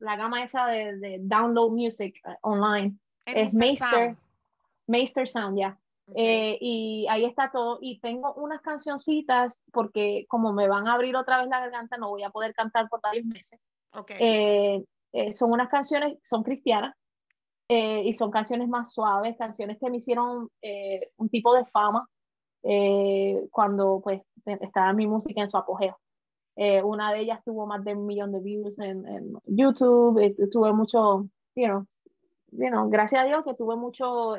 la 0.00 0.16
gama 0.16 0.42
esa 0.42 0.66
de, 0.66 0.98
de 0.98 1.18
download 1.20 1.70
music 1.70 2.16
eh, 2.24 2.36
online 2.42 2.96
es 3.26 3.54
Meister, 3.54 4.16
Meister 4.88 5.28
Sound, 5.28 5.58
ya. 5.58 5.78
y 6.16 7.06
ahí 7.08 7.24
está 7.24 7.52
todo. 7.52 7.78
Y 7.80 8.00
tengo 8.00 8.34
unas 8.34 8.62
cancioncitas 8.62 9.54
porque 9.72 10.26
como 10.28 10.52
me 10.52 10.66
van 10.66 10.88
a 10.88 10.94
abrir 10.94 11.14
otra 11.14 11.38
vez 11.38 11.48
la 11.48 11.60
garganta, 11.60 11.98
no 11.98 12.08
voy 12.08 12.24
a 12.24 12.30
poder 12.30 12.52
cantar 12.52 12.88
por 12.88 13.00
varios 13.00 13.26
meses. 13.26 13.60
Okay. 13.94 14.16
Eh, 14.18 14.84
son 15.32 15.52
unas 15.52 15.68
canciones, 15.68 16.18
son 16.22 16.42
cristianas, 16.42 16.94
eh, 17.74 18.02
y 18.04 18.12
son 18.12 18.30
canciones 18.30 18.68
más 18.68 18.92
suaves, 18.92 19.34
canciones 19.38 19.78
que 19.80 19.88
me 19.88 19.96
hicieron 19.96 20.50
eh, 20.60 21.10
un 21.16 21.30
tipo 21.30 21.54
de 21.54 21.64
fama 21.64 22.06
cuando 23.50 24.00
pues 24.04 24.22
estaba 24.44 24.92
mi 24.92 25.06
música 25.06 25.40
en 25.40 25.48
su 25.48 25.56
apogeo. 25.56 25.98
una 26.84 27.12
de 27.12 27.20
ellas 27.20 27.40
tuvo 27.44 27.66
más 27.66 27.82
de 27.82 27.94
un 27.94 28.06
millón 28.06 28.30
de 28.30 28.40
views 28.40 28.78
en, 28.78 29.06
en 29.08 29.32
YouTube, 29.46 30.36
tuve 30.52 30.72
mucho, 30.72 31.26
you 31.56 31.64
know, 31.64 31.86
you 32.50 32.68
know, 32.68 32.88
gracias 32.90 33.22
a 33.22 33.24
Dios 33.24 33.42
que 33.44 33.54
tuve 33.54 33.74
mucho, 33.74 34.34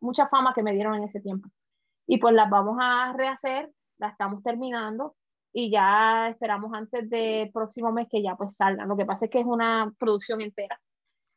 mucha 0.00 0.26
fama 0.28 0.54
que 0.54 0.62
me 0.62 0.72
dieron 0.72 0.94
en 0.94 1.04
ese 1.04 1.20
tiempo. 1.20 1.48
Y 2.06 2.18
pues 2.18 2.34
las 2.34 2.48
vamos 2.48 2.78
a 2.80 3.12
rehacer, 3.12 3.70
la 3.98 4.08
estamos 4.08 4.42
terminando 4.42 5.14
y 5.52 5.70
ya 5.70 6.28
esperamos 6.28 6.72
antes 6.72 7.08
del 7.08 7.50
próximo 7.50 7.92
mes 7.92 8.08
que 8.10 8.22
ya 8.22 8.36
pues 8.36 8.56
salga. 8.56 8.86
Lo 8.86 8.96
que 8.96 9.04
pasa 9.04 9.26
es 9.26 9.30
que 9.30 9.40
es 9.40 9.46
una 9.46 9.92
producción 9.98 10.40
entera. 10.40 10.80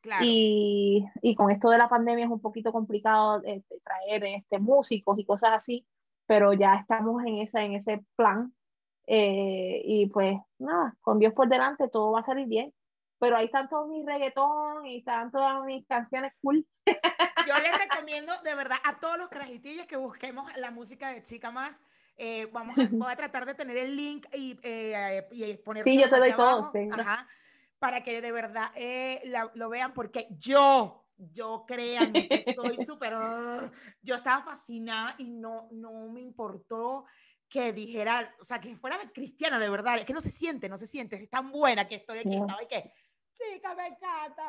Claro. 0.00 0.24
Y, 0.24 1.04
y, 1.20 1.34
con 1.34 1.50
esto 1.50 1.68
de 1.68 1.78
la 1.78 1.88
pandemia 1.88 2.24
es 2.26 2.30
un 2.30 2.40
poquito 2.40 2.72
complicado 2.72 3.40
de, 3.40 3.62
traer 3.82 4.24
este, 4.24 4.58
músicos 4.58 5.18
y 5.18 5.24
cosas 5.24 5.50
así, 5.54 5.84
pero 6.26 6.52
ya 6.52 6.76
estamos 6.76 7.24
en, 7.24 7.38
esa, 7.38 7.62
en 7.62 7.74
ese 7.74 8.04
plan. 8.14 8.54
Eh, 9.08 9.82
y 9.84 10.06
pues 10.06 10.38
nada, 10.58 10.96
con 11.00 11.18
Dios 11.18 11.32
por 11.32 11.48
delante 11.48 11.88
todo 11.88 12.12
va 12.12 12.20
a 12.20 12.26
salir 12.26 12.46
bien. 12.46 12.72
Pero 13.18 13.36
ahí 13.36 13.46
están 13.46 13.68
todos 13.68 13.88
mis 13.88 14.04
reggaetón 14.04 14.86
y 14.86 14.98
están 14.98 15.30
todas 15.30 15.64
mis 15.64 15.86
canciones 15.86 16.32
cool. 16.42 16.66
Yo 16.86 17.54
les 17.62 17.78
recomiendo 17.78 18.32
de 18.44 18.54
verdad 18.54 18.76
a 18.84 18.98
todos 18.98 19.18
los 19.18 19.28
carajitillos 19.28 19.86
que 19.86 19.96
busquemos 19.96 20.54
la 20.56 20.70
música 20.70 21.10
de 21.10 21.22
Chica 21.22 21.50
Más 21.50 21.82
eh, 22.16 22.46
vamos 22.52 22.78
a, 22.78 22.88
voy 22.90 23.08
a 23.12 23.16
tratar 23.16 23.46
de 23.46 23.54
tener 23.54 23.76
el 23.76 23.96
link 23.96 24.26
y, 24.34 24.58
eh, 24.62 25.26
y 25.32 25.56
poner. 25.58 25.82
Sí, 25.82 25.98
yo 25.98 26.08
te 26.08 26.18
doy 26.18 26.32
todo. 26.32 26.72
para 27.78 28.02
que 28.02 28.20
de 28.20 28.32
verdad 28.32 28.70
eh, 28.74 29.22
lo 29.54 29.68
vean, 29.68 29.92
porque 29.92 30.28
yo, 30.38 31.06
yo 31.16 31.64
créanme 31.66 32.28
que 32.28 32.42
soy 32.42 32.76
súper. 32.86 33.14
yo 34.02 34.14
estaba 34.14 34.42
fascinada 34.42 35.14
y 35.18 35.30
no, 35.30 35.68
no 35.72 36.08
me 36.08 36.20
importó 36.20 37.04
que 37.48 37.72
dijera, 37.72 38.34
o 38.40 38.44
sea, 38.44 38.60
que 38.60 38.76
fuera 38.76 38.98
cristiana 39.14 39.58
de 39.58 39.70
verdad. 39.70 39.98
Es 39.98 40.04
que 40.04 40.12
no 40.12 40.20
se 40.20 40.30
siente, 40.30 40.68
no 40.68 40.78
se 40.78 40.86
siente. 40.86 41.16
Es 41.16 41.30
tan 41.30 41.52
buena 41.52 41.86
que 41.86 41.96
estoy 41.96 42.18
aquí, 42.18 42.34
estaba 42.34 42.62
y 42.62 42.66
que 42.66 42.92
chica, 43.36 43.74
me 43.74 43.88
encanta. 43.88 44.44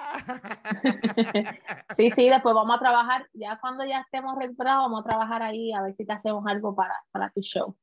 Sí, 1.93 2.09
sí, 2.11 2.30
después 2.30 2.55
vamos 2.55 2.76
a 2.76 2.80
trabajar, 2.80 3.27
ya 3.34 3.59
cuando 3.59 3.85
ya 3.85 4.01
estemos 4.01 4.38
recuperados, 4.38 4.84
vamos 4.84 5.01
a 5.01 5.03
trabajar 5.03 5.43
ahí 5.43 5.73
a 5.73 5.81
ver 5.81 5.93
si 5.93 6.05
te 6.05 6.14
hacemos 6.14 6.45
algo 6.47 6.76
para, 6.76 6.95
para 7.11 7.30
tu 7.31 7.41
show. 7.41 7.76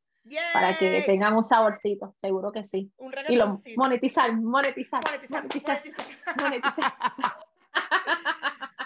Para 0.53 0.77
que 0.79 1.03
tengan 1.03 1.35
un 1.35 1.43
saborcito, 1.43 2.15
seguro 2.17 2.51
que 2.51 2.65
sí. 2.65 2.91
Un 2.97 3.13
y 3.29 3.37
lo 3.37 3.57
monetizar, 3.77 4.33
monetizar, 4.33 5.03
monetizar, 5.05 5.45
monetizar. 5.45 5.83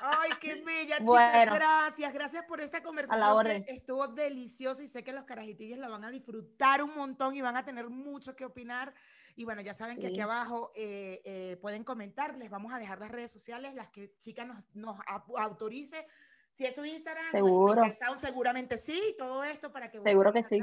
Ay, 0.01 0.31
qué 0.41 0.57
bella, 0.65 0.99
chica. 0.99 1.45
Gracias, 1.45 2.13
gracias 2.13 2.45
por 2.47 2.61
esta 2.61 2.83
conversación. 2.83 3.65
estuvo 3.69 4.09
deliciosa 4.09 4.83
y 4.83 4.89
sé 4.89 5.05
que 5.05 5.13
los 5.13 5.25
carajitillos 5.25 5.79
la 5.79 5.89
van 5.89 6.05
a 6.05 6.11
disfrutar 6.11 6.83
un 6.83 6.95
montón 6.97 7.37
y 7.37 7.41
van 7.41 7.57
a 7.57 7.65
tener 7.65 7.89
mucho 7.89 8.35
que 8.35 8.45
opinar. 8.45 8.95
Y 9.39 9.45
bueno, 9.45 9.63
ya 9.63 9.73
saben 9.73 10.01
que 10.01 10.09
aquí 10.09 10.19
abajo 10.19 10.73
eh, 10.75 11.21
eh, 11.25 11.57
pueden 11.63 11.85
comentar, 11.85 12.37
les 12.37 12.51
vamos 12.51 12.75
a 12.75 12.79
dejar 12.81 12.99
las 12.99 13.13
redes 13.13 13.31
sociales, 13.31 13.73
las 13.73 13.89
que 13.89 14.13
chica 14.19 14.45
nos, 14.45 14.59
nos 14.75 14.97
autorice. 15.37 16.09
Si 16.51 16.67
es 16.67 16.75
su 16.75 16.85
Instagram, 16.85 17.31
Seguro. 17.31 17.81
seguramente 18.17 18.79
sí, 18.79 19.15
todo 19.17 19.45
esto 19.45 19.71
para 19.71 19.93
que... 19.93 20.01
Seguro 20.01 20.33
que 20.33 20.43
sí. 20.43 20.59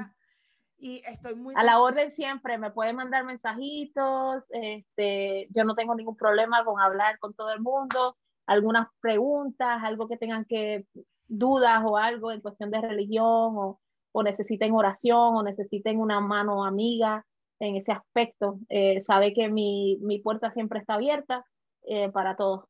Y 0.77 1.01
estoy 1.07 1.35
muy... 1.35 1.53
A 1.55 1.63
la 1.63 1.79
orden 1.79 2.11
siempre, 2.11 2.57
me 2.57 2.71
pueden 2.71 2.97
mandar 2.97 3.23
mensajitos, 3.23 4.49
este, 4.51 5.47
yo 5.51 5.63
no 5.63 5.73
tengo 5.73 5.95
ningún 5.95 6.17
problema 6.17 6.65
con 6.65 6.81
hablar 6.81 7.17
con 7.19 7.33
todo 7.33 7.53
el 7.53 7.61
mundo, 7.61 8.17
algunas 8.45 8.89
preguntas, 8.99 9.79
algo 9.83 10.09
que 10.09 10.17
tengan 10.17 10.43
que, 10.43 10.85
dudas 11.29 11.81
o 11.85 11.95
algo 11.95 12.29
en 12.29 12.41
cuestión 12.41 12.71
de 12.71 12.81
religión 12.81 13.55
o, 13.55 13.79
o 14.11 14.21
necesiten 14.21 14.73
oración 14.73 15.33
o 15.33 15.43
necesiten 15.43 15.97
una 15.97 16.19
mano 16.19 16.65
amiga, 16.65 17.25
en 17.59 17.75
ese 17.75 17.91
aspecto. 17.91 18.59
Eh, 18.69 19.01
sabe 19.01 19.33
que 19.33 19.49
mi, 19.49 19.97
mi, 20.01 20.19
puerta 20.19 20.51
siempre 20.51 20.79
está 20.79 20.95
abierta 20.95 21.45
eh, 21.83 22.09
para 22.09 22.35
todos. 22.35 22.65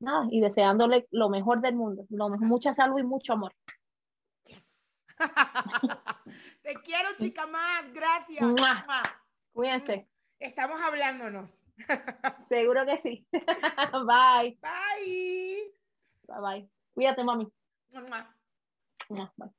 nada, 0.00 0.26
y 0.30 0.40
deseándole 0.40 1.06
lo 1.10 1.28
mejor 1.28 1.60
del 1.60 1.74
mundo, 1.74 2.06
lo 2.10 2.28
mucha 2.30 2.74
salud 2.74 2.98
y 2.98 3.04
mucho 3.04 3.34
amor. 3.34 3.52
Te 6.62 6.74
quiero, 6.84 7.08
chica 7.18 7.46
más. 7.46 7.92
Gracias. 7.92 8.44
Cuídense. 9.52 10.08
Estamos 10.38 10.80
hablándonos. 10.80 11.66
Seguro 12.48 12.86
que 12.86 12.98
sí. 12.98 13.26
bye. 13.32 14.58
Bye. 14.62 15.72
Bye 16.26 16.40
bye. 16.40 16.70
Cuídate, 16.94 17.24
mami. 17.24 17.46
Mua. 17.90 18.34
Bye. 19.08 19.50